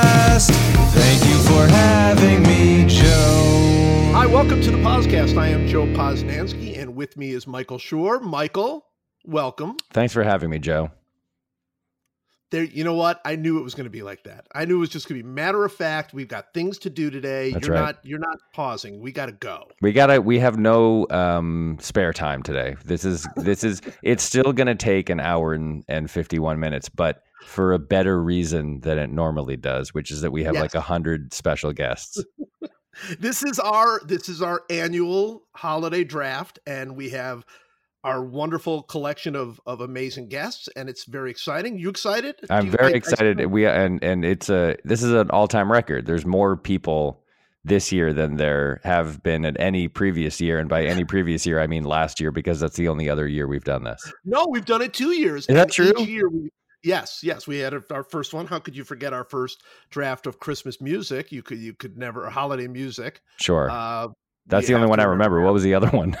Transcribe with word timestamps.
Podcast. 0.00 0.50
Thank 0.92 1.24
you 1.24 1.38
for 1.42 1.66
having 1.66 2.42
me, 2.42 2.84
Joe. 2.86 4.10
Hi, 4.12 4.26
welcome 4.26 4.60
to 4.62 4.70
the 4.70 4.78
podcast. 4.78 5.36
I 5.36 5.48
am 5.48 5.66
Joe 5.66 5.86
Posnanski, 5.86 6.78
and 6.78 6.96
with 6.96 7.16
me 7.16 7.30
is 7.30 7.46
Michael 7.46 7.78
Schur. 7.78 8.20
Michael, 8.22 8.86
welcome. 9.24 9.76
Thanks 9.92 10.12
for 10.12 10.22
having 10.22 10.50
me, 10.50 10.58
Joe. 10.58 10.90
There, 12.50 12.64
you 12.64 12.82
know 12.82 12.94
what? 12.94 13.20
I 13.24 13.36
knew 13.36 13.58
it 13.58 13.62
was 13.62 13.74
going 13.74 13.84
to 13.84 13.90
be 13.90 14.02
like 14.02 14.24
that. 14.24 14.46
I 14.52 14.64
knew 14.64 14.76
it 14.76 14.80
was 14.80 14.88
just 14.88 15.08
going 15.08 15.20
to 15.20 15.24
be 15.24 15.28
matter 15.30 15.64
of 15.64 15.72
fact. 15.72 16.12
We've 16.12 16.26
got 16.26 16.52
things 16.52 16.78
to 16.80 16.90
do 16.90 17.08
today. 17.08 17.52
That's 17.52 17.66
you're 17.66 17.76
right. 17.76 17.82
not. 17.82 17.98
You're 18.04 18.18
not 18.18 18.38
pausing. 18.52 19.00
We 19.00 19.12
got 19.12 19.26
to 19.26 19.32
go. 19.32 19.68
We 19.80 19.92
gotta. 19.92 20.20
We 20.20 20.38
have 20.40 20.58
no 20.58 21.06
um, 21.10 21.78
spare 21.80 22.12
time 22.12 22.42
today. 22.42 22.76
This 22.84 23.04
is. 23.04 23.26
This 23.36 23.62
is. 23.62 23.80
It's 24.02 24.24
still 24.24 24.52
gonna 24.52 24.74
take 24.74 25.10
an 25.10 25.20
hour 25.20 25.54
and, 25.54 25.84
and 25.88 26.10
fifty 26.10 26.38
one 26.40 26.58
minutes, 26.58 26.88
but 26.88 27.22
for 27.46 27.72
a 27.72 27.78
better 27.78 28.22
reason 28.22 28.80
than 28.80 28.98
it 28.98 29.10
normally 29.10 29.56
does, 29.56 29.94
which 29.94 30.10
is 30.10 30.20
that 30.22 30.30
we 30.32 30.42
have 30.44 30.54
Yes. 30.54 30.62
like 30.62 30.74
a 30.74 30.80
hundred 30.80 31.32
special 31.32 31.72
guests. 31.72 32.22
This 33.18 33.42
is 33.42 33.58
our. 33.58 34.00
This 34.04 34.28
is 34.28 34.42
our 34.42 34.62
annual 34.68 35.44
holiday 35.54 36.04
draft, 36.04 36.58
and 36.66 36.96
we 36.96 37.10
have 37.10 37.46
our 38.04 38.24
wonderful 38.24 38.82
collection 38.82 39.36
of 39.36 39.60
of 39.66 39.80
amazing 39.80 40.28
guests, 40.28 40.68
and 40.76 40.88
it's 40.88 41.04
very 41.04 41.30
exciting. 41.30 41.78
You 41.78 41.88
excited? 41.90 42.36
I'm 42.48 42.66
you- 42.66 42.72
very 42.72 42.92
excited. 42.94 43.44
we 43.46 43.66
and 43.66 44.02
and 44.02 44.24
it's 44.24 44.48
a. 44.48 44.76
This 44.84 45.02
is 45.02 45.12
an 45.12 45.30
all 45.30 45.48
time 45.48 45.70
record. 45.70 46.06
There's 46.06 46.24
more 46.26 46.56
people 46.56 47.22
this 47.62 47.92
year 47.92 48.14
than 48.14 48.36
there 48.36 48.80
have 48.84 49.22
been 49.22 49.44
at 49.44 49.54
any 49.60 49.86
previous 49.86 50.40
year, 50.40 50.58
and 50.58 50.68
by 50.68 50.84
any 50.84 51.04
previous 51.04 51.44
year, 51.44 51.60
I 51.60 51.66
mean 51.66 51.84
last 51.84 52.18
year 52.20 52.30
because 52.30 52.58
that's 52.58 52.76
the 52.76 52.88
only 52.88 53.08
other 53.10 53.28
year 53.28 53.46
we've 53.46 53.64
done 53.64 53.84
this. 53.84 54.10
No, 54.24 54.46
we've 54.48 54.64
done 54.64 54.80
it 54.80 54.94
two 54.94 55.10
years. 55.10 55.46
Is 55.46 55.54
that 55.54 55.70
true? 55.70 55.92
We, 55.98 56.50
yes, 56.82 57.20
yes, 57.22 57.46
we 57.46 57.58
had 57.58 57.74
our 57.90 58.02
first 58.02 58.32
one. 58.32 58.46
How 58.46 58.60
could 58.60 58.74
you 58.74 58.82
forget 58.84 59.12
our 59.12 59.24
first 59.24 59.62
draft 59.90 60.26
of 60.26 60.40
Christmas 60.40 60.80
music? 60.80 61.30
You 61.32 61.42
could, 61.42 61.58
you 61.58 61.74
could 61.74 61.98
never 61.98 62.30
holiday 62.30 62.66
music. 62.66 63.20
Sure, 63.36 63.68
Uh, 63.70 64.08
that's 64.46 64.66
the 64.66 64.72
only 64.74 64.88
one 64.88 64.98
I 64.98 65.04
remember. 65.04 65.42
What 65.42 65.52
was 65.52 65.62
the 65.62 65.74
other 65.74 65.88
one? 65.96 66.16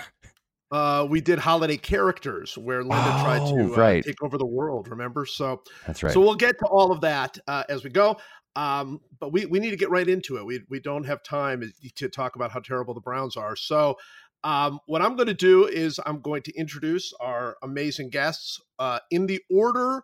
Uh, 0.70 1.06
we 1.08 1.20
did 1.20 1.38
holiday 1.38 1.76
characters 1.76 2.56
where 2.56 2.82
Linda 2.82 3.10
tried 3.22 3.40
Oh, 3.42 3.56
to 3.56 3.74
uh, 3.74 4.02
take 4.02 4.22
over 4.22 4.38
the 4.38 4.46
world. 4.46 4.88
Remember? 4.88 5.26
So, 5.26 5.62
That's 5.86 6.02
right. 6.02 6.12
so 6.12 6.20
we'll 6.20 6.36
get 6.36 6.58
to 6.60 6.66
all 6.66 6.92
of 6.92 7.00
that 7.00 7.38
uh, 7.48 7.64
as 7.68 7.82
we 7.82 7.90
go. 7.90 8.16
Um, 8.56 9.00
but 9.18 9.32
we, 9.32 9.46
we 9.46 9.58
need 9.58 9.70
to 9.70 9.76
get 9.76 9.90
right 9.90 10.08
into 10.08 10.36
it. 10.36 10.44
We, 10.46 10.60
we 10.68 10.80
don't 10.80 11.04
have 11.04 11.22
time 11.22 11.72
to 11.96 12.08
talk 12.08 12.36
about 12.36 12.50
how 12.52 12.60
terrible 12.60 12.94
the 12.94 13.00
Browns 13.00 13.36
are. 13.36 13.56
So, 13.56 13.96
um, 14.42 14.80
what 14.86 15.02
I'm 15.02 15.16
going 15.16 15.28
to 15.28 15.34
do 15.34 15.66
is 15.66 16.00
I'm 16.06 16.20
going 16.20 16.42
to 16.42 16.52
introduce 16.56 17.12
our 17.20 17.56
amazing 17.62 18.08
guests 18.10 18.60
uh, 18.78 19.00
in 19.10 19.26
the 19.26 19.40
order 19.50 20.02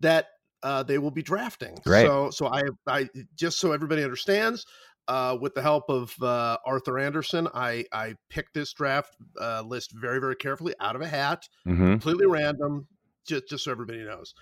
that 0.00 0.26
uh, 0.62 0.82
they 0.82 0.98
will 0.98 1.12
be 1.12 1.22
drafting. 1.22 1.78
So, 2.06 2.30
so 2.30 2.46
I, 2.48 2.62
I 2.88 3.08
just 3.36 3.60
so 3.60 3.72
everybody 3.72 4.02
understands, 4.02 4.66
uh, 5.08 5.36
with 5.40 5.54
the 5.54 5.62
help 5.62 5.88
of 5.88 6.14
uh, 6.22 6.58
Arthur 6.64 6.98
Andersen, 6.98 7.48
I 7.54 7.84
I 7.92 8.16
picked 8.28 8.54
this 8.54 8.72
draft 8.72 9.16
uh, 9.40 9.62
list 9.62 9.92
very 9.92 10.20
very 10.20 10.36
carefully 10.36 10.74
out 10.80 10.96
of 10.96 11.02
a 11.02 11.08
hat 11.08 11.48
hmm 11.64 11.92
completely 11.92 12.26
random, 12.26 12.86
just 13.26 13.48
just 13.48 13.64
so 13.64 13.70
everybody 13.70 14.02
knows. 14.04 14.34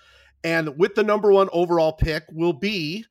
And 0.43 0.77
with 0.77 0.95
the 0.95 1.03
number 1.03 1.31
one 1.31 1.49
overall 1.53 1.93
pick 1.93 2.23
will 2.31 2.53
be 2.53 3.05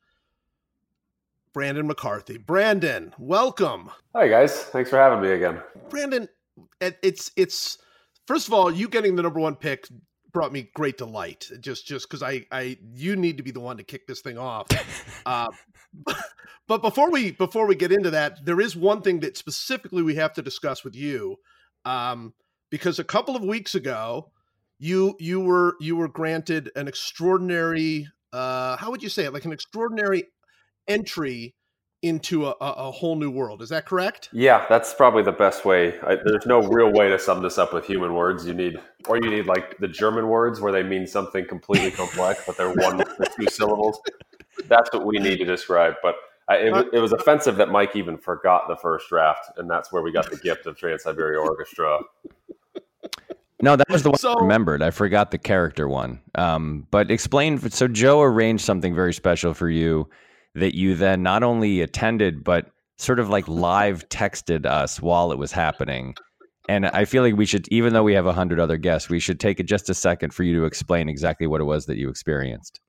Brandon 1.53 1.87
McCarthy. 1.87 2.37
Brandon, 2.37 3.13
welcome. 3.17 3.89
Hi 4.15 4.27
guys, 4.27 4.63
thanks 4.65 4.89
for 4.89 4.97
having 4.97 5.21
me 5.21 5.31
again. 5.31 5.61
Brandon, 5.89 6.27
it's 6.81 7.31
it's 7.35 7.77
first 8.27 8.47
of 8.47 8.53
all, 8.53 8.71
you 8.71 8.87
getting 8.89 9.15
the 9.15 9.23
number 9.23 9.39
one 9.39 9.55
pick 9.55 9.87
brought 10.35 10.51
me 10.51 10.69
great 10.75 10.97
delight. 10.97 11.49
Just 11.61 11.87
just 11.87 12.07
because 12.07 12.21
I 12.21 12.45
I 12.51 12.77
you 12.93 13.15
need 13.15 13.37
to 13.37 13.43
be 13.43 13.51
the 13.51 13.61
one 13.61 13.77
to 13.77 13.83
kick 13.83 14.05
this 14.05 14.19
thing 14.19 14.37
off. 14.37 14.67
uh, 15.25 15.47
but 16.67 16.81
before 16.81 17.09
we 17.09 17.31
before 17.31 17.65
we 17.65 17.73
get 17.73 17.93
into 17.93 18.11
that, 18.11 18.45
there 18.45 18.59
is 18.59 18.75
one 18.75 19.01
thing 19.01 19.21
that 19.21 19.37
specifically 19.37 20.03
we 20.03 20.15
have 20.15 20.33
to 20.33 20.41
discuss 20.41 20.83
with 20.83 20.93
you, 20.93 21.37
um, 21.85 22.33
because 22.69 22.99
a 22.99 23.03
couple 23.05 23.37
of 23.37 23.43
weeks 23.43 23.75
ago, 23.75 24.29
you 24.77 25.15
you 25.19 25.39
were 25.39 25.77
you 25.79 25.95
were 25.95 26.09
granted 26.09 26.69
an 26.75 26.89
extraordinary 26.89 28.09
uh, 28.33 28.75
how 28.75 28.91
would 28.91 29.01
you 29.01 29.09
say 29.09 29.23
it 29.23 29.33
like 29.33 29.45
an 29.45 29.53
extraordinary 29.53 30.25
entry 30.85 31.55
into 32.05 32.45
a, 32.45 32.51
a, 32.61 32.71
a 32.87 32.91
whole 32.91 33.15
new 33.15 33.31
world. 33.31 33.61
Is 33.61 33.69
that 33.69 33.85
correct? 33.85 34.29
Yeah, 34.31 34.65
that's 34.69 34.93
probably 34.93 35.23
the 35.23 35.31
best 35.31 35.65
way. 35.65 35.99
I, 36.01 36.15
there's 36.23 36.45
no 36.45 36.61
real 36.61 36.91
way 36.91 37.09
to 37.09 37.17
sum 37.17 37.41
this 37.41 37.57
up 37.57 37.73
with 37.73 37.85
human 37.85 38.13
words. 38.13 38.45
You 38.45 38.53
need, 38.53 38.79
or 39.07 39.17
you 39.17 39.29
need 39.29 39.47
like 39.47 39.77
the 39.79 39.87
German 39.87 40.27
words 40.27 40.61
where 40.61 40.71
they 40.71 40.83
mean 40.83 41.07
something 41.07 41.45
completely 41.47 41.91
complex, 41.91 42.43
but 42.45 42.57
they're 42.57 42.73
one 42.73 43.01
or 43.01 43.25
two 43.37 43.47
syllables. 43.49 43.99
That's 44.67 44.91
what 44.93 45.05
we 45.05 45.17
need 45.17 45.37
to 45.39 45.45
describe. 45.45 45.95
But 46.03 46.15
I, 46.47 46.57
it, 46.57 46.87
it 46.93 46.99
was 46.99 47.11
offensive 47.11 47.55
that 47.57 47.69
Mike 47.69 47.95
even 47.95 48.17
forgot 48.17 48.67
the 48.67 48.75
first 48.75 49.09
draft, 49.09 49.57
and 49.57 49.69
that's 49.69 49.91
where 49.91 50.03
we 50.03 50.11
got 50.11 50.29
the 50.29 50.37
gift 50.37 50.67
of 50.67 50.77
Trans 50.77 51.03
Siberia 51.03 51.39
Orchestra. 51.39 51.99
No, 53.61 53.75
that 53.75 53.89
was 53.89 54.03
the 54.03 54.11
one 54.11 54.19
So- 54.19 54.33
I 54.33 54.41
remembered. 54.41 54.83
I 54.83 54.91
forgot 54.91 55.31
the 55.31 55.37
character 55.39 55.87
one. 55.87 56.21
Um, 56.35 56.85
but 56.91 57.09
explain. 57.09 57.57
So 57.71 57.87
Joe 57.87 58.21
arranged 58.21 58.63
something 58.63 58.93
very 58.93 59.13
special 59.13 59.53
for 59.55 59.69
you 59.69 60.07
that 60.55 60.75
you 60.75 60.95
then 60.95 61.21
not 61.21 61.43
only 61.43 61.81
attended 61.81 62.43
but 62.43 62.71
sort 62.97 63.19
of 63.19 63.29
like 63.29 63.47
live 63.47 64.07
texted 64.09 64.65
us 64.65 65.01
while 65.01 65.31
it 65.31 65.37
was 65.37 65.51
happening. 65.51 66.15
And 66.67 66.87
I 66.87 67.05
feel 67.05 67.21
like 67.21 67.35
we 67.35 67.45
should, 67.45 67.67
even 67.67 67.93
though 67.93 68.03
we 68.03 68.13
have 68.13 68.25
a 68.25 68.33
hundred 68.33 68.59
other 68.59 68.77
guests, 68.77 69.09
we 69.09 69.19
should 69.19 69.39
take 69.39 69.63
just 69.65 69.89
a 69.89 69.93
second 69.93 70.33
for 70.33 70.43
you 70.43 70.55
to 70.59 70.65
explain 70.65 71.09
exactly 71.09 71.45
what 71.45 71.61
it 71.61 71.65
was 71.65 71.85
that 71.85 71.97
you 71.97 72.09
experienced. 72.09 72.79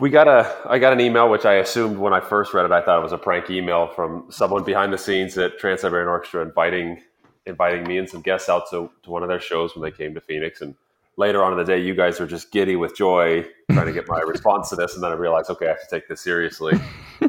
We 0.00 0.10
got 0.10 0.28
a, 0.28 0.54
I 0.68 0.78
got 0.78 0.92
an 0.92 1.00
email, 1.00 1.30
which 1.30 1.44
I 1.44 1.54
assumed 1.54 1.98
when 1.98 2.12
I 2.12 2.20
first 2.20 2.52
read 2.52 2.66
it, 2.66 2.72
I 2.72 2.80
thought 2.80 2.98
it 2.98 3.02
was 3.02 3.12
a 3.12 3.18
prank 3.18 3.48
email 3.48 3.88
from 3.88 4.26
someone 4.28 4.64
behind 4.64 4.92
the 4.92 4.98
scenes 4.98 5.38
at 5.38 5.58
Trans 5.58 5.80
Siberian 5.82 6.08
Orchestra 6.08 6.42
inviting, 6.42 7.00
inviting 7.46 7.84
me 7.84 7.98
and 7.98 8.08
some 8.08 8.20
guests 8.20 8.48
out 8.48 8.64
to, 8.70 8.90
to 9.04 9.10
one 9.10 9.22
of 9.22 9.28
their 9.28 9.40
shows 9.40 9.74
when 9.74 9.82
they 9.82 9.96
came 9.96 10.14
to 10.14 10.20
Phoenix. 10.20 10.60
And 10.60 10.74
later 11.16 11.42
on 11.42 11.52
in 11.52 11.58
the 11.58 11.64
day, 11.64 11.80
you 11.80 11.94
guys 11.94 12.20
are 12.20 12.26
just 12.26 12.50
giddy 12.50 12.76
with 12.76 12.96
joy 12.96 13.46
trying 13.72 13.86
to 13.86 13.92
get 13.92 14.08
my 14.08 14.20
response 14.26 14.70
to 14.70 14.76
this. 14.76 14.94
And 14.94 15.02
then 15.02 15.10
I 15.10 15.14
realized, 15.14 15.50
okay, 15.50 15.66
I 15.66 15.70
have 15.70 15.80
to 15.80 15.88
take 15.90 16.08
this 16.08 16.20
seriously. 16.20 16.78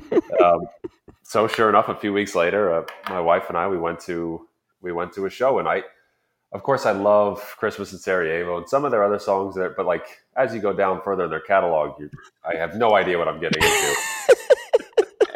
um, 0.43 0.67
so 1.23 1.47
sure 1.47 1.69
enough, 1.69 1.89
a 1.89 1.95
few 1.95 2.13
weeks 2.13 2.35
later, 2.35 2.73
uh, 2.73 2.85
my 3.09 3.19
wife 3.19 3.45
and 3.49 3.57
I, 3.57 3.67
we 3.67 3.77
went 3.77 3.99
to, 4.01 4.47
we 4.81 4.91
went 4.91 5.13
to 5.13 5.25
a 5.25 5.29
show 5.29 5.59
and 5.59 5.67
I, 5.67 5.83
of 6.51 6.63
course, 6.63 6.85
I 6.85 6.91
love 6.91 7.41
Christmas 7.57 7.91
in 7.91 7.99
Sarajevo 7.99 8.57
and 8.57 8.69
some 8.69 8.85
of 8.85 8.91
their 8.91 9.03
other 9.03 9.19
songs 9.19 9.55
there, 9.55 9.71
but 9.71 9.85
like 9.85 10.05
as 10.37 10.53
you 10.53 10.61
go 10.61 10.73
down 10.73 11.01
further 11.01 11.25
in 11.25 11.29
their 11.29 11.41
catalog, 11.41 11.99
you, 11.99 12.09
I 12.43 12.55
have 12.55 12.75
no 12.75 12.95
idea 12.95 13.17
what 13.17 13.27
I'm 13.27 13.39
getting 13.39 13.61
into. 13.61 13.95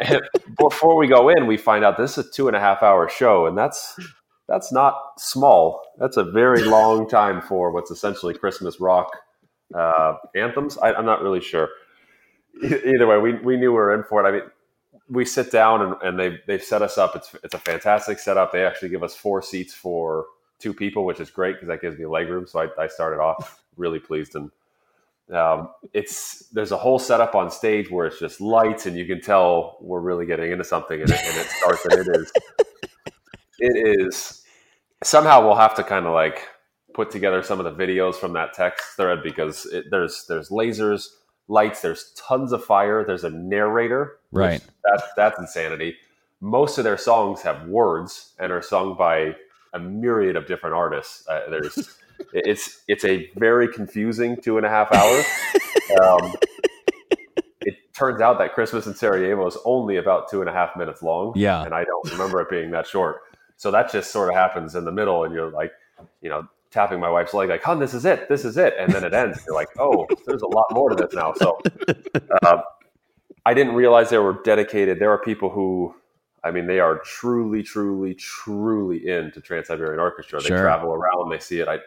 and 0.00 0.20
before 0.58 0.96
we 0.96 1.08
go 1.08 1.28
in, 1.28 1.46
we 1.46 1.56
find 1.56 1.84
out 1.84 1.96
this 1.96 2.16
is 2.16 2.26
a 2.26 2.30
two 2.30 2.46
and 2.46 2.56
a 2.56 2.60
half 2.60 2.82
hour 2.82 3.08
show, 3.08 3.46
and 3.46 3.58
that's 3.58 3.98
that's 4.50 4.72
not 4.72 5.12
small. 5.16 5.80
That's 5.98 6.16
a 6.16 6.24
very 6.24 6.64
long 6.64 7.08
time 7.08 7.40
for 7.40 7.70
what's 7.70 7.92
essentially 7.92 8.34
Christmas 8.34 8.80
rock 8.80 9.16
uh, 9.72 10.14
anthems. 10.34 10.76
I, 10.76 10.92
I'm 10.92 11.06
not 11.06 11.22
really 11.22 11.40
sure. 11.40 11.68
Either 12.64 13.06
way, 13.06 13.18
we, 13.18 13.34
we 13.34 13.56
knew 13.56 13.70
we 13.70 13.76
were 13.76 13.94
in 13.94 14.02
for 14.02 14.24
it. 14.24 14.28
I 14.28 14.32
mean, 14.32 14.42
we 15.08 15.24
sit 15.24 15.52
down 15.52 15.82
and, 15.82 15.94
and 16.02 16.18
they 16.18 16.40
they've 16.48 16.62
set 16.62 16.82
us 16.82 16.98
up. 16.98 17.14
It's 17.14 17.34
it's 17.44 17.54
a 17.54 17.58
fantastic 17.58 18.18
setup. 18.18 18.50
They 18.50 18.66
actually 18.66 18.88
give 18.88 19.04
us 19.04 19.14
four 19.14 19.40
seats 19.40 19.72
for 19.72 20.26
two 20.58 20.74
people, 20.74 21.04
which 21.04 21.20
is 21.20 21.30
great 21.30 21.54
because 21.54 21.68
that 21.68 21.80
gives 21.80 21.96
me 21.96 22.06
leg 22.06 22.28
room. 22.28 22.48
So 22.48 22.58
I, 22.58 22.82
I 22.82 22.88
started 22.88 23.20
off 23.20 23.62
really 23.76 24.00
pleased 24.00 24.34
and 24.34 24.50
um, 25.32 25.70
it's 25.92 26.48
there's 26.52 26.72
a 26.72 26.76
whole 26.76 26.98
setup 26.98 27.36
on 27.36 27.52
stage 27.52 27.88
where 27.88 28.06
it's 28.06 28.18
just 28.18 28.40
lights 28.40 28.86
and 28.86 28.96
you 28.96 29.06
can 29.06 29.20
tell 29.20 29.78
we're 29.80 30.00
really 30.00 30.26
getting 30.26 30.50
into 30.50 30.64
something 30.64 31.00
and 31.00 31.08
and 31.08 31.36
it 31.36 31.46
starts 31.46 31.84
and 31.84 31.94
it 32.00 32.16
is 32.16 32.32
it 33.60 34.00
is 34.00 34.42
somehow 35.02 35.44
we'll 35.46 35.56
have 35.56 35.74
to 35.76 35.82
kind 35.84 36.06
of 36.06 36.12
like 36.14 36.48
put 36.94 37.10
together 37.10 37.42
some 37.42 37.60
of 37.60 37.64
the 37.64 37.84
videos 37.86 38.14
from 38.16 38.32
that 38.34 38.52
text 38.52 38.96
thread 38.96 39.22
because 39.22 39.66
it, 39.66 39.86
there's 39.90 40.24
there's 40.28 40.48
lasers 40.50 41.06
lights 41.48 41.80
there's 41.82 42.12
tons 42.16 42.52
of 42.52 42.64
fire 42.64 43.04
there's 43.04 43.24
a 43.24 43.30
narrator 43.30 44.16
Right. 44.32 44.60
that, 44.84 45.02
that's 45.16 45.38
insanity. 45.38 45.96
Most 46.40 46.78
of 46.78 46.84
their 46.84 46.96
songs 46.96 47.42
have 47.42 47.66
words 47.66 48.32
and 48.38 48.52
are 48.52 48.62
sung 48.62 48.96
by 48.96 49.34
a 49.74 49.78
myriad 49.78 50.36
of 50.36 50.46
different 50.46 50.74
artists. 50.74 51.26
Uh, 51.28 51.40
there's 51.50 51.96
it's 52.32 52.82
it's 52.88 53.04
a 53.04 53.28
very 53.36 53.66
confusing 53.68 54.36
two 54.40 54.56
and 54.56 54.66
a 54.66 54.68
half 54.70 54.92
hours. 54.92 55.24
Um, 56.00 56.32
it 57.62 57.74
turns 57.92 58.20
out 58.20 58.38
that 58.38 58.54
christmas 58.54 58.86
in 58.86 58.94
sarajevo 58.94 59.44
is 59.48 59.56
only 59.64 59.96
about 59.96 60.30
two 60.30 60.40
and 60.40 60.48
a 60.48 60.52
half 60.52 60.76
minutes 60.76 61.02
long. 61.02 61.32
Yeah. 61.34 61.64
and 61.64 61.74
i 61.74 61.82
don't 61.84 62.12
remember 62.12 62.40
it 62.40 62.48
being 62.48 62.70
that 62.70 62.86
short 62.86 63.22
so 63.60 63.70
that 63.70 63.92
just 63.92 64.10
sort 64.10 64.30
of 64.30 64.34
happens 64.34 64.74
in 64.74 64.86
the 64.86 64.92
middle 64.92 65.24
and 65.24 65.34
you're 65.34 65.50
like 65.50 65.70
you 66.22 66.30
know 66.30 66.48
tapping 66.70 66.98
my 66.98 67.10
wife's 67.10 67.34
leg 67.34 67.50
like 67.50 67.62
hon 67.62 67.78
this 67.78 67.92
is 67.92 68.06
it 68.06 68.26
this 68.30 68.44
is 68.44 68.56
it 68.56 68.74
and 68.78 68.90
then 68.90 69.04
it 69.04 69.12
ends 69.12 69.38
you're 69.46 69.54
like 69.54 69.68
oh 69.78 70.06
there's 70.26 70.40
a 70.40 70.46
lot 70.46 70.64
more 70.70 70.88
to 70.88 70.96
this 70.96 71.12
now 71.12 71.34
so 71.34 71.60
uh, 72.42 72.62
i 73.44 73.52
didn't 73.52 73.74
realize 73.74 74.08
there 74.08 74.22
were 74.22 74.40
dedicated 74.44 74.98
there 74.98 75.10
are 75.10 75.18
people 75.18 75.50
who 75.50 75.94
I 76.42 76.50
mean, 76.50 76.66
they 76.66 76.80
are 76.80 76.98
truly, 77.00 77.62
truly, 77.62 78.14
truly 78.14 79.06
into 79.06 79.42
Trans 79.42 79.66
Siberian 79.66 80.00
Orchestra. 80.00 80.40
They 80.40 80.48
Sure. 80.48 80.62
travel 80.62 80.94
around, 80.94 81.30
they 81.30 81.38
see 81.38 81.60
it. 81.60 81.68
I, 81.68 81.80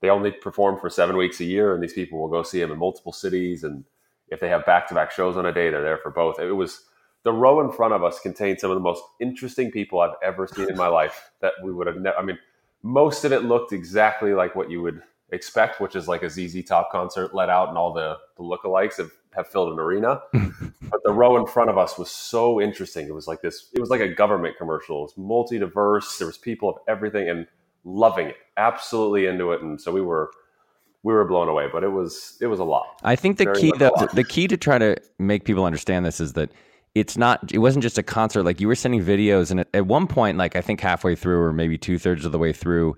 they 0.00 0.10
only 0.10 0.30
perform 0.30 0.78
for 0.78 0.88
seven 0.88 1.16
weeks 1.16 1.40
a 1.40 1.44
year, 1.44 1.74
and 1.74 1.82
these 1.82 1.92
people 1.92 2.20
will 2.20 2.28
go 2.28 2.44
see 2.44 2.60
them 2.60 2.70
in 2.70 2.78
multiple 2.78 3.12
cities. 3.12 3.64
And 3.64 3.84
if 4.28 4.38
they 4.38 4.48
have 4.48 4.64
back 4.64 4.86
to 4.88 4.94
back 4.94 5.10
shows 5.10 5.36
on 5.36 5.46
a 5.46 5.52
day, 5.52 5.70
they're 5.70 5.82
there 5.82 5.98
for 5.98 6.10
both. 6.10 6.38
It 6.38 6.52
was 6.52 6.84
the 7.26 7.32
row 7.32 7.60
in 7.60 7.72
front 7.72 7.92
of 7.92 8.04
us 8.04 8.20
contained 8.20 8.60
some 8.60 8.70
of 8.70 8.76
the 8.76 8.82
most 8.82 9.02
interesting 9.18 9.72
people 9.72 9.98
I've 9.98 10.14
ever 10.22 10.46
seen 10.46 10.70
in 10.70 10.76
my 10.76 10.86
life 10.86 11.32
that 11.40 11.54
we 11.60 11.72
would 11.72 11.88
have 11.88 11.96
never. 11.96 12.16
I 12.16 12.22
mean, 12.22 12.38
most 12.84 13.24
of 13.24 13.32
it 13.32 13.42
looked 13.42 13.72
exactly 13.72 14.32
like 14.32 14.54
what 14.54 14.70
you 14.70 14.80
would 14.80 15.02
expect, 15.30 15.80
which 15.80 15.96
is 15.96 16.06
like 16.06 16.22
a 16.22 16.30
ZZ 16.30 16.62
Top 16.64 16.92
concert 16.92 17.34
let 17.34 17.50
out, 17.50 17.68
and 17.68 17.76
all 17.76 17.92
the 17.92 18.16
the 18.36 18.44
lookalikes 18.44 18.98
have, 18.98 19.10
have 19.34 19.48
filled 19.48 19.72
an 19.72 19.80
arena. 19.80 20.20
but 20.32 21.00
the 21.02 21.10
row 21.12 21.36
in 21.36 21.48
front 21.48 21.68
of 21.68 21.76
us 21.76 21.98
was 21.98 22.12
so 22.12 22.60
interesting. 22.60 23.08
It 23.08 23.14
was 23.14 23.26
like 23.26 23.42
this. 23.42 23.70
It 23.74 23.80
was 23.80 23.90
like 23.90 24.00
a 24.00 24.14
government 24.14 24.56
commercial. 24.56 25.00
It 25.00 25.02
was 25.02 25.16
multi 25.16 25.58
diverse. 25.58 26.18
There 26.18 26.28
was 26.28 26.38
people 26.38 26.68
of 26.68 26.76
everything 26.86 27.28
and 27.28 27.48
loving 27.82 28.28
it, 28.28 28.36
absolutely 28.56 29.26
into 29.26 29.50
it. 29.50 29.62
And 29.62 29.80
so 29.80 29.90
we 29.90 30.00
were 30.00 30.30
we 31.02 31.12
were 31.12 31.24
blown 31.24 31.48
away. 31.48 31.66
But 31.72 31.82
it 31.82 31.90
was 31.90 32.38
it 32.40 32.46
was 32.46 32.60
a 32.60 32.64
lot. 32.64 33.00
I 33.02 33.16
think 33.16 33.38
the 33.38 33.46
Very 33.46 33.60
key 33.62 33.72
the, 33.72 34.10
the 34.14 34.22
key 34.22 34.46
to 34.46 34.56
try 34.56 34.78
to 34.78 34.96
make 35.18 35.44
people 35.44 35.64
understand 35.64 36.06
this 36.06 36.20
is 36.20 36.34
that 36.34 36.52
it's 36.96 37.18
not 37.18 37.52
it 37.52 37.58
wasn't 37.58 37.82
just 37.82 37.98
a 37.98 38.02
concert 38.02 38.42
like 38.42 38.58
you 38.58 38.66
were 38.66 38.74
sending 38.74 39.04
videos 39.04 39.50
and 39.50 39.60
at, 39.60 39.68
at 39.74 39.86
one 39.86 40.06
point 40.06 40.38
like 40.38 40.56
I 40.56 40.62
think 40.62 40.80
halfway 40.80 41.14
through 41.14 41.42
or 41.42 41.52
maybe 41.52 41.76
two 41.76 41.98
thirds 41.98 42.24
of 42.24 42.32
the 42.32 42.38
way 42.38 42.54
through 42.54 42.96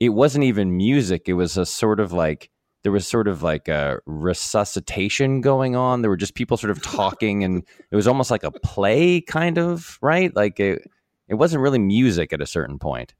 it 0.00 0.10
wasn't 0.10 0.44
even 0.44 0.76
music. 0.76 1.28
It 1.28 1.34
was 1.34 1.56
a 1.56 1.64
sort 1.64 2.00
of 2.00 2.12
like 2.12 2.50
there 2.82 2.90
was 2.90 3.06
sort 3.06 3.28
of 3.28 3.44
like 3.44 3.68
a 3.68 4.00
resuscitation 4.04 5.40
going 5.40 5.74
on. 5.76 6.02
There 6.02 6.10
were 6.10 6.16
just 6.16 6.34
people 6.34 6.56
sort 6.56 6.72
of 6.72 6.82
talking 6.98 7.44
and 7.44 7.62
it 7.90 7.96
was 7.96 8.08
almost 8.08 8.32
like 8.32 8.42
a 8.42 8.50
play 8.50 9.20
kind 9.20 9.58
of 9.58 9.96
right? 10.02 10.34
Like 10.34 10.58
it 10.58 10.82
it 11.28 11.34
wasn't 11.34 11.62
really 11.62 11.78
music 11.78 12.32
at 12.32 12.40
a 12.40 12.46
certain 12.46 12.80
point. 12.80 13.14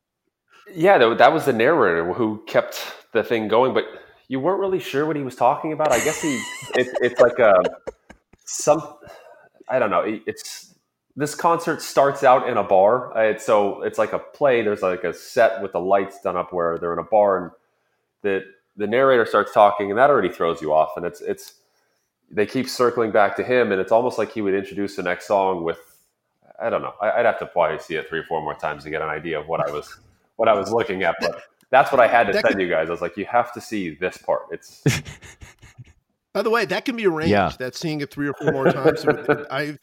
Yeah, 0.75 0.99
that, 0.99 1.19
that 1.19 1.33
was 1.33 1.45
the 1.45 1.53
narrator 1.53 2.13
who 2.13 2.43
kept 2.49 2.83
the 3.13 3.23
thing 3.23 3.47
going, 3.47 3.75
but 3.75 3.85
you 4.27 4.41
weren't 4.41 4.59
really 4.59 4.81
sure 4.81 5.07
what 5.07 5.15
he 5.15 5.23
was 5.23 5.37
talking 5.37 5.73
about. 5.73 5.93
I 5.93 5.99
guess 6.03 6.21
he, 6.21 6.35
it, 6.75 6.89
it's 7.01 7.21
like 7.21 7.39
a 7.39 7.55
some, 8.45 8.83
I 9.69 9.79
don't 9.79 9.91
know. 9.91 10.01
It- 10.01 10.23
It's 10.27 10.75
this 11.19 11.35
concert 11.35 11.81
starts 11.81 12.23
out 12.25 12.47
in 12.49 12.59
a 12.59 12.63
bar. 12.63 13.17
Uh, 13.17 13.23
It's 13.23 13.45
so 13.45 13.83
it's 13.83 13.99
like 13.99 14.13
a 14.13 14.19
play. 14.19 14.63
There's 14.63 14.83
like 14.83 15.05
a 15.05 15.15
set 15.15 15.63
with 15.63 15.73
the 15.73 15.81
lights 15.81 16.21
done 16.21 16.37
up 16.37 16.53
where 16.53 16.79
they're 16.79 16.93
in 16.93 16.99
a 16.99 17.05
bar, 17.05 17.39
and 17.39 17.51
the 18.23 18.45
the 18.77 18.87
narrator 18.87 19.25
starts 19.25 19.53
talking, 19.53 19.91
and 19.91 19.99
that 19.99 20.11
already 20.11 20.29
throws 20.29 20.61
you 20.61 20.73
off. 20.75 20.97
And 20.97 21.07
it's 21.07 21.21
it's 21.23 21.55
they 22.31 22.45
keep 22.45 22.69
circling 22.69 23.13
back 23.13 23.37
to 23.37 23.43
him, 23.45 23.73
and 23.73 23.81
it's 23.81 23.93
almost 23.93 24.19
like 24.19 24.31
he 24.33 24.43
would 24.43 24.55
introduce 24.55 24.97
the 24.97 25.03
next 25.03 25.27
song 25.27 25.65
with. 25.65 25.79
I 26.61 26.71
don't 26.71 26.81
know. 26.83 26.95
I- 27.03 27.13
I'd 27.13 27.27
have 27.27 27.39
to 27.41 27.47
probably 27.47 27.79
see 27.79 27.97
it 27.97 28.09
three 28.09 28.19
or 28.21 28.25
four 28.25 28.41
more 28.43 28.55
times 28.55 28.85
to 28.85 28.91
get 28.91 29.03
an 29.03 29.09
idea 29.09 29.39
of 29.41 29.47
what 29.49 29.61
I 29.67 29.71
was 29.71 29.99
what 30.37 30.49
I 30.49 30.55
was 30.55 30.71
looking 30.73 31.03
at, 31.03 31.15
but 31.21 31.43
that's 31.71 31.91
what 31.93 32.01
I 32.01 32.07
had 32.07 32.27
to 32.29 32.33
That 32.35 32.43
send 32.43 32.55
could- 32.57 32.63
you 32.63 32.69
guys. 32.69 32.89
I 32.89 32.93
was 32.93 33.01
like, 33.03 33.17
you 33.17 33.25
have 33.27 33.53
to 33.55 33.61
see 33.61 33.95
this 33.95 34.17
part. 34.19 34.43
It's 34.51 34.83
By 36.37 36.43
the 36.43 36.51
way, 36.51 36.67
that 36.67 36.85
can 36.85 36.97
be 36.97 37.07
arranged. 37.07 37.31
Yeah. 37.31 37.51
That 37.59 37.75
seeing 37.75 38.03
it 38.03 38.11
three 38.11 38.29
or 38.29 38.35
four 38.35 38.53
more 38.53 38.71
times. 38.71 39.07
I 39.51 39.79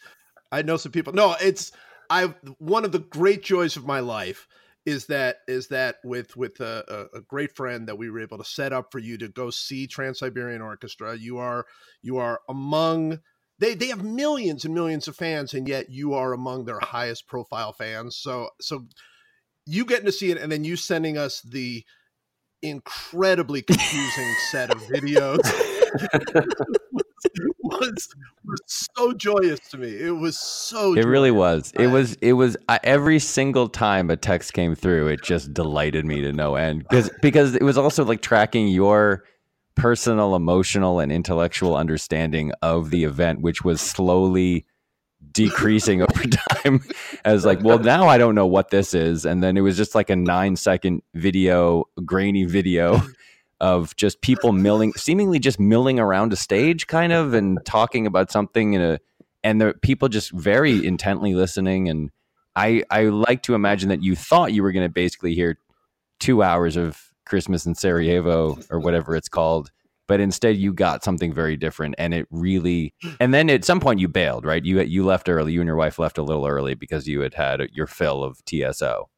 I 0.52 0.62
know 0.62 0.78
some 0.78 0.92
people. 0.92 1.12
No, 1.12 1.36
it's 1.42 1.72
I. 2.12 2.32
One 2.60 2.86
of 2.86 2.92
the 2.92 3.00
great 3.00 3.42
joys 3.42 3.76
of 3.76 3.88
my 3.88 4.02
life 4.02 4.48
is 4.86 5.08
that 5.08 5.38
is 5.48 5.70
that 5.70 5.96
with 6.04 6.38
with 6.38 6.60
a, 6.60 7.10
a, 7.16 7.18
a 7.18 7.22
great 7.22 7.56
friend 7.56 7.88
that 7.88 7.98
we 7.98 8.12
were 8.12 8.20
able 8.20 8.38
to 8.38 8.46
set 8.46 8.72
up 8.72 8.92
for 8.92 9.00
you 9.00 9.18
to 9.18 9.30
go 9.30 9.50
see 9.50 9.88
Trans 9.88 10.20
Siberian 10.20 10.62
Orchestra. 10.62 11.18
You 11.18 11.40
are 11.40 11.66
you 12.04 12.18
are 12.18 12.40
among. 12.48 13.22
They, 13.58 13.74
they 13.74 13.88
have 13.88 14.04
millions 14.04 14.64
and 14.64 14.76
millions 14.76 15.08
of 15.08 15.16
fans, 15.16 15.56
and 15.56 15.68
yet 15.68 15.90
you 15.90 16.14
are 16.14 16.34
among 16.34 16.66
their 16.66 16.80
highest 16.80 17.26
profile 17.26 17.74
fans. 17.74 18.16
So 18.16 18.50
so 18.62 18.86
you 19.66 19.86
getting 19.86 20.06
to 20.06 20.12
see 20.12 20.30
it, 20.30 20.38
and 20.38 20.52
then 20.52 20.64
you 20.64 20.76
sending 20.76 21.18
us 21.18 21.42
the 21.42 21.84
incredibly 22.62 23.64
confusing 23.64 24.36
set 24.52 24.70
of 24.70 24.78
videos 24.84 25.40
was, 27.64 28.10
was 28.46 28.62
so 28.68 29.14
joyous 29.14 29.60
to 29.72 29.78
me. 29.78 29.90
It 29.90 30.12
was 30.12 30.38
so. 30.38 30.94
It 30.94 31.06
really 31.06 31.32
was. 31.32 31.72
It 31.76 31.88
was. 31.88 32.14
It 32.16 32.34
was. 32.34 32.58
I, 32.68 32.80
every 32.84 33.20
single 33.20 33.68
time 33.68 34.10
a 34.10 34.18
text 34.18 34.54
came 34.54 34.76
through, 34.76 35.08
it 35.08 35.22
just 35.24 35.54
delighted 35.54 36.06
me 36.06 36.22
to 36.22 36.34
no 36.34 36.56
end 36.56 36.84
because 36.84 37.10
because 37.22 37.56
it 37.56 37.64
was 37.64 37.78
also 37.78 38.04
like 38.04 38.22
tracking 38.22 38.68
your 38.68 39.24
personal, 39.76 40.36
emotional, 40.36 41.00
and 41.00 41.12
intellectual 41.12 41.76
understanding 41.76 42.52
of 42.62 42.90
the 42.90 43.04
event, 43.04 43.42
which 43.42 43.64
was 43.64 43.82
slowly 43.82 44.66
decreasing 45.32 46.02
over 46.02 46.24
time. 46.24 46.84
As 47.26 47.46
like, 47.46 47.64
well, 47.64 47.80
now 47.80 48.08
I 48.08 48.18
don't 48.18 48.36
know 48.36 48.48
what 48.48 48.70
this 48.70 48.94
is, 48.94 49.26
and 49.26 49.44
then 49.44 49.58
it 49.58 49.62
was 49.62 49.78
just 49.78 49.96
like 49.96 50.10
a 50.10 50.16
nine 50.16 50.56
second 50.56 51.02
video, 51.14 51.86
grainy 52.06 52.46
video. 52.46 53.02
Of 53.64 53.96
just 53.96 54.20
people 54.20 54.52
milling, 54.52 54.92
seemingly 54.94 55.40
just 55.40 55.58
milling 55.58 55.98
around 55.98 56.34
a 56.34 56.36
stage, 56.36 56.86
kind 56.86 57.14
of, 57.14 57.34
and 57.34 57.60
talking 57.64 58.06
about 58.06 58.30
something 58.30 58.74
in 58.74 58.82
a 58.82 59.00
and 59.44 59.60
the 59.60 59.74
people 59.82 60.08
just 60.08 60.32
very 60.32 60.86
intently 60.86 61.36
listening 61.36 61.90
and 61.90 62.10
i 62.56 62.84
i 62.90 63.04
like 63.04 63.44
to 63.44 63.54
imagine 63.54 63.90
that 63.90 64.02
you 64.02 64.16
thought 64.16 64.54
you 64.54 64.64
were 64.64 64.72
going 64.72 64.86
to 64.86 64.92
basically 64.92 65.36
hear 65.36 65.58
two 66.20 66.42
hours 66.42 66.76
of 66.78 67.12
christmas 67.26 67.66
in 67.66 67.76
sarajevo 67.76 68.58
or 68.70 68.80
whatever 68.80 69.16
it's 69.16 69.30
called 69.30 69.72
but 70.08 70.20
instead 70.20 70.58
you 70.58 70.74
got 70.74 71.04
something 71.04 71.34
very 71.34 71.56
different 71.56 71.96
and 71.98 72.14
it 72.14 72.28
really 72.30 72.94
and 73.20 73.34
then 73.34 73.50
at 73.50 73.66
some 73.66 73.80
point 73.80 74.00
you 74.00 74.08
bailed 74.08 74.46
right? 74.46 74.66
You 74.66 74.82
you 74.82 75.06
left 75.06 75.30
early 75.30 75.54
you 75.54 75.62
and 75.62 75.68
your 75.68 75.78
wife 75.78 76.00
left 76.00 76.18
a 76.18 76.24
little 76.24 76.46
early 76.46 76.76
because 76.76 77.08
you 77.08 77.22
had 77.22 77.34
had 77.34 77.62
your 77.72 77.88
fill 77.88 78.24
of 78.24 78.40
tso 78.46 79.10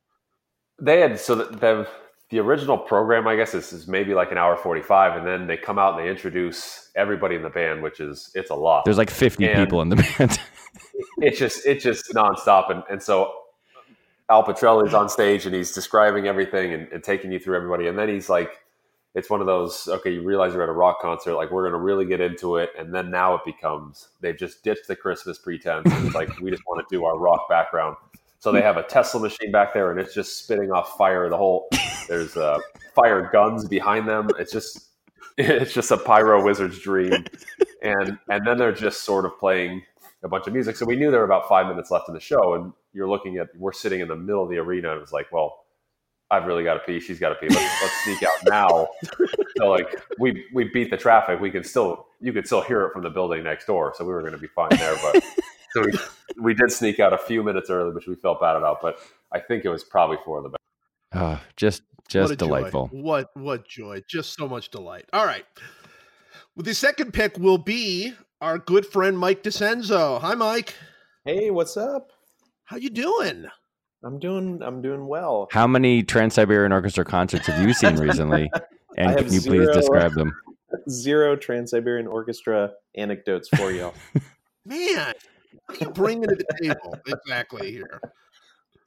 they 0.80 1.00
had 1.00 1.20
so 1.20 1.36
that 1.36 1.88
the, 2.30 2.40
original 2.40 2.78
program, 2.78 3.28
I 3.28 3.36
guess, 3.36 3.54
is, 3.54 3.72
is 3.74 3.88
maybe 3.88 4.14
like 4.14 4.32
an 4.32 4.38
hour 4.38 4.58
forty 4.58 4.82
five, 4.82 5.18
and 5.18 5.26
then 5.26 5.48
they 5.48 5.58
come 5.58 5.78
out 5.80 5.98
and 5.98 6.06
they 6.06 6.10
introduce 6.10 6.92
everybody 6.96 7.36
in 7.36 7.44
the 7.44 7.50
band, 7.50 7.82
which 7.84 8.00
is 8.00 8.32
it's 8.36 8.50
a 8.50 8.56
lot. 8.56 8.86
there's 8.86 8.98
like 8.98 9.10
50 9.10 9.48
And- 9.48 9.64
people 9.64 9.82
in 9.82 9.90
the 9.90 9.96
band 10.18 10.40
it's 11.18 11.40
just 11.40 11.66
it's 11.66 11.84
just 11.84 12.12
nonstop, 12.14 12.72
and 12.72 12.84
and 12.90 13.02
so 13.02 13.32
Al 14.30 14.44
Pitrelli's 14.44 14.94
on 14.94 15.08
stage 15.10 15.46
and 15.46 15.54
he's 15.54 15.72
describing 15.72 16.28
everything 16.28 16.74
and, 16.74 16.88
and 16.92 17.04
taking 17.04 17.32
you 17.32 17.40
through 17.40 17.56
everybody, 17.58 17.88
and 17.88 17.98
then 17.98 18.10
he's 18.10 18.30
like. 18.30 18.50
It's 19.18 19.30
one 19.30 19.40
of 19.40 19.48
those, 19.48 19.88
okay, 19.88 20.12
you 20.12 20.24
realize 20.24 20.52
you're 20.54 20.62
at 20.62 20.68
a 20.68 20.74
rock 20.74 21.00
concert, 21.00 21.36
like 21.36 21.50
we're 21.50 21.62
going 21.62 21.72
to 21.72 21.80
really 21.80 22.04
get 22.04 22.20
into 22.20 22.58
it. 22.58 22.72
And 22.78 22.94
then 22.94 23.10
now 23.10 23.34
it 23.36 23.46
becomes, 23.46 24.10
they've 24.20 24.36
just 24.38 24.62
ditched 24.62 24.90
the 24.90 24.96
Christmas 24.98 25.38
pretense. 25.38 25.86
It's 25.90 26.14
like, 26.14 26.38
we 26.42 26.52
just 26.52 26.64
want 26.68 26.86
to 26.86 26.94
do 26.94 27.06
our 27.06 27.18
rock 27.18 27.48
background. 27.48 27.96
So 28.46 28.52
they 28.52 28.62
have 28.62 28.78
a 28.78 28.84
Tesla 28.84 29.20
machine 29.20 29.52
back 29.52 29.74
there 29.74 29.90
and 29.90 30.00
it's 30.00 30.14
just 30.14 30.38
spitting 30.38 30.72
off 30.72 30.96
fire. 31.00 31.30
The 31.30 31.36
whole, 31.36 31.68
there's 32.08 32.38
uh, 32.38 32.60
fire 32.94 33.28
guns 33.34 33.68
behind 33.68 34.08
them. 34.08 34.30
It's 34.38 34.52
just, 34.52 34.90
it's 35.40 35.74
just 35.74 35.90
a 35.90 35.98
pyro 35.98 36.46
wizard's 36.46 36.78
dream. 36.78 37.26
And, 37.82 38.20
and 38.30 38.46
then 38.46 38.60
they're 38.60 38.72
just 38.72 39.02
sort 39.02 39.26
of 39.26 39.36
playing 39.40 39.82
a 40.22 40.28
bunch 40.28 40.46
of 40.46 40.54
music. 40.54 40.76
So 40.76 40.86
we 40.86 40.96
knew 40.96 41.10
there 41.10 41.22
were 41.22 41.26
about 41.26 41.50
five 41.50 41.66
minutes 41.66 41.90
left 41.90 42.08
in 42.08 42.14
the 42.14 42.20
show. 42.20 42.54
And 42.54 42.72
you're 42.94 43.10
looking 43.10 43.38
at, 43.38 43.48
we're 43.58 43.74
sitting 43.74 44.02
in 44.02 44.08
the 44.08 44.16
middle 44.16 44.44
of 44.44 44.52
the 44.52 44.60
arena. 44.60 44.90
And 44.90 44.98
it 44.98 45.02
was 45.02 45.12
like, 45.12 45.32
well, 45.32 45.66
I've 46.30 46.46
really 46.46 46.64
got 46.64 46.76
to 46.76 46.82
pee. 46.82 47.00
She's 47.00 47.18
got 47.18 47.30
to 47.30 47.36
pee. 47.36 47.50
Let's, 47.50 47.82
let's 47.82 48.04
sneak 48.04 48.22
out 48.22 48.38
now. 48.46 48.88
So 49.58 49.72
like 49.72 49.88
we 50.20 50.46
we 50.54 50.66
beat 50.66 50.90
the 50.90 50.98
traffic. 50.98 51.40
We 51.40 51.52
can 51.52 51.64
still 51.64 52.08
you 52.20 52.34
could 52.34 52.48
still 52.48 52.62
hear 52.62 52.84
it 52.86 52.94
from 52.94 53.04
the 53.04 53.12
building 53.12 53.44
next 53.44 53.68
door. 53.68 53.94
So 53.96 54.04
we 54.04 54.12
were 54.12 54.22
going 54.22 54.34
to 54.34 54.40
be 54.40 54.48
fine 54.48 54.70
there. 54.72 54.96
But 55.02 55.24
so 55.76 55.82
we, 55.82 55.92
we 56.42 56.54
did 56.54 56.72
sneak 56.72 57.00
out 57.00 57.12
a 57.14 57.18
few 57.18 57.44
minutes 57.44 57.70
early, 57.70 57.92
which 57.94 58.08
we 58.08 58.16
felt 58.16 58.40
bad 58.40 58.56
about. 58.56 58.82
But 58.82 58.98
I 59.34 59.40
think 59.40 59.66
it 59.66 59.70
was 59.70 59.84
probably 59.84 60.18
for 60.24 60.42
the 60.42 60.50
best. 60.50 60.60
Ah, 61.14 61.42
just 61.58 61.84
What 61.96 62.10
just 62.10 62.34
a 62.34 62.36
joy. 62.36 62.46
delightful 62.46 62.88
What 62.92 63.30
what 63.36 63.68
joy! 63.68 64.02
Just 64.10 64.34
so 64.36 64.48
much 64.48 64.70
delight. 64.70 65.06
All 65.14 65.26
right. 65.26 65.46
Well, 66.56 66.64
the 66.64 66.74
second 66.74 67.12
pick 67.14 67.38
will 67.38 67.58
be 67.58 68.14
our 68.42 68.58
good 68.58 68.86
friend 68.86 69.18
Mike 69.20 69.44
DiCenzo. 69.44 70.22
Hi, 70.22 70.36
Mike. 70.36 70.74
Hey, 71.26 71.52
what's 71.52 71.76
up? 71.76 72.12
How 72.66 72.78
you 72.78 72.90
doing? 72.90 73.46
I'm 74.04 74.20
doing 74.20 74.62
I'm 74.62 74.82
doing 74.82 75.08
well. 75.08 75.48
how 75.52 75.68
many 75.68 76.04
trans-siberian 76.04 76.72
orchestra 76.72 77.04
concerts 77.04 77.48
have 77.48 77.66
you 77.68 77.74
seen 77.74 77.96
recently 77.98 78.52
and 78.98 79.18
can 79.18 79.34
you 79.34 79.42
please 79.42 79.68
describe 79.74 80.14
them 80.14 80.32
Zero 80.90 81.36
Trans 81.36 81.72
Siberian 81.72 82.06
Orchestra 82.08 82.72
anecdotes 82.96 83.50
for 83.50 83.72
you. 83.72 83.92
Man, 84.66 85.14
what 85.68 85.82
are 85.82 85.86
you 85.86 85.92
bringing 85.92 86.30
to 86.30 86.36
the 86.36 86.46
table 86.62 86.98
exactly 87.08 87.72
here? 87.72 88.00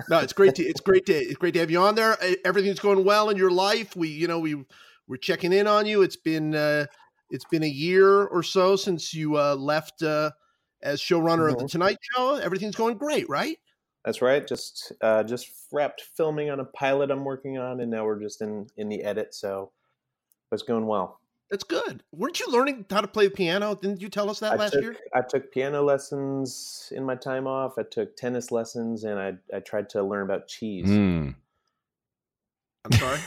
No, 0.08 0.18
it's 0.18 0.32
great 0.32 0.54
to 0.56 0.62
it's 0.62 0.80
great 0.80 1.06
to 1.06 1.12
it's 1.14 1.36
great 1.36 1.54
to 1.54 1.60
have 1.60 1.70
you 1.70 1.80
on 1.80 1.94
there. 1.94 2.16
Everything's 2.44 2.78
going 2.78 3.04
well 3.04 3.30
in 3.30 3.36
your 3.36 3.50
life. 3.50 3.96
We, 3.96 4.08
you 4.08 4.28
know, 4.28 4.38
we 4.38 4.64
we're 5.08 5.16
checking 5.16 5.52
in 5.52 5.66
on 5.66 5.86
you. 5.86 6.02
It's 6.02 6.16
been 6.16 6.54
uh 6.54 6.86
it's 7.30 7.44
been 7.44 7.62
a 7.64 7.68
year 7.68 8.24
or 8.24 8.42
so 8.42 8.76
since 8.76 9.12
you 9.12 9.36
uh 9.36 9.54
left 9.56 10.02
uh 10.02 10.30
as 10.82 11.00
showrunner 11.00 11.50
of 11.50 11.58
the 11.58 11.64
Mhm. 11.64 11.70
Tonight 11.70 11.98
Show. 12.14 12.36
Everything's 12.36 12.76
going 12.76 12.96
great, 12.96 13.28
right? 13.28 13.58
That's 14.04 14.22
right. 14.22 14.46
Just 14.46 14.92
uh, 15.00 15.24
just 15.24 15.50
wrapped 15.72 16.02
filming 16.16 16.50
on 16.50 16.60
a 16.60 16.64
pilot 16.64 17.10
I'm 17.10 17.24
working 17.24 17.58
on, 17.58 17.80
and 17.80 17.90
now 17.90 18.04
we're 18.04 18.20
just 18.20 18.40
in 18.40 18.68
in 18.76 18.88
the 18.88 19.02
edit. 19.02 19.34
So 19.34 19.72
it's 20.52 20.62
going 20.62 20.86
well. 20.86 21.20
That's 21.50 21.64
good. 21.64 22.02
Weren't 22.12 22.40
you 22.40 22.50
learning 22.50 22.84
how 22.90 23.00
to 23.00 23.08
play 23.08 23.26
the 23.26 23.34
piano? 23.34 23.74
Didn't 23.74 24.02
you 24.02 24.10
tell 24.10 24.28
us 24.28 24.40
that 24.40 24.52
I 24.52 24.56
last 24.56 24.72
took, 24.74 24.82
year? 24.82 24.96
I 25.14 25.22
took 25.22 25.50
piano 25.50 25.82
lessons 25.82 26.92
in 26.94 27.04
my 27.04 27.14
time 27.14 27.46
off. 27.46 27.78
I 27.78 27.84
took 27.84 28.16
tennis 28.16 28.50
lessons, 28.50 29.04
and 29.04 29.18
I 29.18 29.34
I 29.54 29.60
tried 29.60 29.88
to 29.90 30.02
learn 30.02 30.24
about 30.24 30.48
cheese. 30.48 30.86
Hmm. 30.86 31.30
I'm 32.84 32.92
sorry. 32.92 33.18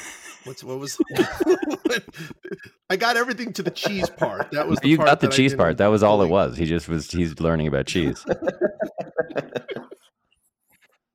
What's 0.43 0.63
what 0.63 0.79
was? 0.79 0.99
I 2.89 2.95
got 2.95 3.17
everything 3.17 3.53
to 3.53 3.63
the 3.63 3.71
cheese 3.71 4.09
part. 4.09 4.51
That 4.51 4.67
was 4.67 4.79
the 4.79 4.89
you 4.89 4.97
part 4.97 5.09
got 5.09 5.19
the 5.19 5.27
that 5.27 5.35
cheese 5.35 5.55
part. 5.55 5.77
That 5.77 5.87
was 5.87 6.03
all 6.03 6.21
it 6.21 6.29
was. 6.29 6.57
He 6.57 6.65
just 6.65 6.89
was. 6.89 7.09
He's 7.09 7.39
learning 7.39 7.67
about 7.67 7.85
cheese. 7.87 8.23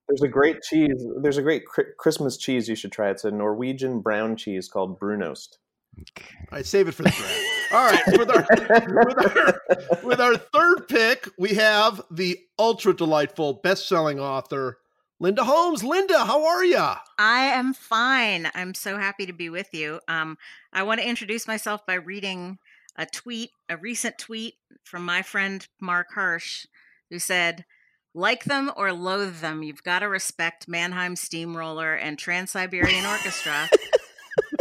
There's 0.08 0.22
a 0.22 0.28
great 0.28 0.62
cheese. 0.62 1.04
There's 1.20 1.36
a 1.36 1.42
great 1.42 1.66
cri- 1.66 1.92
Christmas 1.98 2.36
cheese 2.36 2.68
you 2.68 2.76
should 2.76 2.92
try. 2.92 3.10
It's 3.10 3.24
a 3.24 3.30
Norwegian 3.30 4.00
brown 4.00 4.36
cheese 4.36 4.68
called 4.68 5.00
Brunost. 5.00 5.56
All 5.98 6.04
right, 6.52 6.66
save 6.66 6.88
it 6.88 6.92
for 6.92 7.02
the 7.02 7.10
draft. 7.10 7.72
All 7.72 7.84
right, 7.84 8.18
with 8.18 8.30
our, 8.30 8.46
with 8.94 9.36
our 9.36 10.04
with 10.04 10.20
our 10.20 10.36
third 10.36 10.88
pick, 10.88 11.28
we 11.38 11.54
have 11.54 12.00
the 12.10 12.38
ultra 12.58 12.94
delightful 12.94 13.54
best-selling 13.54 14.20
author 14.20 14.78
Linda 15.18 15.44
Holmes. 15.44 15.82
Linda, 15.82 16.24
how 16.24 16.46
are 16.46 16.64
you? 16.64 16.86
I 17.18 17.44
am 17.46 17.72
fine. 17.72 18.50
I'm 18.54 18.74
so 18.74 18.98
happy 18.98 19.26
to 19.26 19.32
be 19.32 19.48
with 19.48 19.68
you. 19.72 20.00
Um, 20.06 20.36
I 20.72 20.82
want 20.82 21.00
to 21.00 21.08
introduce 21.08 21.48
myself 21.48 21.86
by 21.86 21.94
reading 21.94 22.58
a 22.96 23.06
tweet, 23.06 23.50
a 23.68 23.76
recent 23.76 24.18
tweet 24.18 24.54
from 24.84 25.04
my 25.04 25.22
friend 25.22 25.66
Mark 25.80 26.08
Hirsch, 26.14 26.66
who 27.10 27.18
said, 27.18 27.64
like 28.14 28.44
them 28.44 28.70
or 28.76 28.92
loathe 28.92 29.40
them, 29.40 29.62
you've 29.62 29.82
got 29.82 29.98
to 29.98 30.08
respect 30.08 30.68
Mannheim 30.68 31.16
Steamroller 31.16 31.94
and 31.94 32.18
Trans 32.18 32.52
Siberian 32.52 33.04
Orchestra 33.04 33.68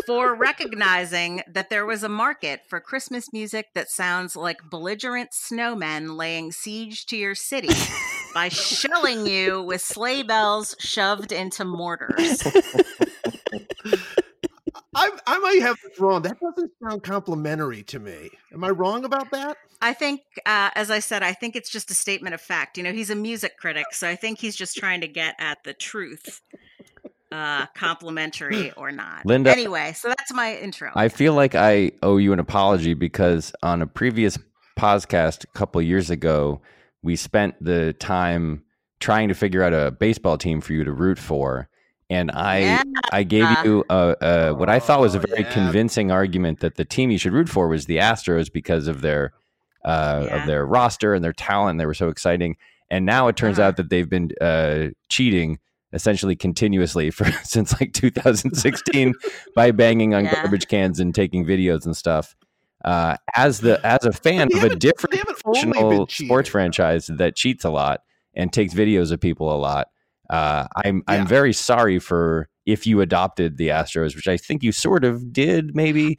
for 0.06 0.36
recognizing 0.36 1.42
that 1.48 1.70
there 1.70 1.86
was 1.86 2.04
a 2.04 2.10
market 2.10 2.62
for 2.68 2.80
Christmas 2.80 3.32
music 3.34 3.68
that 3.74 3.90
sounds 3.90 4.36
like 4.36 4.70
belligerent 4.70 5.32
snowmen 5.32 6.18
laying 6.18 6.52
siege 6.52 7.06
to 7.08 7.18
your 7.18 7.36
city 7.36 7.70
by 8.34 8.50
shelling 8.50 9.26
you 9.26 9.62
with 9.62 9.82
sleigh 9.82 10.24
bells 10.24 10.76
shoved 10.80 11.32
into 11.32 11.66
mortars. 11.66 12.44
I 14.96 15.12
I 15.28 15.40
might 15.40 15.62
have 15.62 15.78
this 15.84 16.00
wrong. 16.00 16.22
That 16.22 16.40
doesn't 16.40 16.72
sound 16.82 17.04
complimentary 17.04 17.84
to 17.84 18.00
me. 18.00 18.30
Am 18.54 18.64
I 18.64 18.70
wrong 18.70 19.04
about 19.04 19.30
that? 19.32 19.58
I 19.82 19.94
think, 19.94 20.22
uh, 20.46 20.70
as 20.74 20.90
I 20.90 21.00
said, 21.00 21.22
I 21.22 21.34
think 21.34 21.56
it's 21.56 21.70
just 21.70 21.92
a 21.92 21.94
statement 21.94 22.34
of 22.34 22.42
fact. 22.42 22.78
You 22.78 22.84
know, 22.84 22.94
he's 22.94 23.10
a 23.10 23.16
music 23.16 23.58
critic, 23.58 23.88
so 23.92 24.08
I 24.08 24.16
think 24.16 24.40
he's 24.40 24.56
just 24.56 24.78
trying 24.78 25.02
to 25.02 25.08
get 25.08 25.36
at 25.38 25.64
the 25.66 25.74
truth, 25.74 26.42
uh, 27.32 27.66
complimentary 27.76 28.72
or 28.74 28.92
not. 28.92 29.26
Linda- 29.26 29.52
Anyway, 29.52 29.94
so 29.94 30.08
that's 30.10 30.34
my 30.34 30.56
intro. 30.58 30.92
I 30.96 31.08
feel 31.10 31.34
like 31.34 31.56
I 31.56 31.92
owe 32.04 32.18
you 32.18 32.34
an 32.34 32.40
apology 32.40 32.94
because 32.94 33.54
on 33.64 33.82
a 33.82 33.88
previous 33.88 34.38
podcast 34.78 35.44
a 35.44 35.48
couple 35.58 35.82
years 35.82 36.10
ago, 36.10 36.62
we 37.04 37.16
spent 37.16 37.56
the 37.64 37.94
time 37.94 38.64
trying 39.00 39.28
to 39.30 39.34
figure 39.34 39.62
out 39.64 39.74
a 39.74 39.92
baseball 39.92 40.38
team 40.38 40.62
for 40.62 40.74
you 40.74 40.84
to 40.84 40.92
root 40.92 41.20
for, 41.20 41.68
and 42.10 42.32
I 42.32 42.60
Yeah. 42.60 42.84
I 43.12 43.24
gave 43.24 43.48
you 43.64 43.84
a, 43.90 44.16
a 44.22 44.54
what 44.54 44.70
I 44.70 44.80
thought 44.80 45.02
was 45.02 45.16
a 45.16 45.20
Oh, 45.20 45.24
very 45.28 45.42
yeah. 45.44 45.52
convincing 45.54 46.12
argument 46.12 46.60
that 46.62 46.76
the 46.76 46.86
team 46.86 47.12
you 47.12 47.18
should 47.18 47.34
root 47.34 47.50
for 47.50 47.68
was 47.68 47.86
the 47.86 47.98
Astros 47.98 48.52
because 48.52 48.88
of 48.88 49.02
their 49.02 49.34
uh, 49.84 50.24
Yeah. 50.28 50.42
of 50.42 50.48
their 50.48 50.66
roster 50.66 51.14
and 51.14 51.24
their 51.24 51.34
talent. 51.34 51.78
They 51.80 51.86
were 51.86 51.94
so 51.94 52.10
exciting, 52.10 52.58
and 52.90 53.06
now 53.06 53.28
it 53.28 53.36
turns 53.36 53.60
Uh-huh. 53.60 53.68
out 53.70 53.78
that 53.78 53.90
they've 53.90 54.10
been 54.10 54.32
uh, 54.42 54.88
cheating 55.10 55.60
essentially 55.96 56.36
continuously 56.36 57.10
for 57.10 57.26
since 57.44 57.80
like 57.80 57.94
2016 57.94 59.14
by 59.56 59.72
banging 59.72 60.14
on 60.14 60.26
Yeah. 60.26 60.34
garbage 60.36 60.68
cans 60.68 61.00
and 61.00 61.16
taking 61.16 61.46
videos 61.46 61.86
and 61.86 61.96
stuff. 61.98 62.36
Uh, 62.84 63.18
as 63.36 63.62
the 63.62 63.84
as 63.86 64.06
a 64.06 64.12
fan 64.14 64.48
of 64.54 64.64
a 64.64 64.76
different 64.76 65.12
they 65.12 65.18
haven't 65.18 65.38
only 65.44 65.62
been 65.64 65.72
professional 65.74 66.06
cheating. 66.08 66.28
sports 66.28 66.50
franchise 66.50 67.08
that 67.08 67.36
cheats 67.36 67.64
a 67.66 67.70
lot 67.72 68.02
and 68.36 68.54
takes 68.54 68.74
videos 68.76 69.12
of 69.12 69.20
people 69.20 69.52
a 69.52 69.58
lot, 69.58 69.88
uh, 70.30 70.68
I'm 70.84 70.98
Yeah. 71.08 71.16
I'm 71.16 71.28
very 71.28 71.54
sorry 71.54 72.00
for 72.00 72.50
if 72.66 72.88
you 72.88 73.02
adopted 73.02 73.58
the 73.58 73.68
Astros, 73.70 74.16
which 74.16 74.28
I 74.28 74.38
think 74.38 74.64
you 74.64 74.72
sort 74.72 75.04
of 75.04 75.32
did, 75.32 75.76
maybe. 75.76 76.18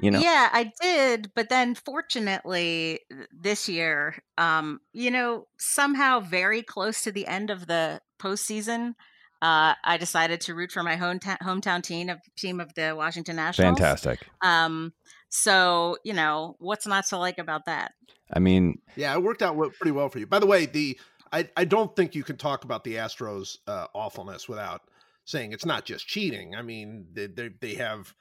You 0.00 0.10
know, 0.10 0.18
Yeah, 0.18 0.48
I 0.52 0.72
did, 0.80 1.30
but 1.34 1.50
then 1.50 1.74
fortunately 1.74 3.00
this 3.32 3.68
year, 3.68 4.16
um, 4.38 4.80
you 4.92 5.10
know, 5.10 5.46
somehow 5.58 6.20
very 6.20 6.62
close 6.62 7.02
to 7.02 7.12
the 7.12 7.26
end 7.26 7.50
of 7.50 7.66
the 7.66 8.00
postseason, 8.18 8.94
uh, 9.42 9.74
I 9.84 9.98
decided 9.98 10.40
to 10.42 10.54
root 10.54 10.72
for 10.72 10.82
my 10.82 10.96
hometown 10.96 11.38
hometown 11.42 11.82
team 11.82 12.08
of 12.08 12.18
team 12.36 12.60
of 12.60 12.72
the 12.74 12.94
Washington 12.96 13.36
Nationals. 13.36 13.78
fantastic. 13.78 14.20
Um, 14.40 14.94
so 15.28 15.98
you 16.02 16.14
know, 16.14 16.56
what's 16.60 16.86
not 16.86 17.06
to 17.08 17.18
like 17.18 17.38
about 17.38 17.66
that? 17.66 17.92
I 18.32 18.38
mean, 18.38 18.80
Yeah, 18.96 19.14
it 19.14 19.22
worked 19.22 19.42
out 19.42 19.56
pretty 19.74 19.90
well 19.90 20.08
for 20.08 20.18
you. 20.18 20.26
By 20.26 20.38
the 20.38 20.46
way, 20.46 20.64
the 20.64 20.98
I, 21.34 21.48
I 21.56 21.64
don't 21.64 21.94
think 21.96 22.14
you 22.14 22.22
can 22.22 22.36
talk 22.36 22.64
about 22.64 22.84
the 22.84 22.94
Astros 22.94 23.58
uh, 23.66 23.86
awfulness 23.94 24.48
without 24.48 24.82
saying 25.24 25.52
it's 25.52 25.66
not 25.66 25.84
just 25.84 26.06
cheating. 26.06 26.54
I 26.54 26.62
mean, 26.62 27.06
they 27.12 27.26
they, 27.26 27.50
they 27.60 27.74
have 27.74 28.14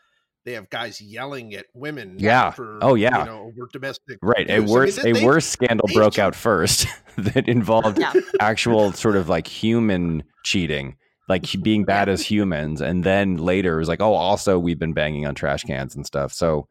they 0.46 0.54
have 0.54 0.70
guys 0.70 1.00
yelling 1.00 1.54
at 1.54 1.68
women. 1.74 2.16
Yeah. 2.20 2.50
For, 2.52 2.80
Oh, 2.82 2.96
yeah. 2.96 3.20
You 3.20 3.26
know, 3.26 3.40
over 3.44 3.70
domestic. 3.72 4.18
right, 4.22 4.50
a 4.50 4.58
abuse. 4.58 4.58
I 4.58 4.60
mean, 4.60 4.70
worse 4.74 4.96
they- 4.98 5.10
a 5.12 5.14
they- 5.14 5.26
worse 5.26 5.46
scandal 5.46 5.88
they 5.88 5.94
broke 5.94 6.14
cheat. 6.16 6.24
out 6.24 6.36
first 6.36 6.86
that 7.18 7.48
involved 7.48 7.98
Yeah. 8.00 8.12
actual 8.42 8.92
sort 8.94 9.16
of 9.16 9.30
like 9.30 9.48
human 9.48 10.24
cheating. 10.44 10.98
Like 11.30 11.46
being 11.62 11.86
bad 11.86 12.10
as 12.10 12.22
humans, 12.22 12.82
and 12.82 13.06
then 13.06 13.38
later 13.38 13.76
it 13.76 13.80
was 13.80 13.88
like, 13.88 14.02
oh, 14.02 14.14
also 14.14 14.60
we've 14.60 14.78
been 14.78 14.92
banging 14.92 15.26
on 15.26 15.36
trash 15.36 15.64
cans 15.64 15.96
and 15.96 16.06
stuff. 16.06 16.34
So, 16.34 16.68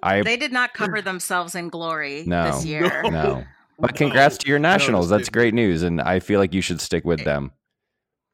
I 0.00 0.22
They 0.22 0.36
did 0.36 0.52
not 0.52 0.74
cover 0.74 1.02
themselves 1.10 1.56
in 1.56 1.70
glory 1.70 2.22
No. 2.24 2.44
this 2.52 2.64
year. 2.64 3.02
no, 3.02 3.42
but 3.78 3.94
congrats 3.94 4.38
to 4.38 4.48
your 4.48 4.58
No, 4.58 4.70
nationals. 4.70 5.08
That's 5.08 5.28
great 5.28 5.54
news, 5.54 5.82
and 5.82 6.00
I 6.00 6.20
feel 6.20 6.40
like 6.40 6.54
you 6.54 6.60
should 6.62 6.80
stick 6.80 7.04
with 7.04 7.24
them. 7.24 7.52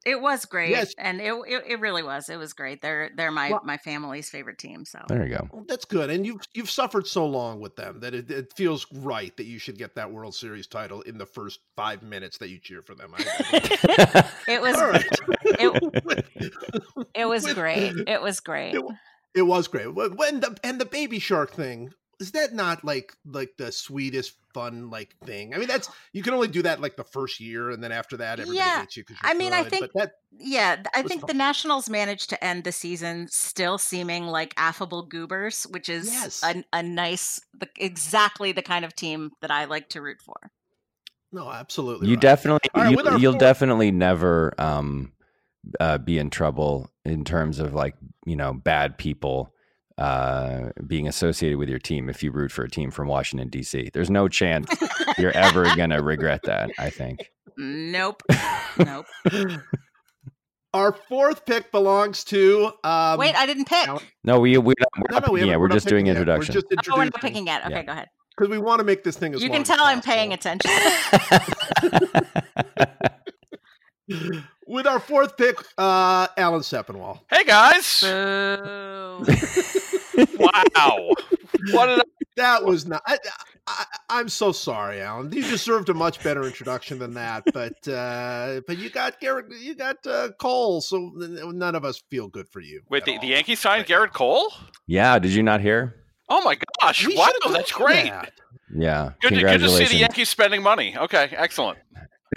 It 0.05 0.21
was 0.21 0.45
great, 0.47 0.71
Yes. 0.71 0.95
and 0.99 1.21
it, 1.21 1.33
it 1.47 1.63
it 1.69 1.81
really 1.81 2.03
was. 2.03 2.29
It 2.29 2.35
was 2.37 2.53
great. 2.55 2.83
They're 2.83 3.11
they're 3.17 3.31
my 3.31 3.51
Well- 3.51 3.61
my 3.65 3.77
family's 3.77 4.29
favorite 4.29 4.59
team. 4.59 4.85
So 4.85 4.99
There 5.07 5.25
you 5.25 5.37
go. 5.37 5.49
Well, 5.53 5.65
that's 5.69 5.85
good, 5.85 6.11
and 6.11 6.27
you've 6.27 6.41
you've 6.55 6.71
suffered 6.71 7.07
so 7.07 7.25
long 7.25 7.61
with 7.61 7.77
them 7.77 8.01
that 8.01 8.13
it, 8.13 8.29
it 8.29 8.53
feels 8.57 8.85
right 8.93 9.37
that 9.37 9.45
you 9.45 9.61
should 9.61 9.79
get 9.79 9.95
that 9.95 10.11
World 10.11 10.35
Series 10.35 10.67
title 10.67 11.03
in 11.03 11.19
the 11.19 11.27
first 11.27 11.61
five 11.77 12.03
minutes 12.03 12.37
that 12.39 12.49
you 12.49 12.59
cheer 12.59 12.83
for 12.83 12.97
them. 12.97 13.15
I, 13.17 13.25
I 13.53 14.31
it 14.49 14.61
was 14.61 14.77
All 14.77 14.89
right. 14.89 15.07
it, 15.45 17.07
it 17.15 17.25
was 17.29 17.45
With- 17.45 17.55
great. 17.55 17.93
It 18.09 18.21
was 18.21 18.41
great. 18.41 18.75
It, 18.75 18.85
it 19.37 19.43
was 19.43 19.69
great. 19.69 19.87
When 19.95 20.41
the 20.41 20.57
and 20.65 20.81
the 20.81 20.85
baby 20.85 21.21
shark 21.21 21.53
thing 21.53 21.95
is 22.19 22.33
that 22.33 22.53
not 22.55 22.85
like 22.85 23.13
like 23.25 23.51
the 23.57 23.71
sweetest 23.71 24.35
fun 24.55 24.91
like 24.91 25.15
thing? 25.25 25.55
I 25.55 25.59
mean, 25.59 25.69
that's 25.69 25.89
you 26.13 26.23
can 26.23 26.35
only 26.35 26.49
do 26.49 26.63
that 26.63 26.81
like 26.81 26.97
the 26.97 27.05
first 27.05 27.41
year, 27.41 27.71
and 27.71 27.83
then 27.83 27.93
after 27.93 28.17
that, 28.19 28.41
everybody 28.41 28.59
Yeah. 28.59 28.81
hates 28.81 28.97
you. 28.97 29.05
'cause 29.05 29.17
I 29.23 29.29
you're 29.33 29.39
mean, 29.39 29.53
I 29.53 29.65
think- 29.65 29.81
but 29.93 30.01
that 30.01 30.13
Yeah, 30.39 30.83
I 30.95 31.03
think 31.03 31.23
fun. 31.23 31.29
the 31.29 31.35
Nationals 31.35 31.89
managed 31.91 32.31
to 32.31 32.45
end 32.45 32.65
the 32.65 32.73
season 32.73 33.29
still 33.29 33.79
seeming 33.79 34.27
like 34.27 34.55
affable 34.57 35.03
goobers, 35.03 35.65
which 35.69 35.89
is 35.89 36.07
Yes. 36.11 36.43
a, 36.43 36.65
a 36.73 36.83
nice, 36.83 37.41
the, 37.55 37.69
exactly 37.77 38.53
the 38.53 38.63
kind 38.63 38.85
of 38.85 38.95
team 38.97 39.31
that 39.41 39.51
I 39.51 39.65
like 39.67 39.89
to 39.91 40.03
root 40.03 40.21
for. 40.23 40.51
no, 41.33 41.51
absolutely. 41.51 42.09
you 42.09 42.15
right. 42.15 42.21
definitely 42.21 42.69
All 42.75 42.83
right, 42.83 42.91
you, 42.93 43.19
you'll 43.19 43.33
fourth- 43.33 43.41
definitely 43.41 43.91
never 43.91 44.53
um 44.59 45.13
uh, 45.81 45.97
be 45.99 46.19
in 46.19 46.29
trouble 46.29 46.91
in 47.05 47.25
terms 47.25 47.59
of 47.61 47.73
like 47.73 47.95
you 48.27 48.35
know 48.37 48.53
bad 48.53 48.99
people 48.99 49.55
uh 50.03 50.71
being 50.87 51.07
associated 51.07 51.59
with 51.59 51.69
your 51.69 51.79
team 51.79 52.09
if 52.09 52.23
you 52.23 52.33
root 52.33 52.51
for 52.51 52.65
a 52.65 52.71
team 52.71 52.91
from 52.91 53.09
Washington 53.09 53.51
DC. 53.51 53.93
There's 53.93 54.11
no 54.11 54.29
chance 54.29 54.69
you're 55.19 55.37
ever 55.37 55.65
gonna 55.77 56.03
regret 56.03 56.41
that. 56.45 56.71
I 56.79 56.91
think. 56.91 57.31
Nope, 57.57 58.23
nope. 58.79 59.07
Our 60.75 60.93
fourth 61.09 61.45
pick 61.45 61.71
belongs 61.71 62.25
to. 62.25 62.73
Um, 62.83 63.19
Wait, 63.19 63.35
I 63.37 63.45
didn't 63.45 63.67
pick. 63.69 63.91
No, 64.25 64.41
we 64.41 64.57
we're 64.57 64.73
not, 64.79 64.89
we're 64.99 65.05
no, 65.11 65.19
not 65.19 65.27
no, 65.27 65.33
we 65.33 65.41
picking 65.41 65.41
haven't- 65.41 65.49
yet. 65.51 65.61
We're 65.61 65.69
just 65.69 65.87
doing 65.87 66.05
picking 66.05 66.07
yet. 66.07 66.17
introduction. 66.17 66.55
We're 66.55 66.61
just 66.79 66.91
Oh, 66.91 66.97
we're 66.97 67.05
not 67.05 67.21
picking 67.21 67.47
yet. 67.47 67.65
Okay, 67.67 67.75
Yeah. 67.75 67.83
go 67.83 67.93
ahead. 67.93 68.09
because 68.37 68.49
we 68.51 68.57
want 68.59 68.79
to 68.81 68.85
make 68.85 69.05
this 69.05 69.17
thing 69.19 69.35
as 69.35 69.43
You 69.43 69.49
long 69.51 69.57
can 69.57 69.63
as 69.63 69.69
tell 69.69 69.85
I'm 69.85 70.01
paying 70.01 70.33
attention. 70.33 70.71
With 74.67 74.87
our 74.87 75.01
fourth 75.01 75.37
pick, 75.37 75.57
uh, 75.77 76.29
Alan 76.37 76.61
Sepinwall. 76.61 77.21
Hey 77.31 77.45
guys! 77.45 78.03
Wow. 80.39 81.11
What 81.71 81.87
did 81.87 82.01
I, 82.01 82.03
That 82.37 82.65
was 82.65 82.87
not. 82.87 83.03
I, 83.07 83.19
I, 83.67 83.85
I'm 84.11 84.29
so 84.29 84.53
sorry, 84.53 85.01
Alan. 85.01 85.33
You 85.33 85.43
deserved 85.43 85.89
a 85.89 85.95
much 85.95 86.23
better 86.23 86.45
introduction 86.45 86.99
than 86.99 87.15
that. 87.15 87.45
But 87.53 87.87
uh, 87.89 88.61
but 88.67 88.79
you 88.79 88.91
got 88.91 89.21
Gerrit, 89.21 89.45
you 89.61 89.75
got 89.75 90.05
uh, 90.07 90.31
Cole, 90.39 90.81
so 90.81 91.13
none 91.15 91.75
of 91.75 91.85
us 91.85 92.03
feel 92.11 92.29
good 92.29 92.49
for 92.49 92.61
you. 92.61 92.83
wait? 92.91 93.05
The, 93.05 93.15
all. 93.15 93.21
the 93.21 93.29
Yankees 93.29 93.61
signed 93.61 93.89
Right. 93.89 94.09
Gerrit 94.09 94.13
Cole? 94.13 94.53
yeah, 94.87 95.19
did 95.19 95.33
you 95.33 95.43
not 95.43 95.61
hear? 95.61 95.95
Oh 96.29 96.43
my 96.43 96.59
gosh! 96.81 97.07
We 97.07 97.17
wow, 97.17 97.29
that's 97.51 97.73
great. 97.73 98.11
that. 98.11 98.33
Yeah. 98.75 99.13
Good 99.21 99.35
to, 99.35 99.41
good 99.41 99.61
to 99.61 99.69
see 99.69 99.85
the 99.87 99.97
Yankees 99.97 100.29
spending 100.31 100.63
money. 100.63 100.97
Okay, 100.97 101.31
excellent. 101.37 101.79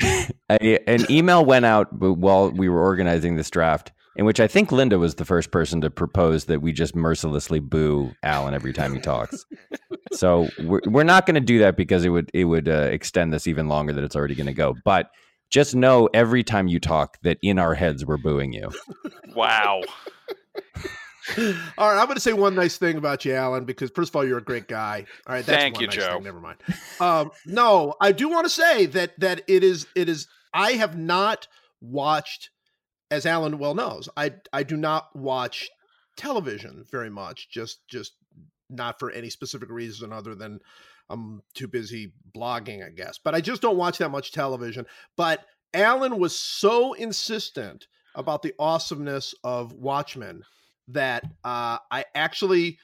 A, 0.02 0.90
an 0.90 1.10
email 1.10 1.46
went 1.46 1.66
out 1.66 1.88
while 1.94 2.52
we 2.52 2.70
were 2.70 2.82
organizing 2.82 3.36
this 3.36 3.50
draft 3.50 3.92
in 4.16 4.26
which 4.26 4.40
I 4.40 4.48
think 4.48 4.72
Linda 4.72 4.98
was 4.98 5.16
the 5.16 5.26
first 5.26 5.52
person 5.52 5.82
to 5.82 5.90
propose 5.90 6.46
that 6.46 6.62
we 6.62 6.72
just 6.72 6.96
mercilessly 6.96 7.60
boo 7.60 8.14
Alan 8.24 8.54
every 8.54 8.74
time 8.74 8.94
he 8.94 9.02
talks. 9.02 9.46
so 10.14 10.48
we're, 10.64 10.82
we're 10.86 11.04
not 11.04 11.26
going 11.26 11.36
to 11.36 11.42
do 11.42 11.60
that 11.60 11.76
because 11.76 12.06
it 12.06 12.10
would 12.10 12.32
it 12.34 12.46
would 12.46 12.70
uh, 12.70 12.90
extend 12.92 13.34
this 13.34 13.48
even 13.48 13.68
longer 13.68 13.94
than 13.94 14.04
it's 14.04 14.16
already 14.16 14.36
going 14.36 14.48
to 14.48 14.54
go. 14.54 14.76
But 14.86 15.12
just 15.50 15.76
know 15.76 16.10
every 16.14 16.44
time 16.44 16.68
you 16.68 16.80
talk 16.80 17.18
that 17.24 17.38
in 17.42 17.60
our 17.60 17.76
heads 17.76 18.06
we're 18.06 18.18
booing 18.18 18.54
you. 18.54 18.72
Wow. 19.36 19.82
All 21.78 21.92
right, 21.92 22.00
I'm 22.00 22.06
going 22.06 22.16
to 22.16 22.22
say 22.22 22.34
one 22.34 22.56
nice 22.56 22.78
thing 22.78 22.98
about 22.98 23.26
you, 23.26 23.34
Alan, 23.34 23.66
because 23.66 23.90
first 23.92 24.10
of 24.10 24.16
all, 24.16 24.26
you're 24.26 24.38
a 24.38 24.44
great 24.44 24.68
guy. 24.68 25.06
All 25.28 25.36
right, 25.36 25.46
that's 25.46 25.62
Thank 25.62 25.76
one 25.76 25.82
you, 25.82 25.88
nice 25.88 25.96
Joe. 25.96 26.14
Thing. 26.14 26.24
Never 26.24 26.40
mind. 26.40 26.58
Um, 27.00 27.32
no, 27.46 27.96
I 28.00 28.12
do 28.12 28.30
want 28.30 28.46
to 28.46 28.50
say 28.50 28.86
that 28.88 29.20
that 29.20 29.42
it 29.48 29.64
is 29.64 29.88
it 29.96 30.10
is. 30.10 30.28
I 30.54 30.74
have 30.74 30.98
not 30.98 31.48
watched, 31.82 32.50
as 33.12 33.26
Alan 33.26 33.58
well 33.58 33.76
knows, 33.76 34.08
I 34.16 34.34
I 34.54 34.64
do 34.64 34.78
not 34.78 35.16
watch 35.16 35.70
television 36.16 36.86
very 36.92 37.10
much. 37.10 37.50
Just 37.50 37.88
just 37.88 38.14
not 38.70 39.00
for 39.00 39.12
any 39.12 39.30
specific 39.30 39.70
reason 39.70 40.14
other 40.14 40.36
than 40.36 40.60
I'm 41.10 41.42
too 41.54 41.68
busy 41.68 42.14
blogging, 42.36 42.86
I 42.86 42.90
guess. 42.90 43.20
But 43.24 43.36
I 43.36 43.42
just 43.42 43.62
don't 43.62 43.78
watch 43.78 43.98
that 44.00 44.10
much 44.10 44.32
television. 44.32 44.86
But 45.18 45.46
Alan 45.74 46.18
was 46.18 46.36
so 46.38 46.94
insistent 46.94 47.88
about 48.16 48.42
the 48.42 48.54
awesomeness 48.58 49.36
of 49.44 49.74
Watchmen 49.74 50.44
that 50.90 51.24
uh, 51.44 51.78
I 51.92 52.06
actually 52.14 52.78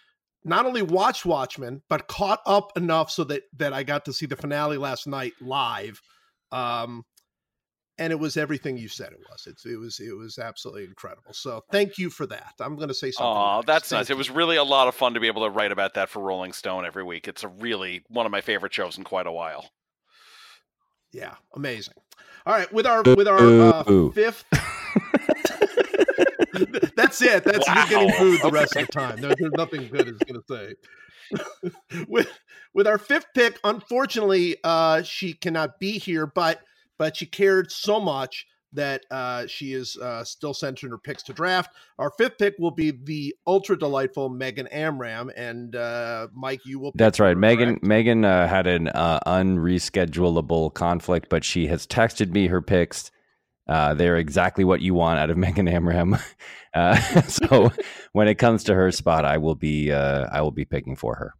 not 0.43 0.65
only 0.65 0.81
watched 0.81 1.25
Watchmen 1.25 1.81
but 1.87 2.07
caught 2.07 2.41
up 2.45 2.75
enough 2.75 3.11
so 3.11 3.23
that 3.25 3.43
that 3.57 3.73
I 3.73 3.83
got 3.83 4.05
to 4.05 4.13
see 4.13 4.25
the 4.25 4.35
finale 4.35 4.77
last 4.77 5.07
night 5.07 5.33
live. 5.39 6.01
Um, 6.51 7.05
and 7.97 8.11
it 8.11 8.19
was 8.19 8.35
everything 8.35 8.77
you 8.77 8.87
said 8.87 9.11
it 9.11 9.19
was. 9.29 9.45
It's, 9.45 9.65
it 9.65 9.75
was 9.77 9.99
it 9.99 10.17
was 10.17 10.39
absolutely 10.39 10.85
incredible. 10.85 11.33
So 11.33 11.63
thank 11.71 11.99
you 11.99 12.09
for 12.09 12.25
that. 12.27 12.53
I'm 12.59 12.75
going 12.75 12.87
to 12.87 12.95
say 12.95 13.11
something. 13.11 13.27
Oh, 13.27 13.57
nice. 13.57 13.65
that's 13.67 13.89
Thank 13.89 13.99
nice. 13.99 14.09
It 14.09 14.17
was 14.17 14.31
really 14.31 14.55
a 14.55 14.63
lot 14.63 14.87
of 14.87 14.95
fun 14.95 15.13
to 15.13 15.19
be 15.19 15.27
able 15.27 15.43
to 15.43 15.51
write 15.51 15.71
about 15.71 15.93
that 15.93 16.09
for 16.09 16.19
Rolling 16.19 16.51
Stone 16.51 16.85
every 16.85 17.03
week. 17.03 17.27
It's 17.27 17.43
a 17.43 17.47
really 17.47 18.03
one 18.07 18.25
of 18.25 18.31
my 18.31 18.41
favorite 18.41 18.73
shows 18.73 18.97
in 18.97 19.03
quite 19.03 19.27
a 19.27 19.31
while. 19.31 19.69
Yeah, 21.11 21.35
amazing. 21.55 21.95
All 22.45 22.53
right, 22.53 22.71
with 22.73 22.87
our 22.87 23.03
with 23.03 23.27
our 23.27 23.37
uh, 23.39 24.09
fifth. 24.11 24.45
That's 26.95 27.21
it. 27.21 27.43
That's 27.43 27.67
Wow. 27.67 27.75
you're 27.75 27.87
getting 27.87 28.11
food 28.13 28.39
the 28.41 28.51
rest 28.51 28.75
of 28.75 28.87
the 28.87 28.91
time. 28.91 29.21
There, 29.21 29.33
there's 29.37 29.53
nothing 29.53 29.87
good 29.87 30.07
is 30.07 30.17
going 30.19 30.41
to 30.41 30.43
say. 30.47 30.75
with 32.07 32.29
with 32.73 32.87
our 32.87 32.97
fifth 32.97 33.27
pick, 33.33 33.57
unfortunately, 33.63 34.57
uh, 34.63 35.01
she 35.03 35.33
cannot 35.33 35.79
be 35.79 35.97
here, 35.97 36.25
but 36.25 36.61
but 36.97 37.15
she 37.17 37.25
cared 37.25 37.71
so 37.71 37.99
much 37.99 38.45
that 38.73 39.05
uh, 39.11 39.45
she 39.47 39.73
is 39.73 39.97
uh, 39.97 40.23
still 40.23 40.53
sending 40.53 40.89
her 40.89 40.97
picks 40.97 41.23
to 41.23 41.33
draft. 41.33 41.71
Our 41.99 42.11
fifth 42.17 42.37
pick 42.37 42.55
will 42.57 42.71
be 42.71 42.91
the 42.91 43.35
ultra 43.45 43.77
delightful 43.77 44.29
Megan 44.29 44.67
Amram, 44.67 45.31
and 45.35 45.75
uh, 45.75 46.27
Mike, 46.33 46.61
you 46.65 46.79
will. 46.79 46.91
That's 46.95 47.19
right. 47.19 47.37
Megan 47.37 47.69
correct? 47.69 47.83
Megan 47.83 48.25
uh, 48.25 48.47
had 48.47 48.67
an 48.67 48.87
uh, 48.89 49.19
unreschedulable 49.25 50.73
conflict, 50.73 51.27
but 51.29 51.43
she 51.43 51.67
has 51.67 51.85
texted 51.85 52.31
me 52.31 52.47
her 52.47 52.61
picks. 52.61 53.11
Uh, 53.67 53.93
they're 53.93 54.17
exactly 54.17 54.63
what 54.63 54.81
you 54.81 54.93
want 54.93 55.19
out 55.19 55.29
of 55.29 55.37
Megan 55.43 55.67
Amram. 55.67 56.17
Uh, 56.73 56.95
so 57.27 57.69
when 58.13 58.29
it 58.29 58.35
comes 58.35 58.63
to 58.63 58.73
her 58.73 58.93
spot, 58.93 59.25
I 59.25 59.37
will 59.39 59.55
be 59.55 59.91
uh, 59.91 60.27
I 60.31 60.41
will 60.41 60.51
be 60.51 60.63
picking 60.63 60.95
for 60.95 61.15
her. 61.15 61.33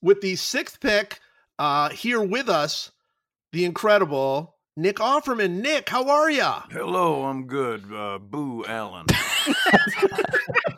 with 0.00 0.22
the 0.22 0.36
sixth 0.36 0.80
pick 0.80 1.20
uh, 1.58 1.90
here 1.90 2.22
with 2.22 2.48
us, 2.48 2.92
the 3.52 3.66
incredible 3.66 4.56
Nick 4.74 4.96
Offerman. 4.96 5.60
Nick, 5.60 5.90
how 5.90 6.08
are 6.08 6.30
ya? 6.30 6.62
Hello, 6.70 7.24
I'm 7.26 7.46
good. 7.46 7.84
Uh, 7.92 8.18
boo, 8.18 8.64
Alan. 8.64 9.04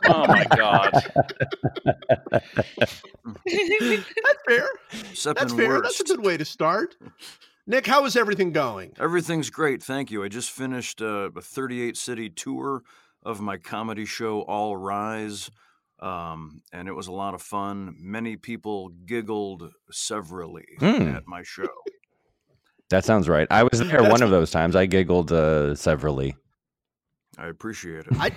Oh 0.09 0.27
my 0.27 0.45
god. 0.53 0.91
That's 2.75 3.01
fair. 4.47 4.67
Sipping 5.13 5.41
That's 5.41 5.53
fair. 5.53 5.81
That's 5.81 5.99
a 6.01 6.03
good 6.03 6.23
way 6.25 6.35
to 6.35 6.43
start. 6.45 6.95
Nick, 7.69 7.85
how 7.85 8.05
is 8.05 8.15
everything 8.15 8.51
going? 8.53 8.93
Everything's 8.99 9.49
great, 9.49 9.83
thank 9.83 10.09
you. 10.09 10.23
I 10.23 10.29
just 10.29 10.51
finished 10.51 11.01
uh, 11.01 11.29
a 11.35 11.41
38 11.41 11.97
city 11.97 12.29
tour 12.29 12.83
of 13.23 13.41
my 13.41 13.57
comedy 13.57 14.05
show, 14.05 14.41
All 14.43 14.77
Rise, 14.77 15.51
um, 15.99 16.61
and 16.71 16.87
it 16.87 16.93
was 16.93 17.07
a 17.07 17.11
lot 17.11 17.33
of 17.33 17.41
fun. 17.41 17.95
Many 17.99 18.37
people 18.37 18.89
giggled 19.05 19.69
severally 19.91 20.65
Hmm. 20.79 21.09
at 21.09 21.27
my 21.27 21.43
show. 21.43 21.67
That 22.89 23.03
sounds 23.03 23.27
right. 23.27 23.47
I 23.51 23.63
was 23.63 23.79
there 23.79 23.87
That's- 24.01 24.11
one 24.11 24.21
of 24.21 24.29
those 24.29 24.49
times. 24.49 24.73
I 24.75 24.85
giggled 24.85 25.33
uh, 25.33 25.75
severally. 25.75 26.35
I 27.37 27.47
appreciate 27.47 28.05
it. 28.07 28.13
I 28.17 28.31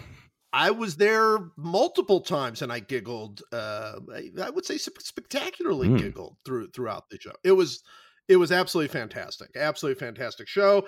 I 0.53 0.73
was 0.73 0.97
there 0.97 1.39
multiple 1.57 2.21
times 2.21 2.61
and 2.61 2.73
I 2.73 2.81
giggled. 2.81 3.43
Uh, 3.53 4.01
I, 4.13 4.31
I 4.43 4.51
would 4.51 4.67
say 4.67 4.77
sp- 4.83 4.99
spectacularly 4.99 5.87
Hmm. 5.89 5.97
giggled 5.99 6.37
through 6.45 6.71
throughout 6.73 7.09
the 7.11 7.21
show. 7.21 7.31
It 7.45 7.53
was 7.53 7.85
it 8.31 8.37
was 8.37 8.53
absolutely 8.53 8.89
fantastic. 8.99 9.51
Absolutely 9.57 9.99
fantastic 9.99 10.49
show. 10.49 10.87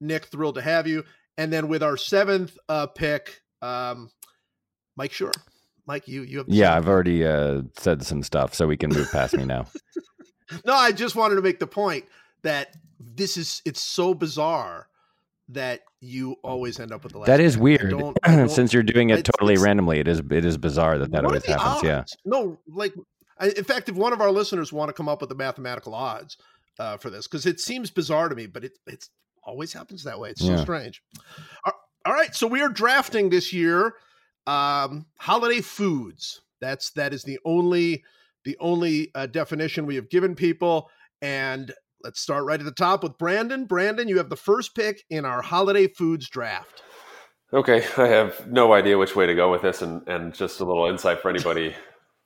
Nick, 0.00 0.26
thrilled 0.26 0.56
to 0.56 0.62
have 0.62 0.86
you. 0.86 1.04
And 1.38 1.52
then 1.52 1.68
with 1.68 1.82
our 1.82 1.96
seventh 1.96 2.58
uh, 2.68 2.88
pick, 2.88 3.40
um, 3.62 4.10
Mike 4.96 5.12
Sure. 5.12 5.32
Mike, 5.86 6.06
you 6.06 6.22
you 6.22 6.38
have 6.38 6.48
Yeah, 6.48 6.76
I've 6.76 6.88
already 6.88 7.24
uh, 7.26 7.62
said 7.78 8.04
some 8.04 8.22
stuff, 8.22 8.54
so 8.54 8.66
we 8.66 8.76
can 8.76 8.90
move 8.90 9.10
past 9.10 9.34
me 9.34 9.44
now. 9.44 9.66
No, 10.66 10.74
I 10.74 10.92
just 10.92 11.16
wanted 11.16 11.36
to 11.36 11.40
make 11.42 11.58
the 11.60 11.66
point 11.66 12.04
that 12.42 12.76
this 13.00 13.38
is 13.38 13.62
it's 13.64 13.80
so 13.80 14.12
bizarre 14.12 14.86
that 15.48 15.80
you 16.00 16.36
always 16.44 16.78
end 16.78 16.92
up 16.92 17.02
with 17.04 17.12
the 17.12 17.18
last. 17.20 17.26
That 17.28 17.40
is 17.40 17.54
pick. 17.54 17.60
I 17.60 17.62
weird. 17.62 17.90
don't- 17.90 18.18
I 18.22 18.36
don't- 18.36 18.50
Since 18.50 18.74
you're 18.74 18.82
doing 18.82 19.08
it 19.08 19.24
totally 19.24 19.56
randomly, 19.56 19.98
it 19.98 20.08
is 20.08 20.18
it 20.30 20.44
is 20.44 20.58
bizarre 20.58 20.98
that 20.98 21.10
that 21.12 21.24
always 21.24 21.46
happens. 21.46 21.82
Yeah. 21.82 22.04
No, 22.26 22.58
like 22.68 22.92
I, 23.38 23.48
in 23.48 23.64
fact, 23.64 23.88
if 23.88 23.94
one 23.96 24.12
of 24.12 24.20
our 24.20 24.30
listeners 24.30 24.72
want 24.74 24.90
to 24.90 24.92
come 24.92 25.08
up 25.08 25.20
with 25.22 25.30
the 25.30 25.34
mathematical 25.36 25.94
odds 25.94 26.36
uh, 26.78 26.96
for 26.96 27.10
this, 27.10 27.26
because 27.26 27.46
it 27.46 27.60
seems 27.60 27.90
bizarre 27.90 28.28
to 28.28 28.34
me, 28.34 28.46
but 28.46 28.64
it 28.64 28.78
it's 28.86 29.10
always 29.44 29.72
happens 29.72 30.04
that 30.04 30.18
way. 30.18 30.30
It's 30.30 30.40
so 30.40 30.52
Yeah. 30.52 30.62
strange. 30.62 31.02
All- 31.64 31.80
all 32.04 32.12
right, 32.12 32.34
so 32.34 32.46
we 32.48 32.60
are 32.62 32.68
drafting 32.68 33.30
this 33.30 33.52
year 33.52 33.94
um, 34.46 35.06
holiday 35.18 35.60
foods. 35.60 36.40
That's 36.60 36.90
that 36.92 37.12
is 37.14 37.22
the 37.22 37.38
only 37.44 38.02
the 38.44 38.56
only 38.58 39.10
uh, 39.14 39.26
definition 39.26 39.86
we 39.86 39.94
have 39.96 40.08
given 40.10 40.34
people. 40.34 40.90
And 41.20 41.72
let's 42.02 42.20
start 42.20 42.44
right 42.44 42.58
at 42.58 42.66
the 42.66 42.72
top 42.72 43.04
with 43.04 43.18
Brandon. 43.18 43.66
Brandon, 43.66 44.08
you 44.08 44.18
have 44.18 44.30
the 44.30 44.36
first 44.36 44.74
pick 44.74 45.04
in 45.10 45.24
our 45.24 45.42
holiday 45.42 45.86
foods 45.86 46.28
draft. 46.28 46.82
Okay, 47.52 47.84
I 47.96 48.08
have 48.08 48.48
no 48.48 48.72
idea 48.72 48.98
which 48.98 49.14
way 49.14 49.26
to 49.26 49.34
go 49.34 49.50
with 49.52 49.62
this, 49.62 49.82
and, 49.82 50.02
and 50.08 50.34
just 50.34 50.58
a 50.58 50.64
little 50.64 50.86
insight 50.86 51.20
for 51.20 51.28
anybody 51.30 51.74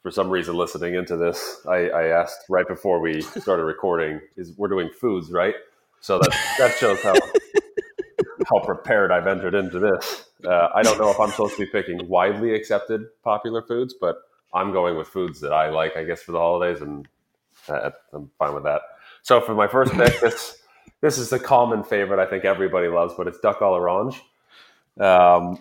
for 0.07 0.13
some 0.13 0.31
reason 0.31 0.55
listening 0.55 0.95
into 0.95 1.17
this. 1.17 1.63
I, 1.69 1.89
I 1.89 2.07
asked 2.11 2.45
right 2.49 2.69
before 2.69 3.01
we 3.01 3.23
started 3.23 3.65
recording, 3.65 4.21
is 4.37 4.53
we're 4.57 4.69
doing 4.69 4.89
foods, 4.89 5.33
right? 5.33 5.57
So 5.99 6.21
that 6.21 6.31
that 6.59 6.77
shows 6.77 7.03
how 7.03 7.15
how 8.49 8.65
prepared 8.65 9.11
I've 9.11 9.27
entered 9.27 9.57
into 9.57 9.81
this. 9.81 10.27
Uh, 10.45 10.69
I 10.73 10.83
don't 10.83 11.01
know 11.01 11.11
if 11.11 11.19
I'm 11.19 11.31
supposed 11.31 11.57
to 11.57 11.65
be 11.65 11.73
picking 11.73 12.07
widely 12.07 12.55
accepted 12.55 13.07
popular 13.25 13.63
foods, 13.63 13.97
but 14.01 14.19
I'm 14.55 14.71
going 14.71 14.97
with 14.97 15.09
foods 15.09 15.41
that 15.41 15.53
I 15.53 15.71
like, 15.71 15.97
I 15.97 16.05
guess, 16.05 16.23
for 16.23 16.31
the 16.31 16.39
holidays, 16.39 16.83
and 16.83 17.09
uh, 17.69 17.91
I'm 18.13 18.31
fine 18.39 18.55
with 18.55 18.63
that. 18.63 18.83
So 19.23 19.41
for 19.41 19.57
my 19.57 19.67
first 19.67 19.93
pick, 19.93 20.21
this 20.21 20.63
this 21.01 21.19
is 21.19 21.33
a 21.33 21.39
common 21.41 21.83
favorite. 21.83 22.25
I 22.25 22.31
think 22.31 22.45
everybody 22.45 22.87
loves, 22.87 23.15
but 23.19 23.27
it's 23.27 23.41
duck 23.41 23.59
à 23.59 23.69
l'orange. 23.69 24.23
Um, 25.01 25.59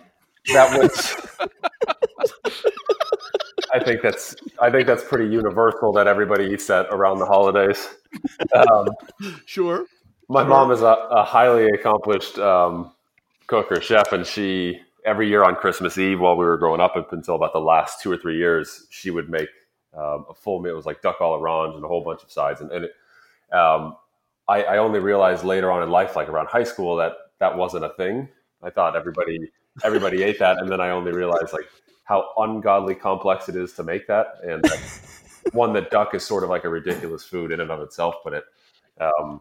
that 0.52 0.78
was. 0.78 2.70
I 3.72 3.82
think 3.82 4.02
that's 4.02 4.34
I 4.60 4.70
think 4.70 4.86
that's 4.86 5.04
pretty 5.04 5.26
universal 5.26 5.92
that 5.92 6.06
everybody 6.06 6.44
eats 6.46 6.66
that 6.68 6.86
around 6.90 7.18
the 7.18 7.26
holidays. 7.26 7.88
Um, 8.54 8.88
Sure. 9.44 9.86
my 10.28 10.42
mom 10.42 10.70
is 10.70 10.82
a, 10.82 10.86
a 11.10 11.24
highly 11.24 11.66
accomplished 11.66 12.38
um, 12.38 12.92
cook 13.46 13.70
or 13.70 13.80
chef, 13.80 14.12
and 14.12 14.26
she 14.26 14.80
every 15.04 15.28
year 15.28 15.44
on 15.44 15.54
Christmas 15.54 15.98
Eve, 15.98 16.20
while 16.20 16.36
we 16.36 16.44
were 16.44 16.58
growing 16.58 16.80
up, 16.80 16.96
up 16.96 17.12
until 17.12 17.36
about 17.36 17.52
the 17.52 17.60
last 17.60 18.02
two 18.02 18.10
or 18.10 18.16
three 18.16 18.36
years, 18.36 18.86
she 18.90 19.10
would 19.10 19.28
make 19.30 19.48
um, 19.96 20.26
a 20.28 20.34
full 20.34 20.60
meal. 20.60 20.72
It 20.72 20.76
was 20.76 20.86
like 20.86 21.00
duck 21.02 21.18
à 21.20 21.30
l'orange 21.30 21.76
and 21.76 21.84
a 21.84 21.88
whole 21.88 22.02
bunch 22.02 22.22
of 22.22 22.30
sides. 22.30 22.60
And, 22.60 22.70
and 22.72 22.86
it, 22.86 22.92
um, 23.54 23.96
I, 24.48 24.62
I 24.64 24.78
only 24.78 24.98
realized 24.98 25.44
later 25.44 25.70
on 25.70 25.82
in 25.82 25.90
life, 25.90 26.16
like 26.16 26.28
around 26.28 26.48
high 26.48 26.64
school, 26.64 26.96
that 26.96 27.12
that 27.38 27.56
wasn't 27.56 27.84
a 27.84 27.90
thing. 27.90 28.28
I 28.62 28.70
thought 28.70 28.96
everybody 28.96 29.38
everybody 29.84 30.22
ate 30.22 30.38
that, 30.38 30.58
and 30.58 30.68
then 30.68 30.80
I 30.80 30.90
only 30.90 31.12
realized 31.12 31.52
like 31.52 31.68
how 32.06 32.30
ungodly 32.38 32.94
complex 32.94 33.48
it 33.48 33.56
is 33.56 33.72
to 33.74 33.82
make 33.82 34.06
that, 34.06 34.28
and 34.42 34.62
that 34.62 35.00
one 35.52 35.72
that 35.74 35.90
duck 35.90 36.14
is 36.14 36.24
sort 36.24 36.44
of 36.44 36.50
like 36.50 36.64
a 36.64 36.68
ridiculous 36.68 37.24
food 37.24 37.52
in 37.52 37.60
and 37.60 37.70
of 37.70 37.80
itself, 37.80 38.16
but 38.24 38.32
it 38.32 38.44
um, 39.00 39.40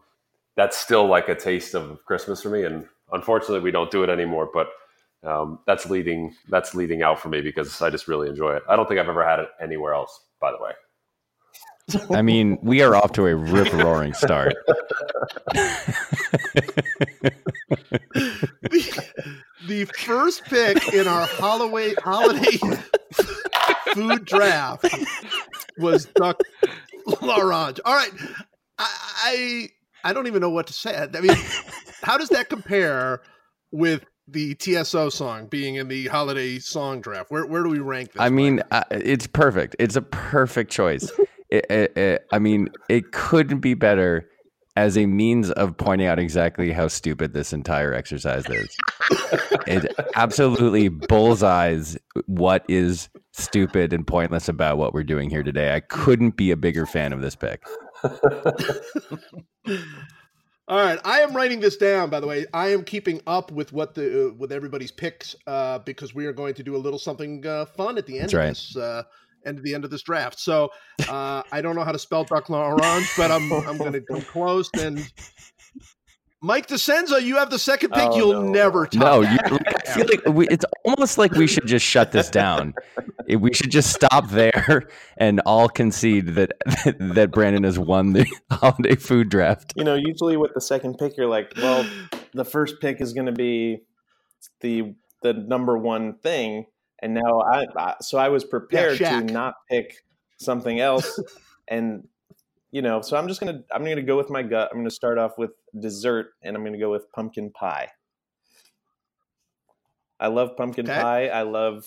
that's 0.55 0.77
still 0.77 1.07
like 1.07 1.29
a 1.29 1.35
taste 1.35 1.75
of 1.75 2.03
Christmas 2.05 2.41
for 2.41 2.49
me. 2.49 2.63
And 2.63 2.85
unfortunately, 3.11 3.59
we 3.59 3.71
don't 3.71 3.91
do 3.91 4.03
it 4.03 4.09
anymore. 4.09 4.49
But 4.53 4.69
um, 5.23 5.59
that's 5.65 5.89
leading 5.89 6.35
that's 6.49 6.75
leading 6.75 7.03
out 7.03 7.19
for 7.19 7.29
me 7.29 7.41
because 7.41 7.81
I 7.81 7.89
just 7.89 8.07
really 8.07 8.29
enjoy 8.29 8.55
it. 8.55 8.63
I 8.67 8.75
don't 8.75 8.87
think 8.87 8.99
I've 8.99 9.09
ever 9.09 9.25
had 9.25 9.39
it 9.39 9.49
anywhere 9.61 9.93
else. 9.93 10.21
By 10.41 10.51
the 10.51 10.57
way, 10.61 12.17
I 12.17 12.21
mean, 12.21 12.59
we 12.61 12.81
are 12.81 12.95
off 12.95 13.13
to 13.13 13.27
a 13.27 13.35
rip 13.35 13.71
roaring 13.73 14.13
start. 14.13 14.53
the, 19.67 19.85
first 19.85 20.43
pick 20.45 20.93
in 20.93 21.07
our 21.07 21.25
holiday 21.27 21.93
holiday 21.99 22.57
food 23.93 24.25
draft 24.25 24.85
was 25.77 26.05
duck 26.15 26.39
l'orange. 27.21 27.79
All 27.85 27.95
right, 27.95 28.11
I, 28.77 28.87
I 29.23 29.69
I 30.09 30.13
don't 30.13 30.27
even 30.27 30.41
know 30.41 30.49
what 30.49 30.67
to 30.67 30.73
say. 30.73 30.95
I 30.95 31.21
mean, 31.21 31.35
how 32.03 32.17
does 32.17 32.29
that 32.29 32.49
compare 32.49 33.21
with 33.71 34.05
the 34.27 34.55
TSO 34.55 35.09
song 35.09 35.47
being 35.47 35.75
in 35.75 35.87
the 35.87 36.07
holiday 36.07 36.59
song 36.59 37.01
draft? 37.01 37.31
Where 37.31 37.45
where 37.45 37.63
do 37.63 37.69
we 37.69 37.79
rank 37.79 38.13
this? 38.13 38.21
I 38.21 38.29
mean, 38.29 38.61
uh, 38.71 38.83
it's 38.91 39.27
perfect. 39.27 39.75
It's 39.79 39.95
a 39.95 40.01
perfect 40.01 40.71
choice. 40.71 41.11
it, 41.49 41.65
it, 41.69 41.97
it, 41.97 42.25
I 42.31 42.39
mean, 42.39 42.69
it 42.89 43.11
couldn't 43.11 43.59
be 43.59 43.73
better 43.73 44.29
as 44.75 44.97
a 44.97 45.05
means 45.05 45.51
of 45.51 45.77
pointing 45.77 46.07
out 46.07 46.19
exactly 46.19 46.71
how 46.71 46.87
stupid 46.87 47.33
this 47.33 47.53
entire 47.53 47.93
exercise 47.93 48.45
is. 48.49 48.75
it 49.67 49.93
absolutely 50.15 50.89
bullseyes 50.89 51.97
what 52.25 52.65
is 52.67 53.09
stupid 53.31 53.93
and 53.93 54.05
pointless 54.05 54.49
about 54.49 54.77
what 54.77 54.93
we're 54.93 55.03
doing 55.03 55.29
here 55.29 55.43
today. 55.43 55.73
I 55.73 55.79
couldn't 55.79 56.37
be 56.37 56.51
a 56.51 56.57
bigger 56.57 56.85
fan 56.85 57.13
of 57.13 57.21
this 57.21 57.35
pick. 57.35 57.63
All 60.67 60.79
right, 60.79 60.99
I 61.05 61.19
am 61.19 61.35
writing 61.35 61.59
this 61.59 61.77
down. 61.77 62.09
By 62.09 62.19
the 62.19 62.25
way, 62.25 62.47
I 62.51 62.69
am 62.69 62.83
keeping 62.83 63.21
up 63.27 63.51
with 63.51 63.71
what 63.71 63.93
the 63.93 64.29
uh, 64.29 64.33
with 64.33 64.51
everybody's 64.51 64.91
picks 64.91 65.35
uh, 65.45 65.77
because 65.79 66.15
we 66.15 66.25
are 66.25 66.33
going 66.33 66.55
to 66.55 66.63
do 66.63 66.75
a 66.75 66.77
little 66.79 66.97
something 66.97 67.45
uh, 67.45 67.65
fun 67.65 67.99
at 67.99 68.07
the 68.07 68.13
end 68.17 68.31
That's 68.31 68.33
of 68.33 68.39
right. 68.39 68.49
this 68.49 68.75
end 69.45 69.57
of 69.57 69.63
the 69.63 69.73
end 69.73 69.85
of 69.85 69.91
this 69.91 70.01
draft. 70.01 70.39
So 70.39 70.69
uh, 71.09 71.43
I 71.51 71.61
don't 71.61 71.75
know 71.75 71.83
how 71.83 71.91
to 71.91 71.99
spell 71.99 72.23
Duck 72.23 72.49
Orange, 72.49 73.09
but 73.17 73.31
I'm 73.31 73.51
I'm 73.67 73.77
going 73.77 73.93
to 73.93 74.01
come 74.01 74.21
close. 74.21 74.69
And 74.77 75.07
Mike 76.41 76.67
DiCenzo, 76.67 77.21
you 77.21 77.37
have 77.37 77.49
the 77.49 77.57
second 77.57 77.89
pick. 77.91 78.09
Oh, 78.11 78.15
You'll 78.15 78.43
no. 78.43 78.51
never 78.51 78.85
top 78.85 79.01
No, 79.01 79.21
you, 79.21 79.37
I 79.67 79.91
feel 79.91 80.05
like 80.05 80.27
we, 80.27 80.47
it's 80.49 80.65
almost 80.85 81.17
like 81.17 81.31
we 81.31 81.47
should 81.47 81.65
just 81.65 81.85
shut 81.85 82.11
this 82.11 82.29
down. 82.29 82.75
We 83.27 83.51
should 83.53 83.71
just 83.71 83.91
stop 83.93 84.29
there 84.29 84.87
and 85.17 85.41
all 85.47 85.67
concede 85.67 86.35
that 86.35 86.51
that 86.99 87.31
Brandon 87.31 87.63
has 87.63 87.79
won 87.79 88.13
the 88.13 88.27
holiday 88.51 88.95
food 88.95 89.29
draft. 89.29 89.73
You 89.75 89.83
know, 89.83 89.95
usually 89.95 90.37
with 90.37 90.53
the 90.53 90.61
second 90.61 90.99
pick, 90.99 91.17
you're 91.17 91.29
like, 91.29 91.51
well, 91.57 91.89
the 92.33 92.45
first 92.45 92.79
pick 92.79 93.01
is 93.01 93.13
going 93.13 93.25
to 93.25 93.31
be 93.31 93.79
the 94.61 94.93
the 95.23 95.33
number 95.33 95.75
one 95.77 96.19
thing, 96.19 96.65
and 97.01 97.13
now 97.13 97.41
I, 97.41 97.65
I 97.77 97.95
so 98.01 98.17
I 98.17 98.29
was 98.29 98.43
prepared 98.43 98.97
to 98.99 99.23
not 99.23 99.55
pick 99.69 100.03
something 100.37 100.79
else, 100.79 101.19
and 101.67 102.07
you 102.71 102.81
know, 102.81 103.01
so 103.01 103.17
I'm 103.17 103.27
just 103.27 103.39
gonna 103.39 103.63
I'm 103.71 103.83
gonna 103.83 104.01
go 104.01 104.17
with 104.17 104.29
my 104.29 104.43
gut. 104.43 104.69
I'm 104.71 104.79
gonna 104.79 104.89
start 104.89 105.17
off 105.17 105.37
with 105.37 105.51
dessert, 105.79 106.33
and 106.41 106.55
I'm 106.55 106.63
gonna 106.63 106.79
go 106.79 106.91
with 106.91 107.11
pumpkin 107.11 107.51
pie. 107.51 107.89
I 110.19 110.27
love 110.27 110.55
pumpkin 110.57 110.85
Okay. 110.85 110.95
pie. 110.95 111.27
I 111.27 111.41
love 111.43 111.85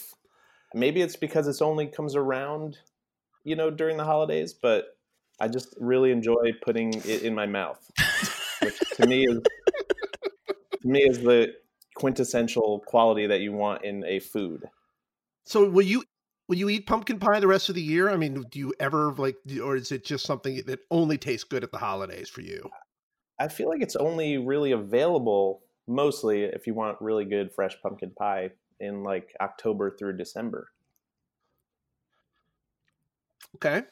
maybe 0.75 1.01
it's 1.01 1.17
because 1.17 1.49
it's 1.49 1.63
only 1.63 1.87
comes 1.87 2.15
around, 2.15 2.79
you 3.45 3.57
know, 3.57 3.71
during 3.71 3.97
the 3.97 4.05
holidays, 4.05 4.53
but 4.53 4.97
I 5.41 5.49
just 5.49 5.75
really 5.81 6.11
enjoy 6.11 6.53
putting 6.63 6.95
it 6.95 7.23
in 7.23 7.35
my 7.35 7.47
mouth, 7.47 7.91
which 8.63 8.79
to 8.97 9.07
me 9.07 9.25
is 9.25 9.39
to 10.83 10.89
me 10.89 11.01
is 11.01 11.21
the 11.21 11.55
quintessential 11.95 12.81
quality 12.87 13.27
that 13.27 13.41
you 13.41 13.53
want 13.53 13.85
in 13.85 14.05
a 14.05 14.19
food. 14.21 14.69
So 15.49 15.67
will 15.67 15.87
you 15.87 16.05
will 16.47 16.57
you 16.57 16.69
eat 16.69 16.87
pumpkin 16.87 17.19
pie 17.19 17.41
the 17.41 17.47
rest 17.47 17.71
of 17.71 17.75
the 17.75 17.83
year? 17.83 18.11
I 18.11 18.17
mean, 18.19 18.45
do 18.51 18.59
you 18.59 18.75
ever 18.79 19.15
like, 19.15 19.37
or 19.63 19.77
is 19.77 19.91
it 19.91 20.05
just 20.05 20.27
something 20.27 20.63
that 20.67 20.81
only 20.91 21.17
tastes 21.17 21.45
good 21.45 21.65
at 21.65 21.73
the 21.73 21.79
holidays 21.79 22.29
for 22.29 22.43
you? 22.43 22.69
I 23.39 23.49
feel 23.49 23.71
like 23.71 23.81
it's 23.81 23.97
only 23.97 24.37
really 24.37 24.73
available 24.73 25.63
mostly 25.87 26.43
if 26.43 26.67
you 26.67 26.75
want 26.75 26.99
really 27.01 27.25
good 27.25 27.51
fresh 27.51 27.75
pumpkin 27.83 28.11
pie 28.11 28.51
in 28.79 29.03
like 29.03 29.35
October 29.41 29.97
through 29.97 30.19
December. 30.19 30.69
Okay. 33.55 33.85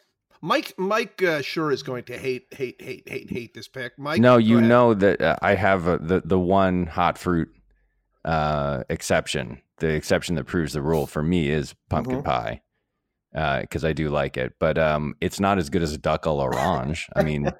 Mike, 0.43 0.75
Mike, 0.77 1.23
uh, 1.23 1.41
sure 1.41 1.73
is 1.73 1.83
going 1.83 2.05
to 2.05 2.19
hate, 2.19 2.49
hate, 2.51 2.83
hate, 2.83 3.09
hate, 3.09 3.31
hate 3.31 3.55
this 3.55 3.67
pick. 3.67 3.99
Mike, 3.99 4.21
no, 4.21 4.37
you 4.37 4.59
ahead. 4.59 4.69
know 4.69 4.93
that 4.93 5.23
uh, 5.23 5.37
I 5.41 5.55
have 5.55 5.87
a, 5.87 5.97
the 5.97 6.21
the 6.23 6.39
one 6.39 6.85
hot 6.85 7.17
fruit 7.17 7.49
uh, 8.27 8.85
exception. 8.91 9.63
The 9.79 9.89
exception 9.95 10.35
that 10.37 10.45
proves 10.45 10.73
the 10.73 10.83
rule 10.83 11.07
for 11.07 11.23
me 11.23 11.51
is 11.51 11.75
pumpkin 11.91 12.23
Mhm. 12.23 12.25
pie 12.25 12.61
because 13.61 13.85
I 13.85 13.93
do 13.93 14.09
like 14.09 14.37
it, 14.39 14.55
but 14.59 14.79
um, 14.79 15.15
it's 15.21 15.39
not 15.39 15.59
as 15.59 15.69
good 15.69 15.83
as 15.83 15.93
a 15.93 15.99
duck 15.99 16.25
à 16.25 16.35
l'orange. 16.35 17.07
I 17.15 17.23
mean, 17.23 17.53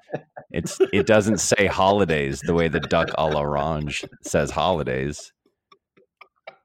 it's 0.51 0.79
it 0.91 1.05
doesn't 1.05 1.37
say 1.39 1.67
holidays 1.67 2.41
the 2.41 2.55
way 2.55 2.67
the 2.67 2.79
duck 2.79 3.09
à 3.17 3.31
l'orange 3.31 4.03
says 4.23 4.49
holidays. 4.51 5.31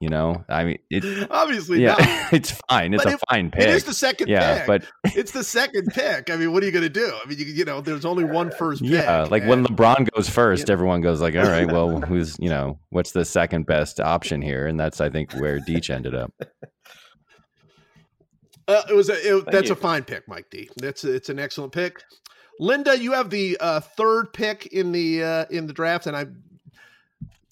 You 0.02 0.08
know, 0.08 0.44
I 0.48 0.64
mean, 0.64 0.78
it, 0.90 1.28
Obviously, 1.30 1.80
yeah, 1.80 1.94
not. 1.94 2.00
it's 2.32 2.50
fine. 2.68 2.92
It's 2.92 3.04
But 3.04 3.12
a 3.12 3.14
if- 3.14 3.22
fine 3.30 3.52
pick. 3.52 3.62
It 3.62 3.68
is 3.68 3.84
the 3.84 3.94
second 3.94 4.26
yeah, 4.26 4.58
pick. 4.58 4.66
but 4.66 5.14
it's 5.14 5.30
the 5.30 5.44
second 5.44 5.86
pick. 5.94 6.28
I 6.28 6.34
mean, 6.34 6.52
what 6.52 6.60
are 6.64 6.66
you 6.66 6.72
going 6.72 6.82
to 6.82 6.88
do? 6.88 7.12
I 7.24 7.28
mean, 7.28 7.38
you, 7.38 7.44
you 7.44 7.64
know, 7.64 7.80
there's 7.80 8.04
only 8.04 8.24
one 8.24 8.50
first 8.50 8.82
pick. 8.82 8.90
Yeah, 8.90 9.22
like 9.30 9.44
when 9.44 9.64
LeBron 9.64 10.10
goes 10.10 10.28
first, 10.28 10.66
Yeah. 10.68 10.72
everyone 10.72 11.02
goes 11.02 11.20
like, 11.20 11.36
"All 11.36 11.44
right, 11.44 11.70
well, 11.70 12.00
who's 12.08 12.36
you 12.40 12.48
know 12.48 12.80
what's 12.90 13.12
the 13.12 13.24
second 13.24 13.66
best 13.66 14.00
option 14.00 14.42
here?" 14.42 14.66
And 14.66 14.80
that's 14.80 15.00
I 15.00 15.08
think 15.08 15.32
where 15.34 15.60
Deech 15.60 15.88
ended 15.88 16.16
up. 16.16 16.34
Uh, 18.66 18.82
it 18.90 18.94
was 18.96 19.08
a, 19.08 19.36
it, 19.38 19.44
that's 19.52 19.68
you. 19.68 19.74
a 19.74 19.76
fine 19.76 20.02
pick, 20.02 20.26
Mike 20.26 20.46
D. 20.50 20.68
That's 20.78 21.04
it's 21.04 21.28
an 21.28 21.38
excellent 21.38 21.72
pick. 21.72 22.02
Linda, 22.58 22.98
you 22.98 23.12
have 23.12 23.30
the 23.30 23.56
uh, 23.60 23.78
third 23.78 24.32
pick 24.32 24.66
in 24.66 24.90
the 24.90 25.22
uh, 25.22 25.44
in 25.50 25.68
the 25.68 25.72
draft, 25.72 26.08
and 26.08 26.16
I'm 26.16 26.42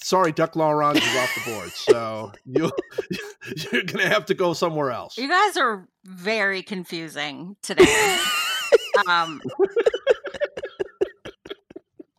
sorry, 0.02 0.32
Duck 0.32 0.56
Laurent 0.56 0.96
is 0.96 1.16
off 1.16 1.34
the 1.34 1.50
board, 1.52 1.70
so 1.70 2.32
you 2.44 2.70
you're 3.72 3.82
gonna 3.82 4.08
have 4.08 4.26
to 4.26 4.34
go 4.34 4.52
somewhere 4.52 4.90
else. 4.90 5.16
You 5.18 5.28
guys 5.28 5.56
are 5.56 5.88
very 6.04 6.62
confusing 6.62 7.56
today. 7.62 8.18
um, 9.08 9.40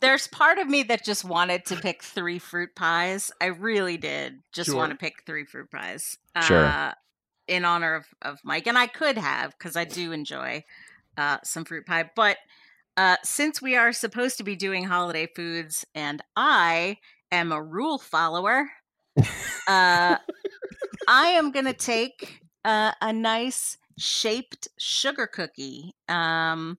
there's 0.02 0.28
part 0.28 0.58
of 0.58 0.68
me 0.68 0.84
that 0.84 1.06
just 1.06 1.24
wanted 1.24 1.66
to 1.66 1.76
pick 1.76 2.02
three 2.04 2.40
fruit 2.40 2.76
pies. 2.76 3.32
I 3.40 3.46
really 3.48 3.98
did 3.98 4.42
just 4.52 4.70
Sure. 4.70 4.78
want 4.78 4.92
to 4.92 4.98
pick 4.98 5.24
three 5.26 5.46
fruit 5.46 5.70
pies. 5.72 6.18
Sure. 6.44 6.66
Uh, 6.66 6.94
in 7.48 7.66
honor 7.66 7.96
of, 7.96 8.06
of 8.22 8.40
Mike. 8.44 8.66
And 8.66 8.78
I 8.78 8.88
could 8.88 9.18
have, 9.18 9.52
because 9.58 9.76
I 9.76 9.84
do 9.84 10.12
enjoy 10.12 10.64
uh, 11.18 11.38
some 11.44 11.66
fruit 11.66 11.86
pie. 11.86 12.10
But 12.16 12.38
uh, 12.98 13.18
since 13.24 13.62
we 13.62 13.76
are 13.76 13.92
supposed 13.92 14.38
to 14.38 14.44
be 14.44 14.56
doing 14.56 14.86
holiday 14.86 15.28
foods 15.36 15.86
and 15.94 16.22
I 16.36 16.98
am 17.32 17.52
a 17.52 17.62
rule 17.62 17.98
follower, 18.00 18.70
uh, 19.68 20.18
I 21.08 21.28
am 21.30 21.52
going 21.52 21.66
to 21.66 21.74
take 21.74 22.42
uh, 22.66 22.92
a 23.02 23.14
nice 23.14 23.78
shaped 23.98 24.68
sugar 24.78 25.28
cookie. 25.28 25.94
Um, 26.08 26.78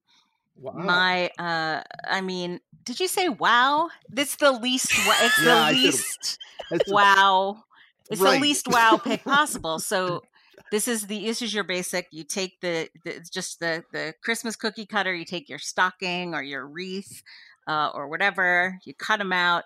Wow. 0.56 0.76
my, 0.76 1.30
uh, 1.38 1.82
I 2.08 2.20
mean, 2.22 2.60
did 2.84 3.00
you 3.00 3.08
say 3.08 3.28
wow? 3.28 3.88
That's 4.10 4.36
the 4.36 4.52
least. 4.52 4.98
It's 5.20 5.40
Yeah, 5.40 5.42
the 5.42 5.56
least 5.56 6.38
wow. 6.86 7.64
It's 8.10 8.22
Right. 8.22 8.22
the 8.22 8.34
least 8.34 8.68
wow 8.68 8.96
pick 8.98 9.24
possible. 9.26 9.78
So 9.80 10.22
this 10.70 10.88
is 10.88 11.06
the 11.06 11.24
this 11.26 11.42
is 11.42 11.54
your 11.54 11.64
basic. 11.64 12.08
You 12.12 12.24
take 12.24 12.60
the, 12.60 12.88
the 13.04 13.20
just 13.32 13.60
the 13.60 13.84
the 13.92 14.14
Christmas 14.22 14.56
cookie 14.56 14.86
cutter. 14.86 15.14
You 15.14 15.24
take 15.24 15.48
your 15.48 15.58
stocking 15.58 16.34
or 16.34 16.42
your 16.42 16.66
wreath 16.66 17.22
uh, 17.66 17.90
or 17.94 18.08
whatever. 18.08 18.78
You 18.84 18.94
cut 18.94 19.18
them 19.18 19.32
out. 19.32 19.64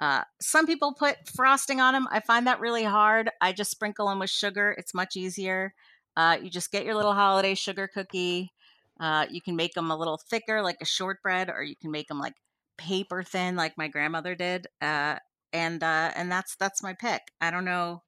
Uh, 0.00 0.22
some 0.40 0.66
people 0.66 0.92
put 0.92 1.28
frosting 1.28 1.80
on 1.80 1.94
them. 1.94 2.06
I 2.10 2.20
find 2.20 2.46
that 2.46 2.60
really 2.60 2.84
hard. 2.84 3.30
I 3.40 3.52
just 3.52 3.70
sprinkle 3.70 4.08
them 4.08 4.18
with 4.18 4.30
sugar. 4.30 4.74
It's 4.76 4.94
much 4.94 5.16
easier. 5.16 5.74
Uh, 6.16 6.38
you 6.42 6.50
just 6.50 6.72
get 6.72 6.84
your 6.84 6.94
little 6.94 7.14
holiday 7.14 7.54
sugar 7.54 7.88
cookie. 7.88 8.52
Uh, 8.98 9.26
you 9.30 9.40
can 9.40 9.56
make 9.56 9.74
them 9.74 9.90
a 9.90 9.96
little 9.96 10.18
thicker, 10.18 10.62
like 10.62 10.78
a 10.80 10.86
shortbread, 10.86 11.50
or 11.50 11.62
you 11.62 11.76
can 11.76 11.90
make 11.90 12.08
them 12.08 12.18
like 12.18 12.34
paper 12.78 13.22
thin, 13.22 13.56
like 13.56 13.76
my 13.76 13.88
grandmother 13.88 14.34
did. 14.34 14.66
Uh, 14.80 15.16
and 15.52 15.82
uh, 15.82 16.12
and 16.14 16.30
that's 16.30 16.56
that's 16.56 16.82
my 16.82 16.92
pick. 16.92 17.22
I 17.40 17.50
don't 17.50 17.64
know. 17.64 18.02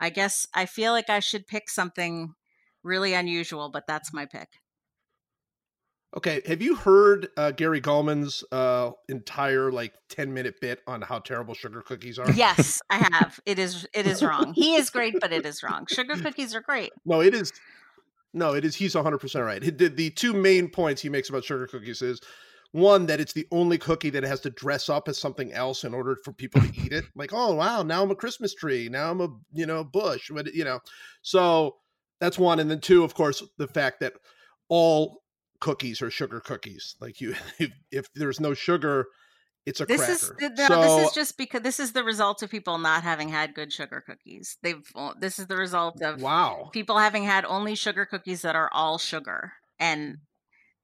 I 0.00 0.10
guess 0.10 0.46
I 0.54 0.66
feel 0.66 0.92
like 0.92 1.10
I 1.10 1.20
should 1.20 1.46
pick 1.46 1.70
something 1.70 2.34
really 2.82 3.14
unusual, 3.14 3.70
but 3.70 3.86
that's 3.86 4.12
my 4.12 4.26
pick. 4.26 4.48
Okay, 6.16 6.40
have 6.46 6.62
you 6.62 6.76
heard 6.76 7.28
uh, 7.36 7.50
Gary 7.50 7.80
Gulman's 7.80 8.42
uh, 8.50 8.92
entire 9.08 9.70
like 9.70 9.92
ten 10.08 10.32
minute 10.32 10.60
bit 10.62 10.80
on 10.86 11.02
how 11.02 11.18
terrible 11.18 11.52
sugar 11.52 11.82
cookies 11.82 12.18
are? 12.18 12.30
Yes, 12.32 12.80
I 12.88 12.96
have. 12.96 13.38
It 13.44 13.58
is 13.58 13.86
it 13.92 14.06
is 14.06 14.22
wrong. 14.22 14.54
He 14.54 14.76
is 14.76 14.88
great, 14.88 15.20
but 15.20 15.32
it 15.32 15.44
is 15.44 15.62
wrong. 15.62 15.84
Sugar 15.88 16.16
cookies 16.16 16.54
are 16.54 16.62
great. 16.62 16.92
No, 17.04 17.20
it 17.20 17.34
is. 17.34 17.52
No, 18.32 18.54
it 18.54 18.64
is. 18.64 18.74
He's 18.74 18.94
100% 18.94 19.44
right. 19.46 19.62
He 19.62 19.70
did- 19.70 19.96
The 19.96 20.10
two 20.10 20.34
main 20.34 20.68
points 20.68 21.00
he 21.00 21.08
makes 21.08 21.30
about 21.30 21.44
sugar 21.44 21.66
cookies 21.66 22.02
is 22.02 22.20
one, 22.72 23.06
that 23.06 23.18
it's 23.20 23.32
the 23.32 23.46
only 23.50 23.78
cookie 23.78 24.10
that 24.10 24.24
has 24.24 24.40
to 24.40 24.50
dress 24.50 24.90
up 24.90 25.08
as 25.08 25.16
something 25.16 25.52
else 25.54 25.84
in 25.84 25.94
order 25.94 26.16
for 26.22 26.32
people 26.32 26.60
to 26.60 26.68
eat 26.78 26.92
it. 26.92 27.04
Like, 27.14 27.30
oh, 27.32 27.54
wow, 27.54 27.82
now 27.82 28.02
I'm 28.02 28.10
a 28.10 28.14
Christmas 28.14 28.54
tree. 28.54 28.90
Now 28.90 29.10
I'm 29.10 29.20
a, 29.22 29.28
you 29.54 29.64
know, 29.64 29.84
bush. 29.84 30.30
But, 30.34 30.52
you 30.54 30.64
know, 30.64 30.80
so 31.22 31.76
that's 32.20 32.38
one. 32.38 32.58
And 32.60 32.70
then 32.70 32.80
two, 32.80 33.04
of 33.04 33.14
course, 33.14 33.42
the 33.56 33.68
fact 33.68 34.00
that 34.00 34.12
all 34.68 35.22
cookies 35.60 36.02
or 36.02 36.10
sugar 36.10 36.40
cookies. 36.40 36.96
Like, 37.00 37.20
you, 37.20 37.34
if, 37.58 37.70
if 37.90 38.12
there's 38.14 38.40
no 38.40 38.54
sugar, 38.54 39.06
it's 39.66 39.80
a 39.80 39.86
This 39.86 40.04
cracker. 40.04 40.36
is 40.40 40.58
no, 40.58 40.66
so, 40.68 40.80
this 40.80 41.08
is 41.08 41.14
just 41.14 41.36
because 41.36 41.62
this 41.62 41.80
is 41.80 41.92
the 41.92 42.04
result 42.04 42.42
of 42.42 42.50
people 42.50 42.78
not 42.78 43.02
having 43.02 43.28
had 43.28 43.54
good 43.54 43.72
sugar 43.72 44.02
cookies. 44.06 44.58
They've 44.62 44.82
this 45.20 45.38
is 45.38 45.48
the 45.48 45.56
result 45.56 46.00
of 46.02 46.22
wow. 46.22 46.70
people 46.72 46.98
having 46.98 47.24
had 47.24 47.44
only 47.44 47.74
sugar 47.74 48.06
cookies 48.06 48.42
that 48.42 48.54
are 48.54 48.70
all 48.72 48.98
sugar, 48.98 49.54
and 49.80 50.18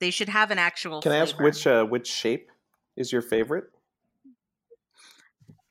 they 0.00 0.10
should 0.10 0.28
have 0.28 0.50
an 0.50 0.58
actual. 0.58 1.00
Can 1.00 1.12
I 1.12 1.18
ask 1.18 1.38
which 1.38 1.66
uh, 1.66 1.84
which 1.84 2.08
shape 2.08 2.50
is 2.96 3.12
your 3.12 3.22
favorite? 3.22 3.64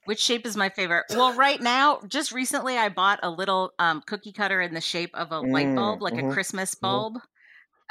Which 0.05 0.19
shape 0.19 0.45
is 0.45 0.57
my 0.57 0.69
favorite? 0.69 1.05
Well, 1.11 1.33
right 1.35 1.61
now, 1.61 1.99
just 2.07 2.31
recently, 2.31 2.77
I 2.77 2.89
bought 2.89 3.19
a 3.23 3.29
little 3.29 3.73
um, 3.77 4.01
cookie 4.05 4.31
cutter 4.33 4.59
in 4.61 4.73
the 4.73 4.81
shape 4.81 5.11
of 5.13 5.31
a 5.31 5.39
light 5.41 5.67
Mm, 5.67 5.75
bulb, 5.75 6.01
like 6.01 6.15
mhm, 6.15 6.29
a 6.29 6.33
Christmas 6.33 6.73
mhm. 6.75 6.81
bulb, 6.81 7.17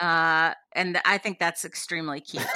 uh, 0.01 0.55
and 0.73 1.01
I 1.05 1.19
think 1.19 1.39
that's 1.39 1.65
extremely 1.65 2.21
cute. 2.21 2.47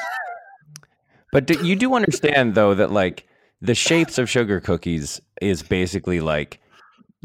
But 1.33 1.47
do, 1.47 1.65
you 1.67 1.75
do 1.77 1.95
understand 1.95 2.55
though 2.55 2.75
that 2.75 2.93
like 2.93 3.27
the 3.61 3.75
shapes 3.75 4.19
of 4.19 4.31
sugar 4.31 4.61
cookies 4.61 5.21
is 5.43 5.63
basically 5.63 6.21
like 6.21 6.61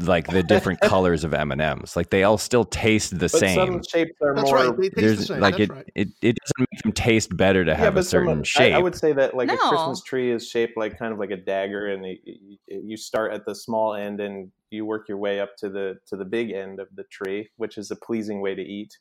like 0.00 0.26
the 0.28 0.42
different 0.42 0.80
colors 0.82 1.22
of 1.24 1.32
M 1.34 1.52
and 1.52 1.60
M's. 1.60 1.94
Like 1.94 2.10
they 2.10 2.24
all 2.24 2.38
still 2.38 2.64
taste 2.64 3.12
the 3.12 3.28
But 3.28 3.30
same. 3.30 3.54
some 3.54 3.82
shapes 3.82 4.12
are 4.22 4.34
That's 4.34 4.50
more. 4.50 4.56
right. 4.70 4.76
They 4.76 4.88
taste 4.88 5.18
the 5.20 5.26
same. 5.26 5.40
like 5.40 5.58
That's 5.58 5.70
it, 5.70 5.72
right. 5.74 5.88
it 5.94 6.08
it 6.22 6.36
doesn't 6.42 6.68
make 6.72 6.82
them 6.82 6.92
taste 6.92 7.36
better 7.36 7.64
to 7.64 7.70
Yeah, 7.70 7.76
have 7.76 7.96
a 7.96 8.02
certain 8.02 8.40
of- 8.40 8.48
shape. 8.48 8.74
I, 8.74 8.78
I 8.78 8.80
would 8.80 8.96
say 8.96 9.12
that 9.12 9.36
like 9.36 9.50
a 9.50 9.56
Christmas 9.56 10.02
tree 10.02 10.32
is 10.32 10.48
shaped 10.48 10.76
like 10.76 10.98
kind 10.98 11.12
of 11.12 11.18
like 11.20 11.30
a 11.30 11.36
dagger, 11.36 11.88
and 11.88 12.04
you, 12.04 12.16
you- 12.24 12.56
you 12.66 12.96
start 12.96 13.32
at 13.32 13.44
the 13.46 13.54
small 13.54 13.94
end 13.94 14.20
and 14.20 14.50
you 14.70 14.84
work 14.86 15.08
your 15.08 15.18
way 15.18 15.38
up 15.40 15.56
to 15.58 15.68
the 15.68 15.98
to 16.08 16.16
the 16.16 16.24
big 16.24 16.50
end 16.50 16.80
of 16.80 16.88
the 16.96 17.04
tree, 17.04 17.48
which 17.58 17.76
is 17.78 17.90
a 17.92 17.96
pleasing 17.96 18.40
way 18.40 18.54
to 18.54 18.62
eat. 18.62 18.96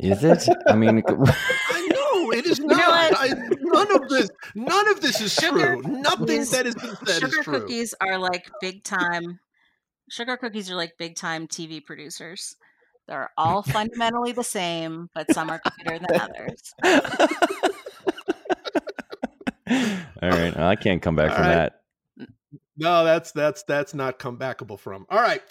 Is 0.00 0.22
it? 0.24 0.48
I 0.66 0.76
mean, 0.76 1.02
I 1.08 1.88
know 1.92 2.30
it 2.32 2.46
is 2.46 2.58
know 2.60 2.76
not. 2.76 3.10
what? 3.12 3.18
I, 3.18 3.28
none 3.60 4.02
of 4.02 4.08
this. 4.08 4.30
None 4.54 4.88
of 4.90 5.00
this 5.00 5.20
is 5.20 5.32
Sugar 5.34 5.76
true. 5.76 5.82
Nothing 5.82 6.28
is- 6.40 6.50
that 6.52 6.66
has 6.66 6.74
been 6.76 6.94
said 6.96 7.08
is 7.08 7.18
true. 7.18 7.30
sugar 7.30 7.42
true. 7.42 7.60
cookies 7.60 7.94
are 8.00 8.18
like 8.18 8.48
big 8.60 8.84
time. 8.84 9.40
Sugar 10.10 10.36
cookies 10.36 10.70
are 10.70 10.76
like 10.76 10.96
big 10.98 11.16
time 11.16 11.46
TV 11.48 11.84
producers. 11.84 12.56
They're 13.08 13.30
all 13.38 13.62
fundamentally 13.62 14.32
the 14.32 14.44
same, 14.44 15.08
but 15.14 15.32
some 15.32 15.48
are 15.50 15.60
cuter 15.60 15.98
than 15.98 16.20
others. 16.20 16.74
all 20.22 20.28
right. 20.30 20.56
Well, 20.56 20.68
I 20.68 20.76
can't 20.76 21.00
come 21.02 21.16
back 21.16 21.30
All 21.30 21.36
from 21.36 21.44
right. 21.46 21.54
that. 21.54 22.28
No, 22.76 23.04
that's 23.04 23.32
that's 23.32 23.62
that's 23.64 23.94
not 23.94 24.18
comebackable 24.18 24.78
from. 24.78 25.06
All 25.10 25.20
right. 25.20 25.42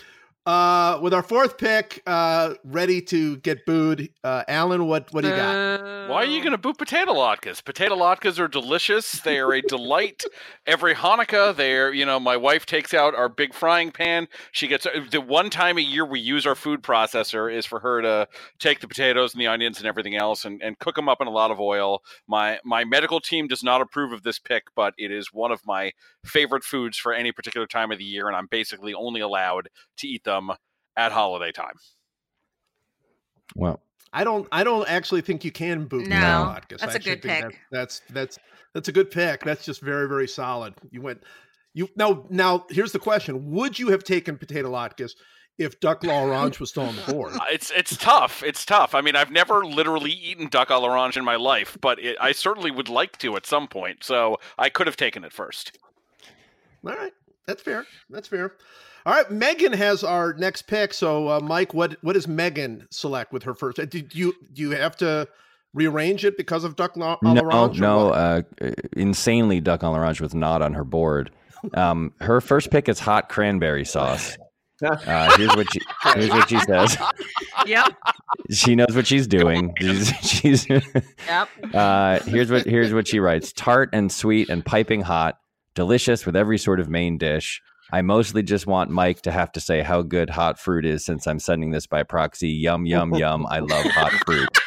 Uh, 0.48 0.98
with 1.02 1.14
our 1.14 1.22
fourth 1.22 1.58
pick, 1.58 2.02
uh, 2.08 2.54
ready 2.64 3.02
to 3.02 3.36
get 3.40 3.66
booed, 3.66 4.10
uh, 4.24 4.46
Alan, 4.48 4.86
what 4.86 5.12
what 5.12 5.26
do 5.26 5.30
you 5.30 5.36
got? 5.36 6.08
Why 6.08 6.24
are 6.24 6.26
you 6.26 6.40
going 6.40 6.54
to 6.54 6.58
boo 6.58 6.72
potato 6.72 7.14
latkes? 7.14 7.62
Potato 7.62 7.98
latkes 7.98 8.40
are 8.40 8.48
delicious. 8.48 9.20
They 9.20 9.40
are 9.40 9.52
a 9.54 9.62
delight. 9.62 10.24
Every 10.66 10.96
Hanukkah, 10.96 11.54
they're, 11.54 11.92
you 11.94 12.06
know, 12.06 12.18
my 12.18 12.38
wife 12.38 12.66
takes 12.66 12.94
out 12.94 13.14
our 13.14 13.28
big 13.28 13.54
frying 13.54 13.92
pan. 13.92 14.30
She 14.54 14.68
gets 14.68 14.88
the 15.12 15.20
one 15.20 15.50
time 15.50 15.78
a 15.78 15.82
year 15.82 16.06
we 16.06 16.22
use 16.22 16.46
our 16.46 16.56
food 16.56 16.82
processor 16.82 17.54
is 17.54 17.66
for 17.66 17.82
her 17.82 18.02
to 18.02 18.30
take 18.58 18.80
the 18.80 18.88
potatoes 18.88 19.34
and 19.34 19.42
the 19.42 19.48
onions 19.48 19.80
and 19.80 19.86
everything 19.86 20.16
else 20.16 20.46
and, 20.46 20.62
and 20.64 20.80
cook 20.80 20.96
them 20.96 21.10
up 21.10 21.20
in 21.20 21.28
a 21.28 21.32
lot 21.32 21.52
of 21.52 21.60
oil. 21.60 22.04
My 22.26 22.58
my 22.64 22.86
medical 22.86 23.20
team 23.20 23.48
does 23.48 23.64
not 23.64 23.82
approve 23.82 24.14
of 24.14 24.24
this 24.24 24.40
pick, 24.40 24.64
but 24.78 24.94
it 24.98 25.12
is 25.12 25.34
one 25.34 25.52
of 25.52 25.60
my 25.68 25.92
favorite 26.24 26.64
foods 26.64 26.98
for 26.98 27.14
any 27.14 27.34
particular 27.34 27.68
time 27.68 27.92
of 27.92 27.98
the 27.98 28.06
year, 28.06 28.30
and 28.30 28.38
I'm 28.38 28.48
basically 28.48 28.94
only 28.94 29.20
allowed 29.20 29.68
to 29.98 30.08
eat 30.08 30.24
them 30.24 30.37
at 30.96 31.12
holiday 31.12 31.52
time. 31.52 31.76
Well, 33.56 33.82
I 34.14 34.24
don't. 34.24 34.48
I 34.52 34.64
don't 34.64 34.88
actually 34.90 35.22
think 35.22 35.44
you 35.44 35.52
can 35.52 35.86
boot 35.86 36.08
No, 36.08 36.16
Latkes. 36.16 36.80
that's 36.80 36.96
I 36.96 36.98
a 36.98 37.00
good 37.00 37.22
pick. 37.22 37.42
that- 37.44 37.54
that's 37.72 38.02
that's 38.10 38.40
that's 38.74 38.88
a 38.88 38.92
good 38.92 39.12
pick. 39.12 39.44
That's 39.44 39.66
just 39.66 39.82
very 39.82 40.08
very 40.08 40.28
solid. 40.28 40.74
You 40.92 41.02
went. 41.02 41.24
You 41.74 41.90
now 41.96 42.26
now. 42.30 42.66
Here's 42.70 42.92
the 42.92 43.00
question: 43.00 43.52
Would 43.52 43.78
you 43.80 43.90
have 43.90 44.04
taken 44.04 44.38
potato 44.38 44.72
latkes 44.72 45.12
if 45.58 45.80
duck 45.80 46.04
l'orange 46.04 46.60
was 46.60 46.70
still 46.70 46.84
on 46.84 46.96
the 46.96 47.02
board? 47.14 47.34
Uh, 47.34 47.40
It's 47.52 47.72
it's 47.72 47.96
tough. 47.98 48.44
It's 48.44 48.66
tough. 48.66 48.96
I 48.96 49.02
mean, 49.02 49.16
I've 49.16 49.32
never 49.32 49.66
literally 49.66 50.12
eaten 50.12 50.48
duck 50.48 50.70
à 50.70 50.80
l'orange 50.82 51.18
in 51.18 51.24
my 51.26 51.36
life, 51.36 51.78
but 51.82 52.00
it, 52.00 52.18
I 52.20 52.32
certainly 52.32 52.72
would 52.72 52.90
like 52.90 53.18
to 53.20 53.36
at 53.36 53.46
some 53.46 53.68
point. 53.68 54.04
So 54.04 54.38
I 54.58 54.70
could 54.70 54.88
have 54.88 54.98
taken 54.98 55.24
it 55.24 55.34
first. 55.34 55.78
All 56.86 56.94
right, 56.96 57.14
that's 57.46 57.62
fair. 57.62 57.86
That's 58.10 58.28
fair. 58.28 58.54
All 59.08 59.14
right, 59.14 59.32
Megan 59.32 59.72
has 59.72 60.04
our 60.04 60.34
next 60.34 60.64
pick. 60.64 60.94
So, 60.94 61.30
uh, 61.30 61.40
Mike, 61.40 61.74
what 61.74 61.96
what 62.02 62.14
does 62.14 62.28
Megan 62.28 62.86
select 62.92 63.32
with 63.32 63.44
her 63.44 63.54
first? 63.54 63.78
Did 63.90 64.14
you 64.14 64.34
do 64.52 64.62
you 64.62 64.72
have 64.72 64.98
to 64.98 65.30
rearrange 65.74 66.26
it 66.26 66.36
because 66.36 66.66
of 66.66 66.76
duck 66.76 66.98
la- 66.98 67.16
no, 67.24 67.32
l'orange? 67.42 67.78
or 67.78 67.82
no. 67.82 68.10
Uh, 68.10 68.42
insanely, 68.98 69.62
duck 69.62 69.82
on 69.82 69.94
l'orange 69.94 70.20
was 70.20 70.36
not 70.36 70.62
on 70.62 70.74
her 70.74 70.84
board. 70.84 71.32
Um, 71.74 72.12
her 72.20 72.42
first 72.42 72.70
pick 72.70 72.90
is 72.90 73.00
hot 73.00 73.30
cranberry 73.30 73.86
sauce. 73.86 74.38
Uh, 74.84 75.38
here's 75.38 75.56
what 75.56 75.72
she 75.72 75.80
here's 76.14 76.30
what 76.30 76.50
she 76.50 76.60
says. 76.60 76.98
Yep. 77.66 77.94
She 78.52 78.76
knows 78.76 78.94
what 78.94 79.08
she's 79.08 79.26
doing. 79.26 79.74
She's, 79.80 80.10
she's 80.22 80.70
Yep. 80.70 81.50
uh, 81.74 82.20
here's 82.26 82.52
what 82.52 82.66
here's 82.66 82.94
what 82.94 83.08
she 83.08 83.22
writes: 83.22 83.54
tart 83.54 83.90
and 83.94 84.12
sweet 84.12 84.50
and 84.50 84.66
piping 84.66 85.00
hot, 85.02 85.40
delicious 85.76 86.26
with 86.26 86.36
every 86.36 86.58
sort 86.58 86.82
of 86.82 86.90
main 86.90 87.18
dish. 87.18 87.62
I 87.92 88.02
mostly 88.02 88.44
just 88.44 88.68
want 88.68 88.92
Mike 88.92 89.22
to 89.24 89.32
have 89.32 89.52
to 89.54 89.60
say 89.60 89.82
how 89.82 90.02
good 90.02 90.30
hot 90.30 90.60
fruit 90.60 90.86
is 90.86 91.06
since 91.06 91.28
I'm 91.28 91.40
sending 91.40 91.72
this 91.72 91.88
by 91.88 92.04
proxy. 92.04 92.50
Yum 92.50 92.86
yum 92.86 93.14
yum! 93.14 93.46
I 93.48 93.60
love 93.60 93.86
hot 93.86 94.12
fruit. 94.26 94.50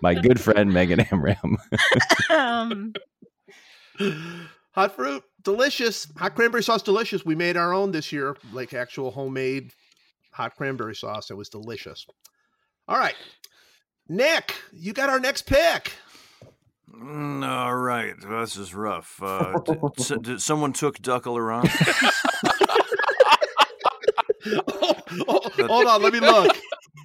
My 0.00 0.14
good 0.14 0.40
friend 0.40 0.72
Megan 0.72 1.00
Amram. 1.00 1.58
Um, 2.30 2.92
Hot 4.76 4.94
fruit, 4.94 5.24
delicious. 5.42 6.06
Hot 6.18 6.34
cranberry 6.34 6.62
sauce, 6.62 6.82
delicious. 6.82 7.24
We 7.24 7.34
made 7.34 7.56
our 7.56 7.72
own 7.72 7.92
this 7.92 8.12
year, 8.12 8.36
like 8.52 8.74
actual 8.74 9.10
homemade 9.10 9.72
hot 10.32 10.54
cranberry 10.54 10.94
sauce. 10.94 11.30
It 11.30 11.36
was 11.36 11.48
delicious. 11.48 12.06
All 12.86 12.98
right, 12.98 13.14
Nick, 14.08 14.54
you 14.72 14.92
got 14.92 15.08
our 15.08 15.18
next 15.18 15.46
pick. 15.46 15.92
Mm, 16.94 17.46
all 17.46 17.74
right, 17.76 18.14
this 18.20 18.56
is 18.56 18.74
rough. 18.74 19.20
Uh, 19.22 19.58
did, 19.60 19.78
s- 19.98 20.12
did 20.22 20.40
someone 20.40 20.72
took 20.72 21.00
duck 21.02 21.26
around? 21.26 21.68
oh, 24.46 24.94
oh, 25.28 25.50
hold 25.66 25.86
on, 25.86 26.02
let 26.02 26.12
me 26.12 26.20
look. 26.20 26.56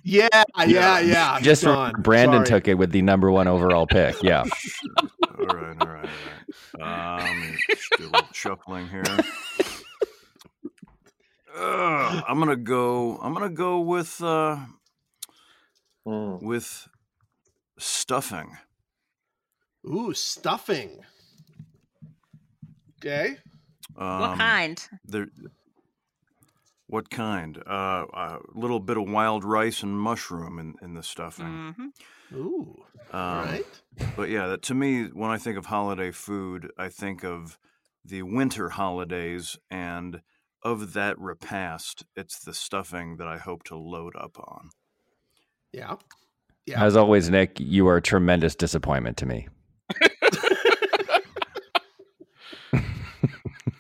Yeah, 0.04 0.28
yeah, 0.68 1.00
yeah. 1.00 1.40
Just 1.42 1.64
Done. 1.64 1.94
Brandon 2.02 2.46
Sorry. 2.46 2.60
took 2.62 2.68
it 2.68 2.76
with 2.76 2.92
the 2.92 3.02
number 3.02 3.32
one 3.32 3.48
overall 3.48 3.86
pick. 3.88 4.22
Yeah. 4.24 4.44
all 5.40 5.46
right, 5.46 5.76
all 5.82 5.88
right, 5.88 6.10
all 6.80 6.88
right. 6.88 7.24
Um, 7.30 7.58
just 7.70 7.90
do 7.98 8.04
a 8.06 8.10
little 8.10 8.28
chuckling 8.34 8.88
here. 8.88 9.04
Uh, 11.56 12.22
I'm 12.28 12.40
gonna 12.40 12.56
go. 12.56 13.18
I'm 13.22 13.34
gonna 13.34 13.50
go 13.50 13.80
with 13.80 14.22
uh, 14.22 14.58
Mm. 16.08 16.42
with 16.42 16.88
stuffing. 17.78 18.58
Ooh, 19.86 20.14
stuffing. 20.14 21.00
Okay. 23.00 23.38
Um, 23.98 24.20
what 24.20 24.38
kind? 24.38 24.90
There, 25.06 25.28
what 26.88 27.10
kind? 27.10 27.58
Uh, 27.66 28.06
a 28.14 28.38
little 28.54 28.80
bit 28.80 28.98
of 28.98 29.10
wild 29.10 29.44
rice 29.44 29.82
and 29.82 30.00
mushroom 30.00 30.60
in, 30.60 30.76
in 30.82 30.94
the 30.94 31.04
stuffing. 31.04 31.74
hmm 31.78 32.36
Ooh. 32.36 32.76
Um, 33.12 33.20
All 33.20 33.44
right. 33.44 33.82
But 34.16 34.30
yeah, 34.30 34.48
that, 34.48 34.62
to 34.64 34.74
me, 34.74 35.06
when 35.06 35.32
I 35.32 35.38
think 35.38 35.58
of 35.58 35.66
holiday 35.68 36.12
food, 36.12 36.70
I 36.78 36.90
think 36.90 37.24
of 37.24 37.58
the 38.06 38.22
winter 38.24 38.70
holidays, 38.70 39.58
and 39.70 40.22
of 40.64 40.94
that 40.94 41.20
repast, 41.20 42.06
it's 42.16 42.40
the 42.40 42.54
stuffing 42.54 43.18
that 43.18 43.28
I 43.28 43.38
hope 43.38 43.64
to 43.66 43.76
load 43.76 44.16
up 44.16 44.38
on. 44.40 44.70
Yeah. 45.72 45.96
Yeah. 46.66 46.84
As 46.84 46.96
always, 46.96 47.30
Nick, 47.30 47.60
you 47.60 47.88
are 47.88 47.98
a 47.98 48.02
tremendous 48.02 48.56
disappointment 48.56 49.18
to 49.18 49.26
me. 49.26 49.48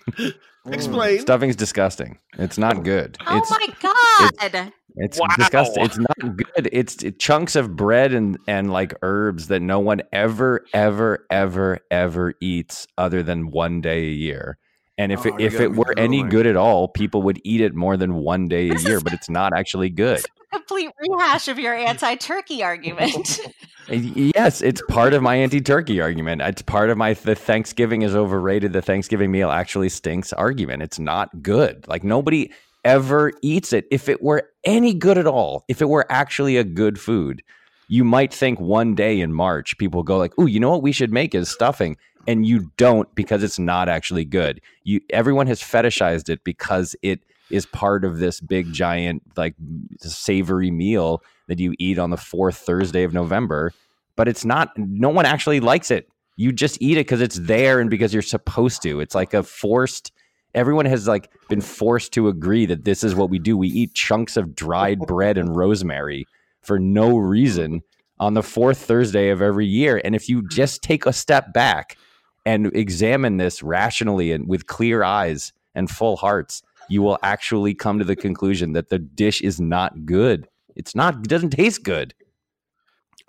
Explain. 0.67 1.19
Stuffing's 1.19 1.55
disgusting. 1.55 2.19
It's 2.37 2.57
not 2.57 2.83
good. 2.83 3.17
Oh 3.25 3.37
it's 3.37 3.49
my 3.49 3.67
god! 3.81 4.73
it's 4.95 5.19
Wow. 5.19 5.25
disgusting. 5.37 5.83
It's 5.85 5.97
not 5.97 6.37
good. 6.37 6.69
It's 6.71 7.03
it, 7.03 7.19
chunks 7.19 7.55
of 7.55 7.75
bread 7.75 8.13
and 8.13 8.37
and 8.47 8.71
like 8.71 8.93
herbs 9.01 9.47
that 9.47 9.61
no 9.61 9.79
one 9.79 10.01
ever 10.13 10.65
ever 10.73 11.25
ever 11.31 11.79
ever 11.89 12.33
eats 12.41 12.87
other 12.97 13.23
than 13.23 13.49
one 13.51 13.81
day 13.81 14.05
a 14.05 14.11
year. 14.11 14.57
And 14.97 15.11
if 15.11 15.25
Oh, 15.25 15.29
it, 15.35 15.41
if 15.41 15.59
it 15.59 15.71
me 15.71 15.77
were 15.79 15.93
any 15.97 16.17
drooling. 16.17 16.29
good 16.29 16.45
at 16.47 16.55
all, 16.55 16.87
people 16.87 17.23
would 17.23 17.41
eat 17.43 17.61
it 17.61 17.73
more 17.73 17.97
than 17.97 18.15
one 18.15 18.47
day 18.47 18.69
a 18.69 18.77
year. 18.77 18.99
But 19.01 19.13
it's 19.13 19.29
not 19.29 19.53
actually 19.53 19.89
good. 19.89 20.21
Complete 20.51 20.89
rehash 20.99 21.47
of 21.47 21.57
your 21.59 21.73
anti-turkey 21.73 22.63
argument. 22.63 23.39
Yes, 23.89 24.61
it's 24.61 24.81
part 24.87 25.13
of 25.13 25.21
my 25.21 25.35
anti-turkey 25.35 25.99
argument. 25.99 26.41
It's 26.41 26.61
part 26.61 26.89
of 26.89 26.97
my 26.97 27.13
the 27.13 27.35
Thanksgiving 27.35 28.03
is 28.03 28.15
overrated. 28.15 28.73
The 28.73 28.81
Thanksgiving 28.81 29.31
meal 29.31 29.51
actually 29.51 29.89
stinks 29.89 30.31
argument. 30.33 30.83
It's 30.83 30.99
not 30.99 31.41
good. 31.41 31.85
Like 31.87 32.03
nobody 32.03 32.51
ever 32.85 33.33
eats 33.41 33.73
it. 33.73 33.85
If 33.91 34.07
it 34.07 34.21
were 34.21 34.49
any 34.63 34.93
good 34.93 35.17
at 35.17 35.27
all, 35.27 35.65
if 35.67 35.81
it 35.81 35.89
were 35.89 36.05
actually 36.09 36.57
a 36.57 36.63
good 36.63 36.99
food, 36.99 37.43
you 37.87 38.03
might 38.03 38.33
think 38.33 38.59
one 38.59 38.95
day 38.95 39.19
in 39.19 39.33
March 39.33 39.77
people 39.77 40.03
go 40.03 40.17
like, 40.17 40.37
"Ooh, 40.39 40.47
you 40.47 40.59
know 40.59 40.71
what 40.71 40.83
we 40.83 40.91
should 40.91 41.11
make 41.11 41.35
is 41.35 41.49
stuffing." 41.49 41.97
And 42.27 42.45
you 42.45 42.71
don't 42.77 43.13
because 43.15 43.43
it's 43.43 43.59
not 43.59 43.89
actually 43.89 44.25
good. 44.25 44.61
You 44.83 45.01
everyone 45.09 45.47
has 45.47 45.59
fetishized 45.59 46.29
it 46.29 46.43
because 46.43 46.95
it 47.01 47.21
is 47.51 47.65
part 47.65 48.05
of 48.05 48.19
this 48.19 48.39
big 48.39 48.71
giant 48.71 49.23
like 49.35 49.55
savory 49.99 50.71
meal 50.71 51.23
that 51.47 51.59
you 51.59 51.73
eat 51.79 51.99
on 51.99 52.09
the 52.09 52.17
fourth 52.17 52.57
Thursday 52.57 53.03
of 53.03 53.13
November, 53.13 53.73
but 54.15 54.27
it's 54.27 54.45
not. 54.45 54.77
No 54.77 55.09
one 55.09 55.25
actually 55.25 55.59
likes 55.59 55.91
it. 55.91 56.09
You 56.37 56.51
just 56.51 56.81
eat 56.81 56.97
it 56.97 57.05
because 57.05 57.21
it's 57.21 57.39
there 57.39 57.79
and 57.79 57.89
because 57.89 58.13
you're 58.13 58.21
supposed 58.21 58.81
to. 58.83 58.99
It's 58.99 59.15
like 59.15 59.33
a 59.33 59.43
forced. 59.43 60.11
Everyone 60.53 60.85
has 60.85 61.07
like 61.07 61.29
been 61.49 61.61
forced 61.61 62.13
to 62.13 62.27
agree 62.27 62.65
that 62.65 62.83
this 62.83 63.03
is 63.03 63.15
what 63.15 63.29
we 63.29 63.39
do. 63.39 63.57
We 63.57 63.69
eat 63.69 63.93
chunks 63.93 64.37
of 64.37 64.55
dried 64.55 64.99
bread 65.07 65.37
and 65.37 65.55
rosemary 65.55 66.27
for 66.61 66.79
no 66.79 67.17
reason 67.17 67.81
on 68.19 68.35
the 68.35 68.43
fourth 68.43 68.77
Thursday 68.77 69.29
of 69.29 69.41
every 69.41 69.65
year. 69.65 69.99
And 70.03 70.15
if 70.15 70.29
you 70.29 70.47
just 70.47 70.83
take 70.83 71.05
a 71.05 71.13
step 71.13 71.53
back 71.53 71.97
and 72.45 72.67
examine 72.75 73.37
this 73.37 73.63
rationally 73.63 74.31
and 74.31 74.47
with 74.47 74.67
clear 74.67 75.03
eyes 75.03 75.53
and 75.73 75.89
full 75.89 76.17
hearts, 76.17 76.61
you 76.91 77.01
will 77.01 77.17
actually 77.23 77.73
come 77.73 77.99
to 77.99 78.03
the 78.03 78.17
conclusion 78.17 78.73
that 78.73 78.89
the 78.89 78.99
dish 78.99 79.41
is 79.41 79.61
not 79.61 80.05
good. 80.05 80.45
It's 80.75 80.93
not. 80.93 81.15
It 81.15 81.29
doesn't 81.29 81.51
taste 81.51 81.83
good. 81.83 82.13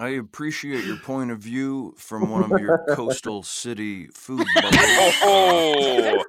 I 0.01 0.09
appreciate 0.09 0.85
your 0.85 0.97
point 0.97 1.31
of 1.31 1.39
view 1.39 1.95
from 1.97 2.29
one 2.29 2.51
of 2.51 2.61
your 2.61 2.85
coastal 2.91 3.45
city 3.45 4.09
food 4.09 4.45
bubbles. 4.57 4.75
Oh, 5.23 6.25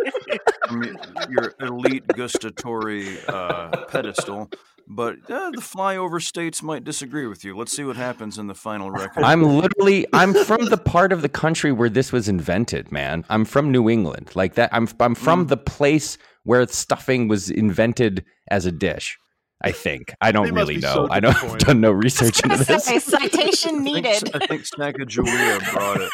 from 0.67 0.96
your 1.28 1.56
elite 1.60 2.06
gustatory 2.10 3.17
uh, 3.28 3.86
pedestal. 3.86 4.52
But 4.88 5.15
uh, 5.30 5.52
the 5.52 5.62
flyover 5.62 6.22
states 6.22 6.62
might 6.62 6.84
disagree 6.84 7.26
with 7.28 7.43
you. 7.43 7.58
Let's 7.58 7.76
see 7.76 7.84
what 7.84 7.96
happens 7.96 8.38
in 8.38 8.48
the 8.48 8.56
final 8.56 8.91
record. 8.91 9.24
I'm 9.24 9.43
literally 9.43 10.06
I'm 10.13 10.34
from 10.34 10.65
the 10.65 10.78
part 10.78 11.12
of 11.12 11.22
the 11.22 11.30
country 11.30 11.72
where 11.72 11.89
this 11.89 12.12
was 12.12 12.28
invented, 12.28 12.91
man. 12.91 13.26
I'm 13.30 13.46
from 13.46 13.72
New 13.72 13.89
England. 13.89 14.32
Like 14.36 14.56
that 14.56 14.69
I'm 14.74 14.88
I'm 15.00 15.15
from 15.15 15.48
the 15.48 15.58
place 15.58 16.17
where 16.43 16.67
stuffing 16.67 17.28
was 17.28 17.50
invented 17.50 18.26
as 18.50 18.65
a 18.65 18.72
dish. 18.72 19.17
I 19.63 19.71
think. 19.71 20.13
I 20.19 20.32
don't 20.32 20.43
must 20.43 20.54
really 20.54 20.78
know. 20.78 20.93
so 20.93 21.08
I 21.10 21.19
don't 21.19 21.36
I've 21.43 21.58
done 21.60 21.82
no 21.82 21.91
research 21.91 22.43
into 22.43 22.58
this. 22.63 22.84
Say, 22.84 22.99
citation 22.99 23.80
I 23.80 23.84
think, 23.84 23.84
needed. 23.84 24.36
I 24.36 24.45
think 24.45 24.63
Sacagawea 24.63 25.71
brought 25.71 26.02
it. 26.02 26.12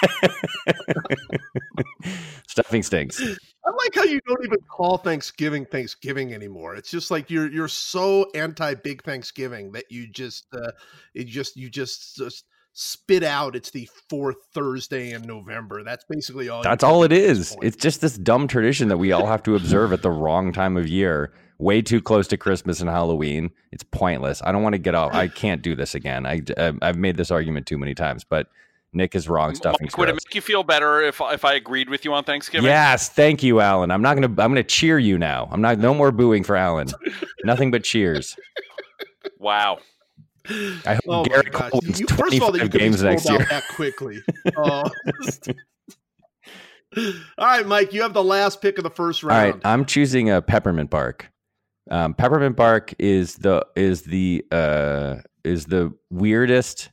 Stuffing 2.47 2.83
stinks. 2.83 3.19
I 3.21 3.71
like 3.71 3.95
how 3.95 4.03
you 4.03 4.19
don't 4.27 4.45
even 4.45 4.59
call 4.69 4.97
Thanksgiving 4.97 5.65
Thanksgiving 5.65 6.33
anymore. 6.33 6.75
It's 6.75 6.91
just 6.91 7.09
like 7.11 7.29
you're 7.29 7.49
you're 7.49 7.67
so 7.67 8.29
anti 8.35 8.75
big 8.75 9.03
Thanksgiving 9.03 9.71
that 9.71 9.85
you 9.89 10.07
just 10.07 10.45
uh, 10.53 10.71
it 11.15 11.25
just 11.25 11.55
you 11.55 11.69
just, 11.69 12.17
just 12.17 12.45
spit 12.73 13.23
out. 13.23 13.55
It's 13.55 13.71
the 13.71 13.89
fourth 14.09 14.37
Thursday 14.53 15.11
in 15.11 15.23
November. 15.23 15.83
That's 15.83 16.05
basically 16.09 16.49
all. 16.49 16.63
That's 16.63 16.83
all 16.83 17.03
it 17.03 17.09
do 17.09 17.15
at 17.15 17.21
this 17.21 17.37
is. 17.37 17.49
point. 17.55 17.65
It's 17.65 17.77
just 17.77 18.01
this 18.01 18.17
dumb 18.17 18.47
tradition 18.47 18.87
that 18.89 18.97
we 18.97 19.11
all 19.11 19.25
have 19.25 19.43
to 19.43 19.55
observe 19.55 19.93
at 19.93 20.01
the 20.01 20.11
wrong 20.11 20.51
time 20.53 20.77
of 20.77 20.87
year, 20.87 21.33
way 21.59 21.81
too 21.81 22.01
close 22.01 22.27
to 22.29 22.37
Christmas 22.37 22.79
and 22.81 22.89
Halloween. 22.89 23.51
It's 23.71 23.83
pointless. 23.83 24.41
I 24.43 24.51
don't 24.51 24.63
want 24.63 24.73
to 24.73 24.79
get 24.79 24.95
off. 24.95 25.13
I 25.13 25.27
can't 25.43 25.61
do 25.61 25.75
this 25.75 25.93
again. 25.93 26.25
I, 26.25 26.41
um, 26.57 26.79
I've 26.81 26.97
made 26.97 27.17
this 27.17 27.29
argument 27.29 27.67
too 27.67 27.77
many 27.77 27.93
times, 27.93 28.23
but 28.23 28.47
Nick 28.91 29.13
is 29.13 29.29
wrong. 29.29 29.53
Stuffing's 29.53 29.91
Mike, 29.93 29.97
would 29.97 30.09
it 30.09 30.13
make 30.13 30.33
you 30.33 30.41
feel 30.41 30.63
better 30.63 31.01
if 31.01 31.21
if 31.21 31.45
I 31.45 31.53
agreed 31.53 31.89
with 31.89 32.05
you 32.05 32.13
on 32.13 32.23
Thanksgiving? 32.23 32.65
Yes, 32.65 33.09
thank 33.09 33.43
you, 33.43 33.59
Alan. 33.59 33.91
I'm 33.91 34.01
not 34.01 34.15
gonna. 34.15 34.27
I'm 34.27 34.35
gonna 34.51 34.63
cheer 34.63 34.97
you 34.97 35.19
now. 35.19 35.47
I'm 35.51 35.61
not. 35.61 35.77
No 35.77 35.93
more 35.93 36.11
booing 36.11 36.43
for 36.43 36.55
Alan. 36.55 36.87
Nothing 37.43 37.69
but 37.69 37.83
cheers. 37.83 38.35
Wow. 39.37 39.77
I 40.49 40.95
hope 40.95 41.01
Oh 41.07 41.21
my 41.21 41.27
Gerrit! 41.27 41.51
Cole 41.51 41.79
wins 41.83 41.99
You, 41.99 42.07
first 42.07 42.33
of 42.33 42.41
all, 42.41 42.51
that 42.51 42.63
you 42.63 42.69
25 42.69 42.71
could 42.71 42.71
be 42.71 42.79
games 42.79 43.03
next 43.03 43.29
year. 43.29 43.45
that 43.49 43.63
quickly. 43.75 44.23
Oh. 44.57 44.89
all 46.97 47.45
right, 47.45 47.67
Mike, 47.67 47.93
you 47.93 48.01
have 48.01 48.13
the 48.13 48.23
last 48.23 48.61
pick 48.61 48.77
of 48.79 48.83
the 48.83 48.89
first 48.89 49.21
round. 49.21 49.35
All 49.37 49.43
right, 49.43 49.51
round. 49.51 49.61
I'm 49.65 49.85
choosing 49.85 50.31
a 50.31 50.41
peppermint 50.41 50.89
bark. 50.89 51.29
Um, 51.89 52.13
peppermint 52.13 52.55
bark 52.55 52.93
is 52.99 53.35
the 53.35 53.65
is 53.75 54.03
the 54.03 54.45
uh, 54.51 55.17
is 55.43 55.65
the 55.65 55.91
weirdest 56.09 56.89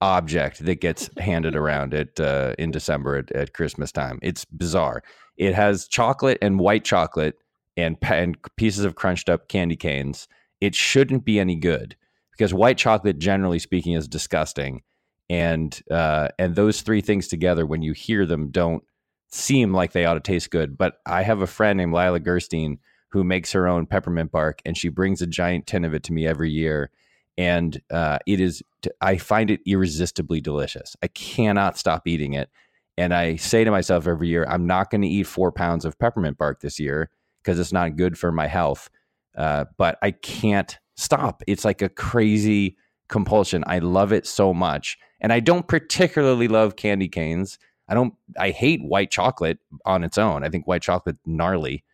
object 0.00 0.64
that 0.64 0.80
gets 0.80 1.08
handed 1.18 1.56
around 1.56 1.94
at 1.94 2.18
uh, 2.20 2.54
in 2.58 2.70
December 2.70 3.16
at, 3.16 3.32
at 3.32 3.54
Christmas 3.54 3.90
time. 3.90 4.18
It's 4.22 4.44
bizarre. 4.44 5.02
It 5.36 5.54
has 5.54 5.88
chocolate 5.88 6.38
and 6.42 6.58
white 6.58 6.84
chocolate 6.84 7.36
and 7.76 7.96
and 8.02 8.36
pieces 8.56 8.84
of 8.84 8.94
crunched 8.94 9.28
up 9.28 9.48
candy 9.48 9.76
canes. 9.76 10.28
It 10.60 10.74
shouldn't 10.74 11.24
be 11.24 11.40
any 11.40 11.56
good 11.56 11.96
because 12.32 12.52
white 12.52 12.78
chocolate, 12.78 13.18
generally 13.18 13.58
speaking, 13.58 13.94
is 13.94 14.08
disgusting. 14.08 14.82
And 15.30 15.80
uh, 15.90 16.28
and 16.38 16.54
those 16.54 16.82
three 16.82 17.00
things 17.00 17.28
together, 17.28 17.64
when 17.64 17.80
you 17.80 17.92
hear 17.92 18.26
them, 18.26 18.50
don't 18.50 18.84
seem 19.30 19.72
like 19.72 19.92
they 19.92 20.04
ought 20.04 20.14
to 20.14 20.20
taste 20.20 20.50
good. 20.50 20.76
But 20.76 20.98
I 21.06 21.22
have 21.22 21.40
a 21.40 21.46
friend 21.46 21.78
named 21.78 21.94
Lila 21.94 22.20
Gerstein 22.20 22.78
who 23.14 23.22
makes 23.22 23.52
her 23.52 23.68
own 23.68 23.86
peppermint 23.86 24.32
bark, 24.32 24.60
and 24.66 24.76
she 24.76 24.88
brings 24.88 25.22
a 25.22 25.26
giant 25.26 25.68
tin 25.68 25.84
of 25.84 25.94
it 25.94 26.02
to 26.02 26.12
me 26.12 26.26
every 26.26 26.50
year. 26.50 26.90
And 27.38 27.80
uh, 27.92 28.18
it 28.26 28.40
is, 28.40 28.60
I 29.00 29.18
find 29.18 29.52
it 29.52 29.60
irresistibly 29.64 30.40
delicious. 30.40 30.96
I 31.00 31.06
cannot 31.06 31.78
stop 31.78 32.08
eating 32.08 32.32
it. 32.32 32.50
And 32.98 33.14
I 33.14 33.36
say 33.36 33.62
to 33.62 33.70
myself 33.70 34.08
every 34.08 34.26
year, 34.26 34.44
I'm 34.48 34.66
not 34.66 34.90
going 34.90 35.02
to 35.02 35.08
eat 35.08 35.28
four 35.28 35.52
pounds 35.52 35.84
of 35.84 35.96
peppermint 35.96 36.38
bark 36.38 36.60
this 36.60 36.80
year 36.80 37.08
because 37.40 37.60
it's 37.60 37.72
not 37.72 37.94
good 37.94 38.18
for 38.18 38.32
my 38.32 38.48
health. 38.48 38.90
Uh, 39.38 39.66
but 39.78 39.96
I 40.02 40.10
can't 40.10 40.76
stop. 40.96 41.40
It's 41.46 41.64
like 41.64 41.82
a 41.82 41.88
crazy 41.88 42.76
compulsion. 43.08 43.62
I 43.68 43.78
love 43.78 44.12
it 44.12 44.26
so 44.26 44.52
much. 44.52 44.98
And 45.20 45.32
I 45.32 45.38
don't 45.38 45.68
particularly 45.68 46.48
love 46.48 46.74
candy 46.74 47.08
canes. 47.08 47.60
I 47.88 47.94
don't, 47.94 48.14
I 48.36 48.50
hate 48.50 48.82
white 48.82 49.12
chocolate 49.12 49.60
on 49.86 50.02
its 50.02 50.18
own. 50.18 50.42
I 50.42 50.48
think 50.48 50.66
white 50.66 50.82
chocolate 50.82 51.18
gnarly. 51.24 51.84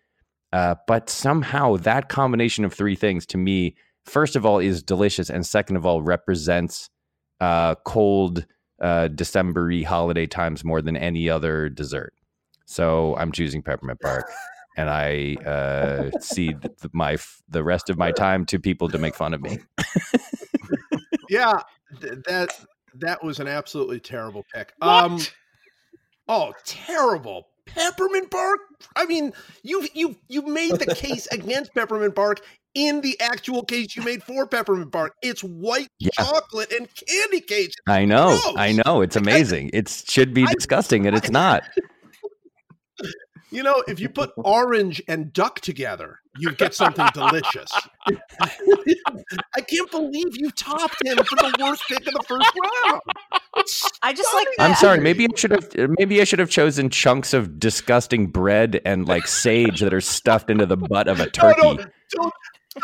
Uh, 0.52 0.74
but 0.86 1.08
somehow 1.08 1.76
that 1.76 2.08
combination 2.08 2.64
of 2.64 2.72
three 2.72 2.96
things 2.96 3.24
to 3.26 3.38
me, 3.38 3.76
first 4.04 4.36
of 4.36 4.44
all, 4.44 4.58
is 4.58 4.82
delicious. 4.82 5.30
And 5.30 5.46
second 5.46 5.76
of 5.76 5.86
all, 5.86 6.02
represents 6.02 6.90
uh, 7.40 7.76
cold, 7.84 8.46
uh, 8.80 9.08
December 9.08 9.72
holiday 9.84 10.26
times 10.26 10.64
more 10.64 10.82
than 10.82 10.96
any 10.96 11.30
other 11.30 11.68
dessert. 11.68 12.12
So 12.66 13.16
I'm 13.16 13.32
choosing 13.32 13.62
peppermint 13.62 14.00
bark. 14.00 14.30
And 14.76 14.88
I 14.88 15.36
uh, 15.44 16.10
cede 16.20 16.62
th- 16.62 16.92
my 16.92 17.18
the 17.48 17.64
rest 17.64 17.90
of 17.90 17.98
my 17.98 18.12
time 18.12 18.46
to 18.46 18.58
people 18.58 18.88
to 18.88 18.98
make 18.98 19.14
fun 19.14 19.34
of 19.34 19.42
me. 19.42 19.58
Yeah, 21.30 21.60
th- 22.00 22.18
that 22.26 22.60
that 22.94 23.22
was 23.22 23.38
an 23.38 23.46
absolutely 23.46 24.00
terrible 24.00 24.44
pick. 24.52 24.72
What? 24.78 25.04
Um, 25.04 25.20
oh, 26.26 26.52
terrible 26.64 27.46
peppermint 27.74 28.30
bark. 28.30 28.60
I 28.96 29.06
mean, 29.06 29.32
you've 29.62 29.88
you've 29.94 30.16
you've 30.28 30.46
made 30.46 30.72
the 30.78 30.94
case 30.94 31.26
against 31.28 31.74
peppermint 31.74 32.14
bark 32.14 32.40
in 32.74 33.00
the 33.00 33.18
actual 33.20 33.64
case 33.64 33.96
you 33.96 34.02
made 34.02 34.22
for 34.22 34.46
peppermint 34.46 34.90
bark. 34.92 35.14
It's 35.22 35.42
white 35.42 35.88
Yeah. 35.98 36.10
chocolate 36.14 36.72
and 36.72 36.88
candy 36.94 37.40
canes. 37.40 37.74
I 37.88 38.04
know, 38.04 38.38
Gross. 38.42 38.54
I 38.56 38.72
know, 38.84 39.00
it's 39.02 39.16
amazing. 39.24 39.70
It 39.72 39.88
should 39.88 40.32
be 40.34 40.44
I- 40.44 40.52
disgusting, 40.54 41.06
and 41.06 41.16
it's 41.16 41.30
not. 41.42 41.64
You 43.50 43.62
know, 43.64 43.82
if 43.88 43.98
you 43.98 44.08
put 44.08 44.30
orange 44.36 45.02
and 45.08 45.32
duck 45.32 45.60
together, 45.60 46.20
you 46.38 46.52
get 46.52 46.74
something 46.74 47.06
delicious. 47.12 47.70
I 48.40 49.60
can't 49.60 49.90
believe 49.90 50.36
you 50.36 50.50
topped 50.52 51.04
him 51.04 51.16
for 51.18 51.36
the 51.36 51.56
worst 51.60 51.82
pick 51.88 52.06
of 52.06 52.14
the 52.14 52.22
first 52.28 52.52
round. 52.86 53.00
I 54.02 54.12
just 54.12 54.32
like 54.34 54.46
I'm 54.58 54.74
sorry. 54.76 55.00
Maybe 55.00 55.24
I 55.24 55.36
should 55.36 55.50
have. 55.50 55.68
Maybe 55.98 56.20
I 56.20 56.24
should 56.24 56.38
have 56.38 56.50
chosen 56.50 56.90
chunks 56.90 57.34
of 57.34 57.58
disgusting 57.58 58.28
bread 58.28 58.80
and 58.84 59.06
like 59.08 59.26
sage 59.26 59.80
that 59.80 59.92
are 59.92 60.00
stuffed 60.00 60.50
into 60.50 60.66
the 60.66 60.76
butt 60.76 61.08
of 61.08 61.18
a 61.20 61.24
No, 61.24 61.30
turkey. 61.30 61.60
no, 61.62 61.74
don't, 62.10 62.34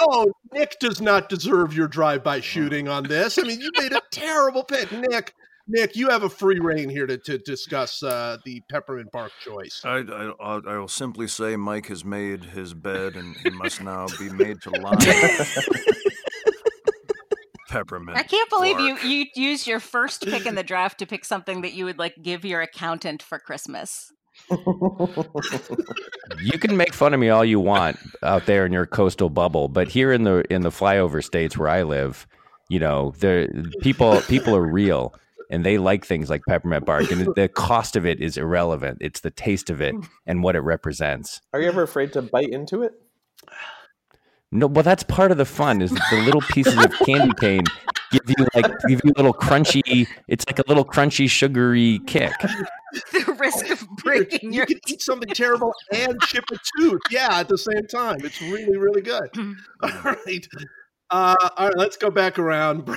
no, 0.00 0.32
Nick 0.52 0.78
does 0.80 1.00
not 1.00 1.28
deserve 1.28 1.74
your 1.74 1.86
drive-by 1.88 2.40
shooting 2.40 2.88
on 2.88 3.04
this. 3.04 3.38
I 3.38 3.42
mean, 3.42 3.60
you 3.60 3.70
made 3.78 3.92
a 3.92 4.02
terrible 4.10 4.64
pick, 4.64 4.90
Nick. 4.90 5.32
Nick, 5.68 5.96
you 5.96 6.08
have 6.08 6.22
a 6.22 6.28
free 6.28 6.60
reign 6.60 6.88
here 6.88 7.06
to, 7.06 7.18
to 7.18 7.38
discuss 7.38 8.02
uh, 8.02 8.36
the 8.44 8.62
peppermint 8.70 9.10
bark 9.12 9.32
choice. 9.44 9.82
I, 9.84 9.98
I, 9.98 10.32
I'll- 10.40 10.86
simply 10.88 11.26
say 11.26 11.56
Mike 11.56 11.86
has 11.86 12.04
made 12.04 12.44
his 12.44 12.72
bed 12.72 13.14
and 13.16 13.36
he 13.38 13.50
must 13.50 13.82
now 13.82 14.06
be 14.18 14.28
made 14.30 14.62
to 14.62 14.70
lie. 14.70 14.96
Peppermint. 17.68 18.16
I 18.16 18.22
can't 18.22 18.48
believe 18.48 18.78
you 18.78 18.94
bark. 18.94 19.04
you 19.04 19.26
used 19.34 19.66
your 19.66 19.80
first 19.80 20.22
pick 20.24 20.46
in 20.46 20.54
the 20.54 20.62
draft 20.62 20.98
to 21.00 21.06
pick 21.06 21.24
something 21.24 21.62
that 21.62 21.72
you 21.72 21.84
would 21.84 21.98
like 21.98 22.14
give 22.22 22.44
your 22.44 22.60
accountant 22.62 23.22
for 23.22 23.40
Christmas. 23.40 24.12
You 26.40 26.58
can 26.60 26.76
make 26.76 26.94
fun 26.94 27.12
of 27.12 27.18
me 27.18 27.28
all 27.28 27.44
you 27.44 27.58
want 27.58 27.98
out 28.22 28.46
there 28.46 28.64
in 28.66 28.72
your 28.72 28.86
coastal 28.86 29.30
bubble, 29.30 29.66
but 29.66 29.88
here 29.88 30.12
in 30.12 30.22
the 30.22 30.44
in 30.52 30.62
the 30.62 30.70
flyover 30.70 31.24
states 31.24 31.58
where 31.58 31.68
I 31.68 31.82
live, 31.82 32.26
you 32.68 32.78
know, 32.78 33.12
the 33.18 33.68
people 33.80 34.20
people 34.22 34.54
are 34.54 34.64
real 34.64 35.12
and 35.50 35.64
they 35.64 35.78
like 35.78 36.04
things 36.04 36.30
like 36.30 36.42
peppermint 36.48 36.84
bark, 36.84 37.10
and 37.10 37.26
the 37.36 37.48
cost 37.48 37.96
of 37.96 38.06
it 38.06 38.20
is 38.20 38.36
irrelevant. 38.36 38.98
It's 39.00 39.20
the 39.20 39.30
taste 39.30 39.70
of 39.70 39.80
it 39.80 39.94
and 40.26 40.42
what 40.42 40.56
it 40.56 40.60
represents. 40.60 41.40
Are 41.52 41.60
you 41.60 41.68
ever 41.68 41.82
afraid 41.82 42.12
to 42.14 42.22
bite 42.22 42.50
into 42.50 42.82
it? 42.82 42.92
No, 44.52 44.68
well, 44.68 44.84
that's 44.84 45.02
part 45.02 45.32
of 45.32 45.38
the 45.38 45.44
fun. 45.44 45.82
Is 45.82 45.90
the 45.90 46.22
little 46.24 46.40
pieces 46.40 46.76
of 46.82 46.92
candy 47.04 47.32
cane 47.40 47.64
give 48.10 48.22
you 48.28 48.46
like 48.54 48.72
give 48.88 49.00
you 49.04 49.12
a 49.14 49.16
little 49.16 49.34
crunchy. 49.34 50.06
It's 50.28 50.46
like 50.46 50.58
a 50.58 50.64
little 50.68 50.84
crunchy, 50.84 51.28
sugary 51.28 52.00
kick. 52.06 52.32
the 53.12 53.36
risk 53.38 53.70
of 53.70 53.86
breaking 53.96 54.52
you 54.52 54.58
your 54.58 54.66
can 54.66 54.78
eat 54.88 55.02
something 55.02 55.28
terrible 55.34 55.74
and 55.92 56.20
chip 56.22 56.44
a 56.52 56.58
tooth. 56.78 57.00
Yeah, 57.10 57.40
at 57.40 57.48
the 57.48 57.58
same 57.58 57.86
time. 57.86 58.18
It's 58.22 58.40
really, 58.40 58.76
really 58.76 59.02
good. 59.02 59.28
All 59.82 59.90
right. 60.04 60.46
Uh, 61.08 61.36
all 61.56 61.68
right, 61.68 61.76
let's 61.76 61.96
go 61.96 62.10
back 62.10 62.36
around. 62.36 62.90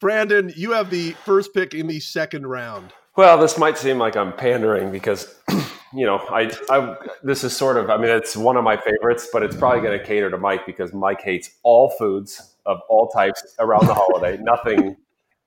Brandon, 0.00 0.52
you 0.56 0.72
have 0.72 0.90
the 0.90 1.12
first 1.24 1.54
pick 1.54 1.74
in 1.74 1.86
the 1.86 2.00
second 2.00 2.46
round. 2.46 2.92
Well, 3.16 3.38
this 3.38 3.56
might 3.56 3.78
seem 3.78 3.98
like 3.98 4.14
I'm 4.16 4.32
pandering 4.34 4.90
because, 4.92 5.34
you 5.94 6.04
know, 6.04 6.16
I, 6.28 6.52
I 6.68 6.96
this 7.22 7.44
is 7.44 7.56
sort 7.56 7.78
of, 7.78 7.88
I 7.88 7.96
mean, 7.96 8.10
it's 8.10 8.36
one 8.36 8.58
of 8.58 8.64
my 8.64 8.76
favorites, 8.76 9.28
but 9.32 9.42
it's 9.42 9.56
probably 9.56 9.80
going 9.80 9.98
to 9.98 10.04
cater 10.04 10.30
to 10.30 10.36
Mike 10.36 10.66
because 10.66 10.92
Mike 10.92 11.22
hates 11.22 11.50
all 11.62 11.90
foods 11.98 12.56
of 12.66 12.78
all 12.90 13.08
types 13.08 13.42
around 13.58 13.86
the 13.86 13.94
holiday. 13.94 14.36
Nothing, 14.42 14.96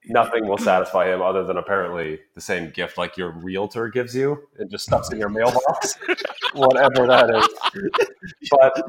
nothing 0.08 0.48
will 0.48 0.58
satisfy 0.58 1.14
him 1.14 1.22
other 1.22 1.44
than 1.44 1.58
apparently 1.58 2.20
the 2.34 2.42
same 2.42 2.72
gift 2.72 2.98
like 2.98 3.18
your 3.18 3.32
realtor 3.34 3.88
gives 3.90 4.16
you 4.16 4.42
and 4.58 4.72
just 4.72 4.86
stuffs 4.86 5.12
in 5.12 5.20
your 5.20 5.30
mailbox, 5.30 5.94
whatever 6.54 7.06
that 7.06 7.30
is. 7.30 7.48
But 8.50 8.82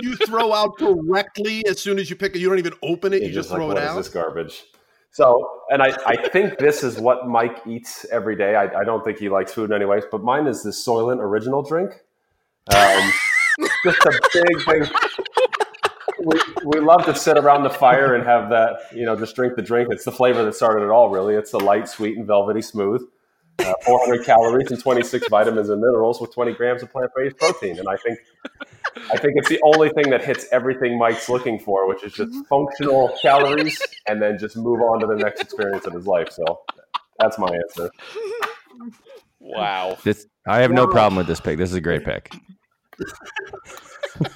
You 0.00 0.16
throw 0.16 0.54
out 0.54 0.78
directly 0.78 1.66
as 1.66 1.80
soon 1.80 1.98
as 1.98 2.08
you 2.08 2.16
pick 2.16 2.34
it. 2.34 2.38
You 2.38 2.48
don't 2.48 2.58
even 2.60 2.74
open 2.82 3.12
it. 3.12 3.20
You 3.20 3.26
He's 3.26 3.34
just 3.34 3.50
like, 3.50 3.58
throw 3.58 3.66
"What 3.68 3.76
it 3.76 3.82
is 3.82 3.90
out. 3.90 3.96
this 3.96 4.08
garbage? 4.08 4.62
So, 5.12 5.60
and 5.70 5.82
I, 5.82 5.94
I 6.06 6.16
think 6.16 6.58
this 6.58 6.82
is 6.82 6.98
what 6.98 7.28
Mike 7.28 7.58
eats 7.66 8.06
every 8.10 8.34
day. 8.34 8.56
I, 8.56 8.80
I 8.80 8.84
don't 8.84 9.04
think 9.04 9.18
he 9.18 9.28
likes 9.28 9.52
food 9.52 9.70
anyways, 9.70 10.04
but 10.10 10.22
mine 10.22 10.46
is 10.46 10.62
this 10.62 10.84
Soylent 10.84 11.18
original 11.18 11.62
drink. 11.62 12.00
Um, 12.74 13.12
just 13.84 14.06
a 14.06 14.20
big 14.32 14.64
thing. 14.64 14.96
We, 16.24 16.40
we 16.64 16.80
love 16.80 17.04
to 17.04 17.14
sit 17.14 17.36
around 17.36 17.62
the 17.62 17.70
fire 17.70 18.14
and 18.14 18.24
have 18.24 18.48
that, 18.50 18.94
you 18.94 19.04
know, 19.04 19.14
just 19.14 19.36
drink 19.36 19.54
the 19.54 19.62
drink. 19.62 19.88
It's 19.90 20.04
the 20.04 20.12
flavor 20.12 20.44
that 20.46 20.54
started 20.54 20.82
it 20.82 20.90
all, 20.90 21.10
really. 21.10 21.34
It's 21.34 21.50
the 21.50 21.60
light, 21.60 21.88
sweet, 21.88 22.16
and 22.16 22.26
velvety 22.26 22.62
smooth. 22.62 23.06
Uh, 23.58 23.74
400 23.84 24.24
calories 24.24 24.70
and 24.70 24.80
26 24.80 25.28
vitamins 25.28 25.68
and 25.68 25.80
minerals 25.80 26.20
with 26.20 26.34
20 26.34 26.52
grams 26.54 26.82
of 26.82 26.90
plant-based 26.90 27.36
protein. 27.36 27.78
And 27.78 27.88
I 27.88 27.96
think 27.96 28.18
I 29.10 29.16
think 29.16 29.34
it's 29.36 29.48
the 29.48 29.60
only 29.62 29.90
thing 29.90 30.10
that 30.10 30.24
hits 30.24 30.46
everything 30.52 30.98
Mike's 30.98 31.28
looking 31.28 31.58
for, 31.58 31.88
which 31.88 32.02
is 32.02 32.12
just 32.12 32.34
functional 32.46 33.16
calories, 33.20 33.80
and 34.06 34.20
then 34.20 34.38
just 34.38 34.56
move 34.56 34.80
on 34.80 35.00
to 35.00 35.06
the 35.06 35.16
next 35.16 35.40
experience 35.40 35.86
of 35.86 35.92
his 35.92 36.06
life. 36.06 36.30
So 36.30 36.62
that's 37.18 37.38
my 37.38 37.48
answer. 37.48 37.90
Wow. 39.38 39.98
This 40.02 40.26
I 40.46 40.60
have 40.60 40.70
no 40.70 40.86
problem 40.86 41.16
with 41.16 41.26
this 41.26 41.40
pick. 41.40 41.58
This 41.58 41.70
is 41.70 41.76
a 41.76 41.80
great 41.80 42.04
pick. 42.04 42.32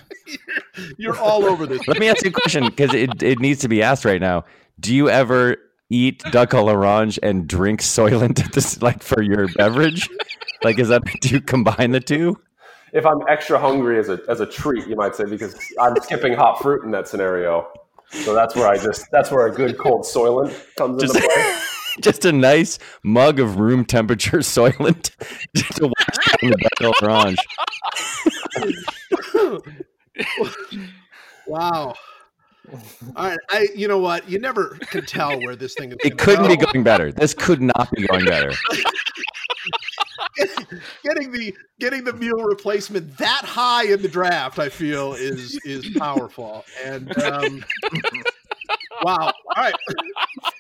You're 0.99 1.19
all 1.19 1.45
over 1.45 1.67
this. 1.67 1.87
Let 1.89 1.99
me 1.99 2.09
ask 2.09 2.25
you 2.25 2.31
a 2.31 2.33
question 2.33 2.67
because 2.67 2.93
it, 2.95 3.23
it 3.23 3.39
needs 3.39 3.61
to 3.61 3.69
be 3.69 3.83
asked 3.83 4.05
right 4.05 4.21
now. 4.21 4.45
Do 4.79 4.95
you 4.95 5.09
ever 5.09 5.57
eat 5.91 6.23
duck 6.31 6.51
à 6.51 6.65
l'orange 6.65 7.19
and 7.23 7.47
drink 7.47 7.81
Soylent 7.81 8.45
at 8.45 8.53
this 8.53 8.83
like 8.83 9.03
for 9.03 9.23
your 9.23 9.49
beverage? 9.57 10.09
Like, 10.63 10.79
is 10.79 10.89
that 10.89 11.03
do 11.21 11.29
you 11.29 11.41
combine 11.41 11.91
the 11.93 12.01
two? 12.01 12.37
If 12.93 13.05
I'm 13.05 13.21
extra 13.29 13.59
hungry 13.59 13.99
as 13.99 14.09
a 14.09 14.21
as 14.29 14.41
a 14.41 14.47
treat, 14.47 14.87
you 14.87 14.97
might 14.97 15.15
say, 15.15 15.25
because 15.25 15.55
I'm 15.81 15.95
skipping 16.03 16.35
hot 16.35 16.61
fruit 16.63 16.85
in 16.85 16.91
that 16.93 17.09
scenario. 17.09 17.69
So 18.11 18.35
that's 18.35 18.55
where 18.55 18.69
I 18.69 18.79
just 18.79 19.11
that's 19.11 19.31
where 19.31 19.47
a 19.47 19.51
good 19.51 19.79
cold 19.79 20.03
Soylent 20.05 20.55
comes 20.77 21.03
Just, 21.03 21.17
into 21.17 21.29
play. 21.29 21.59
just 22.01 22.25
a 22.25 22.33
nice 22.33 22.79
mug 23.03 23.41
of 23.41 23.59
room 23.59 23.85
temperature 23.85 24.39
Soylent 24.43 25.11
to 25.77 25.89
wash 25.89 26.41
down 26.41 26.51
the 26.51 26.57
duck 26.57 26.81
à 26.81 27.03
l'orange. 27.03 27.39
Wow. 31.47 31.95
All 33.17 33.29
right, 33.29 33.39
I. 33.51 33.69
You 33.75 33.89
know 33.89 33.99
what? 33.99 34.29
You 34.29 34.39
never 34.39 34.79
can 34.91 35.05
tell 35.05 35.39
where 35.41 35.57
this 35.57 35.75
thing 35.75 35.91
is. 35.91 35.97
It 36.05 36.19
couldn't 36.19 36.49
be 36.49 36.57
going 36.57 36.83
better. 36.83 37.13
This 37.13 37.35
could 37.35 37.61
not 37.61 37.91
be 37.93 38.07
going 38.07 38.25
better. 38.25 38.53
getting 41.03 41.33
the 41.33 41.55
getting 41.79 42.05
the 42.05 42.13
meal 42.13 42.37
replacement 42.37 43.17
that 43.19 43.43
high 43.45 43.85
in 43.87 44.03
the 44.03 44.09
draft. 44.09 44.59
I 44.59 44.69
feel 44.69 45.15
is 45.15 45.59
is 45.65 45.89
powerful. 45.99 46.65
And 46.85 47.17
um, 47.23 47.65
wow. 49.03 49.33
All 49.57 49.63
right. 49.63 49.75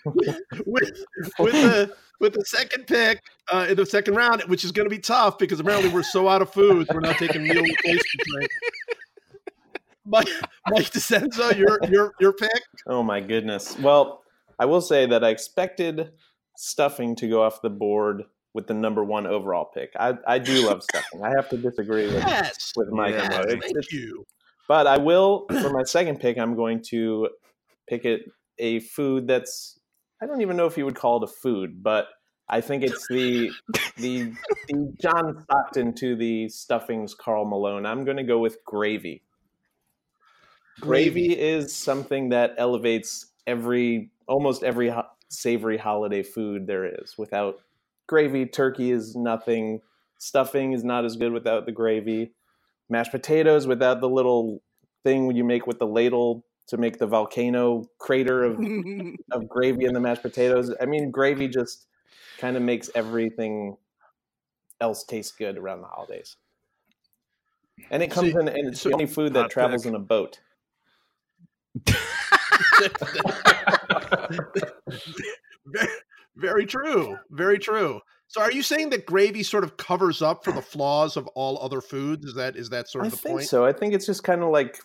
with 0.04 1.04
with 1.38 1.52
the 1.52 1.94
with 2.20 2.32
the 2.32 2.44
second 2.44 2.86
pick 2.86 3.22
uh, 3.52 3.66
in 3.68 3.76
the 3.76 3.86
second 3.86 4.14
round, 4.14 4.42
which 4.42 4.64
is 4.64 4.72
going 4.72 4.86
to 4.86 4.94
be 4.94 5.00
tough 5.00 5.38
because 5.38 5.60
apparently 5.60 5.90
we're 5.90 6.02
so 6.02 6.28
out 6.28 6.42
of 6.42 6.52
food, 6.52 6.86
we're 6.92 7.00
not 7.00 7.16
taking 7.16 7.42
meal 7.42 7.62
replacement. 7.62 8.02
Right? 8.38 8.48
Mike, 10.06 10.28
Mike 10.68 10.90
DiCenzo, 10.90 11.56
your 11.56 11.78
your 11.90 12.12
your 12.20 12.32
pick. 12.32 12.62
Oh 12.86 13.02
my 13.02 13.20
goodness. 13.20 13.78
Well, 13.78 14.22
I 14.58 14.64
will 14.66 14.80
say 14.80 15.06
that 15.06 15.22
I 15.24 15.30
expected 15.30 16.10
stuffing 16.56 17.14
to 17.16 17.28
go 17.28 17.42
off 17.42 17.60
the 17.62 17.70
board 17.70 18.22
with 18.54 18.66
the 18.66 18.74
number 18.74 19.04
one 19.04 19.26
overall 19.26 19.66
pick. 19.74 19.90
I, 19.98 20.14
I 20.26 20.38
do 20.38 20.66
love 20.66 20.82
stuffing. 20.82 21.22
I 21.22 21.28
have 21.36 21.48
to 21.50 21.58
disagree 21.58 22.06
with, 22.06 22.24
Yes. 22.26 22.72
with 22.74 22.88
Mike 22.88 23.14
yes, 23.14 23.34
on 23.34 23.48
thank 23.48 23.64
it's- 23.64 23.92
you. 23.92 24.24
But 24.68 24.86
I 24.86 24.96
will 24.98 25.46
for 25.62 25.70
my 25.70 25.84
second 25.84 26.18
pick. 26.20 26.38
I'm 26.38 26.56
going 26.56 26.82
to 26.88 27.28
pick 27.88 28.04
it 28.04 28.22
a 28.58 28.80
food 28.80 29.28
that's 29.28 29.78
I 30.22 30.26
don't 30.26 30.40
even 30.40 30.56
know 30.56 30.66
if 30.66 30.76
you 30.78 30.84
would 30.86 30.96
call 30.96 31.22
it 31.22 31.30
a 31.30 31.32
food, 31.32 31.82
but 31.82 32.08
I 32.48 32.60
think 32.62 32.82
it's 32.82 33.06
the 33.08 33.50
the, 33.98 34.32
the 34.68 34.92
John 35.00 35.44
Stockton 35.44 35.94
to 35.96 36.16
the 36.16 36.48
stuffings 36.48 37.14
Karl 37.14 37.44
Malone. 37.44 37.84
I'm 37.86 38.04
going 38.04 38.16
to 38.16 38.22
go 38.24 38.38
with 38.38 38.56
gravy. 38.64 39.22
Gravy 40.80 41.38
is 41.38 41.74
something 41.74 42.28
that 42.30 42.54
elevates 42.58 43.26
every 43.46 44.10
almost 44.28 44.62
every 44.62 44.88
ho- 44.90 45.06
savory 45.28 45.78
holiday 45.78 46.22
food 46.22 46.66
there 46.66 46.84
is. 46.84 47.16
Without 47.16 47.60
gravy, 48.06 48.46
turkey 48.46 48.90
is 48.90 49.16
nothing. 49.16 49.80
Stuffing 50.18 50.72
is 50.72 50.84
not 50.84 51.04
as 51.04 51.16
good 51.16 51.32
without 51.32 51.66
the 51.66 51.72
gravy. 51.72 52.32
Mashed 52.88 53.10
potatoes 53.10 53.66
without 53.66 54.00
the 54.00 54.08
little 54.08 54.62
thing 55.04 55.34
you 55.34 55.44
make 55.44 55.66
with 55.66 55.78
the 55.78 55.86
ladle 55.86 56.44
to 56.68 56.76
make 56.76 56.98
the 56.98 57.06
volcano 57.06 57.84
crater 57.98 58.42
of, 58.44 58.58
of 59.32 59.48
gravy 59.48 59.84
in 59.84 59.92
the 59.94 60.00
mashed 60.00 60.22
potatoes. 60.22 60.72
I 60.80 60.86
mean, 60.86 61.10
gravy 61.10 61.48
just 61.48 61.86
kind 62.38 62.56
of 62.56 62.62
makes 62.62 62.90
everything 62.94 63.76
else 64.80 65.04
taste 65.04 65.38
good 65.38 65.56
around 65.58 65.80
the 65.80 65.86
holidays. 65.86 66.36
And 67.90 68.02
it 68.02 68.10
comes 68.10 68.32
So- 68.32 68.40
in, 68.40 68.48
and 68.48 68.68
it's 68.68 68.80
so- 68.80 68.88
the 68.90 68.94
only 68.94 69.06
food 69.06 69.32
that 69.34 69.50
travels 69.50 69.82
pick. 69.82 69.90
in 69.90 69.94
a 69.94 70.00
boat. 70.00 70.40
Very, 75.66 75.88
very 76.36 76.66
true. 76.66 77.18
Very 77.30 77.58
true. 77.58 78.00
So, 78.28 78.40
are 78.40 78.52
you 78.52 78.62
saying 78.62 78.90
that 78.90 79.06
gravy 79.06 79.42
sort 79.42 79.64
of 79.64 79.76
covers 79.76 80.20
up 80.20 80.44
for 80.44 80.52
the 80.52 80.62
flaws 80.62 81.16
of 81.16 81.26
all 81.28 81.58
other 81.62 81.80
foods? 81.80 82.26
Is 82.26 82.34
that 82.34 82.56
is 82.56 82.70
that 82.70 82.88
sort 82.88 83.04
I 83.04 83.06
of 83.06 83.12
the 83.12 83.18
think 83.18 83.36
point? 83.36 83.48
so. 83.48 83.64
I 83.64 83.72
think 83.72 83.94
it's 83.94 84.06
just 84.06 84.24
kind 84.24 84.42
of 84.42 84.50
like 84.50 84.80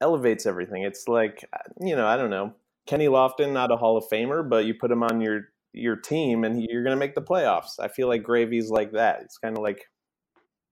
elevates 0.00 0.46
everything. 0.46 0.82
It's 0.82 1.06
like 1.08 1.44
uh, 1.52 1.58
you 1.80 1.94
know, 1.94 2.06
I 2.06 2.16
don't 2.16 2.30
know. 2.30 2.54
Kenny 2.86 3.06
Lofton, 3.06 3.52
not 3.52 3.72
a 3.72 3.76
Hall 3.76 3.96
of 3.96 4.04
Famer, 4.10 4.48
but 4.48 4.64
you 4.64 4.74
put 4.74 4.90
him 4.90 5.02
on 5.02 5.20
your 5.20 5.48
your 5.72 5.96
team, 5.96 6.44
and 6.44 6.56
he, 6.56 6.68
you're 6.70 6.82
going 6.82 6.96
to 6.96 7.00
make 7.00 7.14
the 7.14 7.22
playoffs. 7.22 7.78
I 7.78 7.88
feel 7.88 8.08
like 8.08 8.22
gravy's 8.22 8.70
like 8.70 8.92
that. 8.92 9.20
It's 9.22 9.38
kind 9.38 9.56
of 9.56 9.62
like 9.62 9.86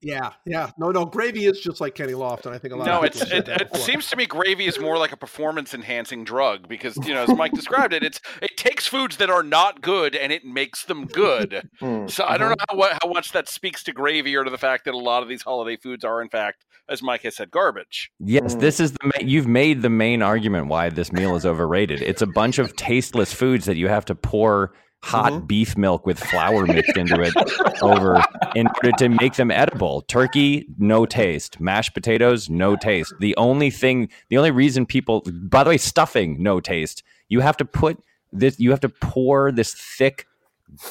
Yeah, 0.05 0.33
yeah. 0.45 0.71
No, 0.79 0.91
no. 0.91 1.07
Gravy 1.07 1.47
is 1.47 1.61
just 1.61 1.81
like 1.81 1.95
Kenny 1.95 2.13
Lofton. 2.13 2.53
I 2.53 2.59
think 2.59 2.75
a 2.75 2.77
lot. 2.77 2.87
No, 2.87 2.99
of 2.99 3.05
it's 3.05 3.23
it, 3.23 3.49
it 3.49 3.75
seems 3.77 4.09
to 4.11 4.17
me 4.17 4.27
gravy 4.27 4.67
is 4.67 4.79
more 4.79 4.99
like 4.99 5.13
a 5.13 5.17
performance 5.17 5.73
enhancing 5.73 6.25
drug 6.25 6.69
because 6.69 6.97
you 7.07 7.15
know 7.15 7.23
as 7.25 7.31
Mike 7.31 7.53
described 7.55 7.95
it, 7.95 8.03
it's 8.05 8.21
it 8.43 8.57
takes 8.57 8.87
foods 8.87 9.17
that 9.17 9.31
are 9.31 9.43
not 9.43 9.81
good 9.81 10.15
and 10.15 10.31
it 10.33 10.45
makes 10.45 10.85
them 10.85 11.07
good. 11.07 11.69
hmm, 11.81 12.07
So 12.07 12.25
I 12.25 12.37
don't 12.37 12.51
know 12.51 12.83
how, 12.83 12.99
how 13.03 13.09
much 13.11 13.33
that 13.33 13.49
speaks 13.49 13.83
to 13.85 13.93
gravy 13.93 14.37
or 14.37 14.45
to 14.45 14.51
the 14.51 14.59
fact 14.59 14.85
that 14.85 14.95
a 14.95 14.99
lot 14.99 15.23
of 15.23 15.29
these 15.29 15.43
holiday 15.43 15.77
foods 15.77 16.05
are 16.05 16.21
in 16.21 16.29
fact, 16.29 16.67
as 16.89 17.03
Mike 17.03 17.23
has 17.23 17.37
said, 17.37 17.51
garbage. 17.51 18.11
Yes, 18.21 18.55
Mm. 18.55 18.61
this 18.61 18.81
is 18.81 18.93
the 18.93 18.99
ma- 19.07 19.27
you've 19.27 19.47
made 19.49 19.81
the 19.81 19.89
main 19.91 20.21
argument 20.23 20.67
why 20.67 20.91
this 20.91 21.13
meal 21.13 21.35
is 21.35 21.47
overrated. 21.47 22.03
It's 22.03 22.21
a 22.23 22.27
bunch 22.27 22.59
of 22.59 22.77
tasteless 22.77 23.33
foods 23.33 23.65
that 23.65 23.77
you 23.77 23.89
have 23.89 24.05
to 24.07 24.15
pour 24.15 24.75
hot 25.05 25.33
Mhm. 25.33 25.47
beef 25.47 25.77
milk 25.77 26.07
with 26.07 26.19
flour 26.19 26.67
mixed 26.67 26.97
into 26.97 27.21
it 27.21 27.35
over 27.83 28.23
in 28.55 28.67
order 28.67 28.93
to 28.99 29.09
make 29.09 29.35
them 29.35 29.51
edible. 29.51 30.01
Turkey, 30.03 30.67
no 30.79 31.05
taste. 31.07 31.61
Mashed 31.61 31.93
potatoes, 31.95 32.49
no 32.49 32.75
taste. 32.77 33.13
The 33.21 33.37
only 33.37 33.71
thing, 33.71 34.09
the 34.31 34.39
only 34.39 34.51
reason 34.51 34.87
people, 34.87 35.23
by 35.31 35.63
the 35.65 35.71
way, 35.71 35.77
stuffing, 35.79 36.43
no 36.43 36.61
taste. 36.61 37.03
You 37.29 37.41
have 37.41 37.57
to 37.59 37.65
put 37.65 37.99
this, 38.33 38.59
you 38.59 38.71
have 38.71 38.81
to 38.81 38.89
pour 38.89 39.53
this 39.53 39.75
thick 39.75 40.27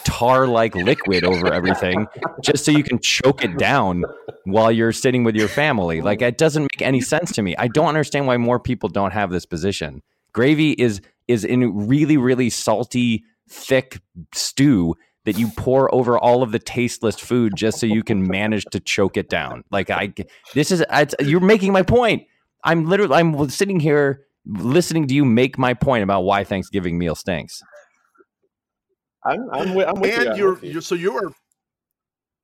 tar 0.06 0.48
like 0.48 0.76
liquid 0.76 1.24
over 1.26 1.52
everything 1.52 2.08
just 2.42 2.64
so 2.64 2.72
you 2.72 2.84
can 2.84 3.00
choke 3.00 3.44
it 3.44 3.58
down 3.58 4.06
while 4.46 4.72
you're 4.72 4.92
sitting 4.94 5.24
with 5.24 5.36
your 5.36 5.48
family. 5.48 6.00
Like 6.02 6.22
it 6.22 6.38
doesn't 6.38 6.64
make 6.64 6.82
any 6.82 7.02
sense 7.02 7.32
to 7.34 7.42
me. 7.42 7.56
I 7.58 7.68
don't 7.68 7.88
understand 7.88 8.28
why 8.28 8.38
more 8.38 8.60
people 8.60 8.88
don't 8.90 9.12
have 9.12 9.32
this 9.32 9.46
position. 9.46 10.02
Gravy 10.32 10.72
is 10.74 11.02
is 11.28 11.44
in 11.46 11.88
really 11.88 12.18
really 12.18 12.50
salty 12.50 13.24
thick 13.50 14.00
stew 14.34 14.96
that 15.26 15.38
you 15.38 15.50
pour 15.56 15.94
over 15.94 16.18
all 16.18 16.44
of 16.44 16.52
the 16.52 16.60
tasteless 16.60 17.18
food 17.18 17.54
just 17.56 17.80
so 17.80 17.86
you 17.86 18.04
can 18.04 18.28
manage 18.28 18.66
to 18.66 18.80
choke 18.80 19.18
it 19.18 19.30
down. 19.30 19.64
Like 19.72 19.90
I 19.90 20.14
this 20.54 20.72
is 20.72 20.84
it's, 20.92 21.16
you're 21.20 21.40
making 21.40 21.72
my 21.72 21.82
point. 21.82 22.24
I'm 22.64 22.86
literally 22.86 23.16
I'm 23.16 23.50
sitting 23.50 23.80
here 23.80 24.26
listening 24.46 25.08
to 25.08 25.14
you 25.14 25.24
make 25.26 25.58
my 25.58 25.74
point 25.74 26.04
about 26.04 26.22
why 26.22 26.44
Thanksgiving 26.44 26.98
meal 26.98 27.16
stinks. 27.16 27.62
I'm 29.26 29.50
I'm, 29.52 29.68
wi- 29.70 29.86
I'm 29.86 30.00
with 30.02 30.14
you. 30.14 30.22
and 30.22 30.30
I'm 30.32 30.38
you're 30.38 30.60
you. 30.60 30.72
you're 30.72 30.82
so 30.82 30.96
you're 30.96 31.32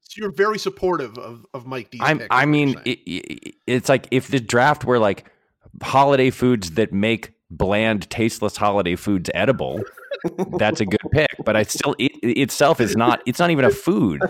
so 0.02 0.22
you're 0.22 0.32
very 0.32 0.58
supportive 0.58 1.18
of 1.18 1.46
of 1.54 1.66
Mike 1.66 1.90
D's 1.92 2.02
I'm, 2.02 2.20
pick. 2.20 2.28
I 2.32 2.44
is 2.44 2.48
what 2.48 2.58
you're 2.58 2.66
mean, 2.68 2.82
it, 2.86 3.00
it, 3.06 3.56
it's 3.68 3.90
like 3.90 4.08
if 4.12 4.30
the 4.30 4.40
draft 4.40 4.86
were 4.86 5.00
like 5.00 5.30
holiday 5.82 6.30
foods 6.30 6.72
that 6.72 6.94
make 6.94 7.34
bland, 7.50 8.10
tasteless 8.10 8.58
holiday 8.58 8.96
foods 8.96 9.30
edible, 9.34 9.84
that's 10.58 10.82
a 10.82 10.86
good 10.86 11.02
pick. 11.12 11.30
But 11.44 11.56
I 11.56 11.64
still 11.64 11.96
it, 12.00 12.12
itself 12.22 12.80
is 12.80 12.96
not. 12.96 13.22
It's 13.26 13.40
not 13.40 13.52
even 13.52 13.66
a 13.66 13.72
food. 13.72 14.22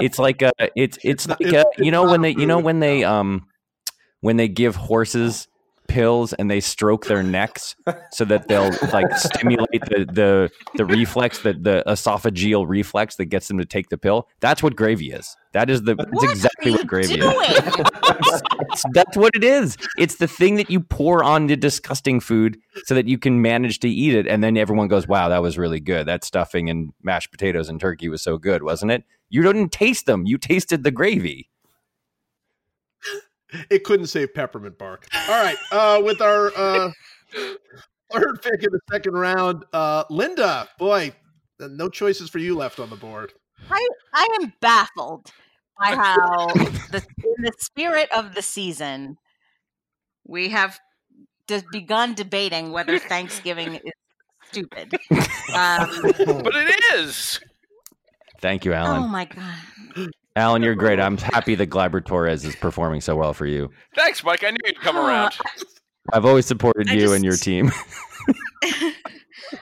It's 0.00 0.18
like 0.18 0.42
a. 0.42 0.52
It's 0.76 0.98
it's 1.02 1.28
like 1.28 1.40
a. 1.40 1.64
You 1.78 1.90
know 1.90 2.04
when 2.04 2.22
they 2.22 2.30
you 2.30 2.46
know 2.46 2.58
when 2.58 2.80
they 2.80 3.04
um 3.04 3.46
when 4.20 4.36
they 4.36 4.48
give 4.48 4.76
horses 4.76 5.48
pills 5.88 6.34
and 6.34 6.50
they 6.50 6.60
stroke 6.60 7.06
their 7.06 7.22
necks 7.22 7.74
so 8.12 8.24
that 8.26 8.46
they'll 8.46 8.70
like 8.92 9.10
stimulate 9.16 9.82
the 9.86 10.06
the 10.12 10.50
the 10.76 10.84
reflex 10.84 11.40
that 11.40 11.64
the 11.64 11.82
esophageal 11.86 12.68
reflex 12.68 13.16
that 13.16 13.26
gets 13.26 13.48
them 13.48 13.58
to 13.58 13.64
take 13.64 13.88
the 13.88 13.98
pill. 13.98 14.28
That's 14.40 14.62
what 14.62 14.76
gravy 14.76 15.10
is. 15.10 15.34
That 15.58 15.70
is 15.70 15.82
the. 15.82 15.96
It's 15.98 16.12
What 16.12 16.30
exactly 16.30 16.70
what 16.70 16.86
gravy 16.86 17.14
is. 17.14 17.20
doing? 17.20 17.34
It's- 18.60 18.84
that's 18.92 19.16
what 19.16 19.34
it 19.34 19.42
is. 19.42 19.76
It's 19.96 20.16
the 20.16 20.28
thing 20.28 20.54
that 20.56 20.70
you 20.70 20.78
pour 20.78 21.24
on 21.24 21.48
the 21.48 21.56
disgusting 21.56 22.20
food 22.20 22.58
so 22.84 22.94
that 22.94 23.08
you 23.08 23.18
can 23.18 23.42
manage 23.42 23.80
to 23.80 23.88
eat 23.88 24.14
it. 24.14 24.26
And 24.28 24.44
then 24.44 24.56
everyone 24.56 24.86
goes, 24.86 25.08
wow, 25.08 25.28
that 25.30 25.42
was 25.42 25.58
really 25.58 25.80
good. 25.80 26.06
That 26.06 26.22
stuffing 26.22 26.70
and 26.70 26.92
mashed 27.02 27.32
potatoes 27.32 27.68
and 27.68 27.80
turkey 27.80 28.08
was 28.08 28.22
so 28.22 28.38
good, 28.38 28.62
wasn't 28.62 28.92
it? 28.92 29.02
You 29.30 29.42
didn't 29.42 29.70
taste 29.72 30.06
them. 30.06 30.26
You 30.26 30.38
tasted 30.38 30.84
the 30.84 30.90
gravy. 30.92 31.50
It 33.70 33.82
couldn't 33.82 34.08
save 34.08 34.34
peppermint 34.34 34.76
bark. 34.78 35.06
All 35.28 35.42
right, 35.42 35.56
uh, 35.72 36.02
with 36.04 36.20
our 36.20 36.52
uh, 36.54 36.90
third 38.12 38.42
pick 38.42 38.62
in 38.62 38.70
the 38.70 38.80
second 38.92 39.14
round, 39.14 39.64
uh, 39.72 40.04
Linda. 40.10 40.68
Boy, 40.78 41.12
no 41.58 41.88
choices 41.88 42.28
for 42.28 42.38
you 42.38 42.54
left 42.54 42.78
on 42.78 42.90
the 42.90 42.96
board. 42.96 43.32
I, 43.70 43.88
I 44.12 44.38
am 44.42 44.52
baffled 44.60 45.32
by 45.80 45.86
how, 45.94 46.46
the, 46.90 47.04
in 47.24 47.42
the 47.44 47.52
spirit 47.58 48.08
of 48.16 48.34
the 48.34 48.42
season, 48.42 49.16
we 50.26 50.48
have 50.50 50.78
just 51.48 51.64
begun 51.72 52.14
debating 52.14 52.72
whether 52.72 52.98
Thanksgiving 52.98 53.74
is 53.76 53.92
stupid. 54.46 54.94
Um, 55.10 55.88
But 56.42 56.54
it 56.56 56.84
is. 56.94 57.40
Thank 58.40 58.64
you, 58.64 58.72
Alan. 58.72 58.90
oh 58.90 58.94
Alan. 59.00 59.10
my 59.10 59.24
god! 59.24 60.08
Alan, 60.36 60.62
you're 60.62 60.74
great. 60.76 61.00
I'm 61.00 61.16
happy 61.18 61.54
that 61.56 61.70
Gleyber 61.70 62.04
Torres 62.04 62.44
is 62.44 62.54
performing 62.54 63.00
so 63.00 63.16
well 63.16 63.34
for 63.34 63.46
you. 63.46 63.70
Thanks, 63.96 64.22
Mike. 64.22 64.44
I 64.44 64.50
knew 64.50 64.58
you'd 64.66 64.80
come 64.80 64.96
Oh, 64.96 65.06
around. 65.06 65.36
I've 66.12 66.24
always 66.24 66.46
supported 66.46 66.88
I 66.88 66.94
you 66.94 67.12
and 67.12 67.24
your 67.24 67.36
team. 67.36 67.70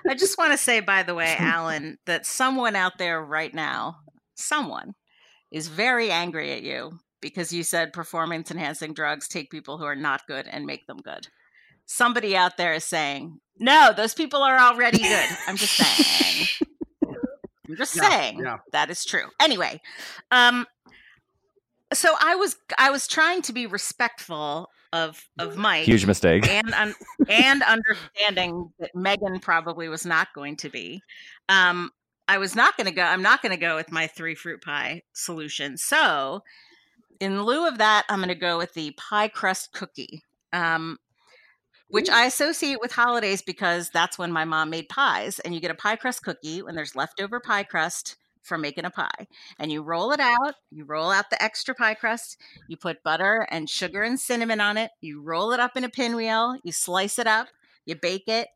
I 0.09 0.15
just 0.17 0.37
want 0.39 0.53
to 0.53 0.59
say, 0.59 0.81
by 0.81 1.03
the 1.03 1.15
way, 1.15 1.35
Alan, 1.39 1.99
that 2.07 2.27
someone 2.27 2.77
out 2.77 2.99
there 2.99 3.23
right 3.25 3.55
now, 3.55 3.97
someone, 4.35 4.95
is 5.51 5.69
very 5.69 6.11
angry 6.11 6.53
at 6.53 6.63
you 6.63 6.99
because 7.21 7.53
you 7.53 7.63
said 7.63 7.93
performance 7.93 8.51
enhancing 8.51 8.93
drugs 8.95 9.29
take 9.29 9.51
people 9.51 9.79
who 9.79 9.85
are 9.85 9.97
not 9.97 10.27
good 10.27 10.47
and 10.47 10.67
make 10.67 10.87
them 10.87 10.99
good. 10.99 11.29
Somebody 11.87 12.37
out 12.37 12.57
there 12.57 12.75
is 12.75 12.85
saying, 12.85 13.39
no, 13.59 13.93
those 13.97 14.13
people 14.15 14.43
are 14.43 14.59
already 14.59 14.99
good. 14.99 15.29
I'm 15.47 15.57
just 15.57 15.75
saying. 15.77 16.47
I'm 17.69 17.77
just 17.77 17.97
Yeah, 17.97 18.09
saying 18.11 18.39
yeah. 18.41 18.59
that 18.73 18.91
is 18.91 19.05
true. 19.05 19.27
Anyway, 19.41 19.81
um, 20.31 20.67
so 21.93 22.15
I 22.21 22.35
was 22.35 22.57
I 22.79 22.91
was 22.91 23.07
trying 23.07 23.43
to 23.43 23.53
be 23.53 23.67
respectful 23.67 24.69
of 24.93 25.25
of 25.39 25.57
Mike 25.57 25.85
Huge 25.85 26.07
mistake. 26.07 26.47
and 26.49 26.73
un- 26.75 26.95
and 27.29 27.63
understanding 27.63 28.71
that 28.79 28.95
Megan 28.95 29.41
probably 29.41 29.89
was 29.89 30.05
not 30.07 30.29
going 30.35 30.57
to 30.59 30.69
be. 30.69 31.03
Um, 31.49 31.91
I 32.29 32.39
was 32.39 32.57
not 32.57 32.77
going 32.77 32.87
to 32.87 32.93
go. 32.93 33.03
I'm 33.03 33.23
not 33.23 33.43
going 33.43 33.53
to 33.53 33.61
go 33.61 33.77
with 33.77 33.93
my 33.93 34.07
three 34.07 34.35
fruit 34.35 34.63
pie 34.63 35.03
solution. 35.13 35.77
So, 35.77 36.43
in 37.21 37.43
lieu 37.43 37.67
of 37.67 37.79
that, 37.79 38.05
I'm 38.09 38.19
going 38.19 38.29
to 38.29 38.35
go 38.35 38.59
with 38.59 38.75
the 38.75 38.93
pie 38.93 39.29
crust 39.29 39.73
cookie, 39.73 40.23
um, 40.53 40.99
which 41.89 42.11
I 42.11 42.27
associate 42.27 42.81
with 42.81 42.93
holidays 42.93 43.43
because 43.43 43.91
that's 43.91 44.19
when 44.19 44.33
my 44.33 44.45
mom 44.45 44.71
made 44.71 44.89
pies, 44.89 45.39
and 45.41 45.55
you 45.55 45.61
get 45.61 45.71
a 45.71 45.75
pie 45.75 45.97
crust 45.97 46.23
cookie 46.23 46.63
when 46.63 46.75
there's 46.75 46.97
leftover 46.97 47.41
pie 47.41 47.63
crust 47.63 48.17
from 48.43 48.61
making 48.61 48.85
a 48.85 48.91
pie, 48.91 49.27
and 49.59 49.73
you 49.73 49.83
roll 49.83 50.13
it 50.13 50.21
out. 50.21 50.55
You 50.71 50.85
roll 50.85 51.11
out 51.11 51.31
the 51.31 51.43
extra 51.43 51.75
pie 51.75 51.95
crust. 51.95 52.39
You 52.69 52.77
put 52.77 53.03
butter 53.03 53.47
and 53.51 53.69
sugar 53.69 54.03
and 54.03 54.19
cinnamon 54.19 54.61
on 54.61 54.77
it. 54.77 54.91
You 55.01 55.21
roll 55.21 55.53
it 55.53 55.61
up 55.61 55.77
in 55.77 55.85
a 55.85 55.89
pinwheel. 55.89 56.57
You 56.63 56.73
slice 56.73 57.19
it 57.19 57.27
up. 57.27 57.49
You 57.85 57.97
bake 57.97 58.29
it. 58.29 58.49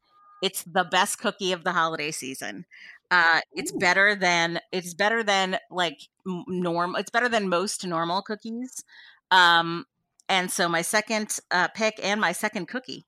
It's 0.43 0.63
the 0.63 0.85
best 0.85 1.19
cookie 1.19 1.53
of 1.53 1.65
the 1.65 1.73
holiday 1.73 2.11
season. 2.11 2.65
Uh, 3.11 3.41
it's 3.53 3.73
better 3.73 4.15
than 4.15 4.61
it's 4.73 4.95
better 4.95 5.23
than 5.23 5.59
like 5.71 5.99
norm. 6.25 6.95
It's 6.97 7.11
better 7.11 7.29
than 7.29 7.49
most 7.49 7.87
normal 7.87 8.23
cookies. 8.23 8.85
Um, 9.31 9.87
and 10.29 10.51
so 10.51 10.69
my 10.69 10.83
second 10.83 11.39
uh, 11.51 11.69
pick 11.69 11.99
and 12.03 12.21
my 12.21 12.33
second 12.33 12.67
cookie 12.67 13.07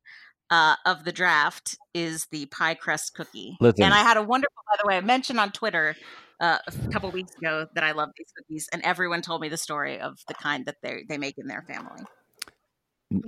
uh, 0.50 0.76
of 0.84 1.04
the 1.04 1.12
draft 1.12 1.78
is 1.94 2.26
the 2.30 2.46
pie 2.46 2.74
crust 2.74 3.14
cookie. 3.14 3.56
Listen. 3.60 3.84
And 3.84 3.94
I 3.94 4.02
had 4.02 4.16
a 4.16 4.22
wonderful, 4.22 4.62
by 4.70 4.76
the 4.82 4.88
way, 4.88 4.96
I 4.96 5.00
mentioned 5.00 5.38
on 5.38 5.52
Twitter 5.52 5.96
uh, 6.40 6.58
a 6.66 6.88
couple 6.92 7.10
weeks 7.10 7.34
ago 7.36 7.66
that 7.74 7.84
I 7.84 7.92
love 7.92 8.10
these 8.18 8.32
cookies, 8.36 8.68
and 8.72 8.82
everyone 8.82 9.22
told 9.22 9.40
me 9.40 9.48
the 9.48 9.56
story 9.56 10.00
of 10.00 10.18
the 10.26 10.34
kind 10.34 10.66
that 10.66 10.76
they 10.82 11.04
they 11.08 11.16
make 11.16 11.38
in 11.38 11.46
their 11.46 11.62
family. 11.62 12.02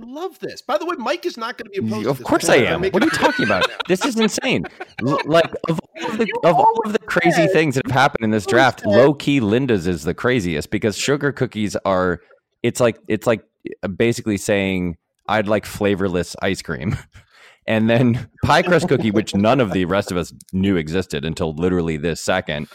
I 0.01 0.05
love 0.05 0.39
this. 0.39 0.61
By 0.61 0.77
the 0.77 0.85
way, 0.85 0.95
Mike 0.97 1.25
is 1.25 1.37
not 1.37 1.57
going 1.57 1.71
to 1.71 1.81
be 1.81 1.87
opposed. 1.87 2.07
Of 2.07 2.23
course 2.23 2.49
I 2.49 2.57
am. 2.57 2.81
What 2.81 3.01
are 3.03 3.05
you 3.05 3.11
talking 3.11 3.45
about? 3.45 3.65
This 3.87 4.03
is 4.03 4.19
insane. 4.19 4.65
Like 5.01 5.53
of 5.69 5.79
all 5.95 6.11
of 6.11 6.17
the 6.17 6.27
of 6.43 6.55
all 6.55 6.73
of 6.85 6.93
the 6.93 6.99
crazy 6.99 7.45
things 7.47 7.75
that 7.75 7.85
have 7.85 7.93
happened 7.93 8.23
in 8.23 8.31
this 8.31 8.45
draft, 8.45 8.85
low 8.85 9.13
key 9.13 9.39
Linda's 9.39 9.85
is 9.85 10.03
the 10.03 10.13
craziest 10.13 10.71
because 10.71 10.97
sugar 10.97 11.31
cookies 11.31 11.75
are. 11.85 12.21
It's 12.63 12.79
like 12.79 12.97
it's 13.07 13.27
like 13.27 13.43
uh, 13.83 13.87
basically 13.89 14.37
saying 14.37 14.97
I'd 15.27 15.47
like 15.47 15.65
flavorless 15.65 16.35
ice 16.41 16.63
cream, 16.63 16.97
and 17.67 17.89
then 17.89 18.27
pie 18.43 18.63
crust 18.63 18.87
cookie, 18.87 19.11
which 19.11 19.35
none 19.35 19.59
of 19.59 19.71
the 19.71 19.85
rest 19.85 20.09
of 20.11 20.17
us 20.17 20.33
knew 20.51 20.77
existed 20.77 21.23
until 21.25 21.53
literally 21.53 21.97
this 21.97 22.21
second, 22.21 22.67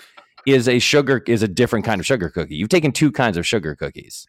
is 0.47 0.69
a 0.69 0.79
sugar 0.79 1.23
is 1.27 1.43
a 1.43 1.49
different 1.49 1.85
kind 1.85 2.01
of 2.01 2.07
sugar 2.07 2.31
cookie. 2.31 2.55
You've 2.55 2.69
taken 2.69 2.93
two 2.93 3.11
kinds 3.11 3.37
of 3.37 3.47
sugar 3.47 3.75
cookies. 3.75 4.27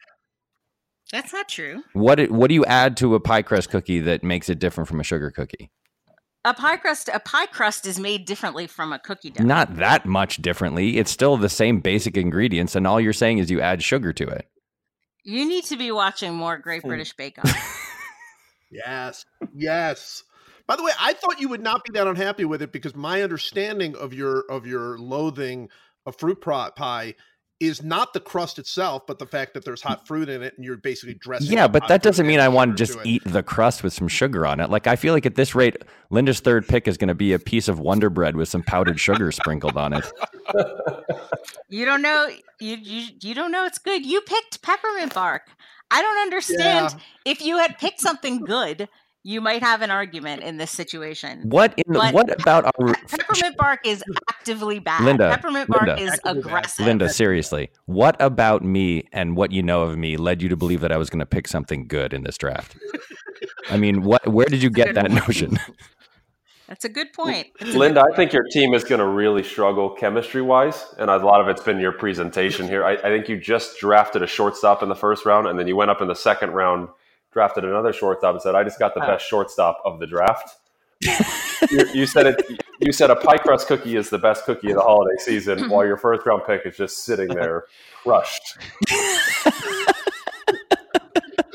That's 1.12 1.32
not 1.32 1.48
true. 1.48 1.82
What 1.92 2.16
do- 2.16 2.32
what 2.32 2.48
do 2.48 2.54
you 2.54 2.64
add 2.64 2.96
to 2.98 3.14
a 3.14 3.20
pie 3.20 3.42
crust 3.42 3.70
cookie 3.70 4.00
that 4.00 4.24
makes 4.24 4.48
it 4.48 4.58
different 4.58 4.88
from 4.88 4.98
a 4.98 5.04
sugar 5.04 5.30
cookie? 5.30 5.70
A 6.44 6.54
pie 6.54 6.76
crust, 6.78 7.08
a 7.12 7.20
pie 7.20 7.46
crust 7.46 7.86
is 7.86 8.00
made 8.00 8.24
differently 8.24 8.66
from 8.66 8.92
a 8.92 8.98
cookie 8.98 9.30
dough. 9.30 9.44
Not 9.44 9.76
that 9.76 10.06
much 10.06 10.38
differently. 10.38 10.98
It's 10.98 11.10
still 11.10 11.36
the 11.36 11.48
same 11.48 11.80
basic 11.80 12.16
ingredients, 12.16 12.74
and 12.74 12.84
all 12.86 13.00
you're 13.00 13.12
saying 13.12 13.38
is 13.38 13.50
you 13.50 13.60
add 13.60 13.82
sugar 13.82 14.12
to 14.14 14.26
it. 14.26 14.48
You 15.22 15.46
need 15.46 15.64
to 15.66 15.76
be 15.76 15.92
watching 15.92 16.34
more 16.34 16.56
Hmm. 16.56 16.62
Great 16.62 16.82
British 16.82 17.12
Bake 17.12 17.38
Off. 17.44 17.78
Yes, 18.72 19.24
yes. 19.54 20.24
By 20.66 20.76
the 20.76 20.82
way, 20.82 20.92
I 20.98 21.12
thought 21.12 21.40
you 21.40 21.48
would 21.50 21.60
not 21.62 21.84
be 21.84 21.92
that 21.92 22.06
unhappy 22.06 22.44
with 22.44 22.62
it 22.62 22.72
because 22.72 22.96
my 22.96 23.22
understanding 23.22 23.94
of 23.94 24.14
your 24.14 24.44
of 24.48 24.66
your 24.66 24.98
loathing 24.98 25.68
of 26.06 26.16
fruit 26.16 26.40
pie 26.40 27.14
is 27.62 27.82
not 27.82 28.12
the 28.12 28.20
crust 28.20 28.58
itself, 28.58 29.06
but 29.06 29.18
the 29.18 29.26
fact 29.26 29.54
that 29.54 29.64
there's 29.64 29.80
hot 29.80 30.06
fruit 30.06 30.28
in 30.28 30.42
it 30.42 30.54
and 30.56 30.64
you're 30.64 30.76
basically 30.76 31.14
dressing. 31.14 31.52
Yeah, 31.52 31.68
but 31.68 31.86
that 31.86 32.02
doesn't 32.02 32.26
mean 32.26 32.40
I 32.40 32.48
want 32.48 32.72
to 32.72 32.76
just 32.76 32.98
it. 32.98 33.06
eat 33.06 33.22
the 33.24 33.42
crust 33.42 33.84
with 33.84 33.92
some 33.92 34.08
sugar 34.08 34.44
on 34.44 34.58
it. 34.58 34.68
Like 34.68 34.86
I 34.88 34.96
feel 34.96 35.14
like 35.14 35.26
at 35.26 35.36
this 35.36 35.54
rate, 35.54 35.76
Linda's 36.10 36.40
third 36.40 36.66
pick 36.66 36.88
is 36.88 36.96
going 36.96 37.08
to 37.08 37.14
be 37.14 37.32
a 37.32 37.38
piece 37.38 37.68
of 37.68 37.78
Wonder 37.78 38.10
Bread 38.10 38.36
with 38.36 38.48
some 38.48 38.62
powdered 38.64 38.98
sugar 38.98 39.30
sprinkled 39.30 39.76
on 39.76 39.92
it. 39.92 40.12
you 41.68 41.84
don't 41.84 42.02
know 42.02 42.28
you, 42.60 42.76
you 42.76 43.08
you 43.20 43.34
don't 43.34 43.52
know 43.52 43.64
it's 43.64 43.78
good. 43.78 44.04
You 44.04 44.20
picked 44.22 44.62
peppermint 44.62 45.14
bark. 45.14 45.42
I 45.90 46.02
don't 46.02 46.18
understand. 46.18 46.96
If 47.24 47.42
you 47.42 47.58
had 47.58 47.78
picked 47.78 48.00
something 48.00 48.44
good, 48.44 48.88
you 49.24 49.40
might 49.40 49.62
have 49.62 49.82
an 49.82 49.90
argument 49.90 50.42
in 50.42 50.56
this 50.56 50.70
situation. 50.70 51.42
What 51.48 51.74
in 51.76 51.92
the, 51.92 51.98
what 52.10 52.40
about 52.40 52.64
our 52.64 52.94
Peppermint 53.08 53.56
bark 53.56 53.86
is 53.86 54.02
actively 54.28 54.80
bad. 54.80 55.04
Linda, 55.04 55.30
Peppermint 55.30 55.68
bark 55.68 55.86
Linda. 55.86 56.02
is 56.02 56.10
Actively 56.10 56.42
bad. 56.42 56.46
aggressive. 56.46 56.86
Linda? 56.86 57.08
Seriously, 57.08 57.70
what 57.86 58.20
about 58.20 58.64
me 58.64 59.08
and 59.12 59.36
what 59.36 59.52
you 59.52 59.62
know 59.62 59.82
of 59.82 59.96
me 59.96 60.16
led 60.16 60.42
you 60.42 60.48
to 60.48 60.56
believe 60.56 60.80
that 60.80 60.92
I 60.92 60.96
was 60.96 61.10
going 61.10 61.20
to 61.20 61.26
pick 61.26 61.46
something 61.46 61.86
good 61.86 62.12
in 62.12 62.24
this 62.24 62.36
draft? 62.36 62.76
I 63.70 63.76
mean, 63.76 64.02
what? 64.02 64.26
Where 64.26 64.46
did 64.46 64.62
you 64.62 64.70
get 64.70 64.94
that 64.94 65.10
notion? 65.10 65.58
That's 66.68 66.86
a 66.86 66.88
good 66.88 67.12
point. 67.12 67.48
It's 67.60 67.62
a 67.62 67.72
good 67.72 67.76
Linda, 67.76 68.02
I 68.10 68.16
think 68.16 68.32
your 68.32 68.44
team 68.50 68.72
is 68.72 68.82
going 68.82 69.00
to 69.00 69.06
really 69.06 69.42
struggle 69.42 69.90
chemistry 69.90 70.40
wise, 70.40 70.86
and 70.98 71.10
a 71.10 71.18
lot 71.18 71.42
of 71.42 71.48
it's 71.48 71.62
been 71.62 71.78
your 71.78 71.92
presentation 71.92 72.66
here. 72.66 72.82
I, 72.82 72.94
I 72.94 73.02
think 73.02 73.28
you 73.28 73.38
just 73.38 73.78
drafted 73.78 74.22
a 74.22 74.26
shortstop 74.26 74.82
in 74.82 74.88
the 74.88 74.94
first 74.96 75.26
round, 75.26 75.46
and 75.46 75.58
then 75.58 75.68
you 75.68 75.76
went 75.76 75.90
up 75.90 76.00
in 76.00 76.08
the 76.08 76.14
second 76.14 76.52
round, 76.52 76.88
drafted 77.32 77.64
another 77.64 77.92
shortstop, 77.92 78.34
and 78.34 78.42
said, 78.42 78.54
"I 78.54 78.64
just 78.64 78.78
got 78.78 78.94
the 78.94 79.00
best 79.00 79.26
shortstop 79.26 79.80
of 79.84 79.98
the 80.00 80.06
draft." 80.06 80.56
you, 81.70 81.86
you 81.92 82.06
said 82.06 82.26
it. 82.26 82.60
You 82.80 82.92
said 82.92 83.10
a 83.10 83.16
pie 83.16 83.38
crust 83.38 83.66
cookie 83.66 83.96
is 83.96 84.10
the 84.10 84.18
best 84.18 84.44
cookie 84.44 84.70
of 84.70 84.76
the 84.76 84.82
holiday 84.82 85.16
season, 85.18 85.58
mm-hmm. 85.58 85.70
while 85.70 85.86
your 85.86 85.96
first 85.96 86.24
round 86.26 86.42
pick 86.46 86.64
is 86.64 86.76
just 86.76 87.04
sitting 87.04 87.28
there 87.34 87.64
crushed. 88.02 88.58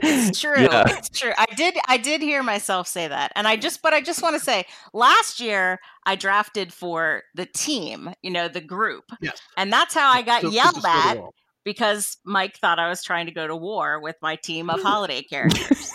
It's 0.01 0.39
true. 0.39 0.61
Yeah. 0.61 0.84
It's 0.88 1.09
true. 1.09 1.32
I 1.38 1.45
did 1.55 1.75
I 1.88 1.97
did 1.97 2.21
hear 2.21 2.43
myself 2.43 2.88
say 2.88 3.07
that. 3.07 3.32
And 3.36 3.47
I 3.47 3.55
just 3.55 3.82
but 3.82 3.93
I 3.93 4.01
just 4.01 4.21
want 4.21 4.36
to 4.36 4.39
say 4.43 4.65
last 4.93 5.39
year 5.39 5.80
I 6.05 6.15
drafted 6.15 6.73
for 6.73 7.23
the 7.36 7.45
team, 7.45 8.13
you 8.21 8.32
know, 8.32 8.47
the 8.47 8.61
group. 8.61 9.05
Yes. 9.21 9.39
And 9.55 9.71
that's 9.71 9.93
how 9.93 10.11
I 10.11 10.21
got 10.21 10.41
So- 10.41 10.49
yelled 10.49 10.86
at 10.86 11.17
wall. 11.17 11.34
Because 11.68 12.15
Mike 12.24 12.55
thought 12.57 12.80
I 12.80 12.88
was 12.88 13.03
trying 13.03 13.26
to 13.26 13.34
go 13.34 13.45
to 13.45 13.53
war 13.53 13.99
with 13.99 14.15
my 14.22 14.38
team 14.38 14.70
of 14.70 14.82
holiday 14.84 15.22
characters. 15.22 15.91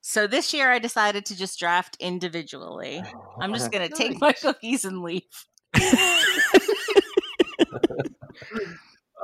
So 0.00 0.26
this 0.26 0.52
year 0.52 0.72
I 0.72 0.80
decided 0.80 1.26
to 1.26 1.36
just 1.36 1.60
draft 1.60 1.96
individually. 2.00 3.04
I'm 3.40 3.54
just 3.54 3.70
going 3.70 3.88
to 3.88 3.94
take 3.94 4.20
my 4.20 4.32
cookies 4.32 4.84
and 4.84 5.02
leave. 5.02 5.22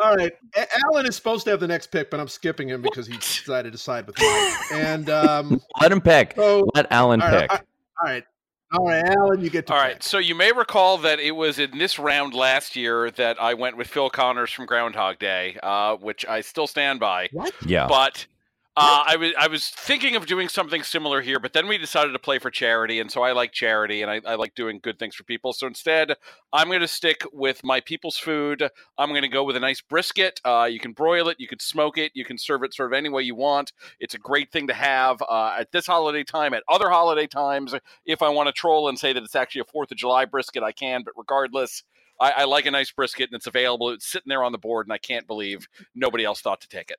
All 0.00 0.14
right, 0.14 0.32
A- 0.57 0.66
Alan 0.86 1.07
is 1.07 1.16
supposed 1.16 1.44
to 1.44 1.50
have 1.50 1.59
the 1.59 1.66
next 1.66 1.88
pick, 1.88 2.09
but 2.09 2.20
I'm 2.20 2.28
skipping 2.28 2.68
him 2.68 2.80
because 2.80 3.09
he 3.09 3.16
decided 3.16 3.72
to 3.72 3.78
side 3.78 4.07
with 4.07 4.18
me. 4.20 4.26
And 4.72 5.11
um, 5.11 5.61
Let 5.80 5.90
him 5.90 6.00
pick. 6.00 6.34
so 6.36 6.64
Let 6.74 6.90
Alan 6.92 7.20
all 7.22 7.28
right, 7.28 7.50
pick. 7.50 7.61
all 7.61 7.66
right, 8.05 8.24
all 8.72 8.86
right, 8.86 9.04
Alan, 9.04 9.40
you 9.42 9.50
get 9.50 9.66
to 9.66 9.74
All 9.74 9.80
pick. 9.80 9.88
right, 9.94 10.02
so 10.02 10.18
you 10.18 10.34
may 10.34 10.52
recall 10.52 10.98
that 10.98 11.20
it 11.20 11.32
was 11.32 11.58
in 11.58 11.76
this 11.78 11.98
round 11.98 12.34
last 12.34 12.74
year 12.76 13.10
that 13.12 13.40
I 13.40 13.54
went 13.54 13.76
with 13.76 13.86
Phil 13.88 14.10
Connors 14.10 14.50
from 14.50 14.66
Groundhog 14.66 15.18
Day, 15.18 15.58
uh, 15.62 15.96
which 15.96 16.24
I 16.26 16.40
still 16.40 16.66
stand 16.66 17.00
by. 17.00 17.28
What? 17.32 17.52
Yeah. 17.66 17.86
But 17.86 18.26
uh, 18.74 19.04
I 19.06 19.16
was 19.16 19.32
I 19.38 19.48
was 19.48 19.68
thinking 19.68 20.16
of 20.16 20.24
doing 20.24 20.48
something 20.48 20.82
similar 20.82 21.20
here, 21.20 21.38
but 21.38 21.52
then 21.52 21.68
we 21.68 21.76
decided 21.76 22.12
to 22.12 22.18
play 22.18 22.38
for 22.38 22.50
charity, 22.50 23.00
and 23.00 23.10
so 23.10 23.22
I 23.22 23.32
like 23.32 23.52
charity 23.52 24.00
and 24.00 24.10
I, 24.10 24.22
I 24.24 24.36
like 24.36 24.54
doing 24.54 24.80
good 24.82 24.98
things 24.98 25.14
for 25.14 25.24
people. 25.24 25.52
So 25.52 25.66
instead, 25.66 26.14
I'm 26.54 26.68
going 26.68 26.80
to 26.80 26.88
stick 26.88 27.22
with 27.34 27.62
my 27.64 27.80
people's 27.80 28.16
food. 28.16 28.66
I'm 28.96 29.10
going 29.10 29.22
to 29.22 29.28
go 29.28 29.44
with 29.44 29.56
a 29.56 29.60
nice 29.60 29.82
brisket. 29.82 30.40
Uh, 30.42 30.68
you 30.70 30.80
can 30.80 30.92
broil 30.92 31.28
it, 31.28 31.38
you 31.38 31.48
can 31.48 31.58
smoke 31.58 31.98
it, 31.98 32.12
you 32.14 32.24
can 32.24 32.38
serve 32.38 32.62
it 32.62 32.72
sort 32.72 32.90
of 32.90 32.96
any 32.96 33.10
way 33.10 33.22
you 33.22 33.34
want. 33.34 33.72
It's 34.00 34.14
a 34.14 34.18
great 34.18 34.50
thing 34.50 34.68
to 34.68 34.74
have 34.74 35.20
uh, 35.20 35.56
at 35.58 35.70
this 35.72 35.86
holiday 35.86 36.24
time. 36.24 36.54
At 36.54 36.62
other 36.66 36.88
holiday 36.88 37.26
times, 37.26 37.74
if 38.06 38.22
I 38.22 38.30
want 38.30 38.46
to 38.46 38.52
troll 38.52 38.88
and 38.88 38.98
say 38.98 39.12
that 39.12 39.22
it's 39.22 39.36
actually 39.36 39.60
a 39.60 39.64
Fourth 39.64 39.90
of 39.90 39.98
July 39.98 40.24
brisket, 40.24 40.62
I 40.62 40.72
can. 40.72 41.02
But 41.04 41.14
regardless. 41.16 41.82
I, 42.20 42.30
I 42.30 42.44
like 42.44 42.66
a 42.66 42.70
nice 42.70 42.92
brisket 42.92 43.30
and 43.30 43.34
it's 43.36 43.48
available. 43.48 43.88
It's 43.88 44.06
sitting 44.06 44.28
there 44.28 44.44
on 44.44 44.52
the 44.52 44.58
board, 44.58 44.86
and 44.86 44.92
I 44.92 44.98
can't 44.98 45.26
believe 45.26 45.66
nobody 45.94 46.24
else 46.24 46.40
thought 46.40 46.60
to 46.60 46.68
take 46.68 46.90
it. 46.90 46.98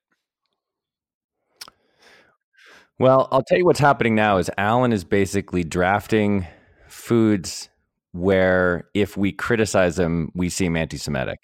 Well, 3.03 3.27
I'll 3.33 3.43
tell 3.43 3.57
you 3.57 3.65
what's 3.65 3.81
happening 3.81 4.15
now 4.15 4.37
is 4.37 4.49
Alan 4.57 4.93
is 4.93 5.03
basically 5.03 5.65
drafting 5.65 6.47
foods 6.87 7.67
where 8.13 8.87
if 8.93 9.17
we 9.17 9.33
criticize 9.33 9.97
them, 9.97 10.31
we 10.35 10.47
seem 10.47 10.77
anti-Semitic. 10.77 11.37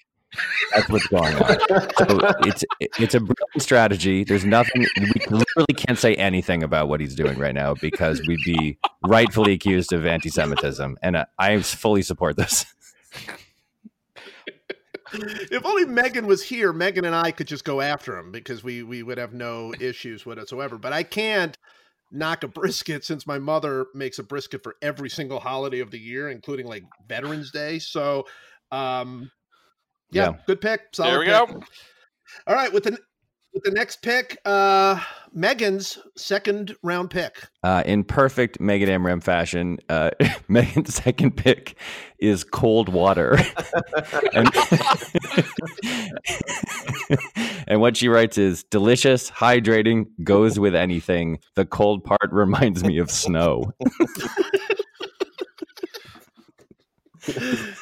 That's 0.74 0.88
what's 0.88 1.08
going 1.08 1.36
on. 1.36 1.58
So 1.98 2.20
it's 2.46 2.64
it's 2.80 3.14
a 3.14 3.20
brilliant 3.20 3.62
strategy. 3.62 4.24
There's 4.24 4.46
nothing 4.46 4.88
we 5.02 5.12
literally 5.30 5.74
can't 5.76 6.00
say 6.00 6.16
anything 6.16 6.64
about 6.64 6.88
what 6.88 7.02
he's 7.02 7.14
doing 7.14 7.38
right 7.38 7.54
now 7.54 7.74
because 7.74 8.26
we'd 8.26 8.40
be 8.46 8.78
rightfully 9.06 9.52
accused 9.52 9.92
of 9.92 10.06
anti-Semitism, 10.06 10.98
and 11.04 11.18
I, 11.18 11.26
I 11.38 11.62
fully 11.62 12.04
support 12.04 12.38
this. 12.38 12.66
If 15.52 15.66
only 15.66 15.86
Megan 15.86 16.28
was 16.28 16.44
here, 16.44 16.72
Megan 16.74 17.06
and 17.06 17.16
I 17.16 17.32
could 17.32 17.48
just 17.48 17.64
go 17.66 17.82
after 17.82 18.18
him 18.18 18.32
because 18.32 18.64
we 18.64 18.84
we 18.84 19.04
would 19.04 19.18
have 19.18 19.34
no 19.34 19.74
issues 19.80 20.26
whatsoever. 20.26 20.78
But 20.78 20.94
I 20.94 21.04
can't 21.04 21.58
knock 22.12 22.44
a 22.44 22.48
brisket 22.48 23.04
since 23.06 23.28
my 23.28 23.38
mother 23.40 23.88
makes 23.94 24.20
a 24.20 24.24
brisket 24.24 24.64
for 24.64 24.76
every 24.82 25.10
single 25.10 25.40
holiday 25.40 25.80
of 25.80 25.92
the 25.92 26.00
year, 26.00 26.30
including 26.30 26.66
like 26.66 26.84
Veterans 27.08 27.52
Day. 27.52 27.80
So, 27.80 28.26
um, 28.72 29.32
yeah, 30.12 30.32
Yeah. 30.32 30.38
good 30.48 30.62
pick. 30.62 30.82
Solid 30.94 31.12
There 31.12 31.20
we 31.20 31.26
pick. 31.26 31.48
go. 31.56 31.64
All 32.48 32.56
right, 32.56 32.72
with 32.72 32.84
the 32.84 32.98
with 33.54 33.64
the 33.64 33.72
next 33.72 34.02
pick, 34.02 34.38
uh, 34.46 35.00
Megan's 35.34 35.98
second 36.16 36.76
round 36.84 37.10
pick. 37.10 37.48
Uh, 37.64 37.84
in 37.86 38.04
perfect 38.04 38.60
Megan 38.60 38.90
Amram 38.90 39.22
fashion, 39.22 39.78
uh, 39.90 40.12
Megan's 40.48 40.94
second 40.96 41.38
pick 41.38 41.76
is 42.20 42.44
cold 42.44 42.90
water. 42.90 43.38
and, 44.34 44.50
and 47.68 47.82
what 47.82 47.98
she 47.98 48.08
writes 48.08 48.38
is 48.38 48.64
delicious, 48.64 49.30
hydrating, 49.32 50.06
goes 50.24 50.60
with 50.60 50.76
anything. 50.76 51.40
The 51.56 51.66
cold 51.66 52.04
part 52.04 52.32
reminds 52.32 52.84
me 52.84 52.98
of 52.98 53.10
snow. 53.10 53.72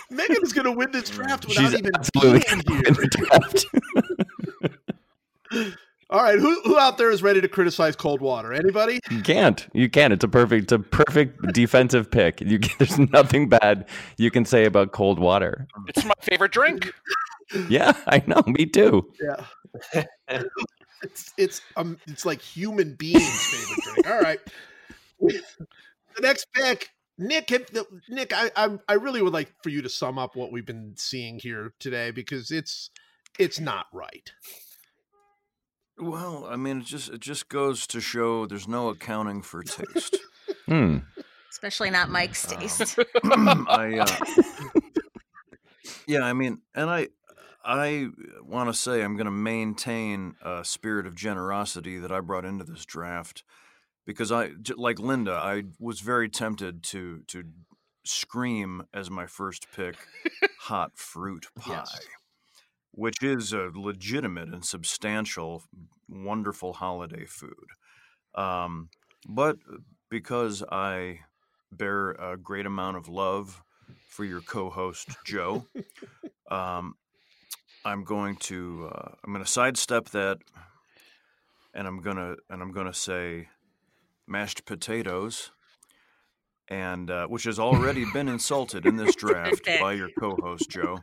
Megan 0.10 0.38
is 0.44 0.54
going 0.54 0.66
to 0.66 0.72
win 0.72 0.92
this 0.92 1.10
draft 1.10 1.48
without 1.48 1.62
She's 1.62 1.74
even 1.80 1.92
absolutely 1.96 2.44
being 2.68 2.84
here. 5.52 5.76
Win 6.10 6.16
the 6.16 6.40
draft. 6.40 6.42
All 6.42 6.50
right, 6.50 6.62
who 6.62 6.62
who 6.70 6.78
out 6.78 6.98
there 6.98 7.12
is 7.12 7.22
ready 7.22 7.42
to 7.42 7.48
criticize 7.48 7.96
cold 7.96 8.22
water? 8.22 8.54
Anybody? 8.54 9.00
You 9.10 9.22
can't. 9.22 9.68
You 9.74 9.90
can't. 9.90 10.14
It's 10.14 10.24
a 10.24 10.28
perfect. 10.28 10.64
It's 10.64 10.72
a 10.72 10.80
perfect 10.80 11.54
defensive 11.54 12.10
pick. 12.10 12.42
You 12.42 12.60
can, 12.60 12.72
there's 12.80 13.00
nothing 13.00 13.50
bad 13.50 13.88
you 14.18 14.32
can 14.32 14.46
say 14.46 14.66
about 14.66 14.92
cold 14.92 15.20
water. 15.20 15.68
It's 15.88 16.06
my 16.06 16.14
favorite 16.22 16.52
drink. 16.52 16.92
Yeah, 17.70 17.94
I 18.08 18.22
know. 18.28 18.44
Me 18.46 18.66
too. 18.66 19.10
Yeah. 19.22 20.04
it's 21.02 21.34
it's 21.38 21.62
um 21.78 21.98
it's 22.06 22.26
like 22.26 22.42
human 22.42 22.96
beings' 22.96 23.46
favorite 23.46 23.84
drink. 23.86 24.10
All 24.10 24.20
right. 24.20 24.40
The 25.22 26.22
next 26.22 26.48
pick, 26.52 26.90
Nick. 27.18 27.50
Nick, 28.10 28.34
I, 28.34 28.52
I 28.58 28.78
I 28.90 28.94
really 28.96 29.22
would 29.22 29.32
like 29.32 29.54
for 29.64 29.70
you 29.70 29.82
to 29.82 29.88
sum 29.88 30.20
up 30.20 30.36
what 30.36 30.52
we've 30.52 30.66
been 30.66 30.94
seeing 30.98 31.40
here 31.40 31.74
today 31.80 32.12
because 32.12 32.52
it's 32.52 32.90
it's 33.40 33.62
not 33.62 33.86
right. 33.94 34.30
Well, 36.00 36.46
I 36.50 36.56
mean, 36.58 36.80
it 36.82 36.86
just 36.86 37.10
it 37.10 37.22
just 37.22 37.50
goes 37.50 37.88
to 37.88 38.00
show 38.02 38.46
there's 38.46 38.68
no 38.68 38.90
accounting 38.90 39.42
for 39.42 39.64
taste. 39.64 40.18
Hmm. 40.68 40.98
Especially 41.50 41.90
not 41.90 42.10
Mike's 42.10 42.46
Oh. 42.52 42.58
taste. 42.58 43.00
I, 43.24 44.00
uh, 44.00 44.80
yeah, 46.08 46.22
I 46.22 46.34
mean, 46.34 46.62
and 46.76 46.90
I, 46.90 47.08
I 47.64 48.08
want 48.44 48.70
to 48.70 48.74
say 48.78 49.02
I'm 49.02 49.16
going 49.16 49.26
to 49.26 49.32
maintain 49.32 50.36
a 50.42 50.64
spirit 50.66 51.06
of 51.08 51.16
generosity 51.16 52.00
that 52.00 52.12
I 52.12 52.20
brought 52.20 52.46
into 52.46 52.64
this 52.66 52.86
draft 52.86 53.44
because 54.06 54.32
I, 54.32 54.50
j- 54.62 54.74
like 54.78 55.00
Linda, 55.00 55.34
I 55.34 55.64
was 55.80 56.00
very 56.02 56.30
tempted 56.30 56.84
to 56.84 57.24
to 57.28 57.44
scream 58.06 58.84
as 58.94 59.10
my 59.10 59.26
first 59.26 59.68
pick, 59.76 59.96
hot 60.62 60.92
fruit 60.96 61.48
pie. 61.58 61.72
Yes. 61.76 62.00
Which 62.98 63.22
is 63.22 63.54
a 63.54 63.70
legitimate 63.76 64.50
and 64.50 64.66
substantial, 64.66 65.64
wonderful 66.10 66.74
holiday 66.74 67.26
food. 67.26 67.54
Um, 68.34 68.90
but 69.30 69.58
because 70.10 70.64
I 70.72 71.20
bear 71.72 72.12
a 72.12 72.38
great 72.38 72.66
amount 72.66 72.98
of 72.98 73.08
love 73.08 73.62
for 74.10 74.26
your 74.26 74.42
co-host 74.42 75.10
Joe. 75.26 75.68
um, 76.52 76.96
I'm 77.86 78.04
going 78.04 78.36
to 78.38 78.90
uh, 78.92 79.12
I'm 79.24 79.32
going 79.32 79.46
to 79.46 79.52
sidestep 79.52 80.10
that, 80.10 80.40
and 81.74 81.88
I'm 81.88 82.02
gonna 82.02 82.36
and 82.50 82.62
I'm 82.62 82.72
gonna 82.72 82.94
say 82.94 83.48
mashed 84.28 84.66
potatoes, 84.66 85.52
and 86.68 87.10
uh, 87.10 87.28
which 87.28 87.44
has 87.44 87.60
already 87.60 88.06
been 88.12 88.28
insulted 88.28 88.86
in 88.86 88.98
this 88.98 89.16
draft 89.24 89.68
by 89.80 89.94
your 89.94 90.10
co-host 90.20 90.70
Joe, 90.70 91.00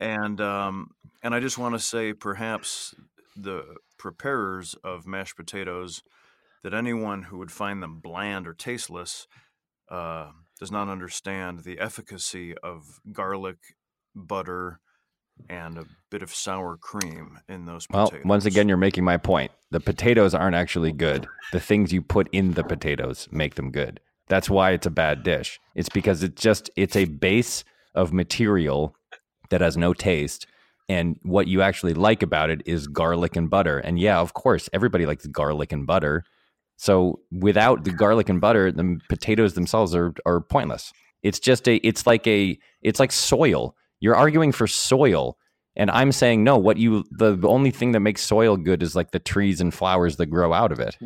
and 0.00 0.40
um, 0.40 0.90
and 1.22 1.34
I 1.34 1.40
just 1.40 1.58
want 1.58 1.74
to 1.74 1.78
say 1.78 2.12
perhaps 2.12 2.94
the 3.36 3.76
preparers 3.98 4.74
of 4.84 5.06
mashed 5.06 5.36
potatoes 5.36 6.02
that 6.62 6.74
anyone 6.74 7.24
who 7.24 7.38
would 7.38 7.50
find 7.52 7.82
them 7.82 8.00
bland 8.00 8.46
or 8.46 8.54
tasteless 8.54 9.26
uh, 9.90 10.30
does 10.58 10.70
not 10.70 10.88
understand 10.88 11.60
the 11.60 11.78
efficacy 11.78 12.54
of 12.62 13.00
garlic, 13.12 13.56
butter, 14.14 14.80
and 15.48 15.76
a 15.78 15.84
bit 16.10 16.22
of 16.22 16.34
sour 16.34 16.76
cream 16.76 17.38
in 17.48 17.66
those 17.66 17.86
Well, 17.90 18.06
potatoes. 18.08 18.26
once 18.26 18.44
again, 18.46 18.68
you're 18.68 18.76
making 18.76 19.04
my 19.04 19.16
point. 19.16 19.50
The 19.70 19.80
potatoes 19.80 20.34
aren't 20.34 20.56
actually 20.56 20.92
good. 20.92 21.26
The 21.52 21.60
things 21.60 21.92
you 21.92 22.02
put 22.02 22.28
in 22.32 22.52
the 22.52 22.64
potatoes 22.64 23.28
make 23.30 23.56
them 23.56 23.70
good. 23.70 24.00
That's 24.28 24.48
why 24.48 24.70
it's 24.70 24.86
a 24.86 24.90
bad 24.90 25.22
dish. 25.22 25.60
It's 25.74 25.88
because 25.90 26.22
it's 26.22 26.40
just 26.40 26.70
it's 26.76 26.96
a 26.96 27.04
base 27.04 27.64
of 27.94 28.12
material 28.12 28.96
that 29.50 29.60
has 29.60 29.76
no 29.76 29.94
taste. 29.94 30.46
And 30.88 31.18
what 31.22 31.48
you 31.48 31.62
actually 31.62 31.94
like 31.94 32.22
about 32.22 32.50
it 32.50 32.62
is 32.66 32.88
garlic 32.88 33.36
and 33.36 33.48
butter. 33.48 33.78
And 33.78 33.98
yeah, 33.98 34.18
of 34.20 34.34
course, 34.34 34.68
everybody 34.72 35.06
likes 35.06 35.26
garlic 35.26 35.72
and 35.72 35.86
butter. 35.86 36.24
So 36.76 37.20
without 37.32 37.84
the 37.84 37.92
garlic 37.92 38.28
and 38.28 38.40
butter, 38.40 38.70
the 38.70 38.98
potatoes 39.08 39.54
themselves 39.54 39.94
are 39.94 40.12
are 40.26 40.40
pointless. 40.40 40.92
It's 41.22 41.38
just 41.38 41.68
a 41.68 41.76
it's 41.76 42.06
like 42.06 42.26
a 42.26 42.58
it's 42.82 43.00
like 43.00 43.12
soil. 43.12 43.74
You're 44.00 44.16
arguing 44.16 44.52
for 44.52 44.66
soil. 44.66 45.38
And 45.76 45.90
I'm 45.90 46.12
saying 46.12 46.44
no, 46.44 46.58
what 46.58 46.76
you 46.76 47.04
the, 47.10 47.34
the 47.34 47.48
only 47.48 47.70
thing 47.70 47.92
that 47.92 48.00
makes 48.00 48.22
soil 48.22 48.56
good 48.56 48.82
is 48.82 48.94
like 48.94 49.12
the 49.12 49.18
trees 49.18 49.60
and 49.60 49.72
flowers 49.72 50.16
that 50.16 50.26
grow 50.26 50.52
out 50.52 50.70
of 50.70 50.80
it. 50.80 50.96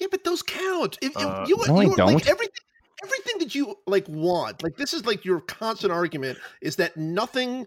Yeah, 0.00 0.08
but 0.10 0.24
those 0.24 0.42
count. 0.42 0.98
If, 1.02 1.12
if 1.12 1.16
Uh, 1.16 1.44
you, 1.48 1.56
no, 1.66 1.80
you 1.80 1.88
like 1.88 1.96
don't. 1.96 2.28
everything, 2.28 2.62
everything 3.02 3.38
that 3.38 3.54
you 3.54 3.76
like 3.86 4.08
want, 4.08 4.62
like 4.62 4.76
this 4.76 4.94
is 4.94 5.04
like 5.06 5.24
your 5.24 5.40
constant 5.40 5.92
argument 5.92 6.38
is 6.60 6.76
that 6.76 6.96
nothing 6.96 7.66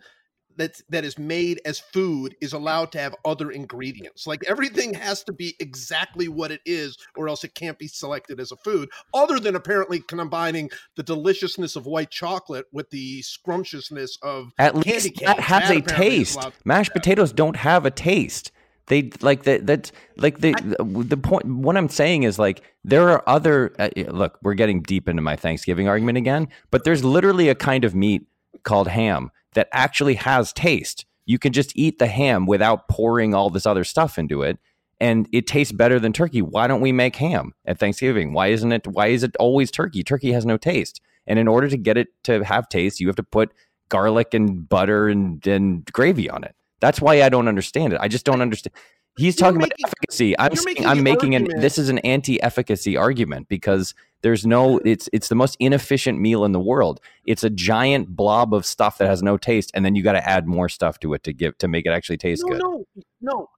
that 0.58 0.82
that 0.90 1.06
is 1.06 1.18
made 1.18 1.62
as 1.66 1.80
food 1.80 2.36
is 2.42 2.54
allowed 2.54 2.92
to 2.92 3.00
have 3.00 3.16
other 3.26 3.52
ingredients. 3.52 4.28
Like 4.28 4.44
everything 4.48 4.94
has 4.94 5.24
to 5.24 5.34
be 5.34 5.56
exactly 5.60 6.28
what 6.28 6.52
it 6.52 6.62
is, 6.66 6.98
or 7.16 7.30
else 7.30 7.44
it 7.44 7.56
can't 7.56 7.80
be 7.80 7.88
selected 7.88 8.40
as 8.40 8.52
a 8.52 8.58
food. 8.58 8.90
Other 9.14 9.40
than 9.40 9.56
apparently 9.56 10.00
combining 10.00 10.70
the 10.96 11.04
deliciousness 11.04 11.76
of 11.76 11.86
white 11.86 12.10
chocolate 12.10 12.66
with 12.72 12.90
the 12.90 13.22
scrumptiousness 13.22 14.18
of 14.22 14.52
At 14.58 14.74
Candy 14.74 14.92
least 14.92 15.16
cane. 15.16 15.28
that 15.28 15.40
has 15.40 15.70
That 15.70 15.78
a 15.78 15.82
taste. 15.82 16.40
Mashed 16.66 16.94
potatoes 16.94 17.32
don't 17.32 17.56
have 17.56 17.86
a 17.86 17.92
taste. 17.92 18.52
They 18.88 19.12
like 19.22 19.44
that. 19.44 19.68
That's 19.68 19.92
like 20.16 20.40
the, 20.40 20.54
the 20.54 21.04
the 21.04 21.18
point. 21.18 21.46
What 21.46 21.76
I'm 21.76 21.90
saying 21.90 22.24
is 22.24 22.40
like 22.40 22.64
there 22.84 23.10
are 23.10 23.22
other. 23.28 23.74
Uh, 23.78 23.90
look, 24.08 24.40
we're 24.42 24.54
getting 24.54 24.82
deep 24.82 25.10
into 25.10 25.22
my 25.22 25.36
Thanksgiving 25.36 25.90
argument 25.90 26.18
again, 26.18 26.48
but 26.72 26.86
there's 26.86 27.04
literally 27.04 27.50
a 27.50 27.56
kind 27.56 27.84
of 27.84 27.94
meat 27.94 28.26
called 28.64 28.88
ham 28.88 29.32
that 29.54 29.70
actually 29.72 30.16
has 30.16 30.54
taste. 30.54 31.06
You 31.26 31.40
can 31.40 31.54
just 31.54 31.74
eat 31.76 32.00
the 32.00 32.08
ham 32.08 32.46
without 32.46 32.88
pouring 32.88 33.34
all 33.34 33.50
this 33.50 33.66
other 33.66 33.84
stuff 33.84 34.18
into 34.18 34.44
it, 34.44 34.58
and 35.00 35.28
it 35.32 35.48
tastes 35.48 35.74
better 35.74 36.00
than 36.00 36.14
turkey. 36.14 36.42
Why 36.42 36.68
don't 36.68 36.82
we 36.82 36.92
make 36.92 37.16
ham 37.18 37.54
at 37.66 37.80
Thanksgiving? 37.80 38.34
Why 38.34 38.48
isn't 38.48 38.72
it? 38.72 38.88
Why 38.88 39.08
is 39.08 39.24
it 39.24 39.36
always 39.38 39.72
turkey? 39.72 40.04
Turkey 40.04 40.32
has 40.32 40.46
no 40.46 40.58
taste, 40.58 41.02
and 41.26 41.38
in 41.38 41.48
order 41.48 41.68
to 41.70 41.78
get 41.78 41.98
it 41.98 42.08
to 42.24 42.44
have 42.44 42.70
taste, 42.70 43.00
you 43.00 43.08
have 43.08 43.16
to 43.18 43.24
put 43.24 43.52
garlic 43.90 44.34
and 44.34 44.68
butter 44.68 45.08
and, 45.08 45.46
and 45.48 45.86
gravy 45.86 46.30
on 46.30 46.44
it. 46.44 46.56
That's 46.80 47.02
why 47.02 47.22
I 47.22 47.30
don't 47.30 47.48
understand 47.48 47.94
it. 47.94 48.00
I 48.02 48.08
just 48.08 48.26
don't 48.26 48.42
understand. 48.42 48.76
He's 49.18 49.36
talking 49.36 49.58
making- 49.58 49.78
about 49.84 49.94
efficacy. 49.94 50.38
I'm 50.38 50.56
saying 50.56 50.66
making 50.66 50.86
I'm 50.86 51.04
making 51.04 51.36
an 51.36 51.48
this 51.60 51.78
is 51.78 51.90
an 51.90 51.98
anti-efficacy 52.00 52.96
argument 52.96 53.48
because 53.50 53.94
there's 54.22 54.46
no 54.46 54.80
it's 54.80 55.10
it's 55.14 55.28
the 55.28 55.36
most 55.36 55.58
inefficient 55.60 56.20
meal 56.20 56.46
in 56.46 56.52
the 56.52 56.60
world. 56.60 57.00
It's 57.26 57.44
a 57.44 57.50
giant 57.50 58.16
blob 58.16 58.54
of 58.54 58.66
stuff 58.66 58.98
that 59.00 59.08
has 59.08 59.22
no 59.24 59.38
taste, 59.38 59.72
and 59.74 59.84
then 59.84 59.96
you 59.96 60.04
got 60.04 60.14
to 60.14 60.28
add 60.28 60.48
more 60.48 60.70
stuff 60.70 61.00
to 61.00 61.14
it 61.14 61.24
to 61.24 61.34
give 61.34 61.58
to 61.60 61.68
make 61.68 61.86
it 61.86 61.90
actually 61.90 62.18
taste 62.18 62.44
no, 62.46 62.52
good. 62.52 62.62
no, 62.62 62.86
no. 63.22 63.50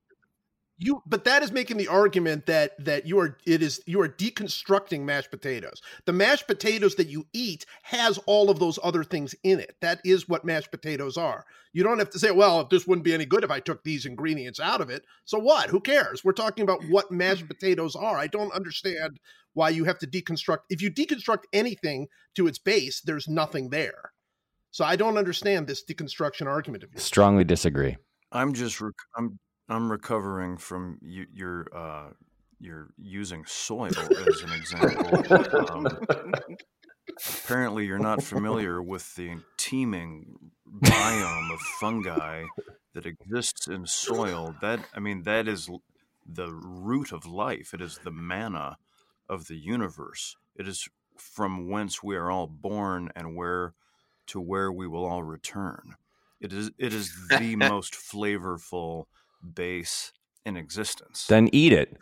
You, 0.82 1.04
but 1.06 1.26
that 1.26 1.44
is 1.44 1.52
making 1.52 1.76
the 1.76 1.90
argument 1.90 2.46
that 2.46 2.84
that 2.86 3.06
you 3.06 3.20
are 3.20 3.38
it 3.46 3.62
is 3.62 3.82
you 3.86 4.00
are 4.00 4.08
deconstructing 4.08 5.02
mashed 5.02 5.30
potatoes. 5.30 5.82
The 6.06 6.14
mashed 6.14 6.48
potatoes 6.48 6.96
that 6.96 7.10
you 7.10 7.28
eat 7.34 7.66
has 7.84 8.18
all 8.20 8.50
of 8.50 8.60
those 8.60 8.80
other 8.82 9.04
things 9.04 9.36
in 9.44 9.60
it. 9.60 9.76
That 9.82 10.00
is 10.06 10.30
what 10.30 10.46
mashed 10.46 10.72
potatoes 10.72 11.18
are. 11.18 11.46
You 11.74 11.84
don't 11.84 12.00
have 12.00 12.10
to 12.12 12.20
say, 12.20 12.32
well, 12.32 12.62
if 12.62 12.70
this 12.70 12.88
wouldn't 12.88 13.04
be 13.04 13.14
any 13.14 13.26
good 13.26 13.44
if 13.44 13.52
I 13.52 13.60
took 13.60 13.84
these 13.84 14.06
ingredients 14.06 14.62
out 14.62 14.80
of 14.80 14.90
it. 14.90 15.04
So 15.26 15.38
what? 15.38 15.70
Who 15.70 15.82
cares? 15.82 16.24
We're 16.24 16.32
talking 16.32 16.64
about 16.64 16.84
what 16.86 17.12
mashed 17.12 17.42
mm-hmm. 17.42 17.48
potatoes 17.48 17.98
are. 17.98 18.18
I 18.18 18.28
don't 18.28 18.54
understand 18.54 19.20
why 19.54 19.70
you 19.70 19.84
have 19.84 20.00
to 20.00 20.08
deconstruct. 20.08 20.60
If 20.70 20.82
you 20.82 20.90
deconstruct 20.90 21.44
anything 21.52 22.08
to 22.36 22.48
its 22.48 22.58
base, 22.58 23.02
there's 23.02 23.28
nothing 23.28 23.70
there. 23.70 24.14
So 24.72 24.86
I 24.86 24.96
don't 24.96 25.18
understand 25.18 25.68
this 25.68 25.84
deconstruction 25.84 26.48
argument 26.48 26.84
of 26.84 26.92
yours. 26.94 27.04
Strongly 27.04 27.44
disagree. 27.44 27.98
I'm 28.32 28.54
just 28.54 28.80
rec- 28.80 28.94
I'm 29.18 29.40
I'm 29.70 29.92
recovering 29.92 30.58
from 30.58 30.98
you, 31.02 31.26
your 31.32 31.68
uh, 31.76 32.10
you're 32.60 32.90
using 32.98 33.46
soil 33.46 33.88
as 33.88 34.42
an 34.42 34.52
example. 34.52 35.68
Um, 35.70 35.88
apparently, 37.44 37.86
you're 37.86 38.00
not 38.00 38.24
familiar 38.24 38.82
with 38.82 39.16
the 39.16 39.38
teeming 39.58 40.52
biome 40.84 41.54
of 41.54 41.60
fungi 41.80 42.46
that 42.94 43.06
exists 43.06 43.68
in 43.68 43.86
soil. 43.86 44.56
That 44.62 44.80
I 44.94 45.00
mean, 45.00 45.24
that 45.24 45.48
is 45.48 45.70
the 46.26 46.52
root 46.52 47.12
of 47.12 47.26
life. 47.26 47.74
It 47.74 47.82
is 47.82 48.00
the 48.04 48.12
manna 48.12 48.78
of 49.30 49.48
the 49.48 49.58
universe. 49.58 50.36
It 50.56 50.68
is 50.68 50.88
from 51.16 51.70
whence 51.70 52.02
we 52.02 52.16
are 52.16 52.32
all 52.32 52.48
born 52.48 53.10
and 53.16 53.36
where 53.36 53.74
to 54.28 54.40
where 54.40 54.72
we 54.72 54.88
will 54.88 55.06
all 55.06 55.24
return. 55.24 55.96
It 56.42 56.54
is 56.54 56.72
it 56.78 56.94
is 56.94 57.14
the 57.30 57.56
most 57.58 57.94
flavorful 57.94 59.06
base 59.42 60.12
in 60.46 60.58
existence. 60.58 61.26
Then 61.28 61.50
eat 61.52 61.74
it. 61.74 61.98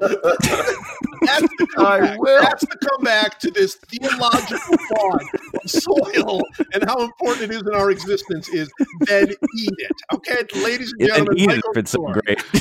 That's 0.00 1.42
the 1.58 1.66
comeback. 1.76 2.18
That's 2.22 2.66
the 2.66 2.88
comeback 2.88 3.38
to 3.40 3.50
this 3.50 3.76
theological 3.76 4.76
thought 4.88 5.22
of 5.62 5.70
soil 5.70 6.42
and 6.72 6.84
how 6.84 7.02
important 7.02 7.50
it 7.50 7.56
is 7.56 7.62
in 7.62 7.74
our 7.74 7.90
existence 7.90 8.48
is 8.48 8.70
then 9.00 9.30
eat 9.56 9.74
it. 9.78 9.92
Okay, 10.14 10.42
ladies 10.62 10.92
and 10.92 11.02
And 11.02 11.10
gentlemen, 11.10 11.38
eat 11.38 11.50
it 11.50 11.56
Michael 11.56 11.70
if 11.72 11.76
it's 11.76 11.90
so 11.90 12.02
great. 12.04 12.42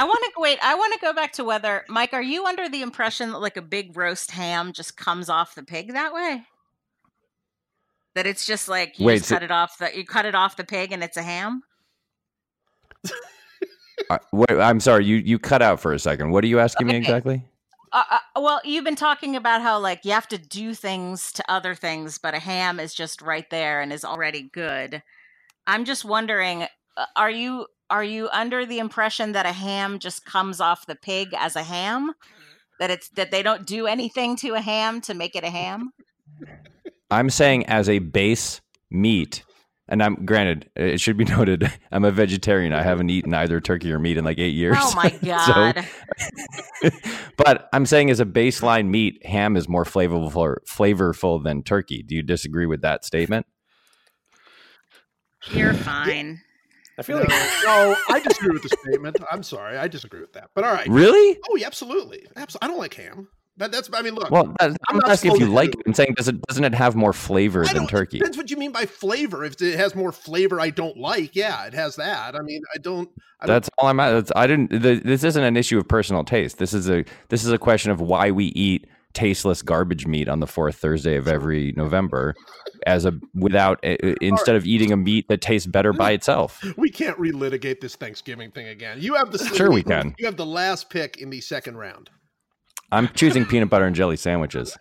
I 0.00 0.04
want 0.04 0.20
to 0.22 0.30
wait. 0.40 0.58
I 0.62 0.76
want 0.76 0.94
to 0.94 1.00
go 1.00 1.12
back 1.12 1.32
to 1.34 1.44
whether 1.44 1.84
Mike. 1.88 2.14
Are 2.14 2.22
you 2.22 2.46
under 2.46 2.68
the 2.68 2.82
impression 2.82 3.32
that 3.32 3.38
like 3.38 3.56
a 3.56 3.62
big 3.62 3.96
roast 3.96 4.30
ham 4.30 4.72
just 4.72 4.96
comes 4.96 5.28
off 5.28 5.56
the 5.56 5.64
pig 5.64 5.92
that 5.92 6.14
way? 6.14 6.44
That 8.18 8.26
it's 8.26 8.44
just 8.44 8.68
like 8.68 8.98
you 8.98 9.06
Wait, 9.06 9.18
just 9.18 9.28
so- 9.28 9.36
cut 9.36 9.44
it 9.44 9.52
off 9.52 9.78
the 9.78 9.96
you 9.96 10.04
cut 10.04 10.26
it 10.26 10.34
off 10.34 10.56
the 10.56 10.64
pig 10.64 10.90
and 10.90 11.04
it's 11.04 11.16
a 11.16 11.22
ham. 11.22 11.62
Uh, 14.10 14.18
wait, 14.32 14.50
I'm 14.50 14.80
sorry, 14.80 15.04
you 15.04 15.16
you 15.16 15.38
cut 15.38 15.60
out 15.60 15.78
for 15.78 15.92
a 15.92 15.98
second. 15.98 16.30
What 16.30 16.42
are 16.42 16.46
you 16.48 16.58
asking 16.58 16.88
me 16.88 16.96
exactly? 16.96 17.44
Uh, 17.92 18.02
uh, 18.10 18.40
well, 18.40 18.60
you've 18.64 18.84
been 18.84 18.96
talking 18.96 19.36
about 19.36 19.62
how 19.62 19.78
like 19.78 20.04
you 20.04 20.10
have 20.10 20.26
to 20.28 20.38
do 20.38 20.74
things 20.74 21.30
to 21.32 21.44
other 21.48 21.74
things, 21.74 22.18
but 22.18 22.34
a 22.34 22.38
ham 22.38 22.80
is 22.80 22.92
just 22.92 23.22
right 23.22 23.48
there 23.50 23.80
and 23.80 23.92
is 23.92 24.04
already 24.04 24.50
good. 24.52 25.02
I'm 25.66 25.84
just 25.84 26.04
wondering, 26.04 26.64
uh, 26.96 27.06
are 27.14 27.30
you 27.30 27.66
are 27.88 28.04
you 28.04 28.28
under 28.32 28.66
the 28.66 28.78
impression 28.78 29.32
that 29.32 29.46
a 29.46 29.52
ham 29.52 29.98
just 30.00 30.24
comes 30.24 30.60
off 30.60 30.86
the 30.86 30.96
pig 30.96 31.34
as 31.36 31.54
a 31.54 31.62
ham? 31.62 32.14
That 32.80 32.90
it's 32.90 33.10
that 33.10 33.30
they 33.30 33.42
don't 33.42 33.66
do 33.66 33.86
anything 33.86 34.34
to 34.36 34.54
a 34.54 34.60
ham 34.60 35.00
to 35.02 35.14
make 35.14 35.36
it 35.36 35.44
a 35.44 35.50
ham? 35.50 35.92
I'm 37.10 37.30
saying 37.30 37.66
as 37.66 37.88
a 37.88 37.98
base 38.00 38.60
meat, 38.90 39.42
and 39.88 40.02
I'm 40.02 40.26
granted, 40.26 40.70
it 40.76 41.00
should 41.00 41.16
be 41.16 41.24
noted, 41.36 41.70
I'm 41.90 42.04
a 42.04 42.10
vegetarian. 42.10 42.72
I 42.72 42.82
haven't 42.82 43.10
eaten 43.10 43.32
either 43.34 43.60
turkey 43.60 43.92
or 43.92 43.98
meat 43.98 44.16
in 44.18 44.24
like 44.24 44.38
eight 44.38 44.54
years. 44.54 44.76
Oh 44.78 44.92
my 44.94 45.10
So- 45.22 45.22
god! 45.22 45.86
but 47.36 47.68
I'm 47.72 47.86
saying 47.86 48.10
as 48.10 48.20
a 48.20 48.26
baseline 48.26 48.88
meat, 48.88 49.24
ham 49.26 49.56
is 49.56 49.68
more 49.68 49.84
flavorful 49.84 50.56
flavorful 50.68 51.42
than 51.42 51.62
turkey. 51.62 52.02
Do 52.02 52.14
you 52.14 52.22
disagree 52.22 52.66
with 52.66 52.82
that 52.82 53.04
statement? 53.04 53.46
You're 55.52 55.72
fine. 55.74 56.40
I 56.98 57.02
feel 57.02 57.18
No, 57.18 57.22
like 57.22 57.30
no, 57.64 57.96
I 58.08 58.20
disagree 58.20 58.52
with 58.54 58.62
the 58.64 58.76
statement. 58.82 59.16
I'm 59.30 59.44
sorry, 59.44 59.78
I 59.78 59.86
disagree 59.86 60.20
with 60.20 60.32
that. 60.32 60.50
But 60.54 60.64
all 60.64 60.72
right. 60.72 60.88
Really? 60.88 61.38
Oh, 61.48 61.54
yeah, 61.56 61.66
absolutely. 61.68 62.26
Absolutely. 62.34 62.58
I 62.60 62.66
don't 62.68 62.78
like 62.78 62.94
ham. 62.94 63.28
That, 63.58 63.72
that's. 63.72 63.90
I 63.92 64.02
mean, 64.02 64.14
look. 64.14 64.30
Well, 64.30 64.54
that, 64.60 64.76
I'm, 64.88 64.96
not 64.96 65.02
not 65.02 65.10
asking 65.10 65.32
if 65.32 65.40
you 65.40 65.46
like 65.46 65.74
it. 65.74 65.82
I'm 65.84 65.92
saying 65.92 66.14
does 66.16 66.28
it 66.28 66.40
doesn't 66.42 66.62
it 66.62 66.74
have 66.74 66.94
more 66.94 67.12
flavor 67.12 67.64
than 67.64 67.86
turkey? 67.88 68.18
Depends 68.18 68.36
what 68.36 68.50
you 68.50 68.56
mean 68.56 68.70
by 68.70 68.86
flavor. 68.86 69.44
If 69.44 69.60
it 69.60 69.76
has 69.76 69.94
more 69.94 70.12
flavor 70.12 70.60
I 70.60 70.70
don't 70.70 70.96
like, 70.96 71.34
yeah, 71.34 71.66
it 71.66 71.74
has 71.74 71.96
that. 71.96 72.36
I 72.36 72.40
mean, 72.40 72.62
I 72.74 72.78
don't. 72.78 73.10
I 73.40 73.46
don't 73.46 73.54
That's 73.54 73.70
all 73.78 73.88
I'm 73.88 73.98
at. 74.00 74.12
That's, 74.12 74.32
I 74.36 74.46
didn't. 74.46 74.70
The, 74.70 75.00
this 75.04 75.24
isn't 75.24 75.42
an 75.42 75.56
issue 75.56 75.76
of 75.76 75.88
personal 75.88 76.24
taste. 76.24 76.58
This 76.58 76.72
is 76.72 76.88
a 76.88 77.04
this 77.28 77.44
is 77.44 77.50
a 77.50 77.58
question 77.58 77.90
of 77.90 78.00
why 78.00 78.30
we 78.30 78.46
eat 78.46 78.86
tasteless 79.12 79.62
garbage 79.62 80.06
meat 80.06 80.28
on 80.28 80.38
the 80.38 80.46
fourth 80.46 80.76
Thursday 80.76 81.16
of 81.16 81.26
every 81.26 81.72
November, 81.76 82.36
as 82.86 83.04
a 83.04 83.18
without 83.34 83.84
uh, 83.84 83.96
instead 84.20 84.54
of 84.54 84.66
eating 84.66 84.92
a 84.92 84.96
meat 84.96 85.26
that 85.28 85.40
tastes 85.40 85.66
better 85.66 85.92
by 85.92 86.12
itself. 86.12 86.64
we 86.76 86.90
can't 86.90 87.18
relitigate 87.18 87.80
this 87.80 87.96
Thanksgiving 87.96 88.52
thing 88.52 88.68
again. 88.68 88.98
You 89.00 89.14
have 89.14 89.32
the 89.32 89.38
Sure 89.38 89.72
we 89.72 89.82
can. 89.82 90.14
You 90.18 90.26
have 90.26 90.36
the 90.36 90.46
last 90.46 90.90
pick 90.90 91.16
in 91.16 91.30
the 91.30 91.40
second 91.40 91.76
round. 91.76 92.10
I'm 92.90 93.08
choosing 93.08 93.44
peanut 93.44 93.68
butter 93.70 93.84
and 93.84 93.94
jelly 93.94 94.16
sandwiches. 94.16 94.76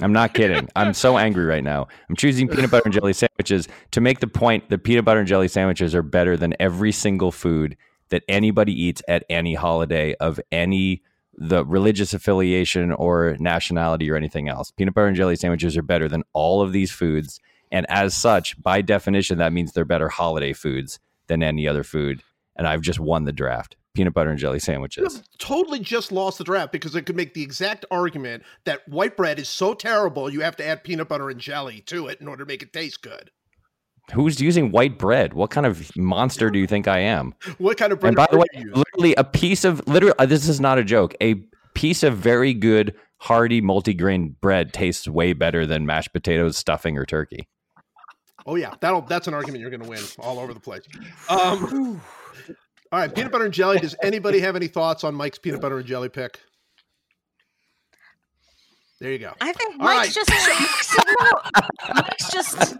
I'm 0.00 0.12
not 0.12 0.34
kidding. 0.34 0.68
I'm 0.74 0.92
so 0.92 1.16
angry 1.16 1.44
right 1.44 1.62
now. 1.62 1.86
I'm 2.08 2.16
choosing 2.16 2.48
peanut 2.48 2.70
butter 2.70 2.82
and 2.84 2.92
jelly 2.92 3.12
sandwiches 3.12 3.68
to 3.92 4.00
make 4.00 4.20
the 4.20 4.26
point 4.26 4.68
that 4.70 4.82
peanut 4.84 5.04
butter 5.04 5.20
and 5.20 5.28
jelly 5.28 5.48
sandwiches 5.48 5.94
are 5.94 6.02
better 6.02 6.36
than 6.36 6.54
every 6.58 6.90
single 6.90 7.30
food 7.30 7.76
that 8.08 8.24
anybody 8.28 8.72
eats 8.72 9.02
at 9.08 9.24
any 9.30 9.54
holiday 9.54 10.14
of 10.14 10.40
any 10.50 11.02
the 11.36 11.64
religious 11.64 12.14
affiliation 12.14 12.92
or 12.92 13.36
nationality 13.40 14.10
or 14.10 14.16
anything 14.16 14.48
else. 14.48 14.70
Peanut 14.70 14.94
butter 14.94 15.08
and 15.08 15.16
jelly 15.16 15.36
sandwiches 15.36 15.76
are 15.76 15.82
better 15.82 16.08
than 16.08 16.22
all 16.32 16.60
of 16.60 16.72
these 16.72 16.90
foods 16.90 17.40
and 17.72 17.86
as 17.88 18.14
such, 18.16 18.62
by 18.62 18.82
definition 18.82 19.38
that 19.38 19.52
means 19.52 19.72
they're 19.72 19.84
better 19.84 20.08
holiday 20.08 20.52
foods 20.52 21.00
than 21.26 21.42
any 21.42 21.66
other 21.66 21.82
food 21.82 22.22
and 22.56 22.68
I've 22.68 22.82
just 22.82 23.00
won 23.00 23.24
the 23.24 23.32
draft. 23.32 23.76
Peanut 23.94 24.12
butter 24.12 24.30
and 24.30 24.38
jelly 24.38 24.56
You 24.56 24.60
sandwiches. 24.60 25.16
have 25.16 25.24
totally 25.38 25.78
just 25.78 26.10
lost 26.10 26.38
the 26.38 26.44
draft 26.44 26.72
because 26.72 26.96
it 26.96 27.02
could 27.02 27.14
make 27.16 27.32
the 27.34 27.42
exact 27.42 27.84
argument 27.90 28.42
that 28.64 28.86
white 28.88 29.16
bread 29.16 29.38
is 29.38 29.48
so 29.48 29.72
terrible 29.72 30.28
you 30.28 30.40
have 30.40 30.56
to 30.56 30.66
add 30.66 30.82
peanut 30.82 31.08
butter 31.08 31.30
and 31.30 31.40
jelly 31.40 31.80
to 31.86 32.08
it 32.08 32.20
in 32.20 32.26
order 32.26 32.44
to 32.44 32.48
make 32.48 32.62
it 32.62 32.72
taste 32.72 33.02
good. 33.02 33.30
Who's 34.12 34.40
using 34.40 34.70
white 34.70 34.98
bread? 34.98 35.32
What 35.32 35.50
kind 35.50 35.64
of 35.66 35.90
monster 35.96 36.50
do 36.50 36.58
you 36.58 36.66
think 36.66 36.86
I 36.88 36.98
am? 36.98 37.34
What 37.58 37.78
kind 37.78 37.92
of 37.92 38.00
bread 38.00 38.08
And 38.08 38.16
by 38.16 38.26
the 38.30 38.36
way, 38.38 38.46
literally 38.74 39.14
a 39.14 39.24
piece 39.24 39.64
of 39.64 39.86
literally 39.86 40.14
uh, 40.18 40.26
this 40.26 40.48
is 40.48 40.60
not 40.60 40.76
a 40.78 40.84
joke. 40.84 41.14
A 41.22 41.36
piece 41.74 42.02
of 42.02 42.16
very 42.18 42.52
good 42.52 42.94
hearty 43.18 43.62
multigrain 43.62 44.34
bread 44.40 44.72
tastes 44.74 45.08
way 45.08 45.32
better 45.32 45.64
than 45.66 45.86
mashed 45.86 46.12
potatoes, 46.12 46.58
stuffing, 46.58 46.98
or 46.98 47.06
turkey. 47.06 47.48
Oh 48.44 48.56
yeah, 48.56 48.74
that'll 48.80 49.00
that's 49.02 49.26
an 49.26 49.32
argument 49.34 49.62
you're 49.62 49.70
going 49.70 49.82
to 49.82 49.88
win 49.88 50.02
all 50.18 50.38
over 50.38 50.52
the 50.52 50.60
place. 50.60 50.82
Um, 51.30 52.02
all 52.94 53.00
right, 53.00 53.12
peanut 53.12 53.32
butter 53.32 53.44
and 53.44 53.52
jelly. 53.52 53.80
Does 53.80 53.96
anybody 54.00 54.38
have 54.38 54.54
any 54.54 54.68
thoughts 54.68 55.02
on 55.02 55.16
Mike's 55.16 55.36
peanut 55.36 55.60
butter 55.60 55.78
and 55.78 55.84
jelly 55.84 56.08
pick? 56.08 56.38
There 59.00 59.10
you 59.10 59.18
go. 59.18 59.32
I 59.40 59.52
think 59.52 59.80
All 59.80 59.86
Mike's 59.86 60.16
right. 60.16 60.24
just 60.24 60.30
Mike's 61.92 62.30
just 62.30 62.74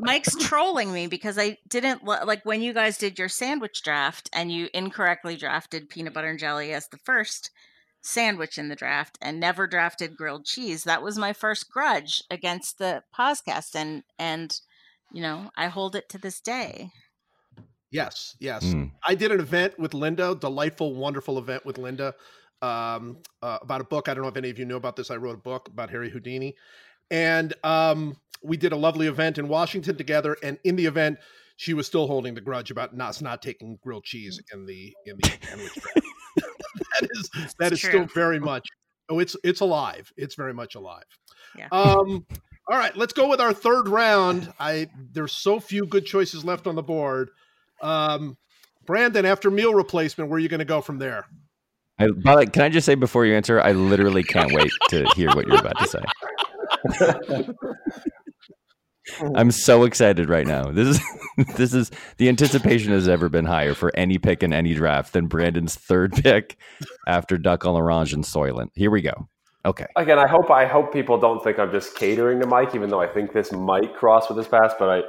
Mike's 0.00 0.34
trolling 0.34 0.92
me 0.92 1.06
because 1.06 1.38
I 1.38 1.56
didn't 1.68 2.02
like 2.02 2.44
when 2.44 2.62
you 2.62 2.72
guys 2.72 2.98
did 2.98 3.16
your 3.16 3.28
sandwich 3.28 3.80
draft 3.84 4.28
and 4.32 4.50
you 4.50 4.68
incorrectly 4.74 5.36
drafted 5.36 5.88
peanut 5.88 6.14
butter 6.14 6.30
and 6.30 6.38
jelly 6.40 6.72
as 6.72 6.88
the 6.88 6.98
first 6.98 7.52
sandwich 8.02 8.58
in 8.58 8.70
the 8.70 8.74
draft 8.74 9.18
and 9.22 9.38
never 9.38 9.68
drafted 9.68 10.16
grilled 10.16 10.46
cheese. 10.46 10.82
That 10.82 11.00
was 11.00 11.16
my 11.16 11.32
first 11.32 11.70
grudge 11.70 12.24
against 12.28 12.78
the 12.78 13.04
podcast 13.16 13.76
and 13.76 14.02
and 14.18 14.52
you 15.12 15.22
know, 15.22 15.52
I 15.56 15.68
hold 15.68 15.94
it 15.94 16.08
to 16.08 16.18
this 16.18 16.40
day. 16.40 16.90
Yes, 17.90 18.36
yes. 18.38 18.64
Mm. 18.64 18.92
I 19.06 19.14
did 19.14 19.32
an 19.32 19.40
event 19.40 19.78
with 19.78 19.94
Linda, 19.94 20.34
delightful, 20.34 20.94
wonderful 20.94 21.38
event 21.38 21.66
with 21.66 21.76
Linda 21.78 22.14
um, 22.62 23.18
uh, 23.42 23.58
about 23.62 23.80
a 23.80 23.84
book. 23.84 24.08
I 24.08 24.14
don't 24.14 24.22
know 24.22 24.28
if 24.28 24.36
any 24.36 24.50
of 24.50 24.58
you 24.58 24.64
know 24.64 24.76
about 24.76 24.96
this. 24.96 25.10
I 25.10 25.16
wrote 25.16 25.34
a 25.34 25.38
book 25.40 25.68
about 25.68 25.90
Harry 25.90 26.10
Houdini, 26.10 26.54
and 27.10 27.52
um, 27.64 28.16
we 28.42 28.56
did 28.56 28.72
a 28.72 28.76
lovely 28.76 29.06
event 29.06 29.38
in 29.38 29.48
Washington 29.48 29.96
together. 29.96 30.36
And 30.42 30.58
in 30.64 30.76
the 30.76 30.86
event, 30.86 31.18
she 31.56 31.74
was 31.74 31.86
still 31.86 32.06
holding 32.06 32.34
the 32.34 32.40
grudge 32.40 32.70
about 32.70 32.96
not 32.96 33.20
not 33.20 33.42
taking 33.42 33.78
grilled 33.82 34.04
cheese 34.04 34.40
in 34.52 34.66
the 34.66 34.94
in 35.06 35.16
the 35.16 35.30
sandwich. 35.48 35.78
wrap. 35.84 36.04
that 37.00 37.08
is 37.10 37.30
that 37.58 37.72
is 37.72 37.72
It's 37.72 37.88
still 37.88 38.06
true. 38.06 38.14
very 38.14 38.38
much. 38.38 38.68
Oh, 39.08 39.18
it's 39.18 39.36
it's 39.42 39.60
alive. 39.60 40.12
It's 40.16 40.36
very 40.36 40.54
much 40.54 40.74
alive. 40.76 41.04
Yeah. 41.56 41.68
Um. 41.72 42.24
All 42.70 42.78
right, 42.78 42.96
let's 42.96 43.12
go 43.12 43.28
with 43.28 43.40
our 43.40 43.52
third 43.52 43.88
round. 43.88 44.52
I 44.60 44.88
there's 45.12 45.32
so 45.32 45.58
few 45.58 45.86
good 45.86 46.06
choices 46.06 46.44
left 46.44 46.68
on 46.68 46.76
the 46.76 46.82
board. 46.84 47.30
Um, 47.80 48.36
Brandon, 48.86 49.24
after 49.26 49.50
meal 49.50 49.74
replacement, 49.74 50.30
where 50.30 50.36
are 50.36 50.40
you 50.40 50.48
going 50.48 50.60
to 50.60 50.64
go 50.64 50.80
from 50.80 50.98
there? 50.98 51.26
I, 51.98 52.08
but 52.08 52.52
can 52.52 52.62
I 52.62 52.68
just 52.70 52.86
say 52.86 52.94
before 52.94 53.26
you 53.26 53.34
answer, 53.34 53.60
I 53.60 53.72
literally 53.72 54.22
can't 54.22 54.52
wait 54.52 54.72
to 54.88 55.06
hear 55.14 55.28
what 55.28 55.46
you're 55.46 55.58
about 55.58 55.78
to 55.78 55.86
say. 55.86 57.46
I'm 59.36 59.50
so 59.50 59.84
excited 59.84 60.28
right 60.28 60.46
now. 60.46 60.70
This 60.70 60.88
is 60.88 61.00
this 61.56 61.74
is 61.74 61.90
the 62.16 62.28
anticipation 62.28 62.92
has 62.92 63.08
ever 63.08 63.28
been 63.28 63.44
higher 63.44 63.74
for 63.74 63.90
any 63.94 64.18
pick 64.18 64.42
in 64.42 64.52
any 64.52 64.74
draft 64.74 65.12
than 65.12 65.26
Brandon's 65.26 65.74
third 65.74 66.12
pick 66.12 66.56
after 67.06 67.38
Duck 67.38 67.62
à 67.62 67.72
l'orange 67.72 68.12
and 68.12 68.24
Soylent. 68.24 68.68
Here 68.74 68.90
we 68.90 69.02
go. 69.02 69.28
Okay. 69.64 69.86
Again, 69.96 70.18
I 70.18 70.26
hope 70.26 70.50
I 70.50 70.66
hope 70.66 70.92
people 70.92 71.18
don't 71.18 71.44
think 71.44 71.58
I'm 71.58 71.70
just 71.70 71.96
catering 71.96 72.40
to 72.40 72.46
Mike, 72.46 72.74
even 72.74 72.88
though 72.88 73.00
I 73.00 73.06
think 73.06 73.32
this 73.32 73.52
might 73.52 73.94
cross 73.94 74.28
with 74.28 74.38
his 74.38 74.48
past. 74.48 74.76
But 74.78 74.88
I, 74.88 75.02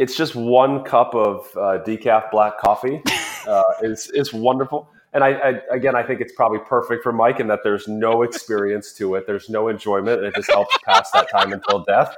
it's 0.00 0.16
just 0.16 0.34
one 0.34 0.82
cup 0.82 1.14
of 1.14 1.46
uh, 1.56 1.84
decaf 1.84 2.30
black 2.30 2.58
coffee. 2.58 3.02
Uh, 3.46 3.62
is 3.82 4.10
is 4.14 4.32
wonderful, 4.32 4.90
and 5.12 5.22
I, 5.22 5.32
I 5.32 5.60
again 5.70 5.94
I 5.94 6.02
think 6.02 6.22
it's 6.22 6.32
probably 6.32 6.58
perfect 6.60 7.02
for 7.02 7.12
Mike 7.12 7.38
in 7.38 7.46
that 7.48 7.60
there's 7.62 7.86
no 7.86 8.22
experience 8.28 8.94
to 8.94 9.14
it, 9.14 9.26
there's 9.26 9.50
no 9.50 9.68
enjoyment, 9.68 10.24
and 10.24 10.26
it 10.26 10.34
just 10.34 10.50
helps 10.50 10.76
pass 10.84 11.10
that 11.12 11.30
time 11.30 11.52
until 11.52 11.84
death. 11.84 12.16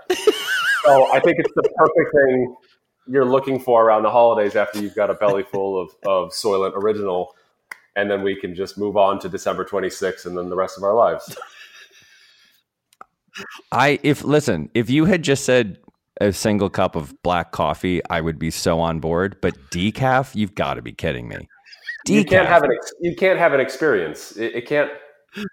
So 0.84 1.12
I 1.12 1.20
think 1.20 1.38
it's 1.38 1.52
the 1.54 1.68
perfect 1.76 2.10
thing 2.14 2.56
you're 3.08 3.24
looking 3.24 3.58
for 3.58 3.84
around 3.84 4.04
the 4.04 4.10
holidays 4.10 4.54
after 4.54 4.80
you've 4.80 4.94
got 4.94 5.10
a 5.10 5.14
belly 5.14 5.42
full 5.42 5.82
of 5.82 5.90
of 6.06 6.30
Soylent 6.30 6.76
Original, 6.76 7.34
and 7.96 8.08
then 8.08 8.22
we 8.22 8.36
can 8.36 8.54
just 8.54 8.78
move 8.78 8.96
on 8.96 9.18
to 9.18 9.28
December 9.28 9.64
26th 9.64 10.24
and 10.24 10.38
then 10.38 10.48
the 10.48 10.56
rest 10.56 10.78
of 10.78 10.84
our 10.84 10.94
lives. 10.94 11.36
I 13.72 13.98
if 14.04 14.22
listen, 14.22 14.70
if 14.72 14.88
you 14.88 15.06
had 15.06 15.22
just 15.22 15.44
said 15.44 15.78
a 16.22 16.32
single 16.32 16.70
cup 16.70 16.96
of 16.96 17.20
black 17.22 17.52
coffee, 17.52 18.00
I 18.08 18.20
would 18.20 18.38
be 18.38 18.50
so 18.50 18.80
on 18.80 19.00
board. 19.00 19.36
But 19.42 19.54
decaf, 19.70 20.34
you've 20.34 20.54
got 20.54 20.74
to 20.74 20.82
be 20.82 20.92
kidding 20.92 21.28
me. 21.28 21.48
you 22.06 22.24
can't 22.24 22.48
have 22.48 22.62
an 22.62 22.70
ex- 22.72 22.94
you 23.00 23.14
can't 23.16 23.38
have 23.38 23.52
an 23.52 23.60
experience. 23.60 24.32
It, 24.36 24.54
it 24.54 24.66
can't. 24.66 24.90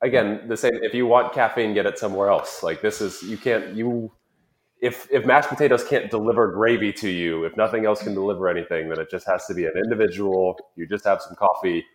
Again, 0.04 0.48
the 0.48 0.58
same. 0.58 0.74
If 0.82 0.94
you 0.94 1.08
want 1.08 1.34
caffeine, 1.34 1.74
get 1.74 1.86
it 1.86 1.98
somewhere 1.98 2.30
else. 2.30 2.64
Like 2.64 2.82
this 2.82 3.02
is 3.02 3.24
you 3.24 3.38
can't 3.38 3.76
you. 3.76 4.12
If 4.82 5.08
if 5.12 5.26
mashed 5.26 5.50
potatoes 5.50 5.84
can't 5.84 6.10
deliver 6.10 6.52
gravy 6.52 6.94
to 6.94 7.10
you, 7.10 7.44
if 7.44 7.58
nothing 7.58 7.86
else 7.86 8.02
can 8.02 8.14
deliver 8.14 8.48
anything, 8.48 8.90
then 8.90 9.00
it 9.00 9.10
just 9.10 9.28
has 9.28 9.46
to 9.48 9.54
be 9.54 9.66
an 9.66 9.74
individual. 9.76 10.58
You 10.76 10.88
just 10.88 11.04
have 11.06 11.22
some 11.22 11.36
coffee, 11.36 11.86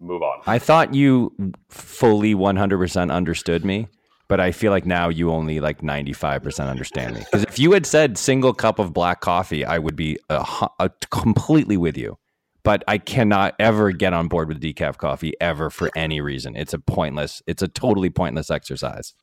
move 0.00 0.22
on. 0.22 0.40
I 0.46 0.58
thought 0.58 0.94
you 0.94 1.32
fully 1.68 2.34
100% 2.34 3.12
understood 3.12 3.64
me, 3.64 3.86
but 4.28 4.40
I 4.40 4.52
feel 4.52 4.70
like 4.70 4.86
now 4.86 5.08
you 5.08 5.30
only 5.30 5.60
like 5.60 5.80
95% 5.80 6.68
understand 6.68 7.14
me. 7.14 7.20
Because 7.20 7.42
if 7.44 7.58
you 7.58 7.72
had 7.72 7.86
said 7.86 8.16
single 8.16 8.54
cup 8.54 8.78
of 8.78 8.92
black 8.92 9.20
coffee, 9.20 9.64
I 9.64 9.78
would 9.78 9.96
be 9.96 10.18
a, 10.30 10.44
a, 10.78 10.90
completely 11.10 11.76
with 11.76 11.96
you. 11.96 12.18
But 12.62 12.82
I 12.88 12.96
cannot 12.96 13.54
ever 13.58 13.92
get 13.92 14.14
on 14.14 14.28
board 14.28 14.48
with 14.48 14.60
decaf 14.60 14.96
coffee 14.96 15.34
ever 15.40 15.68
for 15.68 15.90
any 15.94 16.22
reason. 16.22 16.56
It's 16.56 16.72
a 16.72 16.78
pointless. 16.78 17.42
It's 17.46 17.62
a 17.62 17.68
totally 17.68 18.08
pointless 18.08 18.50
exercise. 18.50 19.14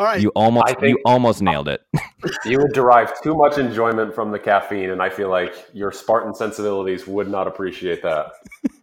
All 0.00 0.06
right, 0.06 0.20
You 0.20 0.30
almost 0.30 0.76
I 0.82 0.86
you 0.86 0.98
almost 1.04 1.42
nailed 1.42 1.68
it. 1.68 1.82
You 2.44 2.58
would 2.58 2.72
derive 2.72 3.18
too 3.22 3.34
much 3.34 3.56
enjoyment 3.56 4.14
from 4.14 4.30
the 4.30 4.38
caffeine, 4.38 4.90
and 4.90 5.02
I 5.02 5.08
feel 5.08 5.30
like 5.30 5.54
your 5.72 5.90
Spartan 5.90 6.34
sensibilities 6.34 7.06
would 7.06 7.28
not 7.28 7.46
appreciate 7.46 8.02
that. 8.02 8.32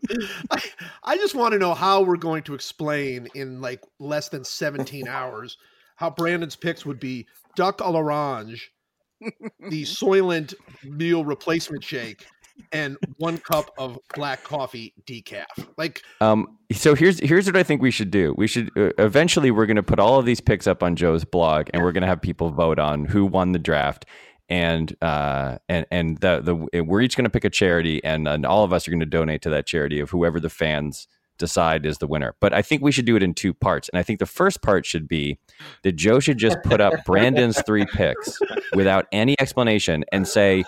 I, 0.52 0.62
I 1.04 1.18
just 1.18 1.36
want 1.36 1.54
to 1.54 1.60
know 1.60 1.74
how 1.74 2.02
we're 2.02 2.18
going 2.18 2.44
to 2.44 2.54
explain 2.54 3.28
in 3.36 3.62
like 3.62 3.84
less 4.00 4.30
than 4.30 4.44
17 4.44 5.08
hours 5.08 5.58
how 5.96 6.10
Brandon's 6.10 6.56
picks 6.56 6.86
would 6.86 7.00
be 7.00 7.26
duck 7.56 7.80
à 7.80 7.92
l'orange, 7.92 8.72
the 9.70 9.84
Soylent 9.84 10.54
meal 10.84 11.26
replacement 11.26 11.84
shake, 11.84 12.26
and 12.72 12.98
one 13.18 13.38
cup 13.40 13.72
of 13.78 13.98
black 14.16 14.44
coffee 14.44 14.94
decaf. 15.06 15.46
Like, 15.78 16.04
Um, 16.22 16.58
so 16.72 16.96
here's 16.96 17.20
here's 17.20 17.48
what 17.48 17.58
I 17.58 17.64
think 17.64 17.82
we 17.82 17.92
should 17.92 18.12
do. 18.12 18.34
We 18.38 18.48
should 18.48 18.70
uh, 18.78 18.92
eventually 19.00 19.52
we're 19.52 19.66
going 19.66 19.76
to 19.76 19.84
put 19.84 20.00
all 20.00 20.20
of 20.20 20.26
these 20.26 20.40
picks 20.40 20.68
up 20.68 20.84
on 20.84 20.96
Joe's 20.96 21.26
blog, 21.26 21.68
and 21.74 21.84
we're 21.84 21.92
going 21.92 22.02
to 22.02 22.08
have 22.08 22.22
people 22.22 22.52
vote 22.52 22.80
on 22.80 23.06
who 23.06 23.26
won 23.26 23.52
the 23.52 23.60
draft, 23.60 24.06
and 24.50 24.96
uh, 25.02 25.58
and 25.68 25.86
and 25.92 26.18
the 26.20 26.70
the 26.72 26.84
we're 26.84 27.02
each 27.02 27.18
going 27.18 27.26
to 27.26 27.30
pick 27.30 27.46
a 27.46 27.50
charity, 27.50 28.04
and, 28.04 28.28
and 28.28 28.46
all 28.46 28.64
of 28.64 28.72
us 28.74 28.88
are 28.88 28.92
going 28.92 29.00
to 29.00 29.06
donate 29.06 29.42
to 29.44 29.50
that 29.50 29.66
charity 29.66 30.00
of 30.00 30.10
whoever 30.10 30.40
the 30.40 30.50
fans 30.50 31.08
decide 31.38 31.86
is 31.86 31.98
the 31.98 32.08
winner. 32.08 32.36
But 32.40 32.54
I 32.54 32.62
think 32.62 32.82
we 32.82 32.92
should 32.92 33.06
do 33.06 33.16
it 33.16 33.24
in 33.24 33.34
two 33.34 33.54
parts, 33.54 33.90
and 33.90 34.00
I 34.00 34.04
think 34.04 34.20
the 34.20 34.26
first 34.26 34.62
part 34.62 34.86
should 34.86 35.08
be 35.08 35.40
that 35.84 35.94
Joe 35.94 36.20
should 36.20 36.38
just 36.38 36.58
put 36.64 36.82
up 36.82 36.94
Brandon's 37.06 37.62
three 37.64 37.86
picks 37.86 38.40
without 38.74 39.08
any 39.12 39.36
explanation 39.40 40.04
and 40.12 40.28
say 40.28 40.64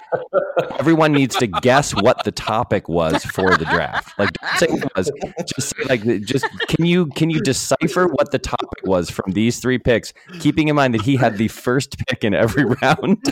everyone 0.79 1.11
needs 1.11 1.35
to 1.37 1.47
guess 1.47 1.91
what 1.91 2.23
the 2.23 2.31
topic 2.31 2.87
was 2.87 3.23
for 3.25 3.55
the 3.57 3.65
draft. 3.65 4.17
Like 4.17 4.29
say 4.57 4.67
was 4.95 5.11
just 5.45 5.75
say 5.75 5.83
like 5.85 6.03
just 6.21 6.45
can 6.67 6.85
you 6.85 7.07
can 7.07 7.29
you 7.29 7.41
decipher 7.41 8.07
what 8.07 8.31
the 8.31 8.39
topic 8.39 8.83
was 8.83 9.09
from 9.09 9.31
these 9.31 9.59
three 9.59 9.77
picks, 9.77 10.13
keeping 10.39 10.67
in 10.67 10.75
mind 10.75 10.93
that 10.93 11.01
he 11.01 11.15
had 11.15 11.37
the 11.37 11.47
first 11.47 11.97
pick 12.07 12.23
in 12.23 12.33
every 12.33 12.65
round, 12.65 13.23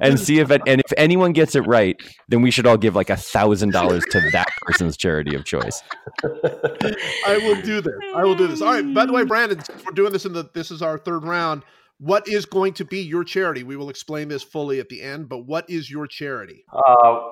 and 0.00 0.18
see 0.18 0.38
if 0.38 0.50
it, 0.50 0.62
and 0.66 0.80
if 0.80 0.92
anyone 0.96 1.32
gets 1.32 1.54
it 1.54 1.66
right, 1.66 1.96
then 2.28 2.42
we 2.42 2.50
should 2.50 2.66
all 2.66 2.76
give 2.76 2.94
like 2.94 3.10
a 3.10 3.16
thousand 3.16 3.72
dollars 3.72 4.04
to 4.10 4.20
that 4.32 4.48
person's 4.62 4.96
charity 4.96 5.34
of 5.34 5.44
choice. 5.44 5.53
I 7.26 7.38
will 7.38 7.60
do 7.62 7.80
this. 7.80 7.94
I 8.14 8.22
will 8.24 8.34
do 8.34 8.46
this. 8.46 8.60
All 8.60 8.72
right. 8.72 8.94
By 8.94 9.06
the 9.06 9.12
way, 9.12 9.24
Brandon, 9.24 9.62
since 9.62 9.84
we're 9.84 9.92
doing 9.92 10.12
this 10.12 10.24
in 10.24 10.32
the 10.32 10.48
this 10.54 10.70
is 10.70 10.82
our 10.82 10.98
third 10.98 11.24
round. 11.24 11.62
What 11.98 12.26
is 12.26 12.44
going 12.44 12.74
to 12.74 12.84
be 12.84 13.00
your 13.00 13.22
charity? 13.22 13.62
We 13.62 13.76
will 13.76 13.88
explain 13.88 14.28
this 14.28 14.42
fully 14.42 14.80
at 14.80 14.88
the 14.88 15.00
end, 15.00 15.28
but 15.28 15.46
what 15.46 15.70
is 15.70 15.88
your 15.88 16.08
charity? 16.08 16.64
Uh, 16.72 17.30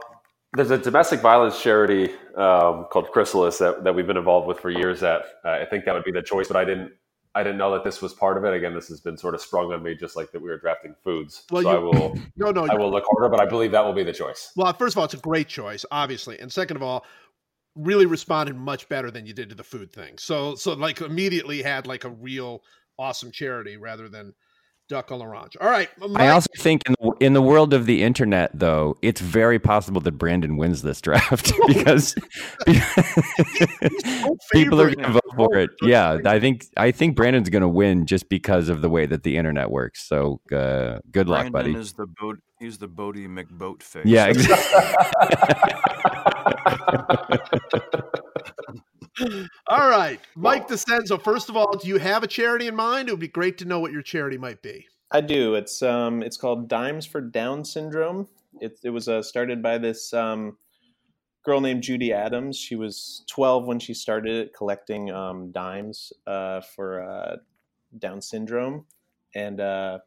there's 0.55 0.71
a 0.71 0.79
domestic 0.79 1.21
violence 1.21 1.61
charity 1.61 2.13
um, 2.37 2.87
called 2.91 3.11
Chrysalis 3.11 3.59
that, 3.59 3.83
that 3.85 3.95
we've 3.95 4.07
been 4.07 4.17
involved 4.17 4.47
with 4.47 4.61
for 4.61 4.71
years. 4.71 5.01
That 5.01 5.23
uh, 5.45 5.51
I 5.51 5.65
think 5.65 5.85
that 5.85 5.95
would 5.95 6.05
be 6.05 6.13
the 6.13 6.23
choice, 6.23 6.47
but 6.47 6.57
I 6.57 6.65
didn't 6.65 6.93
I 7.35 7.43
didn't 7.43 7.57
know 7.57 7.73
that 7.73 7.83
this 7.83 8.03
was 8.03 8.13
part 8.13 8.37
of 8.37 8.45
it. 8.45 8.53
Again, 8.53 8.75
this 8.75 8.89
has 8.89 9.01
been 9.01 9.17
sort 9.17 9.35
of 9.35 9.41
sprung 9.41 9.73
on 9.73 9.83
me, 9.83 9.95
just 9.95 10.17
like 10.17 10.31
that 10.33 10.43
we 10.43 10.51
were 10.51 10.59
drafting 10.59 10.95
foods. 11.03 11.45
Well, 11.51 11.63
so 11.63 11.71
you- 11.71 11.77
I 11.77 11.81
will 11.81 12.19
No, 12.37 12.51
no. 12.51 12.67
I 12.67 12.75
will 12.75 12.91
look 12.91 13.05
harder, 13.11 13.31
but 13.31 13.41
I 13.41 13.47
believe 13.47 13.73
that 13.73 13.85
will 13.85 13.95
be 13.95 14.05
the 14.05 14.13
choice. 14.13 14.53
Well, 14.55 14.73
first 14.75 14.95
of 14.95 14.99
all, 14.99 15.05
it's 15.07 15.15
a 15.15 15.19
great 15.19 15.49
choice, 15.49 15.85
obviously, 15.91 16.39
and 16.39 16.53
second 16.53 16.77
of 16.77 16.83
all, 16.83 17.07
really 17.75 18.07
responded 18.07 18.57
much 18.57 18.89
better 18.89 19.11
than 19.11 19.27
you 19.27 19.33
did 19.33 19.49
to 19.49 19.55
the 19.55 19.65
food 19.65 19.93
thing. 19.93 20.19
So, 20.19 20.55
so 20.55 20.75
like 20.75 21.01
immediately 21.01 21.63
had 21.63 21.87
like 21.87 22.05
a 22.05 22.11
real 22.11 22.63
awesome 22.99 23.33
charity 23.33 23.77
rather 23.77 24.09
than 24.09 24.35
duck 24.89 25.09
à 25.09 25.19
l'orange. 25.19 25.57
All 25.61 25.71
right, 25.71 25.89
I 26.17 26.29
also 26.29 26.49
think 26.59 26.83
in 26.87 26.95
the, 27.01 27.13
in 27.21 27.33
the 27.33 27.41
world 27.41 27.73
of 27.73 27.87
the 27.87 28.03
internet, 28.03 28.51
though, 28.53 28.99
it's 29.01 29.23
very 29.23 29.59
possible 29.59 30.01
that 30.03 30.13
Brandon 30.13 30.59
wins 30.59 30.83
this 30.83 31.01
draft 31.01 31.51
because 31.67 32.15
people 34.53 34.81
are 34.81 34.95
going 34.95 35.07
to 35.07 35.13
vote 35.13 35.33
for 35.35 35.57
it. 35.57 35.71
Oh, 35.83 35.87
Yeah. 35.87 36.19
I 36.27 36.39
think 36.41 36.67
I 36.77 36.91
think 36.91 37.17
Brandon's 37.17 37.49
going 37.49 37.63
to 37.63 37.69
win 37.69 38.05
just 38.07 38.29
because 38.29 38.69
of 38.69 38.83
the 38.83 38.91
way 38.91 39.07
that 39.07 39.23
the 39.23 39.39
internet 39.39 39.71
works. 39.71 40.07
So 40.07 40.41
uh, 40.53 40.99
good 41.11 41.29
luck, 41.29 41.51
Brandon 41.51 41.73
buddy. 41.73 41.83
is 41.83 41.95
the 41.95 42.07
boat. 42.21 42.39
He's 42.59 42.79
the 42.79 42.89
Boaty 42.89 43.27
McBoatface. 43.27 44.03
Yeah, 44.05 44.27
exactly. 44.27 46.29
all 49.67 49.89
right, 49.89 50.21
Mike 50.37 50.69
DiCenzo. 50.69 51.23
First 51.23 51.49
of 51.49 51.57
all, 51.57 51.77
do 51.77 51.89
you 51.89 51.99
have 51.99 52.23
a 52.23 52.27
charity 52.27 52.67
in 52.67 52.77
mind? 52.77 53.09
It 53.09 53.13
would 53.13 53.21
be 53.21 53.29
great 53.29 53.59
to 53.59 53.65
know 53.65 53.81
what 53.81 53.93
your 53.93 54.03
charity 54.03 54.39
might 54.39 54.63
be. 54.63 54.87
I 55.11 55.21
do. 55.21 55.55
It's 55.55 55.83
um, 55.83 56.23
it's 56.23 56.37
called 56.37 56.69
Dimes 56.69 57.07
for 57.07 57.21
Down 57.21 57.65
Syndrome. 57.65 58.29
It 58.61 58.79
it 58.83 58.91
was 58.91 59.09
uh, 59.09 59.23
started 59.23 59.63
by 59.63 59.79
this 59.79 60.13
um, 60.15 60.57
girl 61.45 61.61
named 61.61 61.83
Judy 61.83 62.13
Adams. 62.13 62.59
She 62.59 62.77
was 62.77 63.25
12 63.29 63.67
when 63.67 63.79
she 63.79 63.95
started 63.95 64.53
collecting 64.55 65.11
um, 65.11 65.51
dimes 65.53 66.13
uh, 66.27 66.61
for 66.61 67.03
uh, 67.03 67.37
Down 67.99 68.23
syndrome, 68.23 68.87
and 69.35 69.61
uh, 69.61 69.99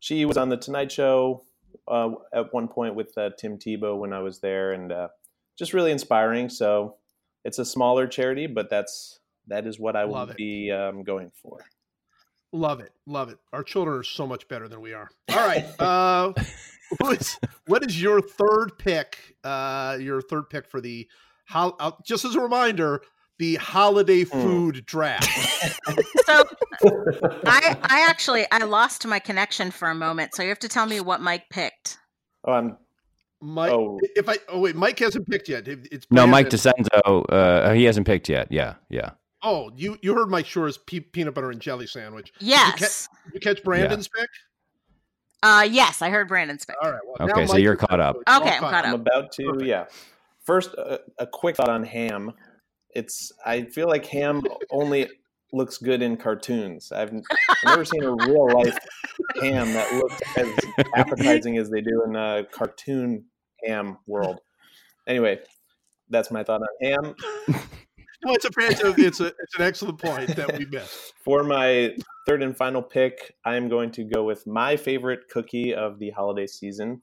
she 0.00 0.24
was 0.24 0.36
on 0.36 0.48
the 0.48 0.56
Tonight 0.56 0.92
Show 0.92 1.44
uh, 1.88 2.10
at 2.34 2.52
one 2.52 2.68
point 2.68 2.94
with 2.94 3.16
uh, 3.16 3.30
Tim 3.38 3.58
Tebow 3.58 3.98
when 3.98 4.12
I 4.12 4.20
was 4.20 4.40
there, 4.40 4.72
and 4.72 4.92
uh, 4.92 5.08
just 5.62 5.72
really 5.74 5.92
inspiring. 5.92 6.48
So 6.48 6.96
it's 7.44 7.60
a 7.60 7.64
smaller 7.64 8.08
charity, 8.08 8.48
but 8.48 8.68
that's 8.68 9.20
that 9.46 9.64
is 9.64 9.78
what 9.78 9.94
I 9.94 10.04
will 10.04 10.28
it. 10.30 10.36
be 10.36 10.72
um, 10.72 11.04
going 11.04 11.30
for. 11.40 11.58
Love 12.52 12.80
it, 12.80 12.90
love 13.06 13.28
it. 13.28 13.38
Our 13.52 13.62
children 13.62 13.96
are 13.96 14.02
so 14.02 14.26
much 14.26 14.48
better 14.48 14.66
than 14.66 14.80
we 14.80 14.92
are. 14.92 15.08
All 15.30 15.46
right, 15.46 15.64
uh, 15.78 16.32
who 17.00 17.10
is, 17.12 17.38
what 17.66 17.86
is 17.88 18.02
your 18.02 18.20
third 18.20 18.72
pick? 18.76 19.36
Uh, 19.44 19.98
your 20.00 20.20
third 20.20 20.50
pick 20.50 20.66
for 20.68 20.80
the 20.80 21.08
hol- 21.48 21.76
uh, 21.78 21.92
just 22.04 22.24
as 22.24 22.34
a 22.34 22.40
reminder, 22.40 23.00
the 23.38 23.54
holiday 23.54 24.24
Hmm. 24.24 24.42
food 24.42 24.84
draft. 24.84 25.28
So 26.26 26.44
I 27.46 27.76
I 27.82 28.06
actually 28.08 28.46
I 28.50 28.58
lost 28.64 29.06
my 29.06 29.18
connection 29.20 29.70
for 29.70 29.88
a 29.90 29.94
moment, 29.94 30.34
so 30.34 30.42
you 30.42 30.48
have 30.48 30.58
to 30.60 30.68
tell 30.68 30.86
me 30.86 31.00
what 31.00 31.20
Mike 31.20 31.44
picked. 31.50 31.98
Oh, 32.44 32.52
I'm. 32.52 32.76
Mike, 33.44 33.72
Oh. 33.72 33.98
if 34.14 34.28
I 34.28 34.36
oh 34.48 34.60
wait, 34.60 34.76
Mike 34.76 34.98
hasn't 35.00 35.28
picked 35.28 35.48
yet. 35.48 35.66
It's 35.66 36.06
No, 36.10 36.26
Mike 36.26 36.48
Brandon. 36.50 36.84
DiCenzo, 37.04 37.24
uh, 37.28 37.72
he 37.72 37.84
hasn't 37.84 38.06
picked 38.06 38.28
yet. 38.28 38.46
Yeah, 38.50 38.74
yeah. 38.88 39.10
Oh, 39.42 39.70
you 39.74 39.98
you 40.00 40.14
heard 40.14 40.28
Mike 40.30 40.46
Schur's 40.46 40.78
pe- 40.78 41.00
peanut 41.00 41.34
butter 41.34 41.50
and 41.50 41.60
jelly 41.60 41.86
sandwich. 41.88 42.32
Yes. 42.38 43.08
You 43.34 43.40
catch 43.40 43.62
Brandon's 43.64 44.06
pick? 44.08 44.28
Uh 45.42 45.66
yes, 45.68 46.02
I 46.02 46.10
heard 46.10 46.28
Brandon's 46.28 46.64
pick. 46.64 46.76
All 46.82 46.92
right. 46.92 47.00
Well, 47.04 47.28
Okay, 47.30 47.46
so 47.46 47.54
Mike 47.54 47.62
you're 47.62 47.74
caught 47.76 47.98
up. 47.98 48.16
all 48.28 48.40
Okay, 48.42 48.50
I'm 48.54 48.60
caught 48.60 48.74
up. 48.74 48.86
I'm 48.86 48.94
about 48.94 49.32
to. 49.32 49.44
Perfect. 49.46 49.66
Yeah. 49.66 49.84
First, 50.44 50.74
a, 50.74 51.00
a 51.18 51.26
quick 51.26 51.56
thought 51.56 51.68
on 51.68 51.82
ham. 51.84 52.32
It's. 52.94 53.32
I 53.44 53.62
feel 53.64 53.88
like 53.88 54.06
ham 54.06 54.42
only 54.70 55.08
looks 55.52 55.78
good 55.78 56.00
in 56.02 56.16
cartoons. 56.16 56.92
I've, 56.92 57.10
n- 57.10 57.22
I've 57.50 57.56
never 57.66 57.84
seen 57.84 58.02
a 58.04 58.12
real 58.12 58.48
life 58.56 58.78
ham 59.42 59.72
that 59.72 59.92
looks 59.94 60.20
as 60.36 60.48
appetizing 60.94 61.58
as 61.58 61.68
they 61.70 61.80
do 61.80 62.02
in 62.06 62.16
a 62.16 62.44
cartoon 62.52 63.24
ham 63.64 63.98
world. 64.06 64.40
Anyway, 65.06 65.40
that's 66.08 66.30
my 66.30 66.44
thought 66.44 66.62
on 66.62 66.68
ham. 66.80 67.14
No, 68.24 68.34
it's 68.34 68.44
a 68.44 68.50
it's 68.58 68.80
a, 68.80 68.94
it's 68.98 69.20
a 69.20 69.26
it's 69.26 69.56
an 69.58 69.62
excellent 69.62 69.98
point 69.98 70.36
that 70.36 70.56
we 70.56 70.64
missed. 70.66 71.12
For 71.24 71.42
my 71.42 71.96
third 72.26 72.42
and 72.42 72.56
final 72.56 72.80
pick, 72.80 73.34
I 73.44 73.56
am 73.56 73.68
going 73.68 73.90
to 73.92 74.04
go 74.04 74.22
with 74.22 74.46
my 74.46 74.76
favorite 74.76 75.28
cookie 75.28 75.74
of 75.74 75.98
the 75.98 76.10
holiday 76.10 76.46
season, 76.46 77.02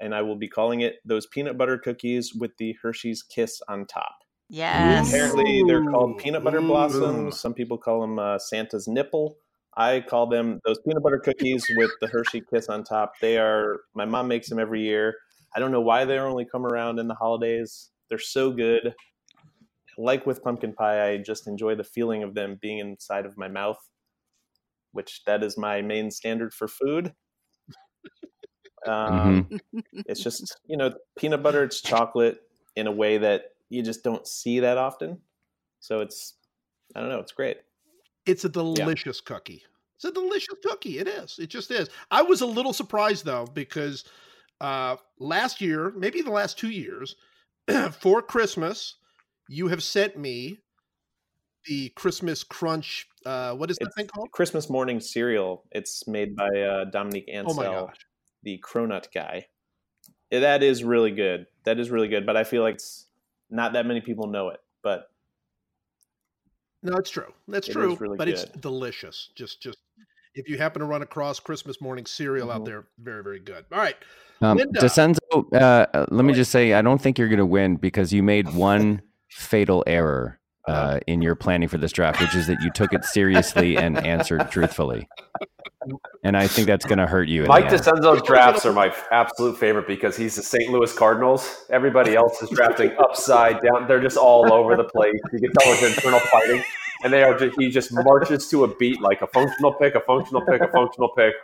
and 0.00 0.14
I 0.14 0.20
will 0.20 0.36
be 0.36 0.48
calling 0.48 0.82
it 0.82 0.96
those 1.06 1.26
peanut 1.26 1.56
butter 1.56 1.78
cookies 1.78 2.34
with 2.34 2.50
the 2.58 2.76
Hershey's 2.82 3.22
Kiss 3.22 3.62
on 3.68 3.86
top. 3.86 4.14
Yes. 4.50 5.08
Apparently, 5.08 5.62
they're 5.66 5.86
called 5.86 6.18
peanut 6.18 6.44
butter 6.44 6.60
blossoms. 6.60 7.40
Some 7.40 7.54
people 7.54 7.78
call 7.78 8.02
them 8.02 8.18
uh, 8.18 8.38
Santa's 8.38 8.86
nipple. 8.86 9.38
I 9.74 10.00
call 10.00 10.26
them 10.26 10.60
those 10.66 10.78
peanut 10.86 11.02
butter 11.02 11.18
cookies 11.18 11.64
with 11.76 11.90
the 12.02 12.08
Hershey 12.08 12.42
Kiss 12.42 12.68
on 12.68 12.84
top. 12.84 13.14
They 13.22 13.38
are. 13.38 13.80
My 13.94 14.04
mom 14.04 14.28
makes 14.28 14.50
them 14.50 14.58
every 14.58 14.82
year. 14.82 15.14
I 15.54 15.60
don't 15.60 15.72
know 15.72 15.80
why 15.80 16.04
they 16.04 16.18
only 16.18 16.44
come 16.44 16.64
around 16.66 16.98
in 16.98 17.08
the 17.08 17.14
holidays. 17.14 17.90
They're 18.08 18.18
so 18.18 18.50
good. 18.50 18.94
Like 19.98 20.26
with 20.26 20.42
pumpkin 20.42 20.72
pie, 20.72 21.10
I 21.10 21.18
just 21.18 21.46
enjoy 21.46 21.74
the 21.74 21.84
feeling 21.84 22.22
of 22.22 22.34
them 22.34 22.58
being 22.60 22.78
inside 22.78 23.26
of 23.26 23.36
my 23.36 23.48
mouth, 23.48 23.78
which 24.92 25.22
that 25.26 25.42
is 25.42 25.58
my 25.58 25.82
main 25.82 26.10
standard 26.10 26.54
for 26.54 26.68
food. 26.68 27.14
Um, 28.84 29.48
It's 29.94 30.20
just 30.20 30.58
you 30.66 30.76
know 30.76 30.92
peanut 31.16 31.40
butter. 31.40 31.62
It's 31.62 31.80
chocolate 31.80 32.40
in 32.74 32.88
a 32.88 32.90
way 32.90 33.16
that 33.18 33.44
you 33.68 33.80
just 33.82 34.02
don't 34.02 34.26
see 34.26 34.58
that 34.58 34.76
often. 34.76 35.18
So 35.78 36.00
it's 36.00 36.34
I 36.96 37.00
don't 37.00 37.08
know. 37.08 37.20
It's 37.20 37.30
great. 37.30 37.58
It's 38.26 38.44
a 38.44 38.48
delicious 38.48 39.20
cookie. 39.20 39.62
It's 39.94 40.04
a 40.04 40.10
delicious 40.10 40.56
cookie. 40.64 40.98
It 40.98 41.06
is. 41.06 41.38
It 41.38 41.48
just 41.48 41.70
is. 41.70 41.90
I 42.10 42.22
was 42.22 42.40
a 42.40 42.46
little 42.46 42.72
surprised 42.72 43.24
though 43.24 43.46
because 43.46 44.04
uh, 44.62 44.96
last 45.18 45.60
year, 45.60 45.92
maybe 45.96 46.22
the 46.22 46.30
last 46.30 46.56
two 46.58 46.70
years, 46.70 47.16
for 47.92 48.22
Christmas, 48.22 48.96
you 49.48 49.68
have 49.68 49.82
sent 49.82 50.16
me 50.16 50.58
the 51.66 51.90
Christmas 51.90 52.44
Crunch. 52.44 53.06
Uh, 53.26 53.54
what 53.54 53.70
is 53.70 53.76
that 53.78 53.86
It's 53.86 53.94
thing 53.96 54.06
called? 54.06 54.30
Christmas 54.30 54.70
morning 54.70 55.00
cereal. 55.00 55.64
It's 55.72 56.06
made 56.06 56.36
by 56.36 56.48
uh, 56.48 56.84
Dominique 56.86 57.28
Oh 57.28 57.38
Ansel, 57.50 57.62
gosh! 57.86 58.06
the 58.42 58.62
Cronut 58.64 59.12
guy. 59.12 59.46
That 60.30 60.62
is 60.62 60.82
really 60.82 61.10
good. 61.10 61.46
That 61.64 61.78
is 61.78 61.90
really 61.90 62.08
good. 62.08 62.24
But 62.24 62.36
I 62.36 62.44
feel 62.44 62.62
like 62.62 62.76
it's 62.76 63.06
not 63.50 63.74
that 63.74 63.84
many 63.84 64.00
people 64.00 64.28
know 64.28 64.48
it. 64.48 64.60
But 64.82 65.10
No, 66.82 66.96
it's 66.96 67.10
true. 67.10 67.32
That's 67.48 67.68
It 67.68 67.72
true. 67.72 67.96
really 68.00 68.16
but 68.16 68.28
it's 68.28 68.44
delicious. 68.44 69.30
Just, 69.34 69.60
just 69.60 69.78
if 70.34 70.48
you 70.48 70.58
happen 70.58 70.80
to 70.80 70.86
run 70.86 71.02
across 71.02 71.40
Christmas 71.40 71.80
morning 71.80 72.06
cereal 72.06 72.50
out 72.50 72.62
Mhm. 72.62 72.66
there, 72.66 72.84
very, 72.98 73.22
very 73.22 73.40
good. 73.40 73.64
All 73.72 73.78
right. 73.78 73.96
Um, 74.40 74.56
Linda. 74.58 74.80
DiCenzo, 74.80 75.18
uh, 75.52 75.56
uh, 75.94 76.06
let 76.10 76.24
me 76.24 76.32
just 76.32 76.50
say, 76.50 76.72
I 76.72 76.82
don't 76.82 77.00
think 77.00 77.18
you're 77.18 77.28
going 77.28 77.38
to 77.38 77.46
win 77.46 77.76
because 77.76 78.12
you 78.12 78.22
made 78.22 78.52
one 78.54 79.02
fatal 79.30 79.84
error 79.86 80.38
uh, 80.68 81.00
in 81.06 81.20
your 81.22 81.34
planning 81.34 81.68
for 81.68 81.76
this 81.78 81.92
draft, 81.92 82.20
which 82.20 82.34
is 82.34 82.46
that 82.46 82.60
you 82.62 82.70
took 82.70 82.92
it 82.92 83.04
seriously 83.04 83.76
and 83.76 83.98
answered 84.06 84.48
truthfully. 84.50 85.08
And 86.22 86.36
I 86.36 86.46
think 86.46 86.68
that's 86.68 86.84
going 86.84 86.98
to 86.98 87.06
hurt 87.08 87.26
you. 87.28 87.44
Mike 87.46 87.68
the. 87.68 87.76
DiCenzo's 87.76 88.22
drafts 88.22 88.64
are 88.64 88.72
my 88.72 88.94
absolute 89.10 89.58
favorite 89.58 89.88
because 89.88 90.16
he's 90.16 90.36
the 90.36 90.42
St. 90.42 90.70
Louis 90.70 90.92
Cardinals. 90.96 91.64
Everybody 91.70 92.14
else 92.14 92.40
is 92.42 92.50
drafting 92.50 92.92
upside 92.98 93.60
down. 93.60 93.88
They're 93.88 94.00
just 94.00 94.16
all 94.16 94.52
over 94.52 94.76
the 94.76 94.84
place. 94.84 95.18
You 95.32 95.40
can 95.40 95.50
tell 95.58 95.74
there's 95.74 95.96
internal 95.96 96.20
fighting, 96.20 96.62
and 97.02 97.12
they 97.12 97.22
are. 97.22 97.38
Just, 97.38 97.58
he 97.58 97.70
just 97.70 97.92
marches 97.92 98.48
to 98.48 98.64
a 98.64 98.74
beat 98.76 99.00
like 99.00 99.22
a 99.22 99.26
functional 99.28 99.72
pick, 99.74 99.94
a 99.94 100.00
functional 100.00 100.42
pick, 100.42 100.60
a 100.60 100.68
functional 100.68 101.10
pick. 101.10 101.34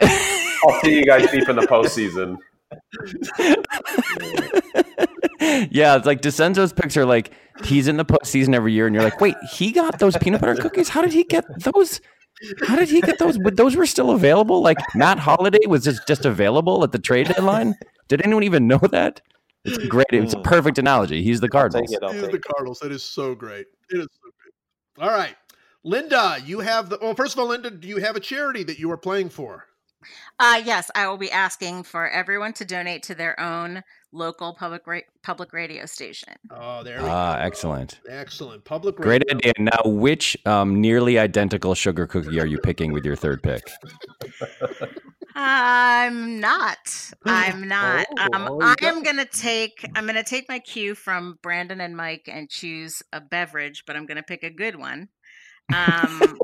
I'll 0.00 0.80
see 0.80 0.98
you 0.98 1.04
guys 1.04 1.30
deep 1.30 1.48
in 1.48 1.56
the 1.56 1.62
postseason. 1.62 2.38
yeah, 5.70 5.96
it's 5.96 6.06
like 6.06 6.20
DiCenzo's 6.20 6.72
picks 6.72 6.96
are 6.96 7.04
like 7.04 7.32
he's 7.64 7.88
in 7.88 7.96
the 7.96 8.04
postseason 8.04 8.54
every 8.54 8.72
year, 8.72 8.86
and 8.86 8.94
you're 8.94 9.04
like, 9.04 9.20
wait, 9.20 9.36
he 9.52 9.72
got 9.72 9.98
those 9.98 10.16
peanut 10.16 10.40
butter 10.40 10.60
cookies? 10.60 10.88
How 10.88 11.02
did 11.02 11.12
he 11.12 11.24
get 11.24 11.44
those? 11.60 12.00
How 12.66 12.76
did 12.76 12.88
he 12.88 13.00
get 13.00 13.18
those? 13.18 13.38
But 13.38 13.56
those 13.56 13.76
were 13.76 13.86
still 13.86 14.10
available. 14.10 14.60
Like 14.60 14.78
Matt 14.94 15.18
Holliday 15.18 15.66
was 15.66 15.84
just 15.84 16.06
just 16.06 16.24
available 16.24 16.82
at 16.82 16.92
the 16.92 16.98
trade 16.98 17.28
deadline. 17.28 17.74
Did 18.08 18.24
anyone 18.24 18.42
even 18.42 18.66
know 18.66 18.80
that? 18.90 19.20
It's 19.64 19.78
great. 19.86 20.06
It's 20.10 20.34
a 20.34 20.36
hmm. 20.36 20.42
perfect 20.42 20.78
analogy. 20.78 21.22
He's 21.22 21.40
the 21.40 21.46
I'll 21.46 21.60
Cardinals. 21.60 21.92
it. 21.92 22.02
I'll 22.02 22.10
It 22.10 22.16
is 22.16 22.22
take 22.22 22.32
the. 22.32 22.38
Cardinals. 22.38 22.82
It 22.82 22.92
is 22.92 23.02
so 23.02 23.34
great. 23.34 23.66
It 23.90 24.00
is 24.00 24.08
so 24.12 24.20
great. 24.22 24.23
All 24.98 25.08
right. 25.10 25.36
Linda, 25.82 26.38
you 26.44 26.60
have 26.60 26.88
the 26.88 26.98
well, 27.00 27.14
first 27.14 27.34
of 27.34 27.40
all, 27.40 27.48
Linda, 27.48 27.70
do 27.70 27.86
you 27.88 27.98
have 27.98 28.16
a 28.16 28.20
charity 28.20 28.62
that 28.64 28.78
you 28.78 28.90
are 28.90 28.96
playing 28.96 29.28
for? 29.28 29.66
Uh, 30.38 30.60
yes, 30.64 30.90
I 30.94 31.06
will 31.08 31.16
be 31.16 31.30
asking 31.30 31.82
for 31.84 32.08
everyone 32.08 32.52
to 32.54 32.64
donate 32.64 33.02
to 33.04 33.14
their 33.14 33.38
own 33.40 33.82
local 34.12 34.54
public 34.54 34.86
ra- 34.86 35.00
public 35.22 35.52
radio 35.52 35.86
station. 35.86 36.34
Oh, 36.50 36.82
there 36.82 37.02
we 37.02 37.08
Ah, 37.08 37.36
go. 37.36 37.40
excellent. 37.42 38.00
Excellent. 38.08 38.64
Public 38.64 38.98
radio. 38.98 39.04
Great 39.18 39.34
idea. 39.34 39.52
Now, 39.58 39.80
which 39.84 40.36
um, 40.46 40.80
nearly 40.80 41.18
identical 41.18 41.74
sugar 41.74 42.06
cookie 42.06 42.38
are 42.40 42.46
you 42.46 42.58
picking 42.58 42.92
with 42.92 43.04
your 43.04 43.16
third 43.16 43.42
pick? 43.42 43.62
I'm 45.34 46.38
not. 46.40 47.12
I'm 47.24 47.66
not. 47.68 48.06
Oh, 48.18 48.28
um, 48.32 48.48
oh, 48.50 48.60
I 48.62 48.74
am 48.82 49.02
gonna 49.02 49.24
take. 49.24 49.84
I'm 49.94 50.06
gonna 50.06 50.22
take 50.22 50.48
my 50.48 50.58
cue 50.58 50.94
from 50.94 51.38
Brandon 51.42 51.80
and 51.80 51.96
Mike 51.96 52.28
and 52.30 52.48
choose 52.48 53.02
a 53.12 53.20
beverage, 53.20 53.84
but 53.86 53.96
I'm 53.96 54.06
gonna 54.06 54.22
pick 54.22 54.42
a 54.42 54.50
good 54.50 54.76
one. 54.76 55.08
Um, 55.74 56.38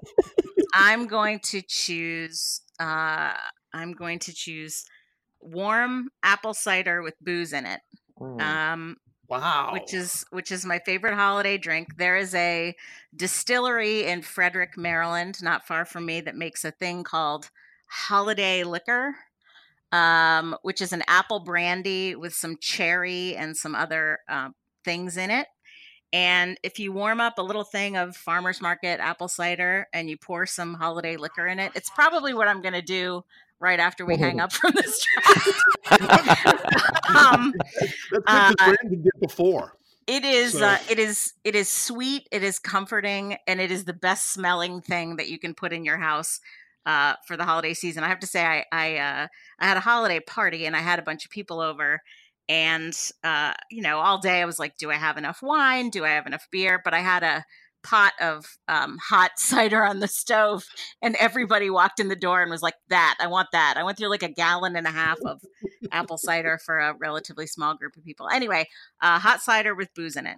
I'm 0.75 1.07
going 1.07 1.41
to 1.41 1.63
choose. 1.63 2.63
Uh, 2.79 3.33
I'm 3.73 3.93
going 3.93 4.19
to 4.21 4.33
choose 4.33 4.85
warm 5.41 6.11
apple 6.23 6.55
cider 6.55 7.03
with 7.03 7.15
booze 7.21 7.53
in 7.53 7.67
it. 7.67 7.81
Mm. 8.19 8.41
Um, 8.41 8.97
Wow. 9.29 9.71
which 9.73 9.95
is 9.95 10.25
which 10.31 10.51
is 10.51 10.67
my 10.67 10.81
favorite 10.81 11.15
holiday 11.15 11.57
drink. 11.57 11.97
There 11.97 12.17
is 12.17 12.35
a 12.35 12.75
distillery 13.15 14.07
in 14.07 14.23
Frederick, 14.23 14.77
Maryland, 14.77 15.41
not 15.41 15.69
far 15.69 15.85
from 15.85 16.05
me, 16.05 16.21
that 16.23 16.35
makes 16.35 16.65
a 16.65 16.73
thing 16.73 17.05
called 17.05 17.51
Holiday 17.91 18.63
Liquor, 18.65 19.15
um, 19.93 20.57
which 20.63 20.81
is 20.81 20.93
an 20.93 21.03
apple 21.09 21.41
brandy 21.41 22.15
with 22.15 22.33
some 22.33 22.57
cherry 22.61 23.37
and 23.37 23.57
some 23.57 23.75
other 23.75 24.21
uh, 24.29 24.51
things 24.85 25.17
in 25.17 25.31
it. 25.31 25.47
And 26.13 26.59
if 26.63 26.79
you 26.79 26.93
warm 26.93 27.21
up 27.21 27.39
a 27.39 27.43
little 27.43 27.65
thing 27.65 27.97
of 27.97 28.17
farmers 28.17 28.61
market 28.61 28.99
apple 29.01 29.29
cider 29.29 29.87
and 29.93 30.09
you 30.11 30.17
pour 30.17 30.45
some 30.47 30.75
holiday 30.75 31.17
liquor 31.17 31.47
in 31.47 31.59
it, 31.61 31.73
it's 31.75 31.91
probably 31.91 32.35
what 32.35 32.49
I'm 32.49 32.63
going 32.63 32.75
to 32.75 32.83
do 32.83 33.25
right 33.61 33.79
after 33.79 34.07
we 34.07 34.17
hang 34.17 34.41
up 34.41 34.53
from 34.53 34.73
this 34.75 35.07
um, 35.91 37.53
That's 38.11 38.25
uh, 38.27 38.55
Brandon 38.57 39.03
did 39.03 39.21
before. 39.21 39.77
it 40.07 40.25
is 40.25 40.53
So- 40.53 40.65
uh, 40.67 40.79
it 40.89 40.99
is 40.99 41.35
it 41.45 41.55
is 41.55 41.69
sweet, 41.69 42.29
it 42.33 42.43
is 42.43 42.59
comforting, 42.59 43.37
and 43.47 43.61
it 43.61 43.71
is 43.71 43.85
the 43.85 43.93
best 43.93 44.33
smelling 44.33 44.81
thing 44.81 45.17
that 45.17 45.29
you 45.29 45.39
can 45.39 45.55
put 45.55 45.73
in 45.73 45.85
your 45.85 45.99
house 45.99 46.41
uh, 46.87 47.15
for 47.27 47.37
the 47.37 47.45
holiday 47.45 47.75
season. 47.75 48.05
I 48.05 48.09
have 48.09 48.21
to 48.21 48.27
say, 48.27 48.45
I 48.45 48.65
I, 48.73 48.97
uh, 48.97 49.27
I 49.59 49.67
had 49.67 49.77
a 49.77 49.81
holiday 49.81 50.21
party 50.21 50.67
and 50.67 50.75
I 50.77 50.81
had 50.81 50.99
a 50.99 51.03
bunch 51.03 51.25
of 51.25 51.31
people 51.31 51.61
over, 51.61 52.01
and 52.49 52.97
uh, 53.25 53.55
you 53.71 53.83
know, 53.83 53.99
all 53.99 54.19
day 54.19 54.41
I 54.43 54.47
was 54.47 54.59
like, 54.59 54.77
do 54.77 54.91
I 54.91 54.97
have 54.97 55.17
enough 55.17 55.41
wine? 55.43 55.91
Do 55.91 56.05
I 56.05 56.11
have 56.11 56.27
enough 56.27 56.47
beer? 56.51 56.81
But 56.85 56.95
I 56.95 57.01
had 57.01 57.23
a 57.23 57.45
pot 57.83 58.13
of 58.21 58.45
um, 58.69 58.99
hot 58.99 59.33
cider 59.39 59.85
on 59.85 60.01
the 60.01 60.09
stove, 60.09 60.65
and 61.03 61.17
everybody 61.17 61.71
walked 61.71 62.01
in 62.01 62.09
the 62.09 62.17
door 62.17 62.43
and 62.43 62.51
was 62.51 62.63
like, 62.63 62.75
"That 62.89 63.17
I 63.21 63.27
want 63.27 63.49
that." 63.53 63.75
I 63.77 63.85
went 63.85 63.99
through 63.99 64.11
like 64.11 64.23
a 64.23 64.29
gallon 64.29 64.77
and 64.77 64.87
a 64.87 64.91
half 64.91 65.19
of 65.25 65.41
apple 65.93 66.19
cider 66.19 66.59
for 66.65 66.79
a 66.79 66.95
relatively 66.99 67.47
small 67.47 67.75
group 67.75 67.97
of 67.97 68.05
people. 68.05 68.29
Anyway, 68.29 68.69
uh, 69.01 69.19
hot 69.19 69.41
cider 69.41 69.75
with 69.75 69.93
booze 69.95 70.17
in 70.17 70.27
it. 70.27 70.37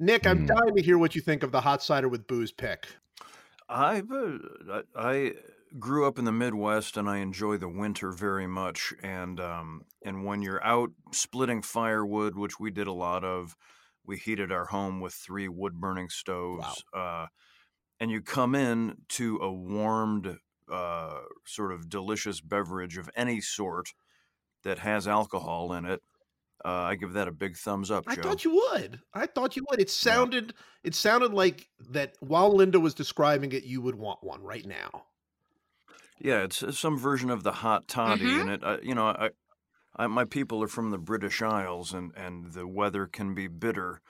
Nick, 0.00 0.26
I'm 0.26 0.46
Mm. 0.46 0.48
dying 0.48 0.74
to 0.76 0.82
hear 0.82 0.98
what 0.98 1.14
you 1.14 1.20
think 1.20 1.42
of 1.44 1.52
the 1.52 1.60
hot 1.60 1.82
cider 1.82 2.08
with 2.08 2.26
booze 2.26 2.50
pick. 2.50 2.88
I, 3.72 4.02
uh, 4.10 4.38
I 4.70 4.82
I 4.94 5.32
grew 5.78 6.06
up 6.06 6.18
in 6.18 6.24
the 6.24 6.32
Midwest, 6.32 6.96
and 6.96 7.08
I 7.08 7.18
enjoy 7.18 7.56
the 7.56 7.68
winter 7.68 8.12
very 8.12 8.46
much. 8.46 8.92
And 9.02 9.40
um, 9.40 9.82
and 10.04 10.24
when 10.24 10.42
you're 10.42 10.62
out 10.64 10.90
splitting 11.12 11.62
firewood, 11.62 12.36
which 12.36 12.60
we 12.60 12.70
did 12.70 12.86
a 12.86 12.92
lot 12.92 13.24
of, 13.24 13.56
we 14.04 14.18
heated 14.18 14.52
our 14.52 14.66
home 14.66 15.00
with 15.00 15.14
three 15.14 15.48
wood 15.48 15.80
burning 15.80 16.08
stoves. 16.08 16.84
Uh, 16.92 17.26
and 18.00 18.10
you 18.10 18.20
come 18.20 18.54
in 18.54 18.96
to 19.10 19.38
a 19.38 19.52
warmed, 19.52 20.38
uh, 20.70 21.20
sort 21.46 21.72
of 21.72 21.88
delicious 21.88 22.40
beverage 22.40 22.98
of 22.98 23.08
any 23.16 23.40
sort 23.40 23.90
that 24.64 24.80
has 24.80 25.08
alcohol 25.08 25.72
in 25.72 25.84
it. 25.84 26.02
Uh, 26.64 26.68
I 26.68 26.94
give 26.94 27.14
that 27.14 27.26
a 27.26 27.32
big 27.32 27.56
thumbs 27.56 27.90
up, 27.90 28.04
I 28.06 28.14
thought 28.14 28.44
you 28.44 28.54
would. 28.54 29.00
I 29.12 29.26
thought 29.26 29.56
you 29.56 29.64
would. 29.70 29.80
It 29.80 29.90
sounded 29.90 30.54
it 30.84 30.94
sounded 30.94 31.32
like 31.32 31.68
that 31.90 32.14
while 32.20 32.54
Linda 32.54 32.78
was 32.78 32.94
describing 32.94 33.52
it, 33.52 33.64
you 33.64 33.80
would 33.80 33.96
want 33.96 34.22
one 34.22 34.42
right 34.42 34.64
now. 34.66 35.04
Yeah, 36.20 36.42
it's 36.44 36.62
uh, 36.62 36.70
some 36.70 36.96
version 36.98 37.30
of 37.30 37.42
the 37.42 37.52
hot 37.52 37.88
toddy, 37.88 38.24
Mhm. 38.26 38.40
and 38.42 38.50
it. 38.50 38.64
I, 38.64 38.78
you 38.80 38.94
know, 38.94 39.06
I, 39.06 39.30
I, 39.96 40.06
my 40.06 40.24
people 40.24 40.62
are 40.62 40.68
from 40.68 40.90
the 40.90 40.98
British 40.98 41.42
Isles, 41.42 41.92
and 41.92 42.12
and 42.16 42.52
the 42.52 42.66
weather 42.66 43.06
can 43.06 43.34
be 43.34 43.48
bitter, 43.48 44.00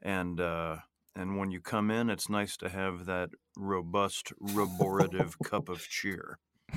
and 0.00 0.40
uh, 0.40 0.76
and 1.16 1.36
when 1.38 1.50
you 1.50 1.60
come 1.60 1.90
in, 1.90 2.08
it's 2.08 2.28
nice 2.28 2.56
to 2.58 2.68
have 2.68 3.06
that 3.06 3.30
robust, 3.56 4.32
rebordative 4.40 5.34
cup 5.44 5.68
of 5.68 5.80
cheer. 5.88 6.38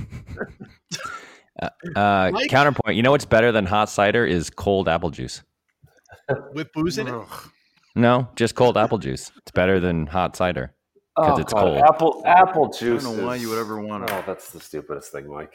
Uh, 1.61 2.29
Mike? 2.33 2.49
counterpoint. 2.49 2.95
You 2.95 3.03
know 3.03 3.11
what's 3.11 3.25
better 3.25 3.51
than 3.51 3.65
hot 3.65 3.89
cider 3.89 4.25
is 4.25 4.49
cold 4.49 4.87
apple 4.87 5.09
juice. 5.09 5.43
With 6.53 6.71
booze 6.73 6.97
in 6.97 7.07
it. 7.07 7.13
No, 7.95 8.29
just 8.35 8.55
cold 8.55 8.77
apple 8.77 8.97
juice. 8.97 9.31
It's 9.37 9.51
better 9.51 9.79
than 9.79 10.07
hot 10.07 10.35
cider. 10.35 10.73
'Cause 11.17 11.39
it's 11.39 11.53
God, 11.53 11.61
cold. 11.61 11.77
Apple 11.79 12.23
apple 12.25 12.71
I 12.73 12.77
juice. 12.77 13.03
don't 13.03 13.17
know 13.17 13.25
why 13.25 13.35
is- 13.35 13.41
you 13.41 13.49
would 13.49 13.59
ever 13.59 13.79
want 13.81 14.07
to. 14.07 14.15
Oh, 14.15 14.23
that's 14.25 14.51
the 14.51 14.59
stupidest 14.61 15.11
thing, 15.11 15.27
Mike. 15.29 15.53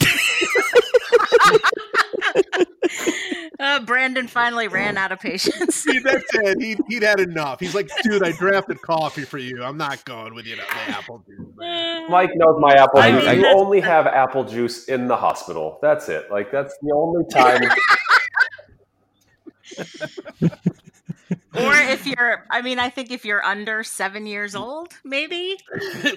Uh, 3.60 3.80
Brandon 3.80 4.28
finally 4.28 4.68
ran 4.68 4.96
out 4.96 5.10
of 5.10 5.18
patience. 5.18 5.74
See, 5.74 5.98
that's 5.98 6.22
it. 6.34 6.62
He, 6.62 6.76
he'd 6.88 7.02
had 7.02 7.18
enough. 7.18 7.58
He's 7.58 7.74
like, 7.74 7.90
dude, 8.04 8.22
I 8.22 8.30
drafted 8.30 8.80
coffee 8.82 9.24
for 9.24 9.38
you. 9.38 9.64
I'm 9.64 9.76
not 9.76 10.04
going 10.04 10.32
with 10.32 10.46
you 10.46 10.54
to 10.54 10.62
the 10.62 10.96
apple 10.96 11.24
juice. 11.26 11.44
man." 11.56 12.08
Mike 12.08 12.30
knows 12.36 12.56
my 12.60 12.74
apple 12.74 13.00
I- 13.00 13.10
juice. 13.10 13.24
I- 13.26 13.32
you 13.32 13.46
only 13.48 13.80
have 13.80 14.06
apple 14.06 14.44
juice 14.44 14.84
in 14.84 15.08
the 15.08 15.16
hospital. 15.16 15.80
That's 15.82 16.08
it. 16.08 16.30
Like 16.30 16.52
that's 16.52 16.78
the 16.82 16.92
only 16.94 17.24
time. 17.32 17.68
or 21.30 21.36
if 21.54 22.06
you're, 22.06 22.44
I 22.50 22.62
mean, 22.62 22.78
I 22.78 22.90
think 22.90 23.10
if 23.10 23.24
you're 23.24 23.44
under 23.44 23.82
seven 23.82 24.26
years 24.26 24.54
mm. 24.54 24.60
old, 24.60 24.92
maybe. 25.04 25.56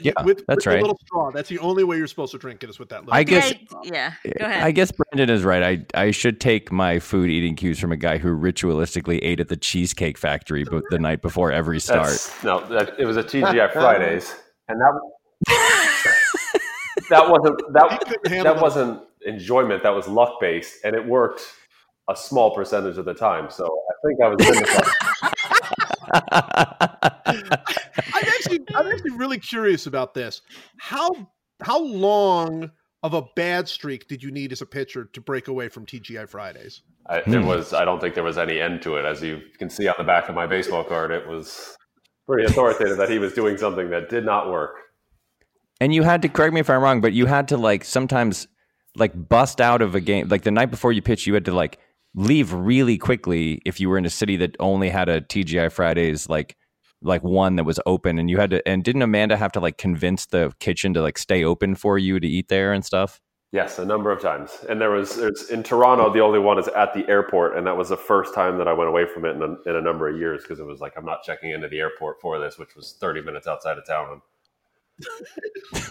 Yeah, 0.01 0.13
with, 0.23 0.45
that's 0.47 0.65
with 0.65 0.67
right. 0.67 0.79
A 0.79 0.81
little 0.81 0.99
straw. 1.05 1.31
That's 1.31 1.49
the 1.49 1.59
only 1.59 1.83
way 1.83 1.97
you're 1.97 2.07
supposed 2.07 2.31
to 2.31 2.37
drink 2.37 2.63
it 2.63 2.69
is 2.69 2.79
with 2.79 2.89
that 2.89 3.01
little. 3.01 3.13
I 3.13 3.23
guess- 3.23 3.53
yeah, 3.83 4.13
yeah. 4.23 4.31
Go 4.39 4.45
ahead. 4.45 4.63
I 4.63 4.71
guess 4.71 4.91
Brandon 4.91 5.29
is 5.29 5.43
right. 5.43 5.63
I 5.63 5.99
I 5.99 6.11
should 6.11 6.39
take 6.39 6.71
my 6.71 6.99
food 6.99 7.29
eating 7.29 7.55
cues 7.55 7.79
from 7.79 7.91
a 7.91 7.97
guy 7.97 8.17
who 8.17 8.35
ritualistically 8.37 9.19
ate 9.21 9.39
at 9.39 9.47
the 9.47 9.57
Cheesecake 9.57 10.17
Factory 10.17 10.63
but 10.63 10.83
the 10.89 10.99
night 10.99 11.21
before 11.21 11.51
every 11.51 11.79
start. 11.79 12.07
That's, 12.07 12.43
no, 12.43 12.67
that, 12.69 12.99
it 12.99 13.05
was 13.05 13.17
a 13.17 13.23
TGI 13.23 13.71
Fridays, 13.73 14.35
and 14.67 14.79
that 14.79 14.99
that 17.09 17.29
wasn't 17.29 17.73
that 17.73 18.43
that 18.43 18.61
wasn't 18.61 19.01
enjoyment. 19.25 19.83
That 19.83 19.93
was 19.93 20.07
luck 20.07 20.39
based, 20.39 20.83
and 20.83 20.95
it 20.95 21.05
worked 21.05 21.41
a 22.11 22.15
small 22.15 22.53
percentage 22.53 22.97
of 22.97 23.05
the 23.05 23.13
time. 23.13 23.49
So 23.49 23.65
I 23.65 23.93
think 24.07 24.19
I 24.21 24.27
was. 24.29 24.37
I'm 28.13 28.25
actually, 28.27 28.59
I'm 28.75 28.87
actually 28.87 29.11
really 29.11 29.39
curious 29.39 29.87
about 29.87 30.13
this. 30.13 30.41
How 30.79 31.09
how 31.63 31.79
long 31.81 32.71
of 33.03 33.13
a 33.13 33.23
bad 33.35 33.67
streak 33.67 34.07
did 34.07 34.21
you 34.21 34.31
need 34.31 34.51
as 34.51 34.61
a 34.61 34.65
pitcher 34.65 35.05
to 35.13 35.21
break 35.21 35.47
away 35.47 35.69
from 35.69 35.85
TGI 35.85 36.27
Fridays? 36.29 36.81
I, 37.07 37.17
it 37.19 37.25
Hmm. 37.25 37.45
was. 37.45 37.73
I 37.73 37.85
don't 37.85 37.99
think 37.99 38.13
there 38.15 38.23
was 38.23 38.37
any 38.37 38.59
end 38.59 38.81
to 38.83 38.95
it. 38.97 39.05
As 39.05 39.21
you 39.23 39.41
can 39.57 39.69
see 39.69 39.87
on 39.87 39.95
the 39.97 40.03
back 40.03 40.29
of 40.29 40.35
my 40.35 40.45
baseball 40.47 40.83
card, 40.83 41.11
it 41.11 41.27
was 41.27 41.75
pretty 42.27 42.45
authoritative 42.51 42.97
that 42.97 43.09
he 43.09 43.19
was 43.19 43.33
doing 43.33 43.57
something 43.57 43.89
that 43.89 44.09
did 44.09 44.25
not 44.25 44.51
work. 44.51 44.75
and 45.79 45.93
you 45.95 46.03
had 46.03 46.21
to 46.21 46.29
correct 46.29 46.53
me 46.53 46.59
if 46.59 46.69
I'm 46.69 46.81
wrong, 46.81 47.01
but 47.01 47.13
you 47.13 47.25
had 47.25 47.47
to 47.49 47.57
like 47.57 47.83
sometimes 47.83 48.47
like 48.95 49.13
bust 49.29 49.59
out 49.61 49.81
of 49.81 49.95
a 49.95 50.01
game 50.01 50.27
like 50.27 50.43
the 50.43 50.51
night 50.51 50.69
before 50.69 50.91
you 50.91 51.01
pitch, 51.01 51.25
you 51.25 51.33
had 51.33 51.45
to 51.45 51.53
like 51.53 51.79
leave 52.13 52.53
really 52.53 52.97
quickly 52.97 53.61
if 53.65 53.79
you 53.79 53.89
were 53.89 53.97
in 53.97 54.05
a 54.05 54.09
city 54.09 54.35
that 54.37 54.55
only 54.59 54.89
had 54.89 55.09
a 55.09 55.21
TGI 55.21 55.71
Fridays 55.71 56.29
like 56.29 56.55
like 57.03 57.23
one 57.23 57.55
that 57.55 57.63
was 57.63 57.79
open 57.85 58.19
and 58.19 58.29
you 58.29 58.37
had 58.37 58.51
to 58.51 58.67
and 58.67 58.83
didn't 58.83 59.01
Amanda 59.01 59.37
have 59.37 59.51
to 59.53 59.59
like 59.59 59.77
convince 59.77 60.27
the 60.27 60.53
kitchen 60.59 60.93
to 60.93 61.01
like 61.01 61.17
stay 61.17 61.43
open 61.43 61.75
for 61.75 61.97
you 61.97 62.19
to 62.19 62.27
eat 62.27 62.47
there 62.47 62.73
and 62.73 62.85
stuff? 62.85 63.19
Yes, 63.51 63.79
a 63.79 63.85
number 63.85 64.11
of 64.11 64.21
times. 64.21 64.63
And 64.69 64.79
there 64.79 64.91
was 64.91 65.17
in 65.49 65.61
Toronto. 65.61 66.11
The 66.13 66.21
only 66.21 66.39
one 66.39 66.57
is 66.57 66.69
at 66.69 66.93
the 66.93 67.07
airport, 67.09 67.57
and 67.57 67.67
that 67.67 67.75
was 67.75 67.89
the 67.89 67.97
first 67.97 68.33
time 68.33 68.57
that 68.59 68.67
I 68.67 68.71
went 68.71 68.87
away 68.87 69.05
from 69.05 69.25
it 69.25 69.35
in 69.35 69.41
a, 69.41 69.69
in 69.69 69.75
a 69.75 69.81
number 69.81 70.07
of 70.07 70.17
years 70.17 70.41
because 70.41 70.61
it 70.61 70.65
was 70.65 70.79
like 70.79 70.93
I'm 70.95 71.03
not 71.03 71.23
checking 71.23 71.51
into 71.51 71.67
the 71.67 71.79
airport 71.79 72.21
for 72.21 72.39
this, 72.39 72.57
which 72.57 72.77
was 72.77 72.95
30 73.01 73.23
minutes 73.23 73.47
outside 73.47 73.77
of 73.77 73.85
town. 73.85 74.21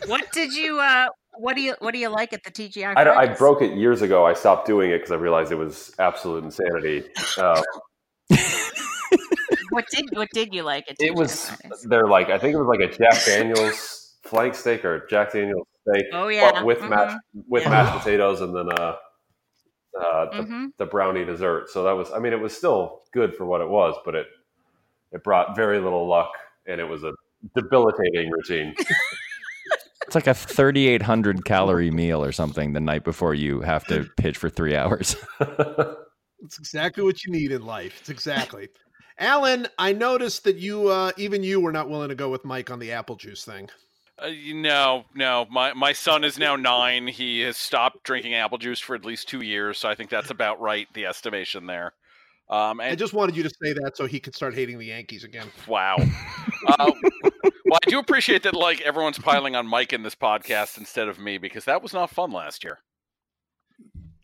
What 0.06 0.30
did 0.32 0.52
you? 0.52 0.78
Uh, 0.80 1.08
what 1.38 1.56
do 1.56 1.62
you? 1.62 1.74
What 1.80 1.92
do 1.92 1.98
you 1.98 2.08
like 2.08 2.32
at 2.32 2.42
the 2.44 2.50
TGI? 2.50 2.94
I, 2.96 3.14
I 3.14 3.26
broke 3.26 3.62
it 3.62 3.76
years 3.76 4.02
ago. 4.02 4.26
I 4.26 4.34
stopped 4.34 4.66
doing 4.66 4.90
it 4.90 4.98
because 4.98 5.12
I 5.12 5.16
realized 5.16 5.52
it 5.52 5.56
was 5.56 5.94
absolute 5.98 6.44
insanity. 6.44 7.04
Uh, 7.38 7.62
What 9.70 9.84
did? 9.90 10.04
What 10.12 10.28
did 10.32 10.52
you 10.54 10.62
like 10.62 10.84
it 10.98 11.14
was 11.14 11.48
Fridays? 11.50 11.82
they're 11.88 12.06
like 12.06 12.28
I 12.30 12.38
think 12.38 12.54
it 12.54 12.58
was 12.58 12.66
like 12.66 12.80
a 12.80 12.92
Jack 12.92 13.24
Daniels 13.24 14.16
flank 14.24 14.54
steak 14.54 14.84
or 14.84 15.06
Jack 15.08 15.32
Daniels 15.32 15.66
steak 15.88 16.06
Oh 16.12 16.28
yeah. 16.28 16.62
with 16.62 16.78
mhm, 16.78 16.90
mashed 16.90 17.16
with 17.48 17.62
Yeah. 17.64 17.70
mashed 17.70 17.98
potatoes 17.98 18.40
and 18.40 18.54
then 18.54 18.68
uh, 18.72 18.96
uh, 20.00 20.24
the, 20.36 20.42
mhm. 20.42 20.66
the 20.78 20.86
brownie 20.86 21.24
dessert. 21.24 21.70
So 21.70 21.84
that 21.84 21.92
was 21.92 22.10
I 22.10 22.18
mean 22.18 22.32
it 22.32 22.40
was 22.40 22.56
still 22.56 23.02
good 23.12 23.34
for 23.36 23.44
what 23.44 23.60
it 23.60 23.68
was, 23.68 23.94
but 24.04 24.14
it 24.14 24.26
it 25.12 25.22
brought 25.22 25.54
very 25.56 25.78
little 25.80 26.06
luck 26.08 26.32
and 26.66 26.80
it 26.80 26.84
was 26.88 27.04
a 27.04 27.12
debilitating 27.54 28.30
routine. 28.30 28.74
It's 30.06 30.16
like 30.16 30.26
a 30.26 30.34
3800 30.34 31.44
calorie 31.44 31.92
meal 31.92 32.24
or 32.24 32.32
something 32.32 32.72
the 32.72 32.80
night 32.80 33.04
before 33.04 33.32
you 33.32 33.60
have 33.60 33.84
to 33.84 34.08
pitch 34.16 34.38
for 34.38 34.50
3 34.50 34.74
hours. 34.74 35.14
It's 36.42 36.58
exactly 36.58 37.04
what 37.04 37.22
you 37.24 37.32
need 37.32 37.52
in 37.52 37.64
life. 37.64 37.98
It's 38.00 38.08
exactly. 38.08 38.68
Alan, 39.18 39.68
I 39.78 39.92
noticed 39.92 40.44
that 40.44 40.56
you, 40.56 40.88
uh, 40.88 41.12
even 41.18 41.42
you, 41.44 41.60
were 41.60 41.72
not 41.72 41.90
willing 41.90 42.08
to 42.08 42.14
go 42.14 42.30
with 42.30 42.44
Mike 42.44 42.70
on 42.70 42.78
the 42.78 42.92
apple 42.92 43.16
juice 43.16 43.44
thing. 43.44 43.68
Uh, 44.18 44.30
no, 44.54 45.04
no. 45.14 45.46
My 45.50 45.72
my 45.74 45.92
son 45.92 46.24
is 46.24 46.38
now 46.38 46.56
nine. 46.56 47.06
He 47.06 47.40
has 47.40 47.56
stopped 47.56 48.04
drinking 48.04 48.34
apple 48.34 48.58
juice 48.58 48.80
for 48.80 48.94
at 48.94 49.04
least 49.04 49.28
two 49.28 49.42
years, 49.42 49.78
so 49.78 49.88
I 49.88 49.94
think 49.94 50.10
that's 50.10 50.30
about 50.30 50.60
right. 50.60 50.88
The 50.94 51.06
estimation 51.06 51.66
there. 51.66 51.92
Um, 52.48 52.80
I 52.80 52.94
just 52.96 53.12
wanted 53.12 53.36
you 53.36 53.44
to 53.44 53.50
say 53.50 53.72
that 53.74 53.96
so 53.96 54.06
he 54.06 54.18
could 54.18 54.34
start 54.34 54.54
hating 54.54 54.78
the 54.78 54.86
Yankees 54.86 55.24
again. 55.24 55.48
wow. 55.68 55.96
Uh, 56.68 56.90
well, 57.70 57.78
I 57.86 57.90
do 57.90 57.98
appreciate 57.98 58.42
that. 58.42 58.54
Like 58.54 58.80
everyone's 58.80 59.18
piling 59.18 59.54
on 59.54 59.66
Mike 59.66 59.92
in 59.92 60.02
this 60.02 60.16
podcast 60.16 60.76
instead 60.76 61.08
of 61.08 61.18
me 61.18 61.38
because 61.38 61.64
that 61.66 61.82
was 61.82 61.92
not 61.92 62.10
fun 62.10 62.32
last 62.32 62.64
year. 62.64 62.80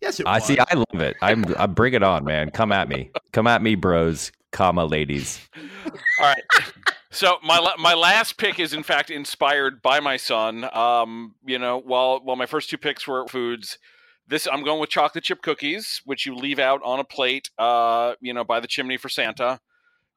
Yes, 0.02 0.20
it 0.20 0.27
I 0.27 0.36
was. 0.36 0.44
see 0.44 0.59
I 0.59 0.74
love 0.74 1.01
it. 1.01 1.16
I'm 1.23 1.44
I 1.56 1.66
bring 1.66 1.94
it 1.94 2.02
on, 2.02 2.24
man. 2.24 2.51
Come 2.51 2.73
at 2.73 2.89
me. 2.89 3.10
Come 3.32 3.47
at 3.47 3.62
me, 3.62 3.77
bros, 3.77 4.32
comma 4.52 4.85
ladies. 4.85 5.40
All 5.86 6.27
right. 6.27 6.43
So 7.10 7.36
my 7.43 7.74
my 7.78 7.94
last 7.94 8.36
pick 8.36 8.59
is 8.59 8.74
in 8.74 8.82
fact 8.82 9.10
inspired 9.10 9.81
by 9.81 10.01
my 10.01 10.16
son. 10.16 10.68
Um, 10.77 11.36
you 11.47 11.59
know, 11.59 11.78
while 11.78 12.20
while 12.23 12.36
my 12.36 12.47
first 12.47 12.68
two 12.68 12.78
picks 12.78 13.06
were 13.06 13.27
foods, 13.28 13.78
this 14.27 14.48
I'm 14.51 14.64
going 14.64 14.81
with 14.81 14.90
chocolate 14.90 15.24
chip 15.24 15.40
cookies, 15.40 16.02
which 16.05 16.27
you 16.27 16.35
leave 16.35 16.59
out 16.59 16.81
on 16.85 16.98
a 16.98 17.05
plate, 17.05 17.51
uh, 17.59 18.14
you 18.20 18.35
know, 18.35 18.44
by 18.44 18.60
the 18.60 18.66
chimney 18.66 18.97
for 18.97 19.09
Santa. 19.09 19.60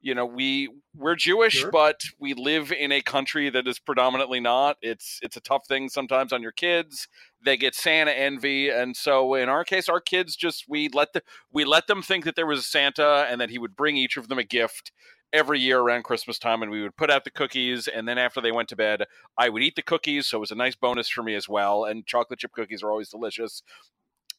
You 0.02 0.14
know, 0.14 0.24
we 0.24 0.70
we're 0.94 1.14
Jewish, 1.14 1.54
Sure. 1.58 1.70
but 1.70 2.00
we 2.18 2.32
live 2.34 2.72
in 2.72 2.90
a 2.90 3.02
country 3.02 3.50
that 3.50 3.68
is 3.68 3.78
predominantly 3.78 4.40
not. 4.40 4.76
It's 4.80 5.18
it's 5.22 5.36
a 5.36 5.40
tough 5.40 5.66
thing 5.68 5.88
sometimes 5.90 6.32
on 6.32 6.40
your 6.42 6.52
kids. 6.52 7.06
They 7.44 7.56
get 7.56 7.74
Santa 7.74 8.12
envy, 8.12 8.70
and 8.70 8.96
so 8.96 9.34
in 9.34 9.48
our 9.50 9.64
case, 9.64 9.88
our 9.88 10.00
kids 10.00 10.36
just 10.36 10.64
we 10.68 10.88
let 10.88 11.12
the 11.12 11.22
we 11.52 11.64
let 11.64 11.86
them 11.86 12.02
think 12.02 12.24
that 12.24 12.34
there 12.34 12.46
was 12.46 12.60
a 12.60 12.62
Santa 12.62 13.26
and 13.30 13.40
that 13.40 13.50
he 13.50 13.58
would 13.58 13.76
bring 13.76 13.96
each 13.98 14.16
of 14.16 14.28
them 14.28 14.38
a 14.38 14.44
gift 14.44 14.90
every 15.32 15.60
year 15.60 15.78
around 15.80 16.02
Christmas 16.04 16.38
time, 16.38 16.62
and 16.62 16.70
we 16.72 16.82
would 16.82 16.96
put 16.96 17.10
out 17.10 17.24
the 17.24 17.30
cookies, 17.30 17.86
and 17.86 18.08
then 18.08 18.18
after 18.18 18.40
they 18.40 18.50
went 18.50 18.68
to 18.70 18.76
bed, 18.76 19.04
I 19.38 19.48
would 19.48 19.62
eat 19.62 19.76
the 19.76 19.82
cookies, 19.82 20.26
so 20.26 20.38
it 20.38 20.40
was 20.40 20.50
a 20.50 20.56
nice 20.56 20.74
bonus 20.74 21.08
for 21.08 21.22
me 21.22 21.34
as 21.36 21.48
well. 21.48 21.84
And 21.84 22.04
chocolate 22.06 22.40
chip 22.40 22.52
cookies 22.52 22.82
are 22.82 22.90
always 22.90 23.10
delicious. 23.10 23.62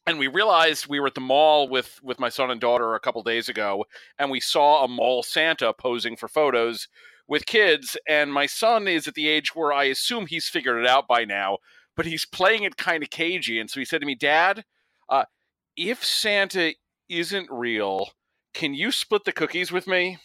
And 0.06 0.18
we 0.18 0.26
realized 0.26 0.88
we 0.88 0.98
were 0.98 1.06
at 1.06 1.14
the 1.14 1.20
mall 1.20 1.68
with 1.68 2.00
with 2.02 2.18
my 2.18 2.28
son 2.28 2.50
and 2.50 2.60
daughter 2.60 2.94
a 2.94 3.00
couple 3.00 3.22
days 3.22 3.48
ago, 3.48 3.84
and 4.18 4.30
we 4.30 4.40
saw 4.40 4.84
a 4.84 4.88
mall 4.88 5.22
Santa 5.22 5.72
posing 5.72 6.16
for 6.16 6.28
photos 6.28 6.88
with 7.28 7.46
kids. 7.46 7.96
And 8.08 8.32
my 8.32 8.46
son 8.46 8.88
is 8.88 9.06
at 9.06 9.14
the 9.14 9.28
age 9.28 9.54
where 9.54 9.72
I 9.72 9.84
assume 9.84 10.26
he's 10.26 10.48
figured 10.48 10.82
it 10.82 10.88
out 10.88 11.06
by 11.06 11.24
now, 11.24 11.58
but 11.96 12.06
he's 12.06 12.26
playing 12.26 12.64
it 12.64 12.76
kind 12.76 13.02
of 13.02 13.10
cagey. 13.10 13.60
And 13.60 13.70
so 13.70 13.78
he 13.78 13.84
said 13.84 14.00
to 14.00 14.06
me, 14.06 14.16
"Dad, 14.16 14.64
uh, 15.08 15.26
if 15.76 16.04
Santa 16.04 16.74
isn't 17.08 17.48
real, 17.50 18.10
can 18.54 18.74
you 18.74 18.90
split 18.90 19.24
the 19.24 19.32
cookies 19.32 19.70
with 19.70 19.86
me?" 19.86 20.18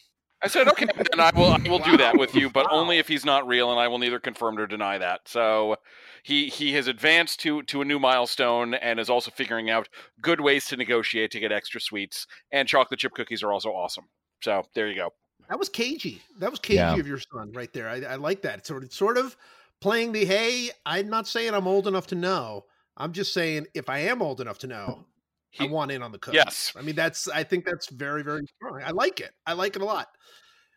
I 0.48 0.49
I 0.49 0.64
said, 0.64 0.68
okay, 0.69 0.86
then 0.95 1.19
I 1.19 1.32
will 1.36 1.52
I 1.52 1.69
will 1.69 1.80
do 1.80 1.98
that 1.98 2.18
with 2.18 2.34
you, 2.34 2.49
but 2.49 2.72
only 2.72 2.99
if 2.99 3.07
he's 3.10 3.26
not 3.26 3.45
real, 3.45 3.69
and 3.69 3.80
I 3.80 3.90
will 3.90 3.98
neither 3.98 4.18
confirm 4.19 4.56
nor 4.56 4.65
deny 4.65 4.98
that. 4.98 5.28
So 5.28 5.76
he 6.24 6.48
he 6.48 6.72
has 6.74 6.88
advanced 6.88 7.41
to 7.41 7.64
to 7.64 7.82
a 7.82 7.86
new 7.86 7.99
milestone 7.99 8.74
and 8.76 8.98
is 8.98 9.10
also 9.10 9.30
figuring 9.30 9.69
out 9.69 9.90
good 10.22 10.40
ways 10.40 10.65
to 10.68 10.78
negotiate 10.78 11.32
to 11.32 11.41
get 11.41 11.52
extra 11.52 11.82
sweets. 11.82 12.28
And 12.52 12.65
chocolate 12.68 13.02
chip 13.02 13.14
cookies 13.14 13.44
are 13.44 13.52
also 13.52 13.72
awesome. 13.72 14.06
So 14.41 14.64
there 14.74 14.88
you 14.88 14.95
go. 14.95 15.10
That 15.49 15.60
was 15.60 15.68
cagey. 15.68 16.22
That 16.40 16.49
was 16.49 16.60
cagey 16.60 16.76
Yeah. 16.78 16.95
of 16.95 17.07
your 17.07 17.19
son 17.19 17.52
right 17.53 17.72
there. 17.74 17.90
I, 17.90 18.02
I 18.02 18.15
like 18.15 18.41
that. 18.44 18.65
Sort 18.65 18.84
of, 18.84 18.94
sort 18.94 19.18
of 19.18 19.36
playing 19.82 20.14
the 20.14 20.24
hey. 20.24 20.72
I'm 20.86 21.10
not 21.10 21.28
saying 21.28 21.53
I'm 21.56 21.68
old 21.68 21.88
enough 21.88 22.07
to 22.07 22.15
know. 22.15 22.65
I'm 22.95 23.11
just 23.11 23.34
saying 23.34 23.68
if 23.74 23.90
I 23.90 23.99
am 23.99 24.22
old 24.22 24.40
enough 24.40 24.60
to 24.60 24.68
know, 24.68 25.06
I 25.60 25.65
want 25.65 25.91
in 25.91 26.02
on 26.03 26.11
the 26.11 26.19
cookies. 26.19 26.38
Yes. 26.38 26.74
I 26.78 26.82
mean 26.82 26.95
that's. 26.95 27.28
I 27.28 27.44
think 27.44 27.65
that's 27.65 27.90
very 27.90 28.24
very 28.24 28.45
strong. 28.57 28.82
I 28.84 28.91
like 28.91 29.19
it. 29.19 29.32
I 29.45 29.53
like 29.53 29.76
it 29.76 29.82
a 29.82 29.86
lot. 29.86 30.07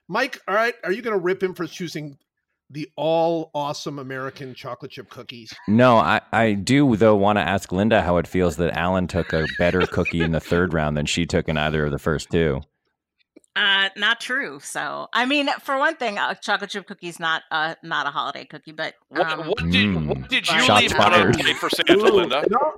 Mike, 0.08 0.40
all 0.48 0.54
right. 0.54 0.74
Are 0.84 0.90
you 0.92 1.02
going 1.02 1.16
to 1.16 1.22
rip 1.22 1.42
him 1.42 1.54
for 1.54 1.66
choosing 1.66 2.16
the 2.68 2.88
all 2.96 3.50
awesome 3.54 3.98
American 3.98 4.54
chocolate 4.54 4.90
chip 4.92 5.08
cookies? 5.10 5.52
No, 5.68 5.96
I, 5.98 6.20
I 6.32 6.52
do 6.54 6.96
though 6.96 7.14
want 7.16 7.36
to 7.38 7.42
ask 7.42 7.70
Linda 7.72 8.02
how 8.02 8.16
it 8.16 8.26
feels 8.26 8.56
that 8.56 8.76
Alan 8.76 9.06
took 9.06 9.32
a 9.32 9.44
better 9.58 9.86
cookie 9.86 10.20
in 10.22 10.32
the 10.32 10.40
third 10.40 10.72
round 10.72 10.96
than 10.96 11.06
she 11.06 11.26
took 11.26 11.48
in 11.48 11.56
either 11.56 11.84
of 11.86 11.92
the 11.92 11.98
first 11.98 12.30
two. 12.30 12.60
Uh, 13.56 13.88
not 13.96 14.20
true. 14.20 14.60
So, 14.60 15.08
I 15.12 15.26
mean, 15.26 15.48
for 15.60 15.76
one 15.76 15.96
thing, 15.96 16.18
a 16.18 16.38
chocolate 16.40 16.70
chip 16.70 16.86
cookie 16.86 17.08
is 17.08 17.18
not 17.18 17.42
uh 17.50 17.74
not 17.82 18.06
a 18.06 18.10
holiday 18.10 18.44
cookie, 18.44 18.72
but 18.72 18.94
What, 19.08 19.26
um, 19.26 19.48
what 19.48 19.58
did 19.58 19.86
Mm. 19.86 20.06
what 20.06 20.28
did 20.28 20.48
you 20.48 20.54
leave 20.74 20.92
out 20.94 21.12
on 21.12 21.12
fired. 21.12 21.38
plate 21.38 21.56
for 21.56 21.68
Santa, 21.68 21.94
Ooh, 21.98 22.12
Linda? 22.12 22.44
no. 22.48 22.76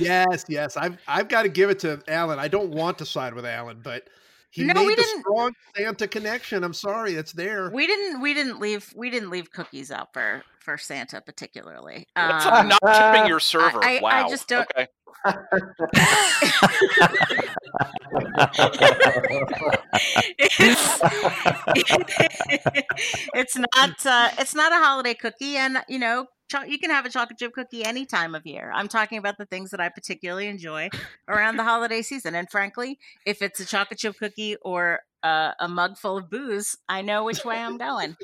Yes, 0.00 0.44
yes. 0.48 0.76
I've 0.76 0.98
I've 1.06 1.28
got 1.28 1.42
to 1.42 1.48
give 1.48 1.70
it 1.70 1.78
to 1.80 2.02
Alan. 2.08 2.38
I 2.38 2.48
don't 2.48 2.70
want 2.70 2.98
to 2.98 3.06
side 3.06 3.34
with 3.34 3.44
Alan, 3.46 3.80
but 3.82 4.08
he 4.50 4.64
No, 4.64 4.74
made 4.74 4.86
we 4.86 4.94
the 4.96 5.02
didn't- 5.02 5.20
strong 5.20 5.52
Santa 5.76 6.08
connection. 6.08 6.64
I'm 6.64 6.74
sorry, 6.74 7.14
it's 7.14 7.32
there. 7.32 7.70
we 7.70 7.86
didn't 7.86 8.20
we 8.20 8.34
didn't 8.34 8.58
leave 8.60 8.92
we 8.96 9.10
didn't 9.10 9.30
leave 9.30 9.50
cookies 9.52 9.90
out 9.92 10.12
for 10.12 10.42
for 10.60 10.76
Santa 10.76 11.20
particularly. 11.20 12.06
That's 12.16 12.46
Um, 12.46 12.68
not 12.68 12.80
tipping 13.14 13.28
your 13.28 13.40
server. 13.40 13.82
I- 13.84 13.98
I 13.98 14.00
wow. 14.00 14.28
just 14.28 14.48
don't- 14.48 14.66
Okay. 14.76 14.88
it's, 20.38 21.00
it's 23.34 23.56
not 23.56 24.06
uh, 24.06 24.30
it's 24.38 24.54
not 24.54 24.72
a 24.72 24.76
holiday 24.76 25.14
cookie 25.14 25.56
and 25.56 25.78
you 25.88 25.98
know 25.98 26.24
cho- 26.24 26.28
you 26.66 26.78
can 26.78 26.90
have 26.90 27.06
a 27.06 27.08
chocolate 27.08 27.38
chip 27.38 27.52
cookie 27.52 27.84
any 27.84 28.04
time 28.06 28.34
of 28.34 28.46
year 28.46 28.70
i'm 28.74 28.88
talking 28.88 29.18
about 29.18 29.38
the 29.38 29.46
things 29.46 29.70
that 29.70 29.80
i 29.80 29.88
particularly 29.88 30.46
enjoy 30.46 30.88
around 31.28 31.56
the 31.56 31.64
holiday 31.64 32.02
season 32.02 32.34
and 32.34 32.50
frankly 32.50 32.98
if 33.26 33.42
it's 33.42 33.60
a 33.60 33.64
chocolate 33.64 33.98
chip 33.98 34.16
cookie 34.18 34.56
or 34.62 35.00
uh, 35.22 35.52
a 35.60 35.68
mug 35.68 35.96
full 35.96 36.16
of 36.16 36.30
booze 36.30 36.76
i 36.88 37.02
know 37.02 37.24
which 37.24 37.44
way 37.44 37.56
i'm 37.56 37.76
going 37.76 38.16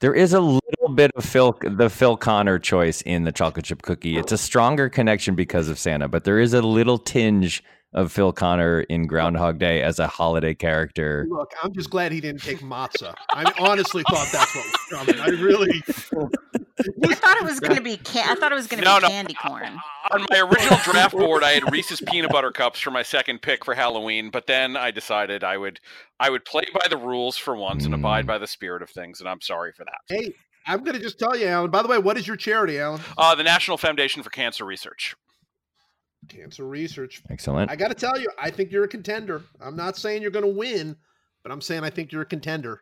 There 0.00 0.14
is 0.14 0.32
a 0.32 0.40
little 0.40 0.94
bit 0.94 1.10
of 1.14 1.26
Phil, 1.26 1.58
the 1.60 1.90
Phil 1.90 2.16
Connor 2.16 2.58
choice 2.58 3.02
in 3.02 3.24
the 3.24 3.32
chocolate 3.32 3.66
chip 3.66 3.82
cookie. 3.82 4.16
It's 4.16 4.32
a 4.32 4.38
stronger 4.38 4.88
connection 4.88 5.34
because 5.34 5.68
of 5.68 5.78
Santa, 5.78 6.08
but 6.08 6.24
there 6.24 6.38
is 6.38 6.54
a 6.54 6.62
little 6.62 6.96
tinge 6.96 7.62
of 7.92 8.10
Phil 8.12 8.32
Connor 8.32 8.80
in 8.82 9.06
Groundhog 9.06 9.58
Day 9.58 9.82
as 9.82 9.98
a 9.98 10.06
holiday 10.06 10.54
character. 10.54 11.26
Look, 11.28 11.52
I'm 11.62 11.74
just 11.74 11.90
glad 11.90 12.12
he 12.12 12.20
didn't 12.22 12.42
take 12.42 12.60
matzah. 12.60 13.14
I 13.30 13.52
honestly 13.58 14.02
thought 14.08 14.28
that's 14.32 14.54
what 14.54 14.64
was 14.64 15.06
coming. 15.06 15.20
I 15.20 15.28
really. 15.42 15.82
i 17.04 17.14
thought 17.14 17.36
it 17.38 17.44
was 17.44 17.60
going 17.60 17.74
to 17.76 17.82
be 17.82 17.96
can- 17.96 18.28
i 18.28 18.34
thought 18.34 18.52
it 18.52 18.54
was 18.54 18.66
going 18.66 18.82
to 18.82 18.84
No, 18.84 18.96
be 18.98 19.02
no. 19.02 19.08
candy 19.08 19.34
corn 19.34 19.78
On 20.12 20.26
my 20.30 20.40
original 20.40 20.78
draft 20.84 21.12
board, 21.14 21.44
I 21.44 21.50
had 21.52 21.70
Reese's 21.70 22.00
peanut 22.00 22.30
butter 22.30 22.50
cups 22.50 22.80
for 22.80 22.90
my 22.90 23.02
second 23.02 23.42
pick 23.42 23.64
for 23.64 23.74
Halloween, 23.74 24.30
but 24.30 24.46
then 24.46 24.76
I 24.76 24.90
decided 24.90 25.44
I 25.44 25.56
would 25.56 25.78
I 26.18 26.30
would 26.30 26.44
play 26.44 26.64
by 26.72 26.88
the 26.88 26.96
rules 26.96 27.36
for 27.36 27.54
once 27.54 27.84
and 27.84 27.94
abide 27.94 28.26
by 28.26 28.38
the 28.38 28.46
spirit 28.46 28.82
of 28.82 28.90
things, 28.90 29.20
and 29.20 29.28
I'm 29.28 29.40
sorry 29.40 29.72
for 29.72 29.84
that. 29.84 29.98
Hey, 30.08 30.32
I'm 30.66 30.82
going 30.84 30.96
to 30.96 31.02
just 31.02 31.18
tell 31.18 31.36
you, 31.36 31.46
Alan. 31.46 31.70
By 31.70 31.82
the 31.82 31.88
way, 31.88 31.98
what 31.98 32.16
is 32.18 32.26
your 32.26 32.36
charity, 32.36 32.78
Alan? 32.80 33.00
Uh, 33.16 33.34
the 33.34 33.42
National 33.44 33.76
Foundation 33.76 34.22
for 34.22 34.30
Cancer 34.30 34.64
Research. 34.64 35.14
Cancer 36.28 36.64
Research. 36.66 37.22
Excellent. 37.30 37.70
I 37.70 37.76
got 37.76 37.88
to 37.88 37.94
tell 37.94 38.18
you, 38.20 38.28
I 38.38 38.50
think 38.50 38.70
you're 38.72 38.84
a 38.84 38.88
contender. 38.88 39.42
I'm 39.60 39.76
not 39.76 39.96
saying 39.96 40.22
you're 40.22 40.30
going 40.30 40.44
to 40.44 40.58
win, 40.58 40.96
but 41.42 41.50
I'm 41.52 41.60
saying 41.60 41.82
I 41.84 41.90
think 41.90 42.12
you're 42.12 42.22
a 42.22 42.26
contender. 42.26 42.80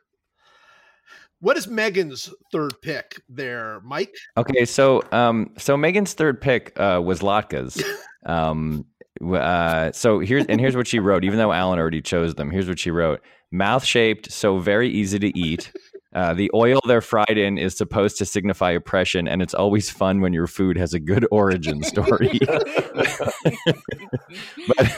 What 1.41 1.57
is 1.57 1.69
Megan's 1.69 2.33
third 2.51 2.73
pick 2.83 3.21
there, 3.29 3.81
Mike? 3.85 4.15
Okay, 4.37 4.65
so 4.65 5.03
um, 5.13 5.53
so 5.57 5.77
Megan's 5.77 6.15
third 6.15 6.41
pick 6.41 6.79
uh, 6.79 7.01
was 7.05 7.21
latkes. 7.21 7.83
Um, 8.27 8.85
uh, 9.25 9.93
so 9.93 10.19
here's 10.19 10.45
and 10.47 10.61
here's 10.61 10.77
what 10.77 10.89
she 10.89 10.99
wrote. 10.99 11.25
Even 11.25 11.39
though 11.39 11.53
Alan 11.53 11.79
already 11.79 12.03
chose 12.03 12.35
them, 12.35 12.51
here's 12.51 12.69
what 12.69 12.79
she 12.79 12.91
wrote: 12.91 13.23
mouth 13.53 13.85
shaped, 13.85 14.31
so 14.31 14.59
very 14.59 14.91
easy 14.91 15.21
to 15.21 15.39
eat. 15.39 15.73
Uh, 16.15 16.35
the 16.35 16.51
oil 16.53 16.81
they're 16.87 17.01
fried 17.01 17.39
in 17.39 17.59
is 17.59 17.77
supposed 17.77 18.19
to 18.19 18.27
signify 18.27 18.73
oppression, 18.73 19.29
and 19.29 19.41
it's 19.41 19.55
always 19.55 19.89
fun 19.89 20.21
when 20.21 20.33
your 20.33 20.49
food 20.49 20.77
has 20.77 20.93
a 20.93 21.01
good 21.01 21.27
origin 21.31 21.83
story. 21.83 22.41
but 24.67 24.93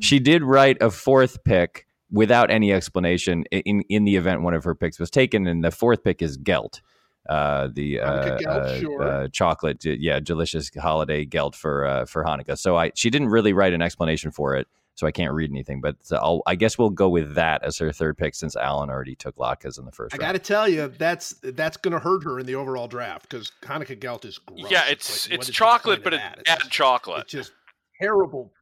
she 0.00 0.20
did 0.20 0.42
write 0.44 0.76
a 0.80 0.90
fourth 0.90 1.42
pick 1.44 1.87
without 2.10 2.50
any 2.50 2.72
explanation 2.72 3.44
in 3.50 3.82
in 3.82 4.04
the 4.04 4.16
event 4.16 4.42
one 4.42 4.54
of 4.54 4.64
her 4.64 4.74
picks 4.74 4.98
was 4.98 5.10
taken, 5.10 5.46
and 5.46 5.64
the 5.64 5.70
fourth 5.70 6.02
pick 6.02 6.22
is 6.22 6.36
Gelt. 6.36 6.80
Uh, 7.28 7.68
the 7.72 8.00
uh, 8.00 8.38
Gelt, 8.38 8.46
uh, 8.46 8.80
sure. 8.80 9.02
uh, 9.02 9.28
chocolate, 9.28 9.84
uh, 9.84 9.90
yeah, 9.90 10.18
delicious 10.18 10.70
holiday 10.80 11.24
Gelt 11.24 11.54
for 11.54 11.84
uh, 11.84 12.06
for 12.06 12.24
Hanukkah. 12.24 12.58
So 12.58 12.76
I 12.76 12.90
she 12.94 13.10
didn't 13.10 13.28
really 13.28 13.52
write 13.52 13.74
an 13.74 13.82
explanation 13.82 14.30
for 14.30 14.56
it, 14.56 14.66
so 14.94 15.06
I 15.06 15.12
can't 15.12 15.34
read 15.34 15.50
anything. 15.50 15.82
But 15.82 15.96
uh, 16.10 16.16
I'll, 16.16 16.42
I 16.46 16.54
guess 16.54 16.78
we'll 16.78 16.88
go 16.88 17.10
with 17.10 17.34
that 17.34 17.62
as 17.64 17.76
her 17.78 17.92
third 17.92 18.16
pick 18.16 18.34
since 18.34 18.56
Alan 18.56 18.88
already 18.88 19.14
took 19.14 19.36
latkes 19.36 19.78
in 19.78 19.84
the 19.84 19.92
first 19.92 20.14
I 20.14 20.16
round. 20.16 20.28
got 20.28 20.32
to 20.32 20.38
tell 20.38 20.66
you, 20.66 20.88
that's 20.96 21.34
that's 21.42 21.76
going 21.76 21.92
to 21.92 21.98
hurt 21.98 22.24
her 22.24 22.38
in 22.38 22.46
the 22.46 22.54
overall 22.54 22.88
draft 22.88 23.28
because 23.28 23.52
Hanukkah 23.62 24.00
Gelt 24.00 24.24
is 24.24 24.38
gross. 24.38 24.70
Yeah, 24.70 24.86
it's 24.88 25.28
like, 25.28 25.40
it's 25.40 25.50
chocolate, 25.50 26.02
but 26.02 26.14
it's 26.14 26.22
that? 26.22 26.44
bad 26.46 26.70
chocolate. 26.70 27.22
It's 27.24 27.32
just 27.32 27.52
terrible. 28.00 28.52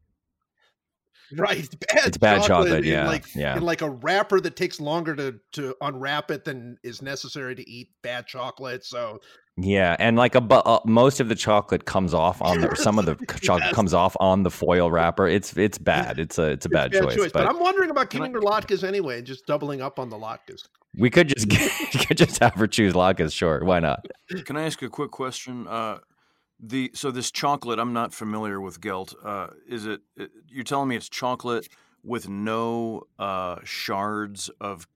Right, 1.37 1.59
it's 1.59 1.75
bad. 1.75 2.07
It's 2.07 2.19
bad 2.19 2.43
chocolate, 2.45 2.85
in 2.85 2.93
yeah, 2.93 3.07
like, 3.07 3.25
yeah. 3.35 3.57
in 3.57 3.63
like 3.65 3.83
a 3.83 3.91
wrapper 3.91 4.41
that 4.41 4.55
takes 4.57 4.81
longer 4.81 5.17
to 5.17 5.39
to 5.53 5.75
unwrap 5.81 6.31
it 6.31 6.45
than 6.45 6.79
is 6.85 7.03
necessary 7.03 7.55
to 7.57 7.69
eat 7.69 7.89
bad 8.03 8.27
chocolate. 8.27 8.85
So 8.85 9.19
Yeah, 9.57 9.97
and 9.99 10.17
like 10.17 10.35
a 10.37 10.41
bu- 10.41 10.55
uh, 10.57 10.81
most 10.85 11.19
of 11.19 11.29
the 11.29 11.35
chocolate 11.35 11.85
comes 11.85 12.15
off 12.15 12.41
on 12.43 12.61
the 12.61 12.77
some 12.77 12.99
of 12.99 13.07
the 13.07 13.17
c- 13.19 13.39
chocolate 13.43 13.65
Yes. 13.67 13.75
comes 13.75 13.93
off 13.95 14.17
on 14.21 14.45
the 14.45 14.51
foil 14.51 14.91
wrapper. 14.91 15.27
It's 15.27 15.57
it's 15.57 15.79
bad. 15.79 16.19
It's 16.21 16.39
a 16.39 16.51
it's 16.53 16.67
a 16.67 16.69
bad, 16.69 16.93
choice. 16.93 17.17
But, 17.17 17.33
But, 17.33 17.47
I'm 17.49 17.59
wondering 17.59 17.91
about 17.91 18.11
Can 18.11 18.21
keeping 18.21 18.35
her 18.35 18.41
latkes 18.41 18.85
anyway 18.85 19.19
and 19.19 19.27
just 19.27 19.47
doubling 19.47 19.81
up 19.81 19.99
on 19.99 20.11
the 20.11 20.17
latkes. 20.17 20.63
we 20.97 21.11
could 21.11 21.29
just 21.29 21.51
you 21.95 22.01
could 22.07 22.19
just 22.19 22.39
have 22.39 22.55
her 22.55 22.67
choose 22.69 22.93
latkes. 22.95 23.33
Sure, 23.33 23.65
why 23.65 23.81
not? 23.81 24.07
Can 24.45 24.57
I 24.57 24.65
ask 24.67 24.81
a 24.83 24.89
quick 24.89 25.11
question? 25.11 25.67
Uh, 25.67 25.99
the 26.61 26.91
so 26.95 27.11
this 27.11 27.31
chocolate, 27.31 27.79
I'm 27.79 27.93
not 27.93 28.15
familiar 28.15 28.61
with 28.61 28.81
Gelt. 28.81 29.15
Uh, 29.23 29.49
is 29.69 29.87
it, 29.87 30.01
it? 30.17 30.31
You're 30.49 30.65
telling 30.65 30.89
me 30.89 30.97
it's 30.97 31.09
chocolate 31.09 31.69
with 32.03 32.29
no 32.29 33.03
uh, 33.19 33.57
shards 33.65 34.49
of 34.61 34.87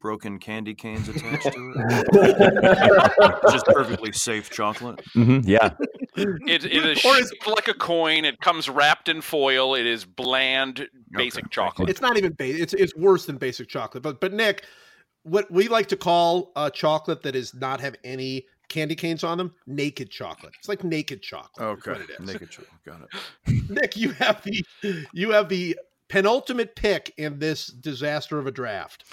broken 0.00 0.38
candy 0.38 0.74
canes 0.74 1.08
attached 1.08 1.52
to 1.52 1.74
it? 1.76 3.42
Just 3.50 3.66
perfectly 3.66 4.12
safe 4.12 4.48
chocolate. 4.50 5.00
hmm 5.12 5.40
yeah, 5.42 5.70
It, 6.16 6.64
it 6.64 6.72
is 6.84 7.04
Or 7.04 7.16
is- 7.16 7.28
shaped 7.30 7.46
like 7.46 7.68
a 7.68 7.74
coin. 7.74 8.24
It 8.24 8.40
comes 8.40 8.68
wrapped 8.68 9.08
in 9.08 9.20
foil. 9.20 9.74
It 9.74 9.86
is 9.86 10.04
bland, 10.04 10.88
basic 11.10 11.44
thank 11.44 11.50
chocolate. 11.52 11.90
It's 11.90 12.00
not 12.00 12.16
even 12.16 12.32
basic. 12.32 12.62
It's 12.62 12.74
it's 12.74 12.96
worse 12.96 13.26
than 13.26 13.36
basic 13.38 13.68
chocolate. 13.68 14.02
But 14.02 14.20
but 14.20 14.32
Nick, 14.32 14.64
what 15.24 15.50
we 15.50 15.68
like 15.68 15.86
to 15.88 15.96
call 15.96 16.52
uh, 16.56 16.70
chocolate 16.70 17.22
that 17.22 17.32
does 17.32 17.52
not 17.54 17.80
have 17.80 17.96
any 18.04 18.46
candy 18.68 18.94
canes 18.94 19.24
on 19.24 19.38
them, 19.38 19.54
naked 19.66 20.10
chocolate. 20.10 20.54
It's 20.58 20.68
like 20.68 20.84
naked 20.84 21.22
chocolate. 21.22 21.66
Okay, 21.66 21.92
what 21.92 22.00
it 22.00 22.10
is. 22.10 22.20
naked 22.20 22.50
chocolate. 22.50 22.84
Got 22.84 23.00
it. 23.02 23.70
Nick, 23.70 23.96
you 23.96 24.12
have 24.12 24.42
the 24.42 24.64
you 25.12 25.30
have 25.32 25.48
the 25.48 25.78
penultimate 26.08 26.74
pick 26.76 27.12
in 27.16 27.38
this 27.38 27.66
disaster 27.66 28.38
of 28.38 28.46
a 28.46 28.50
draft. 28.50 29.04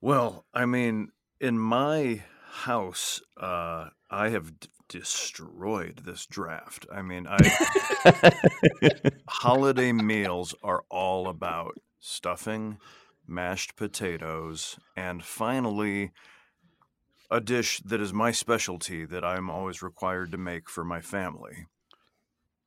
Well, 0.00 0.44
I 0.52 0.66
mean, 0.66 1.08
in 1.40 1.58
my 1.58 2.22
house, 2.50 3.20
uh, 3.36 3.88
I 4.10 4.28
have 4.28 4.60
d- 4.60 4.68
destroyed 4.88 6.02
this 6.04 6.26
draft. 6.26 6.86
I 6.92 7.02
mean, 7.02 7.26
I 7.28 8.32
holiday 9.28 9.92
meals 9.92 10.54
are 10.62 10.84
all 10.90 11.28
about 11.28 11.78
stuffing, 12.00 12.78
mashed 13.26 13.76
potatoes, 13.76 14.78
and 14.96 15.24
finally 15.24 16.12
a 17.30 17.40
dish 17.40 17.80
that 17.84 18.00
is 18.00 18.12
my 18.12 18.30
specialty 18.30 19.04
that 19.04 19.24
I'm 19.24 19.50
always 19.50 19.82
required 19.82 20.32
to 20.32 20.38
make 20.38 20.68
for 20.68 20.84
my 20.84 21.00
family. 21.00 21.66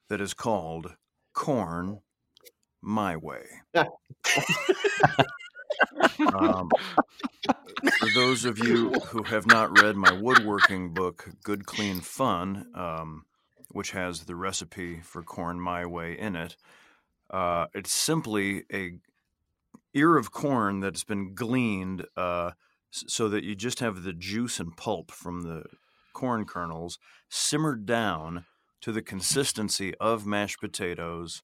That 0.09 0.21
is 0.21 0.33
called 0.33 0.95
corn 1.33 1.99
my 2.81 3.17
way. 3.17 3.43
um, 6.33 6.69
for 7.99 8.09
those 8.15 8.45
of 8.45 8.57
you 8.59 8.91
who 8.91 9.23
have 9.23 9.45
not 9.45 9.81
read 9.81 9.95
my 9.95 10.11
woodworking 10.11 10.93
book, 10.93 11.29
Good 11.43 11.65
Clean 11.65 11.99
Fun, 11.99 12.67
um, 12.73 13.25
which 13.71 13.91
has 13.91 14.23
the 14.23 14.35
recipe 14.35 15.01
for 15.01 15.21
corn 15.23 15.59
my 15.59 15.85
way 15.85 16.17
in 16.17 16.35
it, 16.35 16.55
uh, 17.29 17.67
it's 17.73 17.91
simply 17.91 18.63
a 18.71 18.93
ear 19.93 20.15
of 20.17 20.31
corn 20.31 20.79
that's 20.79 21.03
been 21.03 21.33
gleaned 21.33 22.05
uh, 22.15 22.51
so 22.91 23.29
that 23.29 23.43
you 23.43 23.55
just 23.55 23.79
have 23.79 24.03
the 24.03 24.13
juice 24.13 24.59
and 24.59 24.75
pulp 24.75 25.11
from 25.11 25.41
the 25.41 25.63
corn 26.13 26.45
kernels 26.45 26.97
simmered 27.29 27.85
down 27.85 28.45
to 28.81 28.91
the 28.91 29.01
consistency 29.01 29.93
of 29.95 30.25
mashed 30.25 30.59
potatoes, 30.59 31.41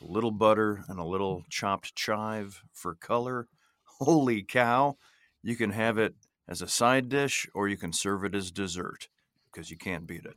with 0.00 0.08
a 0.08 0.12
little 0.12 0.30
butter 0.30 0.84
and 0.88 0.98
a 0.98 1.04
little 1.04 1.44
chopped 1.48 1.94
chive 1.94 2.62
for 2.72 2.94
color. 2.94 3.48
Holy 4.00 4.42
cow! 4.42 4.96
You 5.42 5.56
can 5.56 5.70
have 5.70 5.98
it 5.98 6.14
as 6.48 6.62
a 6.62 6.68
side 6.68 7.08
dish 7.08 7.46
or 7.54 7.68
you 7.68 7.76
can 7.76 7.92
serve 7.92 8.24
it 8.24 8.34
as 8.34 8.50
dessert 8.50 9.08
because 9.50 9.70
you 9.70 9.76
can't 9.76 10.06
beat 10.06 10.24
it. 10.24 10.36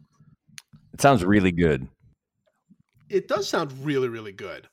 It 0.94 1.02
sounds 1.02 1.26
really 1.26 1.52
good. 1.52 1.88
It 3.10 3.28
does 3.28 3.50
sound 3.50 3.74
really, 3.86 4.10
really 4.10 4.32
good. 4.32 4.68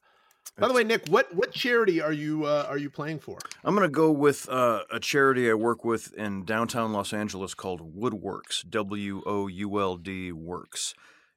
By 0.58 0.68
the 0.68 0.74
way, 0.74 0.84
Nick, 0.84 1.06
what 1.08 1.34
what 1.34 1.52
charity 1.52 2.02
are 2.02 2.12
you 2.12 2.44
uh, 2.44 2.66
are 2.68 2.76
you 2.76 2.90
playing 2.90 3.20
for? 3.20 3.38
I'm 3.64 3.74
going 3.74 3.88
to 3.88 3.92
go 3.92 4.10
with 4.10 4.48
uh, 4.48 4.82
a 4.90 5.00
charity 5.00 5.50
I 5.50 5.54
work 5.54 5.84
with 5.84 6.12
in 6.14 6.44
downtown 6.44 6.92
Los 6.92 7.12
Angeles 7.12 7.54
called 7.54 7.80
Would 7.94 8.14
Works. 8.14 8.62
W 8.68 9.22
O 9.24 9.46
U 9.46 9.80
L 9.80 9.96
D 9.96 10.32
Works. 10.32 10.94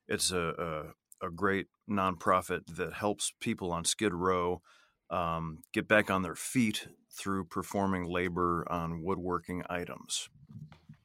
It's 0.07 0.31
a, 0.31 0.93
a 1.21 1.27
a 1.27 1.29
great 1.29 1.67
nonprofit 1.89 2.61
that 2.75 2.93
helps 2.93 3.33
people 3.39 3.71
on 3.71 3.85
Skid 3.85 4.13
Row 4.13 4.61
um, 5.09 5.59
get 5.71 5.87
back 5.87 6.11
on 6.11 6.21
their 6.21 6.35
feet 6.35 6.87
through 7.09 7.45
performing 7.45 8.05
labor 8.05 8.65
on 8.69 9.03
woodworking 9.03 9.63
items. 9.69 10.27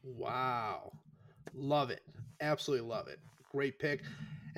Wow, 0.03 0.93
love 1.55 1.91
it, 1.91 2.03
absolutely 2.41 2.89
love 2.89 3.07
it. 3.09 3.21
Great 3.53 3.79
pick. 3.79 4.03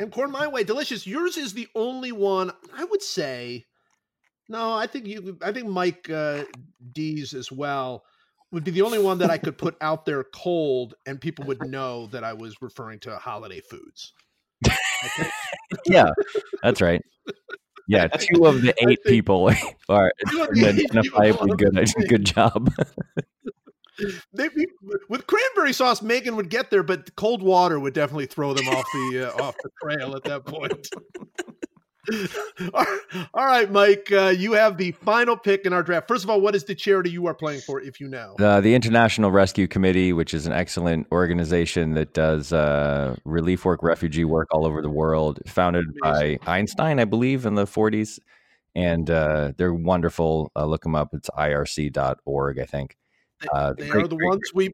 And 0.01 0.11
corn 0.11 0.31
my 0.31 0.49
way, 0.49 0.65
delicious. 0.65 1.07
Yours 1.07 1.37
is 1.37 1.53
the 1.53 1.69
only 1.75 2.11
one 2.11 2.51
I 2.75 2.85
would 2.85 3.03
say. 3.03 3.67
No, 4.49 4.73
I 4.73 4.87
think 4.87 5.07
you. 5.07 5.37
I 5.43 5.53
think 5.53 5.69
Mike 5.69 6.09
uh, 6.09 6.45
D's 6.93 7.35
as 7.35 7.53
well 7.53 8.03
would 8.51 8.65
be 8.65 8.71
the 8.71 8.81
only 8.81 8.99
one 8.99 9.19
that 9.19 9.31
I 9.31 9.37
could 9.37 9.59
put 9.59 9.77
out 9.83 10.07
there 10.07 10.25
cold, 10.25 10.95
and 11.07 11.21
people 11.21 11.45
would 11.45 11.67
know 11.69 12.07
that 12.07 12.25
I 12.25 12.33
was 12.33 12.57
referring 12.63 12.99
to 13.01 13.17
holiday 13.19 13.61
foods. 13.61 14.13
Yeah, 15.87 16.11
that's 16.63 16.83
right. 16.83 17.01
Yeah, 17.89 18.09
two 18.09 18.45
of 18.45 18.61
the 18.61 18.75
eight 18.87 18.99
people 19.07 19.51
are 19.89 20.13
Two 20.31 20.43
of 20.43 20.55
the 20.55 20.67
eight 20.67 20.77
people 20.91 21.01
identifiably 21.01 21.57
good. 21.57 22.09
Good 22.09 22.25
job. 22.25 22.73
They, 24.33 24.49
with 25.09 25.27
cranberry 25.27 25.73
sauce, 25.73 26.03
Megan 26.03 26.37
would 26.37 26.51
get 26.51 26.71
there, 26.71 26.83
but 26.83 27.15
cold 27.17 27.43
water 27.43 27.79
would 27.79 27.95
definitely 27.95 28.27
throw 28.27 28.55
them 28.55 28.69
off 28.69 28.85
the 28.93 29.33
uh, 29.35 29.43
off 29.43 29.57
the 29.63 29.71
trail 29.83 30.17
at 30.17 30.25
that 30.25 30.45
point. 30.45 30.89
all 33.35 33.47
right, 33.47 33.71
Mike, 33.71 34.11
uh, 34.13 34.29
you 34.29 34.53
have 34.53 34.77
the 34.77 34.93
final 34.93 35.37
pick 35.37 35.67
in 35.67 35.73
our 35.73 35.83
draft. 35.83 36.09
First 36.09 36.25
of 36.25 36.31
all, 36.31 36.41
what 36.41 36.55
is 36.55 36.65
the 36.65 36.75
charity 36.75 37.11
you 37.11 37.27
are 37.27 37.35
playing 37.35 37.61
for, 37.61 37.81
if 37.81 38.01
you 38.01 38.09
know? 38.09 38.35
Uh, 38.39 38.61
the 38.61 38.75
International 38.75 39.31
Rescue 39.31 39.69
Committee, 39.69 40.13
which 40.13 40.35
is 40.35 40.47
an 40.47 40.53
excellent 40.53 41.07
organization 41.13 41.95
that 41.95 42.15
does 42.15 42.53
uh, 42.53 43.17
relief 43.25 43.65
work, 43.65 43.83
refugee 43.83 44.25
work 44.25 44.49
all 44.51 44.67
over 44.67 44.83
the 44.83 44.91
world, 44.91 45.41
founded 45.47 45.87
by 46.03 46.39
Einstein, 46.47 46.99
I 46.99 47.05
believe, 47.05 47.47
in 47.47 47.55
the 47.55 47.67
40s. 47.67 48.19
And 48.75 49.11
uh, 49.11 49.53
they're 49.57 49.75
wonderful. 49.75 50.53
Uh, 50.57 50.65
look 50.65 50.83
them 50.83 50.95
up. 50.95 51.11
It's 51.13 51.29
irc.org, 51.31 52.59
I 52.59 52.65
think. 52.65 52.97
Uh, 53.53 53.73
They 53.77 53.89
great- 53.89 54.05
are 54.05 54.09
the 54.09 54.17
great- 54.17 54.29
ones 54.29 54.51
we, 54.55 54.71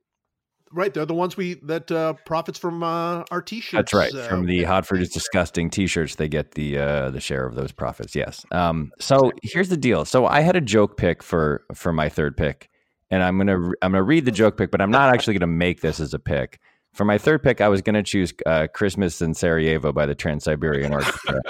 right? 0.73 0.93
They're 0.93 1.07
the 1.07 1.15
ones 1.15 1.37
we 1.37 1.55
that 1.65 1.91
uh, 1.91 2.15
profits 2.25 2.59
from 2.59 2.83
uh, 2.83 3.25
our 3.31 3.41
t-shirts. 3.43 3.93
That's 3.93 3.95
right. 3.95 4.15
uh, 4.15 4.29
From 4.29 4.47
the 4.47 4.65
Hot 4.65 4.87
fruit 4.87 5.03
is 5.03 5.11
disgusting 5.11 5.71
T-shirts, 5.71 6.17
they 6.17 6.29
get 6.29 6.53
the 6.53 6.79
uh, 6.79 7.11
the 7.11 7.21
share 7.21 7.47
of 7.47 7.55
those 7.55 7.73
profits. 7.73 8.15
Yes. 8.15 8.45
Um, 8.51 8.93
so 8.99 9.33
here's 9.43 9.69
the 9.69 9.77
deal. 9.77 10.05
So 10.05 10.27
I 10.27 10.41
had 10.41 10.57
a 10.57 10.61
joke 10.61 10.97
pick 10.97 11.23
for 11.23 11.65
for 11.75 11.93
my 11.93 12.09
third 12.09 12.37
pick, 12.37 12.69
and 13.11 13.23
I'm 13.23 13.39
gonna 13.39 13.57
I'm 13.83 13.93
gonna 13.93 14.03
read 14.03 14.25
the 14.25 14.33
joke 14.33 14.57
pick, 14.57 14.71
but 14.71 14.81
I'm 14.81 14.91
not 14.91 15.13
actually 15.15 15.35
gonna 15.39 15.47
make 15.53 15.81
this 15.81 16.01
as 16.01 16.13
a 16.15 16.19
pick. 16.19 16.59
For 16.95 17.05
my 17.05 17.19
third 17.19 17.43
pick, 17.43 17.61
I 17.61 17.69
was 17.69 17.83
gonna 17.83 18.03
choose 18.03 18.33
uh, 18.47 18.69
"Christmas 18.73 19.21
in 19.21 19.35
Sarajevo" 19.35 19.93
by 19.93 20.07
the 20.07 20.15
Trans 20.15 20.45
Siberian 20.45 20.95
Orchestra, 20.95 21.43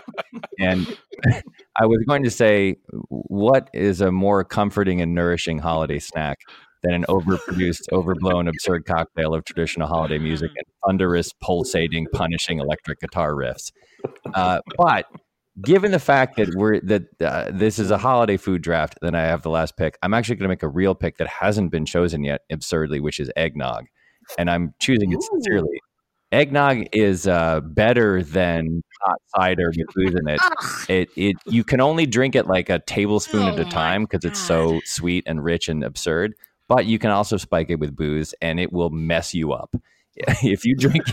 and 0.58 0.98
I 1.80 1.86
was 1.86 2.02
going 2.08 2.24
to 2.24 2.30
say, 2.30 2.76
what 3.08 3.70
is 3.72 4.00
a 4.00 4.10
more 4.10 4.42
comforting 4.44 5.00
and 5.00 5.14
nourishing 5.14 5.58
holiday 5.58 5.98
snack 6.00 6.38
than 6.82 6.94
an 6.94 7.04
overproduced, 7.08 7.82
overblown, 7.92 8.48
absurd 8.48 8.84
cocktail 8.86 9.34
of 9.34 9.44
traditional 9.44 9.88
holiday 9.88 10.18
music 10.18 10.50
and 10.56 10.66
thunderous, 10.84 11.32
pulsating, 11.42 12.06
punishing 12.12 12.58
electric 12.58 13.00
guitar 13.00 13.32
riffs? 13.32 13.72
Uh, 14.34 14.60
but 14.76 15.06
given 15.62 15.90
the 15.90 15.98
fact 15.98 16.36
that 16.36 16.54
we're 16.54 16.80
that 16.80 17.02
uh, 17.20 17.50
this 17.52 17.78
is 17.78 17.90
a 17.90 17.98
holiday 17.98 18.36
food 18.36 18.62
draft, 18.62 18.98
then 19.00 19.14
I 19.14 19.22
have 19.22 19.42
the 19.42 19.50
last 19.50 19.76
pick. 19.76 19.98
I'm 20.02 20.14
actually 20.14 20.36
going 20.36 20.44
to 20.44 20.48
make 20.48 20.62
a 20.62 20.68
real 20.68 20.94
pick 20.94 21.18
that 21.18 21.28
hasn't 21.28 21.70
been 21.70 21.86
chosen 21.86 22.24
yet, 22.24 22.42
absurdly, 22.50 23.00
which 23.00 23.20
is 23.20 23.30
eggnog, 23.36 23.86
and 24.38 24.50
I'm 24.50 24.74
choosing 24.78 25.12
it 25.12 25.22
sincerely. 25.22 25.80
Eggnog 26.32 26.86
is 26.92 27.28
uh, 27.28 27.60
better 27.60 28.22
than 28.22 28.82
hot 29.02 29.18
cider 29.36 29.72
with 29.76 29.86
booze 29.94 30.14
in 30.14 30.28
it. 30.28 30.40
It 30.88 31.08
it 31.16 31.36
you 31.46 31.62
can 31.62 31.80
only 31.80 32.04
drink 32.04 32.34
it 32.34 32.46
like 32.46 32.68
a 32.68 32.80
tablespoon 32.80 33.42
Oh 33.42 33.52
at 33.52 33.60
a 33.60 33.64
time 33.64 34.02
because 34.02 34.24
it's 34.24 34.40
so 34.40 34.80
sweet 34.84 35.24
and 35.26 35.42
rich 35.42 35.68
and 35.68 35.84
absurd. 35.84 36.34
But 36.68 36.86
you 36.86 36.98
can 36.98 37.10
also 37.10 37.36
spike 37.36 37.70
it 37.70 37.78
with 37.78 37.94
booze, 37.94 38.34
and 38.42 38.58
it 38.58 38.72
will 38.72 38.90
mess 38.90 39.34
you 39.34 39.52
up. 39.52 39.74
If 40.42 40.64
you 40.64 40.74
drink, 40.76 41.04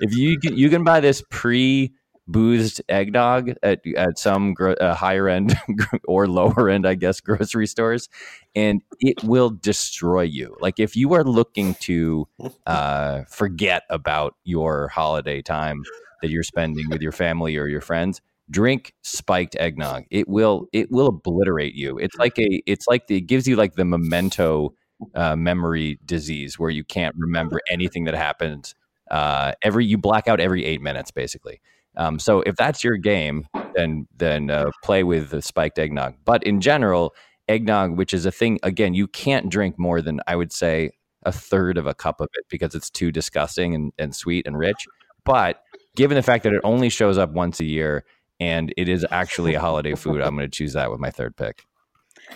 if 0.00 0.16
you 0.16 0.38
you 0.42 0.70
can 0.70 0.84
buy 0.84 1.00
this 1.00 1.22
pre 1.30 1.92
boozed 2.28 2.80
eggnog 2.88 3.52
at 3.62 3.80
at 3.96 4.18
some 4.18 4.54
gro- 4.54 4.74
uh, 4.74 4.94
higher 4.94 5.28
end 5.28 5.56
or 6.04 6.28
lower 6.28 6.70
end, 6.70 6.86
I 6.86 6.94
guess, 6.94 7.20
grocery 7.20 7.66
stores, 7.66 8.08
and 8.54 8.82
it 9.00 9.22
will 9.24 9.50
destroy 9.50 10.22
you. 10.22 10.56
Like 10.60 10.78
if 10.78 10.94
you 10.96 11.12
are 11.14 11.24
looking 11.24 11.74
to 11.80 12.28
uh, 12.66 13.22
forget 13.28 13.82
about 13.90 14.34
your 14.44 14.88
holiday 14.88 15.42
time 15.42 15.82
that 16.22 16.30
you're 16.30 16.42
spending 16.44 16.88
with 16.88 17.02
your 17.02 17.12
family 17.12 17.56
or 17.56 17.66
your 17.66 17.80
friends, 17.80 18.20
drink 18.50 18.92
spiked 19.02 19.56
eggnog. 19.56 20.04
It 20.10 20.28
will 20.28 20.66
it 20.72 20.90
will 20.90 21.08
obliterate 21.08 21.74
you. 21.74 21.98
It's 21.98 22.16
like 22.16 22.38
a 22.38 22.62
it's 22.66 22.86
like 22.86 23.06
the, 23.08 23.16
it 23.16 23.22
gives 23.22 23.48
you 23.48 23.56
like 23.56 23.74
the 23.74 23.84
memento 23.84 24.74
uh, 25.14 25.36
memory 25.36 25.98
disease 26.04 26.58
where 26.58 26.70
you 26.70 26.84
can't 26.84 27.14
remember 27.18 27.60
anything 27.70 28.04
that 28.04 28.14
happened. 28.14 28.74
Uh, 29.10 29.52
every 29.62 29.84
you 29.84 29.98
black 29.98 30.28
out 30.28 30.40
every 30.40 30.64
eight 30.64 30.80
minutes 30.80 31.10
basically. 31.10 31.60
Um, 31.96 32.18
so 32.18 32.40
if 32.40 32.56
that's 32.56 32.82
your 32.82 32.96
game, 32.96 33.46
then 33.74 34.06
then 34.16 34.50
uh, 34.50 34.70
play 34.82 35.02
with 35.02 35.30
the 35.30 35.42
spiked 35.42 35.78
eggnog. 35.78 36.14
But 36.24 36.42
in 36.44 36.60
general, 36.60 37.14
eggnog, 37.48 37.96
which 37.96 38.14
is 38.14 38.26
a 38.26 38.30
thing, 38.30 38.58
again, 38.62 38.94
you 38.94 39.06
can't 39.06 39.50
drink 39.50 39.78
more 39.78 40.00
than 40.00 40.20
I 40.26 40.36
would 40.36 40.52
say 40.52 40.92
a 41.24 41.32
third 41.32 41.78
of 41.78 41.86
a 41.86 41.94
cup 41.94 42.20
of 42.20 42.28
it 42.34 42.44
because 42.48 42.74
it's 42.74 42.90
too 42.90 43.12
disgusting 43.12 43.74
and, 43.74 43.92
and 43.98 44.14
sweet 44.14 44.46
and 44.46 44.58
rich. 44.58 44.86
But 45.24 45.62
given 45.94 46.16
the 46.16 46.22
fact 46.22 46.44
that 46.44 46.52
it 46.52 46.60
only 46.64 46.88
shows 46.88 47.18
up 47.18 47.30
once 47.30 47.60
a 47.60 47.64
year 47.64 48.04
and 48.40 48.72
it 48.76 48.88
is 48.88 49.06
actually 49.10 49.54
a 49.54 49.60
holiday 49.60 49.94
food, 49.94 50.20
I'm 50.20 50.34
going 50.34 50.50
to 50.50 50.56
choose 50.56 50.72
that 50.72 50.90
with 50.90 50.98
my 50.98 51.10
third 51.10 51.36
pick. 51.36 51.66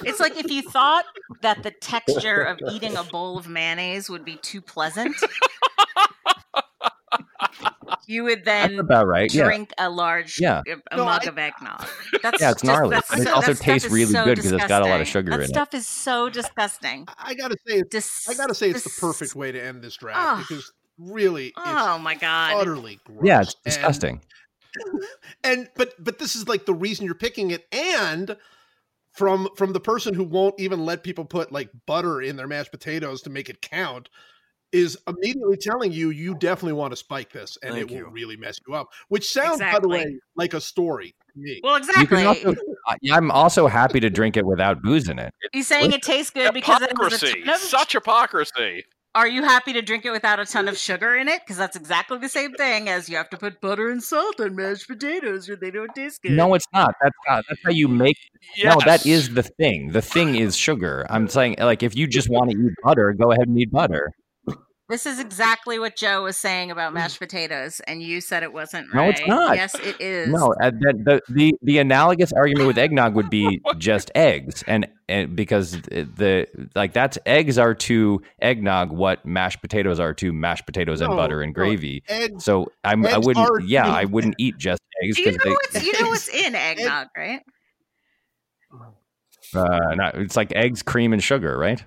It's 0.05 0.20
like 0.20 0.36
if 0.36 0.51
you 0.51 0.62
thought 0.62 1.05
that 1.43 1.62
the 1.62 1.70
texture 1.70 2.43
of 2.43 2.59
eating 2.70 2.97
a 2.97 3.02
bowl 3.05 3.39
of 3.39 3.48
mayonnaise 3.48 4.09
would 4.10 4.24
be 4.24 4.36
too 4.36 4.60
pleasant, 4.60 5.14
you 8.06 8.24
would 8.24 8.44
That's 8.44 8.68
then 8.70 8.78
about 8.78 9.06
right. 9.06 9.32
Yeah. 9.32 9.44
drink 9.44 9.73
a 9.78 9.89
large 9.90 10.39
Yeah. 10.40 10.62
Uh, 10.70 10.77
a 10.93 10.97
No, 10.97 11.05
mug 11.05 11.23
I- 11.24 11.28
of 11.28 11.39
eggnog. 11.39 11.86
That's 12.23 12.40
Yeah, 12.40 12.51
it's 12.52 12.62
just- 12.62 12.64
gnarly, 12.64 12.90
that's 12.97 13.09
but 13.10 13.18
it 13.20 13.24
so- 13.24 13.35
also 13.35 13.55
tastes 13.55 13.90
really 13.90 14.12
so 14.12 14.24
good 14.24 14.39
'cause 14.39 14.52
it's 14.52 14.66
got 14.66 14.82
a 14.82 14.86
lot 14.86 15.01
of 15.01 15.09
sugar 15.09 15.31
that 15.31 15.40
in 15.40 15.44
it. 15.44 15.48
stuff 15.48 15.74
is 15.74 15.86
so 15.89 16.28
disgusting. 16.28 17.06
I 17.18 17.35
gotta 17.35 17.56
say, 17.66 17.77
it's, 17.78 17.89
Dis- 17.90 18.28
I 18.28 18.35
gotta 18.35 18.55
say, 18.55 18.70
it's 18.70 18.85
the 18.85 18.90
perfect 19.01 19.35
way 19.35 19.51
to 19.52 19.60
end 19.62 19.82
this 19.82 19.97
draft 19.97 20.18
Ugh. 20.40 20.44
because 20.48 20.73
really, 20.98 21.47
it's 21.48 21.55
Oh 21.56 21.98
my 21.98 22.14
god! 22.14 22.55
utterly 22.60 23.01
gross. 23.05 23.20
Yeah, 23.24 23.40
it's 23.43 23.55
And- 23.55 23.64
disgusting. 23.64 24.20
and 25.44 25.68
but 25.74 25.94
but 26.02 26.18
this 26.18 26.36
is 26.36 26.47
like 26.48 26.66
the 26.66 26.74
reason 26.74 27.06
you're 27.06 27.14
picking 27.14 27.51
it 27.51 27.66
and 27.73 28.36
from 29.17 29.49
from 29.57 29.73
the 29.73 29.81
person 29.81 30.15
who 30.15 30.25
won't 30.25 30.55
even 30.59 30.85
let 30.85 31.03
people 31.03 31.25
put 31.25 31.51
like 31.53 31.71
butter 31.87 32.23
in 32.23 32.37
their 32.37 32.47
mashed 32.49 32.71
potatoes 32.71 33.23
to 33.23 33.31
make 33.31 33.49
it 33.49 33.61
count 33.63 34.09
is 34.73 34.99
immediately 35.07 35.57
telling 35.57 35.93
you 35.93 36.11
you 36.11 36.35
definitely 36.35 36.73
want 36.73 36.91
to 36.93 36.97
spike 36.97 37.31
this 37.33 37.57
and 37.63 37.75
Thank 37.75 37.91
it 37.91 37.95
you. 37.95 38.05
will 38.05 38.11
really 38.13 38.37
mess 38.37 38.59
you 38.67 38.75
up 38.75 38.89
which 39.09 39.31
sounds 39.31 39.61
by 39.61 39.79
the 39.81 39.89
way 39.89 40.19
like 40.37 40.55
a 40.55 40.61
story 40.61 41.15
to 41.33 41.41
me 41.41 41.61
Well, 41.63 41.77
exactly. 41.77 42.25
also, 42.25 42.51
uh, 42.51 42.55
I- 42.89 42.97
I'm 43.13 43.31
also 43.31 43.69
happy 43.69 44.01
to 44.01 44.11
drink 44.11 44.37
it 44.37 44.45
without 44.45 44.83
booze 44.83 45.09
in 45.09 45.19
it. 45.19 45.33
He's 45.53 45.67
saying 45.67 45.93
it 45.93 46.03
tastes 46.03 46.31
good 46.31 46.53
because 46.53 46.83
it 46.83 46.91
Hypocrisy. 46.91 47.43
ton 47.45 47.55
of 47.55 47.61
Such 47.61 47.93
hypocrisy. 47.93 48.85
Are 49.17 49.27
you 49.27 49.45
happy 49.45 49.73
to 49.73 49.81
drink 49.81 50.05
it 50.05 50.11
without 50.11 50.41
a 50.41 50.45
ton 50.45 50.69
of 50.69 50.77
sugar 50.77 51.17
in 51.17 51.27
it? 51.27 51.41
Because 51.41 51.57
that's 51.57 51.75
exactly 51.75 52.19
the 52.19 52.29
same 52.29 52.53
thing 52.53 52.91
as 52.91 53.09
you 53.09 53.17
have 53.17 53.31
to 53.31 53.39
put 53.39 53.63
butter 53.63 53.89
and 53.89 54.03
salt 54.03 54.39
on 54.43 54.55
mashed 54.55 54.87
potatoes 54.87 55.49
or 55.49 55.57
they 55.57 55.71
don't 55.71 55.95
taste 55.95 56.21
good. 56.21 56.33
No, 56.33 56.53
it's 56.53 56.67
not. 56.75 56.95
That's 57.01 57.17
not. 57.27 57.43
That's 57.49 57.63
how 57.65 57.71
you 57.71 57.89
make. 57.89 58.19
Yes. 58.55 58.75
No, 58.75 58.81
that 58.85 59.07
is 59.07 59.33
the 59.33 59.43
thing. 59.43 59.93
The 59.93 60.03
thing 60.03 60.35
is 60.35 60.55
sugar. 60.55 61.07
I'm 61.09 61.29
saying, 61.29 61.57
like, 61.59 61.83
if 61.83 61.97
you 61.97 62.07
just 62.07 62.29
want 62.29 62.51
to 62.51 62.59
eat 62.59 62.75
butter, 62.85 63.15
go 63.15 63.33
ahead 63.33 63.49
and 63.49 63.59
eat 63.59 63.73
butter. 63.73 64.13
This 64.89 65.05
is 65.05 65.19
exactly 65.19 65.81
what 65.81 65.97
Joe 65.97 66.23
was 66.23 66.37
saying 66.37 66.71
about 66.71 66.95
mashed 66.95 67.19
potatoes, 67.19 67.81
and 67.89 68.01
you 68.01 68.21
said 68.21 68.45
it 68.45 68.53
wasn't 68.53 68.95
No, 68.95 69.09
it's 69.09 69.27
not. 69.27 69.57
Yes, 69.57 69.75
it 69.75 70.01
is. 70.01 70.29
No, 70.29 70.55
uh, 70.63 70.71
the, 70.71 70.95
the 71.27 71.33
the 71.35 71.55
the 71.63 71.79
analogous 71.79 72.33
argument 72.33 72.69
with 72.69 72.79
eggnog 72.79 73.15
would 73.17 73.29
be 73.29 73.61
just 73.79 74.13
eggs, 74.15 74.63
and, 74.69 74.87
and 75.09 75.35
because 75.35 75.73
the 75.73 76.47
like 76.77 76.93
that's 76.93 77.19
eggs 77.27 77.59
are 77.59 77.75
to 77.75 78.23
eggnog 78.41 78.93
what 78.93 79.27
mashed 79.27 79.61
potatoes 79.61 79.99
are 79.99 80.15
to 80.15 80.33
mashed 80.33 80.67
potatoes 80.67 81.01
and 81.01 81.11
butter 81.17 81.43
and 81.43 81.51
no, 81.51 81.55
gravy. 81.55 82.05
eggs- 82.09 82.45
So 82.45 82.71
I'm 82.85 83.05
I 83.05 83.09
eggs 83.09 83.17
are 83.17 83.27
wouldn't 83.27 83.69
yeah 83.69 83.91
I 83.93 84.05
wouldn't 84.05 84.37
eat 84.39 84.57
just 84.57 84.81
eggs 85.03 85.19
you 85.19 85.25
because 85.25 85.45
know 85.45 85.51
what's 85.51 85.85
you 85.85 85.93
know 86.01 86.09
what's 86.11 86.29
in 86.29 86.55
eggnog, 86.55 87.09
right? 87.17 87.41
uh, 89.55 89.95
not, 89.95 90.15
it's 90.17 90.37
like 90.37 90.53
eggs, 90.55 90.83
cream, 90.83 91.13
and 91.13 91.23
sugar, 91.23 91.57
right? 91.59 91.83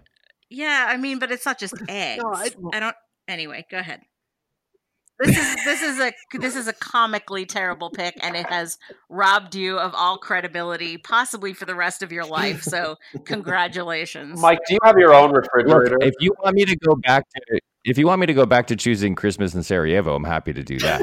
Yeah, 0.49 0.87
I 0.89 0.97
mean, 0.97 1.19
but 1.19 1.31
it's 1.31 1.45
not 1.45 1.59
just 1.59 1.73
eggs. 1.87 2.23
I- 2.25 2.51
I 2.73 2.79
don't. 2.79 2.95
Anyway, 3.27 3.65
go 3.69 3.77
ahead. 3.77 4.01
This 5.21 5.37
is 5.37 5.65
this 5.65 5.81
is 5.81 5.99
a 5.99 6.13
this 6.39 6.55
is 6.55 6.67
a 6.69 6.73
comically 6.73 7.45
terrible 7.45 7.89
pick, 7.89 8.15
and 8.23 8.37
it 8.37 8.45
has 8.49 8.77
robbed 9.09 9.53
you 9.53 9.77
of 9.77 9.93
all 9.93 10.17
credibility, 10.17 10.97
possibly 10.97 11.51
for 11.51 11.65
the 11.65 11.75
rest 11.75 12.01
of 12.01 12.11
your 12.13 12.25
life. 12.25 12.63
So, 12.63 12.95
congratulations, 13.25 14.39
Mike, 14.41 14.59
do 14.67 14.75
you 14.75 14.79
have 14.85 14.97
your 14.97 15.13
own 15.13 15.31
Look, 15.31 15.43
refrigerator? 15.53 15.97
if 16.01 16.13
you 16.21 16.33
want 16.41 16.55
me 16.55 16.63
to 16.65 16.75
go 16.77 16.95
back 16.95 17.25
to 17.35 17.59
if 17.83 17.97
you 17.97 18.07
want 18.07 18.21
me 18.21 18.27
to 18.27 18.33
go 18.33 18.45
back 18.45 18.67
to 18.67 18.77
choosing 18.77 19.13
Christmas 19.13 19.53
in 19.53 19.61
Sarajevo, 19.61 20.15
I'm 20.15 20.23
happy 20.23 20.53
to 20.53 20.63
do 20.63 20.79
that. 20.79 21.01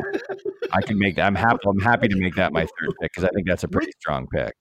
I 0.73 0.81
can 0.81 0.99
make 0.99 1.17
that. 1.17 1.27
I'm 1.27 1.35
happy. 1.35 1.59
I'm 1.69 1.81
happy 1.81 2.09
to 2.09 2.17
make 2.17 2.37
that 2.37 2.53
my 2.55 2.63
third 2.63 2.95
pick 3.01 3.13
because 3.13 3.25
I 3.25 3.29
think 3.35 3.47
that's 3.47 3.65
a 3.65 3.69
pretty 3.69 3.93
strong 4.01 4.27
pick. 4.33 4.55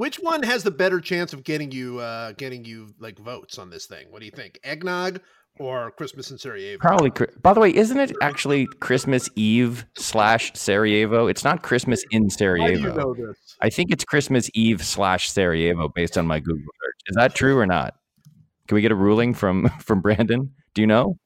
Which 0.00 0.16
one 0.16 0.42
has 0.44 0.62
the 0.62 0.70
better 0.70 0.98
chance 0.98 1.34
of 1.34 1.44
getting 1.44 1.70
you 1.72 1.98
uh 1.98 2.32
getting 2.32 2.64
you 2.64 2.94
like 2.98 3.18
votes 3.18 3.58
on 3.58 3.68
this 3.68 3.84
thing? 3.84 4.06
What 4.08 4.20
do 4.20 4.24
you 4.24 4.32
think? 4.32 4.58
Eggnog 4.64 5.20
or 5.58 5.90
Christmas 5.90 6.30
in 6.30 6.38
Sarajevo? 6.38 6.78
Probably. 6.78 7.12
By 7.42 7.52
the 7.52 7.60
way, 7.60 7.74
isn't 7.74 8.00
it 8.00 8.10
actually 8.22 8.66
Christmas 8.80 9.28
Eve 9.36 9.84
slash 9.98 10.52
Sarajevo? 10.54 11.26
It's 11.26 11.44
not 11.44 11.60
Christmas 11.60 12.02
in 12.12 12.22
How 12.22 12.28
do 12.28 12.34
Sarajevo. 12.34 12.78
you 12.78 12.94
know 12.94 13.12
this? 13.14 13.56
I 13.60 13.68
think 13.68 13.90
it's 13.90 14.02
Christmas 14.02 14.48
Eve 14.54 14.82
slash 14.82 15.30
Sarajevo 15.30 15.90
based 15.94 16.16
on 16.16 16.26
my 16.26 16.40
Google 16.40 16.72
search. 16.82 17.00
Is 17.08 17.16
that 17.16 17.34
true 17.34 17.58
or 17.58 17.66
not? 17.66 17.92
Can 18.68 18.76
we 18.76 18.80
get 18.80 18.92
a 18.92 18.96
ruling 18.96 19.34
from 19.34 19.68
from 19.80 20.00
Brandon? 20.00 20.50
Do 20.72 20.80
you 20.80 20.86
know? 20.86 21.18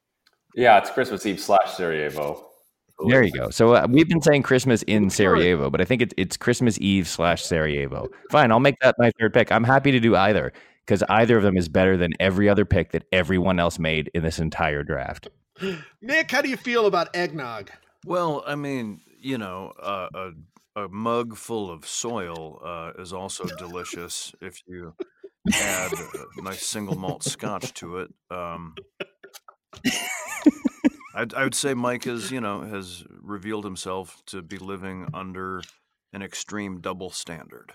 yeah, 0.57 0.79
it's 0.79 0.91
Christmas 0.91 1.25
Eve 1.27 1.39
slash 1.39 1.75
Sarajevo. 1.75 2.45
There 3.09 3.23
you 3.23 3.33
go. 3.33 3.51
So 3.51 3.75
uh, 3.75 3.87
we've 3.91 4.09
been 4.09 4.23
saying 4.23 4.43
Christmas 4.43 4.83
in 4.85 5.11
Sarajevo, 5.11 5.69
but 5.71 5.81
I 5.81 5.85
think 5.85 6.01
it's 6.03 6.15
it's 6.17 6.37
Christmas 6.37 6.79
Eve 6.81 7.09
slash 7.09 7.43
Sarajevo. 7.43 8.09
Fine, 8.31 8.53
I'll 8.53 8.61
make 8.61 8.79
that 8.81 8.95
my 8.99 9.11
third 9.19 9.35
pick. 9.35 9.51
I'm 9.51 9.65
happy 9.65 9.91
to 9.91 10.01
do 10.01 10.15
either 10.15 10.53
because 10.87 11.03
either 11.09 11.37
of 11.37 11.43
them 11.43 11.57
is 11.57 11.69
better 11.69 11.97
than 11.97 12.13
every 12.21 12.49
other 12.49 12.65
pick 12.65 12.93
that 12.93 13.05
everyone 13.11 13.59
else 13.59 13.79
made 13.79 14.11
in 14.15 14.23
this 14.23 14.39
entire 14.39 14.83
draft. 14.83 15.29
Nick, 16.03 16.31
how 16.31 16.41
do 16.43 16.49
you 16.49 16.57
feel 16.57 16.87
about 16.87 17.15
eggnog? 17.15 17.71
Well, 18.05 18.45
I 18.47 18.55
mean, 18.55 19.01
you 19.21 19.39
know, 19.39 19.73
uh, 19.83 20.09
a 20.15 20.31
a 20.77 20.89
mug 20.89 21.37
full 21.37 21.71
of 21.71 21.87
soil 21.87 22.61
uh, 22.65 23.01
is 23.01 23.13
also 23.13 23.45
delicious 23.59 24.33
if 24.41 24.61
you 24.67 24.95
add 25.53 25.93
a 26.39 26.43
nice 26.43 26.65
single 26.67 26.97
malt 26.97 27.23
scotch 27.23 27.73
to 27.75 27.99
it. 27.99 28.11
Um, 28.31 28.75
I'd, 31.15 31.33
I 31.35 31.45
would 31.45 31.55
say 31.55 31.75
Mike 31.75 32.05
has, 32.05 32.31
you 32.31 32.41
know, 32.41 32.63
has 32.63 33.05
revealed 33.23 33.65
himself 33.65 34.23
to 34.27 34.43
be 34.43 34.59
living 34.59 35.09
under 35.15 35.63
an 36.13 36.23
extreme 36.23 36.81
double 36.81 37.11
standard. 37.11 37.73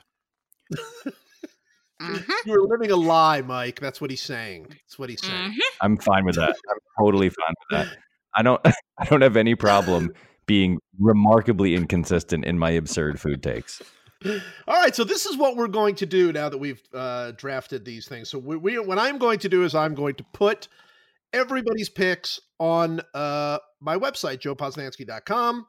Mhm, 2.02 2.24
You're 2.46 2.66
living 2.66 2.92
a 2.92 2.96
lie, 2.96 3.42
Mike. 3.42 3.80
That's 3.82 4.00
what 4.00 4.10
he's 4.10 4.22
saying. 4.22 4.68
That's 4.70 4.98
what 4.98 5.10
he's 5.10 5.22
saying. 5.22 5.52
mhm. 5.52 5.58
I'm 5.82 5.98
fine 5.98 6.24
with 6.24 6.36
that. 6.36 6.56
I'm 6.70 6.78
totally 6.98 7.30
fine 7.30 7.54
with 7.60 7.88
that. 7.88 7.98
I 8.36 8.42
don't 8.42 8.62
I 8.98 9.06
don't 9.06 9.22
have 9.22 9.36
any 9.36 9.56
problem 9.56 10.14
being 10.46 10.80
remarkably 10.98 11.76
inconsistent 11.76 12.46
in 12.46 12.58
my 12.58 12.72
absurd 12.72 13.20
food 13.20 13.44
takes. 13.44 13.82
All 14.68 14.76
right, 14.82 14.96
so 14.96 15.04
this 15.04 15.26
is 15.26 15.38
what 15.38 15.56
we're 15.56 15.68
going 15.68 15.96
to 15.96 16.06
do 16.06 16.32
now 16.34 16.50
that 16.50 16.58
we've 16.58 16.82
uh, 16.94 17.32
drafted 17.38 17.86
these 17.86 18.06
things. 18.08 18.28
So 18.30 18.38
we, 18.38 18.58
we, 18.58 18.80
what 18.80 18.98
I'm 19.00 19.18
going 19.18 19.40
to 19.40 19.50
do 19.50 19.64
is 19.64 19.76
I'm 19.76 19.94
going 19.96 20.16
to 20.16 20.26
put 20.34 20.68
everybody's 21.34 21.90
picks 21.90 22.40
on 22.60 23.02
uh, 23.14 23.60
my 23.80 23.98
website, 23.98 24.40
joeposnanski.com. 24.40 25.66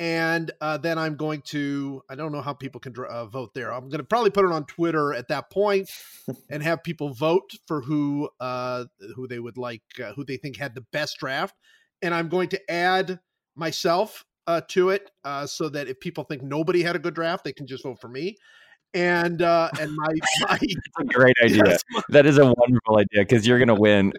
And 0.00 0.52
uh, 0.60 0.78
then 0.78 0.96
I'm 0.96 1.16
going 1.16 1.42
to, 1.46 2.02
I 2.08 2.14
don't 2.14 2.30
know 2.30 2.40
how 2.40 2.52
people 2.52 2.80
can 2.80 2.94
uh, 2.96 3.26
vote 3.26 3.52
there. 3.54 3.72
I'm 3.72 3.88
going 3.88 3.98
to 3.98 4.04
probably 4.04 4.30
put 4.30 4.44
it 4.44 4.52
on 4.52 4.64
Twitter 4.66 5.12
at 5.12 5.26
that 5.28 5.50
point 5.50 5.90
and 6.50 6.62
have 6.62 6.84
people 6.84 7.12
vote 7.12 7.50
for 7.66 7.80
who 7.80 8.28
uh, 8.38 8.84
who 9.16 9.26
they 9.26 9.40
would 9.40 9.58
like, 9.58 9.82
uh, 10.02 10.12
who 10.12 10.24
they 10.24 10.36
think 10.36 10.56
had 10.56 10.76
the 10.76 10.84
best 10.92 11.18
draft. 11.18 11.56
And 12.00 12.14
I'm 12.14 12.28
going 12.28 12.48
to 12.50 12.70
add 12.70 13.18
myself 13.56 14.24
uh, 14.46 14.62
to 14.68 14.90
it 14.90 15.10
uh, 15.24 15.46
so 15.46 15.68
that 15.68 15.88
if 15.88 16.00
people 16.00 16.24
think 16.24 16.42
nobody 16.42 16.82
had 16.82 16.96
a 16.96 16.98
good 16.98 17.14
draft, 17.14 17.44
they 17.44 17.52
can 17.52 17.66
just 17.66 17.82
vote 17.82 18.00
for 18.00 18.08
me. 18.08 18.36
And 18.94 19.42
uh, 19.42 19.68
and 19.80 19.94
my 19.94 20.06
my 20.42 20.58
That's 20.58 21.00
a 21.00 21.04
great 21.04 21.36
idea. 21.44 21.62
Yes, 21.66 21.82
That 22.08 22.24
is 22.24 22.38
a 22.38 22.46
wonderful 22.46 22.98
idea 22.98 23.22
because 23.22 23.46
you're 23.46 23.58
going 23.58 23.68
to 23.68 23.74
win. 23.74 24.12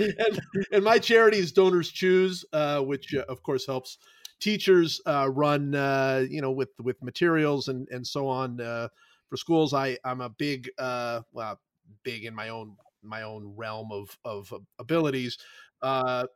And, 0.00 0.40
and 0.72 0.84
my 0.84 0.98
charity 0.98 1.38
is 1.38 1.52
Donors 1.52 1.90
Choose, 1.90 2.44
uh, 2.52 2.80
which 2.80 3.14
uh, 3.14 3.24
of 3.28 3.42
course 3.42 3.66
helps 3.66 3.98
teachers 4.40 5.00
uh, 5.06 5.28
run, 5.30 5.74
uh, 5.74 6.24
you 6.28 6.40
know, 6.40 6.50
with 6.50 6.70
with 6.82 7.02
materials 7.02 7.68
and 7.68 7.88
and 7.90 8.06
so 8.06 8.26
on 8.28 8.60
uh, 8.60 8.88
for 9.28 9.36
schools. 9.36 9.74
I 9.74 9.98
I'm 10.04 10.20
a 10.20 10.30
big, 10.30 10.70
well, 10.78 11.60
big 12.02 12.24
in 12.24 12.34
my 12.34 12.48
own 12.48 12.76
my 13.02 13.22
own 13.22 13.54
realm 13.56 13.90
of 13.92 14.16
of 14.24 14.52
abilities, 14.78 15.38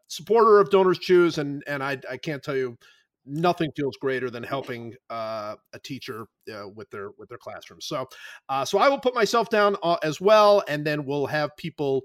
supporter 0.09 0.61
of 0.61 0.71
Donors 0.71 0.99
Choose, 0.99 1.39
and 1.39 1.63
and 1.67 1.83
I 1.83 1.99
I 2.11 2.17
can't 2.17 2.43
tell 2.43 2.57
you. 2.57 2.77
Nothing 3.27 3.71
feels 3.75 3.97
greater 3.97 4.29
than 4.29 4.43
helping 4.43 4.93
uh, 5.09 5.57
a 5.73 5.79
teacher 5.79 6.27
uh, 6.55 6.69
with 6.69 6.91
their 6.91 7.09
with 7.17 7.31
their 7.31 7.39
classroom. 7.39 7.81
So, 7.81 8.07
uh, 8.51 8.67
so 8.67 8.77
I 8.77 8.91
will 8.91 9.01
put 9.01 9.15
myself 9.15 9.49
down 9.49 9.77
as 10.03 10.21
well, 10.21 10.63
and 10.69 10.87
then 10.87 11.07
we'll 11.07 11.25
have 11.25 11.57
people 11.57 12.03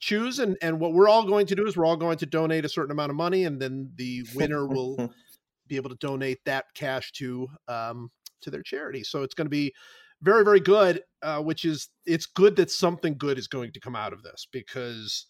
choose 0.00 0.38
and 0.38 0.56
and 0.62 0.78
what 0.80 0.92
we're 0.92 1.08
all 1.08 1.24
going 1.24 1.46
to 1.46 1.54
do 1.54 1.66
is 1.66 1.76
we're 1.76 1.84
all 1.84 1.96
going 1.96 2.18
to 2.18 2.26
donate 2.26 2.64
a 2.64 2.68
certain 2.68 2.90
amount 2.90 3.10
of 3.10 3.16
money 3.16 3.44
and 3.44 3.60
then 3.60 3.90
the 3.96 4.24
winner 4.34 4.66
will 4.66 4.96
be 5.68 5.76
able 5.76 5.90
to 5.90 5.96
donate 5.96 6.38
that 6.44 6.66
cash 6.74 7.12
to 7.12 7.48
um 7.68 8.10
to 8.40 8.50
their 8.50 8.62
charity. 8.62 9.04
So 9.04 9.22
it's 9.22 9.34
going 9.34 9.46
to 9.46 9.50
be 9.50 9.72
very 10.22 10.44
very 10.44 10.60
good 10.60 11.02
uh 11.22 11.40
which 11.40 11.64
is 11.64 11.88
it's 12.06 12.26
good 12.26 12.56
that 12.56 12.70
something 12.70 13.16
good 13.18 13.38
is 13.38 13.48
going 13.48 13.72
to 13.72 13.80
come 13.80 13.96
out 13.96 14.12
of 14.12 14.22
this 14.22 14.46
because 14.52 15.26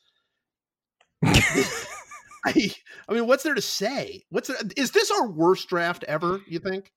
I, 1.25 2.75
I 3.09 3.13
mean 3.13 3.27
what's 3.27 3.43
there 3.43 3.55
to 3.55 3.63
say? 3.63 4.25
What's 4.31 4.49
there, 4.49 4.57
is 4.77 4.91
this 4.91 5.11
our 5.11 5.29
worst 5.29 5.69
draft 5.69 6.05
ever 6.09 6.41
you 6.47 6.59
think? 6.59 6.91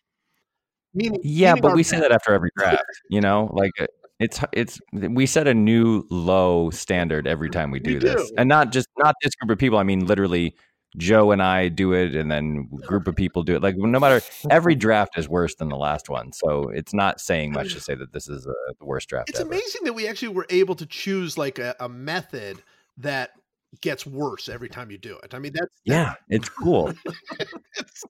Meaning 0.94 1.22
Yeah, 1.24 1.52
meaning 1.52 1.62
but 1.62 1.76
we 1.76 1.84
say 1.84 2.00
that 2.00 2.12
after 2.12 2.34
every 2.34 2.52
draft, 2.58 2.84
you 3.10 3.22
know, 3.22 3.50
like 3.54 3.72
uh, 3.80 3.86
it's 4.20 4.40
it's 4.54 4.80
we 4.92 5.26
set 5.26 5.48
a 5.48 5.54
new 5.54 6.06
low 6.10 6.70
standard 6.70 7.28
every 7.28 7.50
time 7.50 7.72
we 7.72 7.80
do 7.80 7.94
We 7.96 8.00
this, 8.00 8.30
do. 8.30 8.36
and 8.38 8.48
not 8.48 8.72
just 8.72 8.88
not 8.98 9.16
this 9.22 9.36
group 9.36 9.52
of 9.52 9.58
people. 9.58 9.78
I 9.78 9.84
mean, 9.84 10.06
literally, 10.06 10.56
Joe 10.98 11.32
and 11.32 11.44
I 11.44 11.68
do 11.68 11.92
it, 11.94 12.16
and 12.16 12.32
then 12.32 12.70
group 12.88 13.08
of 13.08 13.16
people 13.16 13.44
do 13.44 13.56
it. 13.56 13.62
Like 13.62 13.76
no 13.78 14.00
matter 14.00 14.22
every 14.50 14.76
draft 14.86 15.18
is 15.18 15.28
worse 15.28 15.56
than 15.56 15.68
the 15.70 15.76
last 15.78 16.10
one, 16.10 16.32
so 16.32 16.70
it's 16.70 16.94
not 16.94 17.20
saying 17.20 17.52
much 17.52 17.74
to 17.74 17.82
say 17.82 17.96
that 17.96 18.14
this 18.14 18.30
is 18.30 18.48
uh, 18.48 18.52
the 18.80 18.86
worst 18.86 19.10
draft 19.10 19.30
it's 19.30 19.40
ever. 19.40 19.50
amazing 19.50 19.84
that 19.84 19.94
we 19.94 20.08
actually 20.08 20.30
were 20.30 20.48
able 20.50 20.76
to 20.76 20.86
choose 20.86 21.38
like 21.38 21.60
a, 21.60 21.76
a 21.80 21.90
method 21.90 22.64
that 22.98 23.32
gets 23.82 24.06
worse 24.06 24.50
every 24.50 24.70
time 24.70 24.92
you 24.92 24.98
do 24.98 25.18
it. 25.24 25.34
I 25.34 25.40
mean, 25.40 25.54
that's 25.54 25.74
Yeah, 25.84 26.16
it's 26.30 26.50
cool. 26.50 26.94
it's 27.78 28.04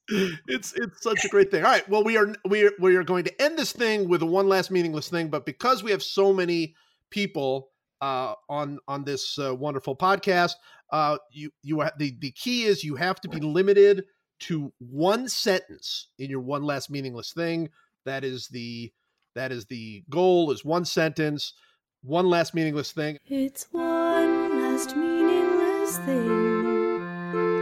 it's 0.47 0.73
it's 0.73 1.01
such 1.01 1.23
a 1.25 1.27
great 1.29 1.51
thing. 1.51 1.63
All 1.63 1.71
right, 1.71 1.87
well, 1.89 2.03
we 2.03 2.17
are 2.17 2.33
we 2.47 2.65
are 2.65 2.71
we 2.79 2.95
are 2.95 3.03
going 3.03 3.23
to 3.25 3.41
end 3.41 3.57
this 3.57 3.71
thing 3.71 4.07
with 4.07 4.21
a 4.21 4.25
one 4.25 4.47
last 4.47 4.71
meaningless 4.71 5.09
thing, 5.09 5.29
but 5.29 5.45
because 5.45 5.83
we 5.83 5.91
have 5.91 6.03
so 6.03 6.33
many 6.33 6.75
people 7.11 7.69
uh, 8.01 8.33
on 8.49 8.79
on 8.87 9.03
this 9.03 9.37
uh, 9.39 9.55
wonderful 9.55 9.95
podcast, 9.95 10.53
uh, 10.91 11.17
you 11.31 11.51
you 11.63 11.81
ha- 11.81 11.91
the 11.97 12.15
the 12.19 12.31
key 12.31 12.63
is 12.63 12.83
you 12.83 12.95
have 12.95 13.19
to 13.21 13.29
be 13.29 13.39
limited 13.39 14.05
to 14.37 14.71
one 14.79 15.27
sentence 15.27 16.09
in 16.19 16.29
your 16.29 16.41
one 16.41 16.63
last 16.63 16.89
meaningless 16.89 17.33
thing. 17.33 17.69
That 18.05 18.23
is 18.23 18.47
the 18.47 18.91
that 19.35 19.51
is 19.51 19.65
the 19.65 20.03
goal. 20.09 20.51
Is 20.51 20.63
one 20.63 20.85
sentence, 20.85 21.53
one 22.03 22.29
last 22.29 22.53
meaningless 22.53 22.91
thing. 22.91 23.17
It's 23.25 23.67
one 23.71 24.61
last 24.61 24.95
meaningless 24.95 25.14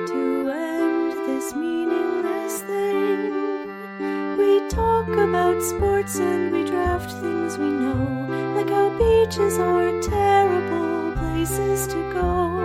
to 0.07 0.49
end 0.49 1.11
this 1.27 1.53
meaningless 1.53 2.61
thing. 2.61 3.67
We 4.37 4.65
talk 4.69 5.09
about 5.09 5.61
sports 5.61 6.19
and 6.19 6.53
we 6.53 6.63
draft 6.63 7.11
things 7.11 7.57
we 7.57 7.65
know, 7.65 8.53
like 8.55 8.69
how 8.69 8.97
beaches 8.97 9.57
are 9.59 9.99
terrible 9.99 11.11
places 11.17 11.85
to 11.87 12.13
go. 12.13 12.61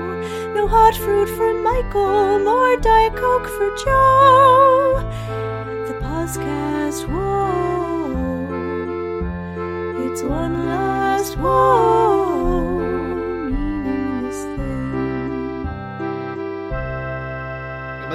No 0.55 0.69
hot 0.69 0.95
fruit 0.95 1.29
for 1.29 1.53
Michael, 1.53 2.39
Diet 2.81 3.17
Coke 3.17 3.49
for 3.49 3.75
Joe. 3.85 5.03
The 5.89 5.95
podcast, 6.01 7.09
whoa. 7.09 8.47
It's 10.07 10.23
one 10.23 10.67
last 10.67 11.37
whoa 11.37 12.38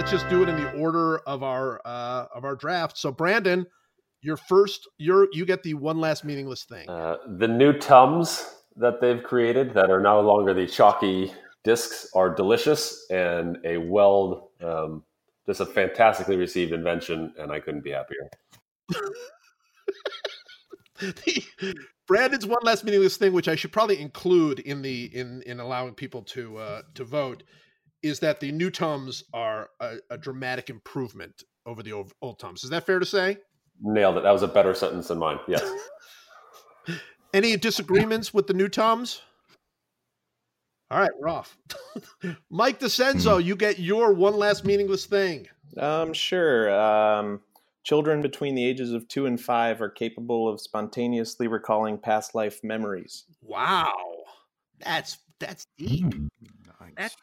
let's 0.03 0.11
just 0.11 0.29
do 0.29 0.43
it 0.43 0.49
in 0.49 0.57
the 0.57 0.69
order 0.73 1.19
of 1.19 1.43
our 1.43 1.79
uh, 1.85 2.25
of 2.35 2.43
our 2.43 2.57
draft. 2.57 2.97
So, 2.97 3.09
Brandon, 3.09 3.65
your 4.21 4.35
first, 4.35 4.89
your 4.97 5.29
you 5.31 5.45
get 5.45 5.63
the 5.63 5.75
one 5.75 5.97
last 5.97 6.25
meaningless 6.25 6.65
thing. 6.65 6.89
Uh, 6.89 7.15
the 7.37 7.47
new 7.47 7.71
Tums 7.71 8.53
that 8.75 8.99
they've 8.99 9.23
created 9.23 9.73
that 9.75 9.89
are 9.89 10.01
no 10.01 10.19
longer 10.19 10.53
the 10.53 10.67
chalky 10.67 11.31
discs 11.63 12.09
are 12.13 12.29
delicious 12.29 13.05
and 13.11 13.57
a 13.63 13.77
well, 13.77 14.51
um, 14.61 15.03
just 15.45 15.61
a 15.61 15.65
fantastically 15.65 16.35
received 16.35 16.73
invention, 16.73 17.33
and 17.37 17.49
I 17.49 17.61
couldn't 17.61 17.85
be 17.85 17.91
happier. 17.91 18.29
Brandon's 22.07 22.45
one 22.45 22.59
last 22.63 22.83
meaningless 22.83 23.15
thing, 23.15 23.31
which 23.31 23.47
I 23.47 23.55
should 23.55 23.71
probably 23.71 24.01
include 24.01 24.59
in 24.59 24.81
the 24.81 25.05
in 25.15 25.43
in 25.43 25.61
allowing 25.61 25.93
people 25.93 26.23
to 26.23 26.57
uh, 26.57 26.81
to 26.95 27.05
vote, 27.05 27.43
is 28.03 28.19
that 28.19 28.39
the 28.39 28.51
new 28.51 28.69
Tums 28.69 29.23
are 29.33 29.69
a, 29.79 29.95
a 30.09 30.17
dramatic 30.17 30.69
improvement 30.69 31.43
over 31.65 31.81
the 31.81 31.93
old, 31.93 32.11
old 32.21 32.39
Tums. 32.39 32.63
Is 32.63 32.69
that 32.69 32.85
fair 32.85 32.99
to 32.99 33.05
say? 33.05 33.37
Nailed 33.81 34.17
it. 34.17 34.23
That 34.23 34.31
was 34.31 34.43
a 34.43 34.47
better 34.47 34.73
sentence 34.73 35.07
than 35.07 35.17
mine. 35.17 35.39
Yes. 35.47 35.63
Any 37.33 37.57
disagreements 37.57 38.33
with 38.33 38.47
the 38.47 38.53
new 38.53 38.67
Tums? 38.67 39.21
All 40.91 40.99
right, 40.99 41.11
we're 41.19 41.29
off. 41.29 41.57
Mike 42.51 42.79
DiCenzo, 42.79 43.43
you 43.43 43.55
get 43.55 43.79
your 43.79 44.13
one 44.13 44.35
last 44.35 44.63
meaningless 44.63 45.05
thing. 45.05 45.47
Um, 45.77 46.13
sure. 46.13 46.71
Um, 46.71 47.41
children 47.83 48.21
between 48.21 48.53
the 48.53 48.63
ages 48.63 48.93
of 48.93 49.07
two 49.07 49.25
and 49.25 49.41
five 49.41 49.81
are 49.81 49.89
capable 49.89 50.47
of 50.47 50.61
spontaneously 50.61 51.47
recalling 51.47 51.97
past 51.97 52.35
life 52.35 52.63
memories. 52.63 53.23
Wow, 53.41 53.93
that's 54.79 55.17
that's 55.39 55.65
deep. 55.77 56.13
Nice. 56.97 57.15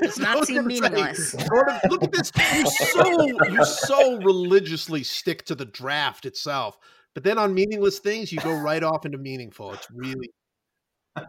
Does 0.00 0.18
not 0.18 0.46
seem 0.46 0.66
meaningless. 0.66 1.32
Jordan, 1.32 1.78
look 1.90 2.02
at 2.04 2.12
this. 2.12 2.32
You 2.36 2.66
so 2.70 3.26
you 3.48 3.64
so 3.64 4.16
religiously 4.18 5.02
stick 5.02 5.44
to 5.46 5.54
the 5.54 5.64
draft 5.66 6.26
itself, 6.26 6.78
but 7.14 7.22
then 7.24 7.38
on 7.38 7.54
meaningless 7.54 7.98
things, 7.98 8.32
you 8.32 8.38
go 8.38 8.54
right 8.54 8.82
off 8.82 9.04
into 9.04 9.18
meaningful. 9.18 9.72
It's 9.72 9.86
really 9.90 10.30
He 11.16 11.22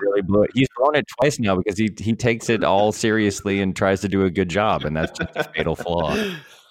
really 0.00 0.22
blew 0.22 0.42
it. 0.42 0.50
He's 0.54 0.68
blown 0.76 0.96
it 0.96 1.06
twice 1.20 1.38
now 1.38 1.56
because 1.56 1.78
he 1.78 1.90
he 1.98 2.14
takes 2.14 2.50
it 2.50 2.62
all 2.62 2.92
seriously 2.92 3.60
and 3.60 3.74
tries 3.74 4.00
to 4.02 4.08
do 4.08 4.24
a 4.24 4.30
good 4.30 4.48
job, 4.48 4.84
and 4.84 4.96
that's 4.96 5.18
just 5.18 5.36
a 5.36 5.44
fatal 5.44 5.76
flaw. 5.76 6.16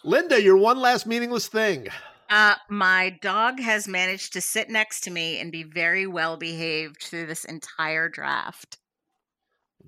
Linda. 0.04 0.42
Your 0.42 0.58
one 0.58 0.80
last 0.80 1.06
meaningless 1.06 1.48
thing. 1.48 1.88
Uh, 2.30 2.56
my 2.70 3.18
dog 3.22 3.60
has 3.60 3.88
managed 3.88 4.34
to 4.34 4.42
sit 4.42 4.70
next 4.70 5.02
to 5.02 5.12
me 5.12 5.40
and 5.40 5.52
be 5.52 5.64
very 5.64 6.06
well 6.06 6.36
behaved 6.36 7.02
through 7.02 7.26
this 7.26 7.46
entire 7.46 8.10
draft. 8.10 8.78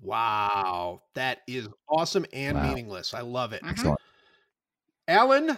Wow, 0.02 1.02
that 1.16 1.40
is 1.48 1.68
awesome 1.90 2.26
and 2.34 2.58
Wow. 2.58 2.68
meaningless. 2.70 3.14
I 3.14 3.22
love 3.22 3.54
it. 3.54 3.62
Excellent. 3.66 4.00
Mm-hmm. 4.00 5.16
Alan, 5.18 5.58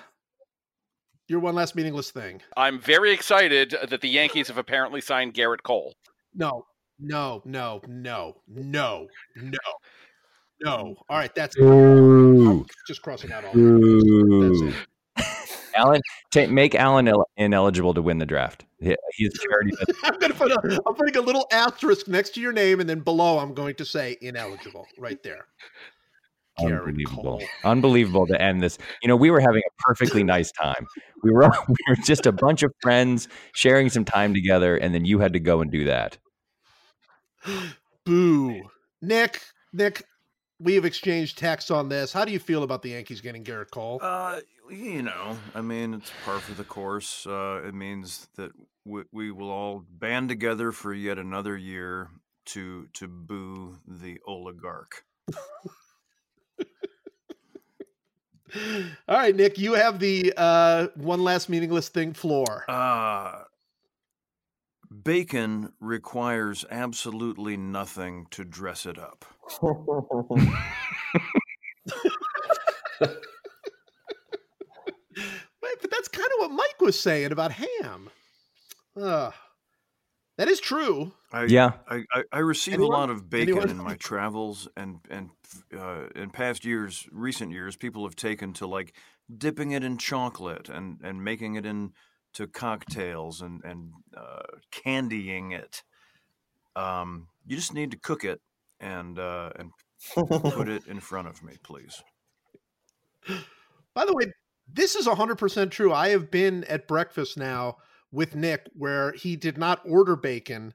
your 1.27 1.39
one 1.39 1.55
last 1.55 1.75
meaningless 1.75 2.11
thing. 2.11 2.41
I'm 2.57 2.79
very 2.79 3.11
excited 3.11 3.75
that 3.89 4.01
the 4.01 4.09
Yankees 4.09 4.47
have 4.47 4.57
apparently 4.57 5.01
signed 5.01 5.33
Gerrit 5.33 5.63
Cole. 5.63 5.93
No, 6.33 6.65
no, 6.99 7.41
no, 7.45 7.81
no, 7.87 8.41
no, 8.47 9.07
no, 9.35 9.59
no. 10.61 10.95
All 11.09 11.17
right, 11.17 11.33
that's 11.35 11.57
Ooh. 11.59 12.65
just 12.87 13.01
crossing 13.01 13.31
out 13.31 13.43
all. 13.45 13.51
That's 13.53 14.61
it. 14.61 14.87
Alan, 15.75 16.01
ta 16.31 16.47
make 16.47 16.75
Alan 16.75 17.07
il- 17.07 17.27
ineligible 17.37 17.93
to 17.93 18.01
win 18.01 18.17
the 18.17 18.25
draft. 18.25 18.65
He- 18.79 18.95
He's 19.13 19.31
charity. 19.39 19.71
I'm 20.03 20.17
gonna 20.19 20.33
put 20.33 20.51
a, 20.51 20.81
I'm 20.87 20.95
putting 20.95 21.17
a 21.17 21.21
little 21.21 21.47
asterisk 21.51 22.07
next 22.07 22.31
to 22.35 22.41
your 22.41 22.53
name, 22.53 22.79
and 22.79 22.89
then 22.89 22.99
below 22.99 23.39
I'm 23.39 23.53
going 23.53 23.75
to 23.75 23.85
say 23.85 24.17
ineligible 24.21 24.85
right 24.97 25.21
there. 25.23 25.47
Unbelievable. 26.59 27.41
Unbelievable 27.63 28.27
to 28.27 28.39
end 28.39 28.61
this. 28.61 28.77
You 29.01 29.07
know, 29.07 29.15
we 29.15 29.31
were 29.31 29.39
having 29.39 29.61
a 29.65 29.71
perfectly 29.83 30.23
nice 30.23 30.51
time. 30.51 30.85
We 31.23 31.31
were 31.31 31.49
we 31.67 31.75
were 31.89 31.95
just 32.05 32.25
a 32.25 32.31
bunch 32.31 32.63
of 32.63 32.73
friends 32.81 33.27
sharing 33.53 33.89
some 33.89 34.05
time 34.05 34.33
together, 34.33 34.75
and 34.77 34.93
then 34.93 35.05
you 35.05 35.19
had 35.19 35.33
to 35.33 35.39
go 35.39 35.61
and 35.61 35.71
do 35.71 35.85
that. 35.85 36.17
Boo, 38.05 38.61
Nick. 39.01 39.41
Nick, 39.73 40.03
we 40.59 40.75
have 40.75 40.85
exchanged 40.85 41.37
texts 41.37 41.71
on 41.71 41.87
this. 41.89 42.11
How 42.11 42.25
do 42.25 42.31
you 42.31 42.39
feel 42.39 42.63
about 42.63 42.81
the 42.81 42.89
Yankees 42.89 43.21
getting 43.21 43.43
Gerrit 43.43 43.71
Cole? 43.71 43.99
Uh, 44.01 44.41
you 44.71 45.03
know, 45.03 45.37
I 45.53 45.61
mean, 45.61 45.93
it's 45.93 46.11
par 46.25 46.39
for 46.39 46.53
the 46.53 46.63
course. 46.63 47.27
Uh, 47.27 47.61
it 47.65 47.73
means 47.73 48.27
that 48.35 48.51
we, 48.85 49.03
we 49.11 49.31
will 49.31 49.51
all 49.51 49.83
band 49.89 50.29
together 50.29 50.71
for 50.71 50.93
yet 50.93 51.17
another 51.17 51.57
year 51.57 52.09
to 52.45 52.87
to 52.93 53.07
boo 53.07 53.77
the 53.87 54.19
oligarch. 54.25 55.03
All 59.07 59.17
right, 59.17 59.35
Nick, 59.35 59.57
you 59.57 59.73
have 59.73 59.99
the 59.99 60.33
uh, 60.35 60.87
one 60.95 61.23
last 61.23 61.49
meaningless 61.49 61.89
thing 61.89 62.13
floor. 62.13 62.65
Uh, 62.67 63.43
bacon 65.03 65.71
requires 65.79 66.65
absolutely 66.69 67.55
nothing 67.55 68.25
to 68.31 68.43
dress 68.43 68.85
it 68.85 68.97
up. 68.99 69.25
Wait, 75.81 75.89
but 75.89 75.97
that's 75.97 76.07
kind 76.07 76.27
of 76.27 76.39
what 76.39 76.51
Mike 76.51 76.79
was 76.79 76.99
saying 76.99 77.31
about 77.31 77.51
ham. 77.53 78.09
Uh, 78.99 79.31
that 80.37 80.47
is 80.47 80.59
true. 80.59 81.13
I, 81.31 81.45
Yeah. 81.45 81.71
I, 81.87 82.03
I, 82.13 82.23
I 82.31 82.39
receive 82.39 82.75
Anyone? 82.75 82.93
a 82.93 82.97
lot 82.97 83.09
of 83.09 83.29
bacon 83.29 83.49
Anyone? 83.57 83.69
in 83.69 83.77
my 83.77 83.95
travels, 83.95 84.67
and 84.77 84.99
and 85.09 85.29
uh, 85.77 86.07
in 86.15 86.29
past 86.29 86.65
years, 86.65 87.07
recent 87.11 87.51
years, 87.51 87.75
people 87.75 88.03
have 88.05 88.15
taken 88.15 88.53
to 88.53 88.67
like 88.67 88.95
dipping 89.35 89.71
it 89.71 89.83
in 89.83 89.97
chocolate 89.97 90.69
and 90.69 90.99
and 91.03 91.23
making 91.23 91.55
it 91.55 91.65
into 91.65 92.47
cocktails 92.53 93.41
and 93.41 93.61
and 93.63 93.91
uh, 94.15 94.43
candying 94.71 95.51
it. 95.51 95.83
Um, 96.75 97.27
you 97.45 97.55
just 97.55 97.73
need 97.73 97.91
to 97.91 97.97
cook 97.97 98.23
it 98.23 98.39
and 98.79 99.17
uh, 99.17 99.49
and 99.57 99.71
put 100.15 100.69
it 100.69 100.85
in 100.87 100.99
front 100.99 101.27
of 101.27 101.43
me, 101.43 101.53
please. 101.63 102.03
By 103.93 104.05
the 104.05 104.13
way, 104.13 104.25
this 104.73 104.95
is 104.95 105.07
100% 105.07 105.71
true. 105.71 105.93
I 105.93 106.09
have 106.09 106.31
been 106.31 106.63
at 106.65 106.87
breakfast 106.87 107.37
now 107.37 107.77
with 108.11 108.35
Nick 108.35 108.67
where 108.73 109.13
he 109.13 109.35
did 109.35 109.57
not 109.57 109.81
order 109.85 110.15
bacon 110.15 110.73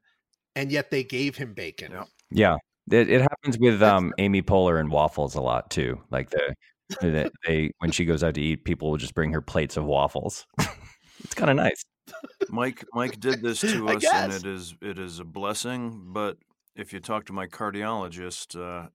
and 0.55 0.73
yet 0.73 0.91
they 0.91 1.05
gave 1.05 1.37
him 1.37 1.53
bacon. 1.55 1.93
Yeah. 1.93 2.05
Yeah, 2.31 2.57
it, 2.91 3.09
it 3.09 3.21
happens 3.21 3.59
with 3.59 3.83
um, 3.83 4.13
Amy 4.19 4.43
Poehler 4.43 4.81
and 4.81 4.91
waffles 4.91 5.35
a 5.35 5.41
lot 5.41 5.71
too. 5.71 6.01
Like 6.11 6.31
the, 6.31 6.55
the 7.01 7.31
they 7.47 7.71
when 7.79 7.91
she 7.91 8.05
goes 8.05 8.25
out 8.25 8.35
to 8.35 8.41
eat, 8.41 8.65
people 8.65 8.91
will 8.91 8.97
just 8.97 9.15
bring 9.15 9.33
her 9.33 9.41
plates 9.41 9.77
of 9.77 9.85
waffles. 9.85 10.47
it's 10.59 11.35
kind 11.35 11.51
of 11.51 11.57
nice. 11.57 11.85
Mike 12.49 12.85
Mike 12.95 13.19
did 13.21 13.43
this 13.43 13.61
to 13.61 13.89
us, 13.91 14.05
and 14.05 14.33
it 14.33 14.47
is 14.47 14.75
it 14.83 14.99
is 14.99 15.19
a 15.19 15.25
blessing. 15.25 16.11
But 16.13 16.39
if 16.75 16.93
you 16.93 17.01
talk 17.01 17.27
to 17.27 17.33
my 17.33 17.47
cardiologist, 17.47 18.57
uh, 18.57 18.89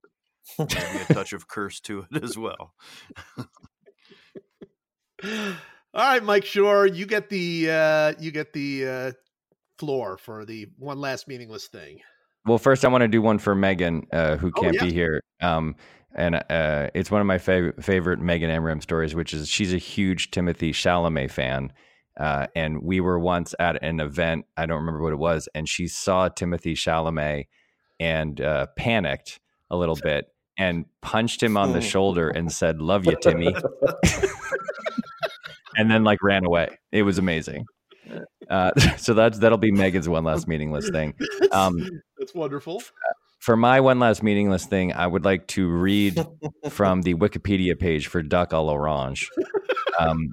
maybe 0.58 1.04
a 1.08 1.14
touch 1.14 1.32
of 1.32 1.48
curse 1.48 1.80
to 1.80 2.06
it 2.10 2.22
as 2.22 2.36
well. 2.36 2.74
All 5.24 5.54
right, 5.94 6.22
Mike 6.22 6.44
Schur, 6.44 6.94
you 6.94 7.06
get 7.06 7.28
the 7.28 7.70
uh, 7.70 8.12
you 8.18 8.30
get 8.30 8.52
the 8.52 8.86
uh, 8.88 9.12
floor 9.78 10.16
for 10.16 10.44
the 10.44 10.68
one 10.78 10.98
last 10.98 11.28
meaningless 11.28 11.66
thing. 11.68 12.00
Well, 12.46 12.58
first 12.58 12.84
I 12.84 12.88
want 12.88 13.02
to 13.02 13.08
do 13.08 13.22
one 13.22 13.38
for 13.38 13.54
Megan, 13.54 14.06
uh, 14.12 14.36
who 14.36 14.50
Oh, 14.56 14.60
can't 14.60 14.74
yeah. 14.74 14.84
be 14.84 14.92
here. 14.92 15.20
Um, 15.40 15.76
and 16.14 16.36
uh, 16.36 16.90
it's 16.94 17.10
one 17.10 17.20
of 17.20 17.26
my 17.26 17.38
fav- 17.38 17.82
favorite 17.82 18.18
Megan 18.20 18.50
Amram 18.50 18.80
stories, 18.80 19.14
which 19.14 19.32
is 19.32 19.48
she's 19.48 19.72
a 19.72 19.78
huge 19.78 20.30
Timothée 20.30 20.70
Chalamet 20.70 21.30
fan. 21.30 21.72
Uh, 22.18 22.46
and 22.54 22.82
we 22.82 23.00
were 23.00 23.18
once 23.18 23.54
at 23.58 23.82
an 23.82 24.00
event, 24.00 24.44
I 24.56 24.66
don't 24.66 24.78
remember 24.80 25.02
what 25.02 25.12
it 25.14 25.18
was, 25.18 25.48
and 25.54 25.66
she 25.68 25.86
saw 25.88 26.28
Timothée 26.28 26.72
Chalamet 26.74 27.46
and 28.00 28.38
uh, 28.40 28.66
panicked 28.76 29.40
a 29.70 29.76
little 29.76 29.96
bit 29.96 30.26
and 30.58 30.84
punched 31.00 31.42
him 31.42 31.56
on 31.56 31.72
the 31.72 31.80
shoulder 31.92 32.28
and 32.28 32.52
said, 32.52 32.80
Love 32.80 33.06
you, 33.06 33.16
Timmy. 33.22 33.54
and 35.76 35.90
then 35.90 36.04
like 36.04 36.22
ran 36.22 36.44
away. 36.44 36.68
It 36.90 37.02
was 37.02 37.18
amazing. 37.18 37.64
Uh, 38.50 38.70
so 38.98 39.14
that's 39.14 39.38
that'll 39.38 39.58
be 39.58 39.72
Megan's 39.72 40.08
one 40.08 40.24
last 40.24 40.48
meaningless 40.48 40.90
thing. 40.90 41.14
Um, 41.52 41.86
That's 42.18 42.34
wonderful. 42.34 42.82
for 43.40 43.56
my 43.58 43.78
one 43.80 43.98
last 43.98 44.22
meaningless 44.22 44.64
thing, 44.64 44.94
I 44.94 45.06
would 45.06 45.24
like 45.24 45.46
to 45.48 45.68
read 45.68 46.24
from 46.70 47.02
the 47.02 47.14
Wikipedia 47.14 47.78
page 47.78 48.06
for 48.06 48.22
Duck 48.22 48.52
à 48.52 48.64
l'Orange. 48.64 49.26
Um, 49.98 50.30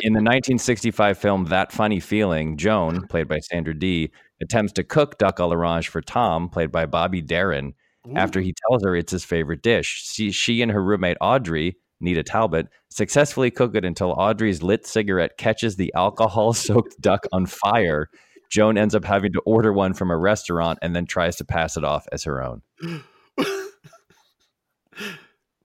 in 0.00 0.12
the 0.12 0.18
1965 0.18 1.16
film 1.16 1.44
That 1.46 1.72
Funny 1.72 2.00
Feeling, 2.00 2.58
Joan, 2.58 3.06
played 3.08 3.28
by 3.28 3.38
Sandra 3.38 3.72
Dee, 3.72 4.10
attempts 4.42 4.72
to 4.74 4.84
cook 4.84 5.16
duck 5.18 5.38
à 5.38 5.48
l'orange 5.48 5.88
for 5.88 6.02
Tom, 6.02 6.48
played 6.50 6.70
by 6.70 6.84
Bobby 6.86 7.22
Darin, 7.22 7.72
after 8.14 8.40
he 8.40 8.54
tells 8.68 8.84
her 8.84 8.94
it's 8.94 9.12
his 9.12 9.24
favorite 9.24 9.62
dish. 9.62 10.04
She, 10.12 10.30
she 10.30 10.60
and 10.62 10.70
her 10.70 10.82
roommate 10.82 11.16
Audrey, 11.20 11.76
Nita 12.00 12.22
Talbot, 12.22 12.68
successfully 12.88 13.50
cook 13.50 13.74
it 13.74 13.84
until 13.84 14.12
Audrey's 14.12 14.62
lit 14.62 14.86
cigarette 14.86 15.36
catches 15.36 15.76
the 15.76 15.92
alcohol 15.94 16.52
soaked 16.54 17.00
duck 17.00 17.26
on 17.32 17.46
fire. 17.46 18.08
Joan 18.50 18.78
ends 18.78 18.94
up 18.94 19.04
having 19.04 19.32
to 19.32 19.40
order 19.40 19.72
one 19.72 19.94
from 19.94 20.10
a 20.10 20.16
restaurant 20.16 20.78
and 20.80 20.96
then 20.96 21.06
tries 21.06 21.36
to 21.36 21.44
pass 21.44 21.76
it 21.76 21.84
off 21.84 22.06
as 22.12 22.24
her 22.24 22.42
own. 22.42 22.62
All 22.82 23.00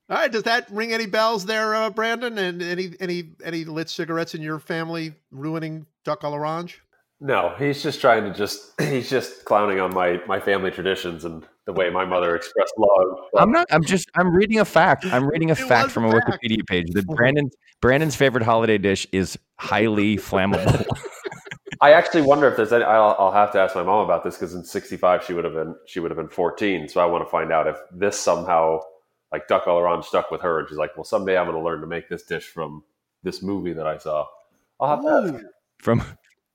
All 0.10 0.18
right, 0.20 0.32
does 0.32 0.44
that 0.44 0.70
ring 0.70 0.92
any 0.92 1.06
bells 1.06 1.46
there, 1.46 1.74
uh, 1.74 1.90
Brandon? 1.90 2.38
And 2.38 2.62
any 2.62 2.94
any 3.00 3.32
any 3.44 3.64
lit 3.64 3.90
cigarettes 3.90 4.36
in 4.36 4.42
your 4.42 4.60
family 4.60 5.14
ruining 5.32 5.88
duck 6.04 6.22
à 6.22 6.30
l'orange? 6.30 6.83
No, 7.26 7.56
he's 7.58 7.82
just 7.82 8.02
trying 8.02 8.26
to 8.26 8.34
just 8.34 8.74
he's 8.82 9.10
just 9.10 9.45
clowning 9.45 9.80
on 9.80 9.94
my 9.94 10.22
my 10.28 10.41
family 10.41 10.72
traditions 10.72 11.24
and 11.24 11.48
the 11.66 11.72
way 11.72 11.90
my 11.90 12.04
mother 12.04 12.36
expressed 12.36 12.74
love. 12.78 13.18
I'm 13.38 13.50
not. 13.50 13.66
I'm 13.72 13.84
just. 13.84 14.12
I'm 14.16 14.36
reading 14.36 14.60
a 14.60 14.66
fact. 14.66 15.06
I'm 15.06 15.26
reading 15.30 15.50
a 15.50 15.54
It 15.54 15.60
fact 15.60 15.91
from 15.91 16.04
a 16.04 16.10
a 16.10 16.12
fact. 16.12 16.44
Wikipedia 16.44 16.68
page 16.68 16.91
that 16.91 17.08
Brandon 17.16 17.50
Brandon's 17.82 18.18
favorite 18.18 18.44
holiday 18.44 18.78
dish 18.78 19.08
is 19.14 19.40
highly 19.58 20.18
flammable. 20.18 20.86
I 21.82 21.94
actually 21.94 22.24
wonder 22.24 22.50
if 22.50 22.58
there's 22.58 22.74
any. 22.74 22.84
I'll, 22.84 23.16
I'll 23.18 23.32
have 23.32 23.54
to 23.54 23.60
ask 23.60 23.74
my 23.74 23.84
mom 23.84 24.04
about 24.04 24.26
this 24.26 24.36
because 24.36 24.54
in 24.54 24.66
'65 24.66 25.24
she 25.24 25.34
would 25.34 25.45
have 25.45 25.54
been 25.54 25.76
she 25.88 26.02
would 26.02 26.12
have 26.12 26.18
been 26.18 26.28
14. 26.28 26.90
So 26.90 27.00
I 27.00 27.06
want 27.06 27.24
to 27.24 27.30
find 27.30 27.54
out 27.54 27.68
if 27.68 27.78
this 27.90 28.20
somehow 28.20 28.82
like 29.32 29.48
duck 29.48 29.66
all 29.66 29.80
around 29.80 30.04
stuck 30.04 30.30
with 30.30 30.41
her. 30.41 30.60
And 30.60 30.68
she's 30.68 30.78
like, 30.78 30.98
well, 30.98 31.06
someday 31.06 31.38
I'm 31.38 31.45
going 31.45 31.58
to 31.58 31.64
learn 31.64 31.80
to 31.80 31.88
make 31.88 32.10
this 32.10 32.24
dish 32.24 32.48
from 32.48 32.84
this 33.24 33.41
movie 33.41 33.72
that 33.72 33.88
I 33.88 33.98
saw. 33.98 34.28
I'll 34.82 34.90
have 34.90 35.02
to. 35.06 35.38
ask. 35.38 35.45
from 35.80 36.04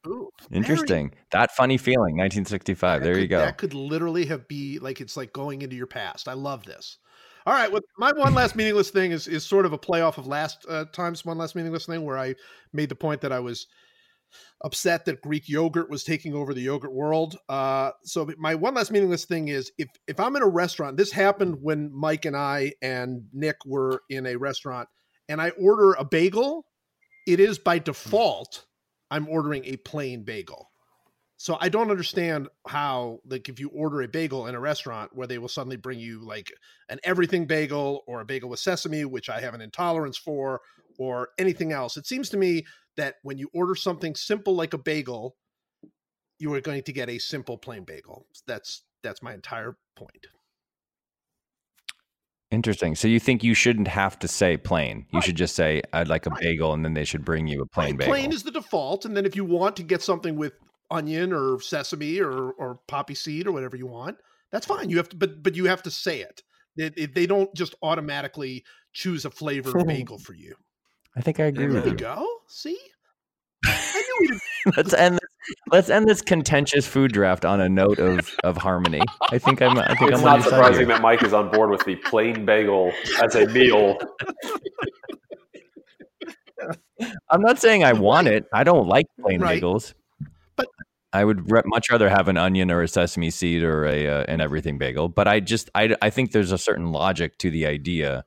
Ooh, 0.06 0.30
interesting. 0.50 1.12
That 1.32 1.50
funny 1.52 1.76
feeling. 1.76 2.16
1965. 2.16 3.00
That 3.00 3.04
There 3.04 3.18
you 3.18 3.26
go. 3.26 3.38
That 3.38 3.58
could 3.58 3.74
literally 3.74 4.26
have 4.26 4.46
be 4.48 4.78
like 4.78 5.00
it's 5.00 5.16
like 5.16 5.32
going 5.32 5.62
into 5.62 5.76
your 5.76 5.86
past. 5.86 6.28
I 6.28 6.34
love 6.34 6.64
this. 6.64 6.98
All 7.46 7.54
right, 7.54 7.72
well, 7.72 7.80
my 7.96 8.12
one 8.12 8.34
last 8.34 8.56
meaningless 8.56 8.90
thing 8.90 9.10
is 9.10 9.26
is 9.26 9.44
sort 9.44 9.64
of 9.64 9.72
a 9.72 9.78
playoff 9.78 10.18
of 10.18 10.26
last 10.26 10.66
uh, 10.68 10.84
time's 10.92 11.24
one 11.24 11.38
last 11.38 11.56
meaningless 11.56 11.86
thing, 11.86 12.04
where 12.04 12.18
I 12.18 12.34
made 12.72 12.90
the 12.90 12.94
point 12.94 13.22
that 13.22 13.32
I 13.32 13.40
was 13.40 13.66
upset 14.62 15.04
that 15.06 15.22
Greek 15.22 15.48
yogurt 15.48 15.88
was 15.88 16.04
taking 16.04 16.34
over 16.34 16.52
the 16.52 16.60
yogurt 16.60 16.92
world. 16.92 17.38
Uh, 17.48 17.92
so 18.04 18.30
my 18.38 18.54
one 18.54 18.74
last 18.74 18.90
meaningless 18.90 19.24
thing 19.24 19.48
is 19.48 19.72
if 19.78 19.88
if 20.06 20.20
I'm 20.20 20.36
in 20.36 20.42
a 20.42 20.48
restaurant, 20.48 20.96
this 20.96 21.10
happened 21.10 21.56
when 21.60 21.90
Mike 21.92 22.24
and 22.24 22.36
I 22.36 22.72
and 22.82 23.22
Nick 23.32 23.56
were 23.64 24.02
in 24.10 24.26
a 24.26 24.36
restaurant, 24.36 24.88
and 25.28 25.40
I 25.40 25.50
order 25.50 25.94
a 25.94 26.04
bagel, 26.04 26.66
it 27.26 27.40
is 27.40 27.58
by 27.58 27.78
default 27.78 28.66
I'm 29.10 29.28
ordering 29.28 29.64
a 29.64 29.76
plain 29.76 30.24
bagel. 30.24 30.70
So 31.40 31.56
I 31.60 31.68
don't 31.68 31.90
understand 31.90 32.48
how, 32.66 33.20
like, 33.24 33.48
if 33.48 33.60
you 33.60 33.68
order 33.68 34.02
a 34.02 34.08
bagel 34.08 34.48
in 34.48 34.56
a 34.56 34.60
restaurant 34.60 35.10
where 35.14 35.28
they 35.28 35.38
will 35.38 35.48
suddenly 35.48 35.76
bring 35.76 36.00
you 36.00 36.26
like 36.26 36.52
an 36.88 36.98
everything 37.04 37.46
bagel 37.46 38.02
or 38.08 38.20
a 38.20 38.24
bagel 38.24 38.50
with 38.50 38.58
sesame, 38.58 39.04
which 39.04 39.30
I 39.30 39.40
have 39.40 39.54
an 39.54 39.60
intolerance 39.60 40.18
for, 40.18 40.60
or 40.98 41.28
anything 41.38 41.72
else. 41.72 41.96
It 41.96 42.06
seems 42.06 42.28
to 42.30 42.36
me 42.36 42.66
that 42.96 43.16
when 43.22 43.38
you 43.38 43.48
order 43.54 43.76
something 43.76 44.16
simple 44.16 44.54
like 44.54 44.74
a 44.74 44.78
bagel, 44.78 45.36
you 46.40 46.52
are 46.54 46.60
going 46.60 46.82
to 46.82 46.92
get 46.92 47.08
a 47.08 47.18
simple 47.18 47.56
plain 47.56 47.84
bagel. 47.84 48.26
That's 48.46 48.82
that's 49.04 49.22
my 49.22 49.32
entire 49.32 49.76
point. 49.96 50.26
Interesting. 52.50 52.94
So 52.94 53.08
you 53.08 53.20
think 53.20 53.44
you 53.44 53.52
shouldn't 53.52 53.88
have 53.88 54.18
to 54.20 54.28
say 54.28 54.56
plain? 54.56 55.06
You 55.10 55.18
Right. 55.18 55.24
should 55.26 55.36
just 55.36 55.54
say 55.54 55.82
I'd 55.92 56.08
like 56.08 56.26
a 56.26 56.30
Right. 56.30 56.40
bagel, 56.40 56.72
and 56.72 56.82
then 56.84 56.94
they 56.94 57.04
should 57.04 57.24
bring 57.24 57.46
you 57.46 57.60
a 57.60 57.66
plain 57.66 57.90
Right, 57.90 57.98
bagel. 57.98 58.12
Plain 58.14 58.32
is 58.32 58.42
the 58.42 58.50
default, 58.50 59.04
and 59.04 59.14
then 59.16 59.26
if 59.26 59.36
you 59.36 59.44
want 59.44 59.76
to 59.76 59.82
get 59.82 60.02
something 60.02 60.36
with 60.36 60.54
onion 60.90 61.32
or 61.34 61.60
sesame 61.60 62.18
or 62.20 62.52
or 62.52 62.80
poppy 62.88 63.14
seed 63.14 63.46
or 63.46 63.52
whatever 63.52 63.76
you 63.76 63.86
want, 63.86 64.16
that's 64.50 64.64
fine. 64.64 64.88
You 64.88 64.96
have 64.96 65.10
to, 65.10 65.16
but 65.16 65.42
but 65.42 65.54
you 65.56 65.66
have 65.66 65.82
to 65.82 65.90
say 65.90 66.20
it. 66.20 66.42
They, 66.76 66.88
they- 67.06 67.26
don't 67.26 67.52
just 67.54 67.74
automatically 67.82 68.64
choose 68.92 69.24
a 69.26 69.30
flavored 69.30 69.86
bagel 69.86 70.18
for 70.18 70.32
you. 70.32 70.54
I 71.16 71.20
think 71.20 71.40
I 71.40 71.44
agree 71.44 71.66
There 71.66 71.74
with 71.74 71.84
we 71.84 71.90
you. 71.90 71.96
go. 71.96 72.26
See, 72.48 72.78
I 74.18 74.22
knew 74.22 74.28
we 74.28 74.38
didn't. 74.64 74.76
let's 74.76 74.94
end. 74.94 75.14
This, 75.20 75.54
let's 75.72 75.90
end 75.90 76.08
this 76.08 76.20
contentious 76.22 76.86
food 76.86 77.12
draft 77.12 77.44
on 77.44 77.60
a 77.60 77.68
note 77.68 77.98
of 77.98 78.34
of 78.44 78.56
harmony. 78.56 79.00
I 79.30 79.38
think 79.38 79.62
I'm. 79.62 79.78
I 79.78 79.94
think 79.94 80.10
It's 80.12 80.20
I'm 80.20 80.24
not 80.24 80.42
surprising 80.42 80.88
that 80.88 81.00
Mike 81.00 81.22
is 81.22 81.32
on 81.32 81.50
board 81.50 81.70
with 81.70 81.84
the 81.84 81.96
plain 81.96 82.44
bagel 82.44 82.92
as 83.22 83.34
a 83.34 83.46
meal. 83.46 83.98
I'm 87.30 87.40
not 87.40 87.58
saying 87.60 87.84
I 87.84 87.92
want 87.92 88.26
it. 88.28 88.46
I 88.52 88.64
don't 88.64 88.88
like 88.88 89.06
plain 89.20 89.40
Right. 89.40 89.62
bagels. 89.62 89.94
But- 90.56 90.66
I 91.12 91.24
would 91.24 91.50
re- 91.50 91.62
much 91.64 91.90
rather 91.90 92.08
have 92.10 92.28
an 92.28 92.36
onion 92.36 92.70
or 92.70 92.82
a 92.82 92.88
sesame 92.88 93.30
seed 93.30 93.62
or 93.62 93.86
a 93.86 94.06
uh, 94.08 94.24
an 94.28 94.42
everything 94.42 94.76
bagel. 94.76 95.08
But 95.08 95.26
I 95.26 95.40
just 95.40 95.70
I 95.74 95.96
I 96.02 96.10
think 96.10 96.32
there's 96.32 96.52
a 96.52 96.58
certain 96.58 96.92
logic 96.92 97.38
to 97.38 97.50
the 97.50 97.66
idea 97.66 98.24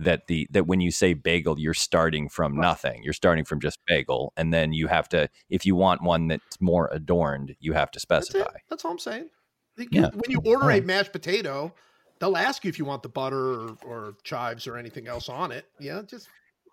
that 0.00 0.26
the 0.26 0.46
that 0.50 0.66
when 0.66 0.80
you 0.80 0.90
say 0.90 1.14
bagel, 1.14 1.58
you're 1.58 1.74
starting 1.74 2.28
from 2.28 2.56
nothing. 2.56 3.02
You're 3.02 3.12
starting 3.12 3.44
from 3.44 3.60
just 3.60 3.78
bagel, 3.86 4.32
and 4.36 4.52
then 4.52 4.72
you 4.72 4.86
have 4.88 5.08
to 5.10 5.28
if 5.48 5.64
you 5.66 5.74
want 5.76 6.02
one 6.02 6.28
that's 6.28 6.60
more 6.60 6.88
adorned, 6.92 7.56
you 7.60 7.72
have 7.74 7.90
to 7.92 8.00
specify. 8.00 8.56
That's 8.68 8.84
all 8.84 8.92
I'm 8.92 8.98
saying. 8.98 9.28
Like, 9.78 9.88
Yeah. 9.92 10.08
When 10.12 10.30
you 10.30 10.40
order 10.44 10.70
a 10.70 10.80
mashed 10.80 11.12
potato, 11.12 11.72
they'll 12.18 12.36
ask 12.36 12.64
you 12.64 12.68
if 12.68 12.78
you 12.78 12.84
want 12.84 13.02
the 13.02 13.08
butter 13.08 13.38
or, 13.38 13.76
or 13.84 14.14
chives 14.24 14.66
or 14.66 14.76
anything 14.76 15.06
else 15.08 15.28
on 15.28 15.52
it. 15.52 15.66
Yeah, 15.78 16.02
just 16.06 16.28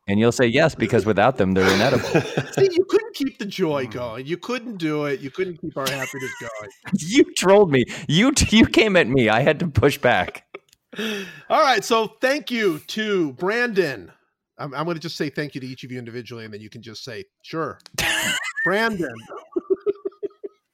And 0.07 0.19
you'll 0.19 0.31
say 0.31 0.47
yes 0.47 0.75
because 0.75 1.05
without 1.05 1.37
them, 1.37 1.53
they're 1.53 1.73
inedible. 1.73 2.09
see, 2.53 2.69
you 2.71 2.85
couldn't 2.89 3.15
keep 3.15 3.39
the 3.39 3.45
joy 3.45 3.85
Hmm. 3.85 3.91
going. 3.91 4.25
You 4.25 4.37
couldn't 4.37 4.77
do 4.77 5.05
it. 5.05 5.19
You 5.21 5.31
couldn't 5.31 5.57
keep 5.61 5.77
our 5.77 5.87
happiness 5.87 6.31
going. 6.39 6.71
you 6.99 7.23
trolled 7.35 7.71
me. 7.71 7.83
You 8.07 8.33
you 8.49 8.65
came 8.65 8.95
at 8.95 9.07
me. 9.07 9.29
I 9.29 9.41
had 9.41 9.59
to 9.59 9.67
push 9.67 9.97
back. 9.97 10.43
All 11.49 11.61
right. 11.61 11.83
So 11.83 12.07
thank 12.21 12.49
you 12.51 12.79
to 12.87 13.33
Brandon. 13.33 14.11
I'm, 14.57 14.73
I'm 14.73 14.85
going 14.85 14.95
to 14.95 15.01
just 15.01 15.17
say 15.17 15.29
thank 15.29 15.55
you 15.55 15.61
to 15.61 15.67
each 15.67 15.83
of 15.83 15.91
you 15.91 15.99
individually, 15.99 16.45
and 16.45 16.53
then 16.53 16.61
you 16.61 16.69
can 16.69 16.81
just 16.81 17.03
say, 17.03 17.25
sure. 17.41 17.79
Brandon. 18.63 19.13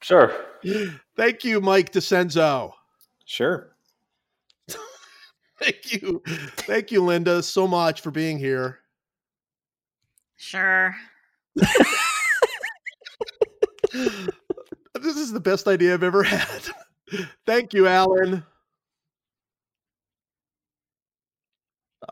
Sure. 0.00 0.32
Thank 1.16 1.44
you, 1.44 1.60
Mike 1.60 1.92
DiCenzo. 1.92 2.72
Sure. 3.24 3.76
Thank 5.60 5.92
you. 5.92 6.22
Thank 6.26 6.90
you, 6.90 7.02
Linda, 7.02 7.42
so 7.42 7.66
much 7.66 8.00
for 8.00 8.10
being 8.10 8.38
here. 8.38 8.80
Sure. 10.36 10.94
This 15.04 15.16
is 15.16 15.32
the 15.32 15.40
best 15.40 15.68
idea 15.68 15.92
I've 15.92 16.02
ever 16.02 16.22
had. 16.22 16.62
Thank 17.44 17.74
you, 17.74 17.86
Alan. 17.86 18.42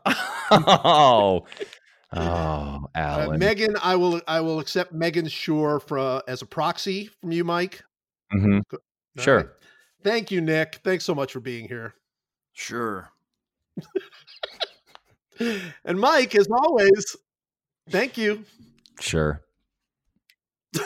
Oh, 0.05 0.13
oh, 0.51 1.45
Uh, 2.11 2.79
Alan. 2.95 3.39
Megan, 3.39 3.75
I 3.81 3.95
will 3.95 4.21
I 4.27 4.39
will 4.41 4.59
accept 4.59 4.93
Megan 4.93 5.25
Schur 5.25 5.81
for 5.81 5.97
uh, 5.97 6.21
as 6.27 6.41
a 6.41 6.45
proxy 6.45 7.07
from 7.21 7.31
you, 7.31 7.43
Mike. 7.43 7.83
Mhm. 8.33 8.61
Sure. 9.17 9.37
right. 9.37 9.47
Thank 10.03 10.31
you, 10.31 10.41
Nick. 10.41 10.81
Thanks 10.83 11.05
so 11.05 11.15
much 11.15 11.31
for 11.31 11.39
being 11.39 11.67
here. 11.67 11.93
Sure. 12.53 13.09
And 15.85 15.99
Mike, 15.99 16.35
as 16.35 16.47
always, 16.47 17.15
thank 17.89 18.17
you. 18.19 18.45
Sure. 18.99 19.41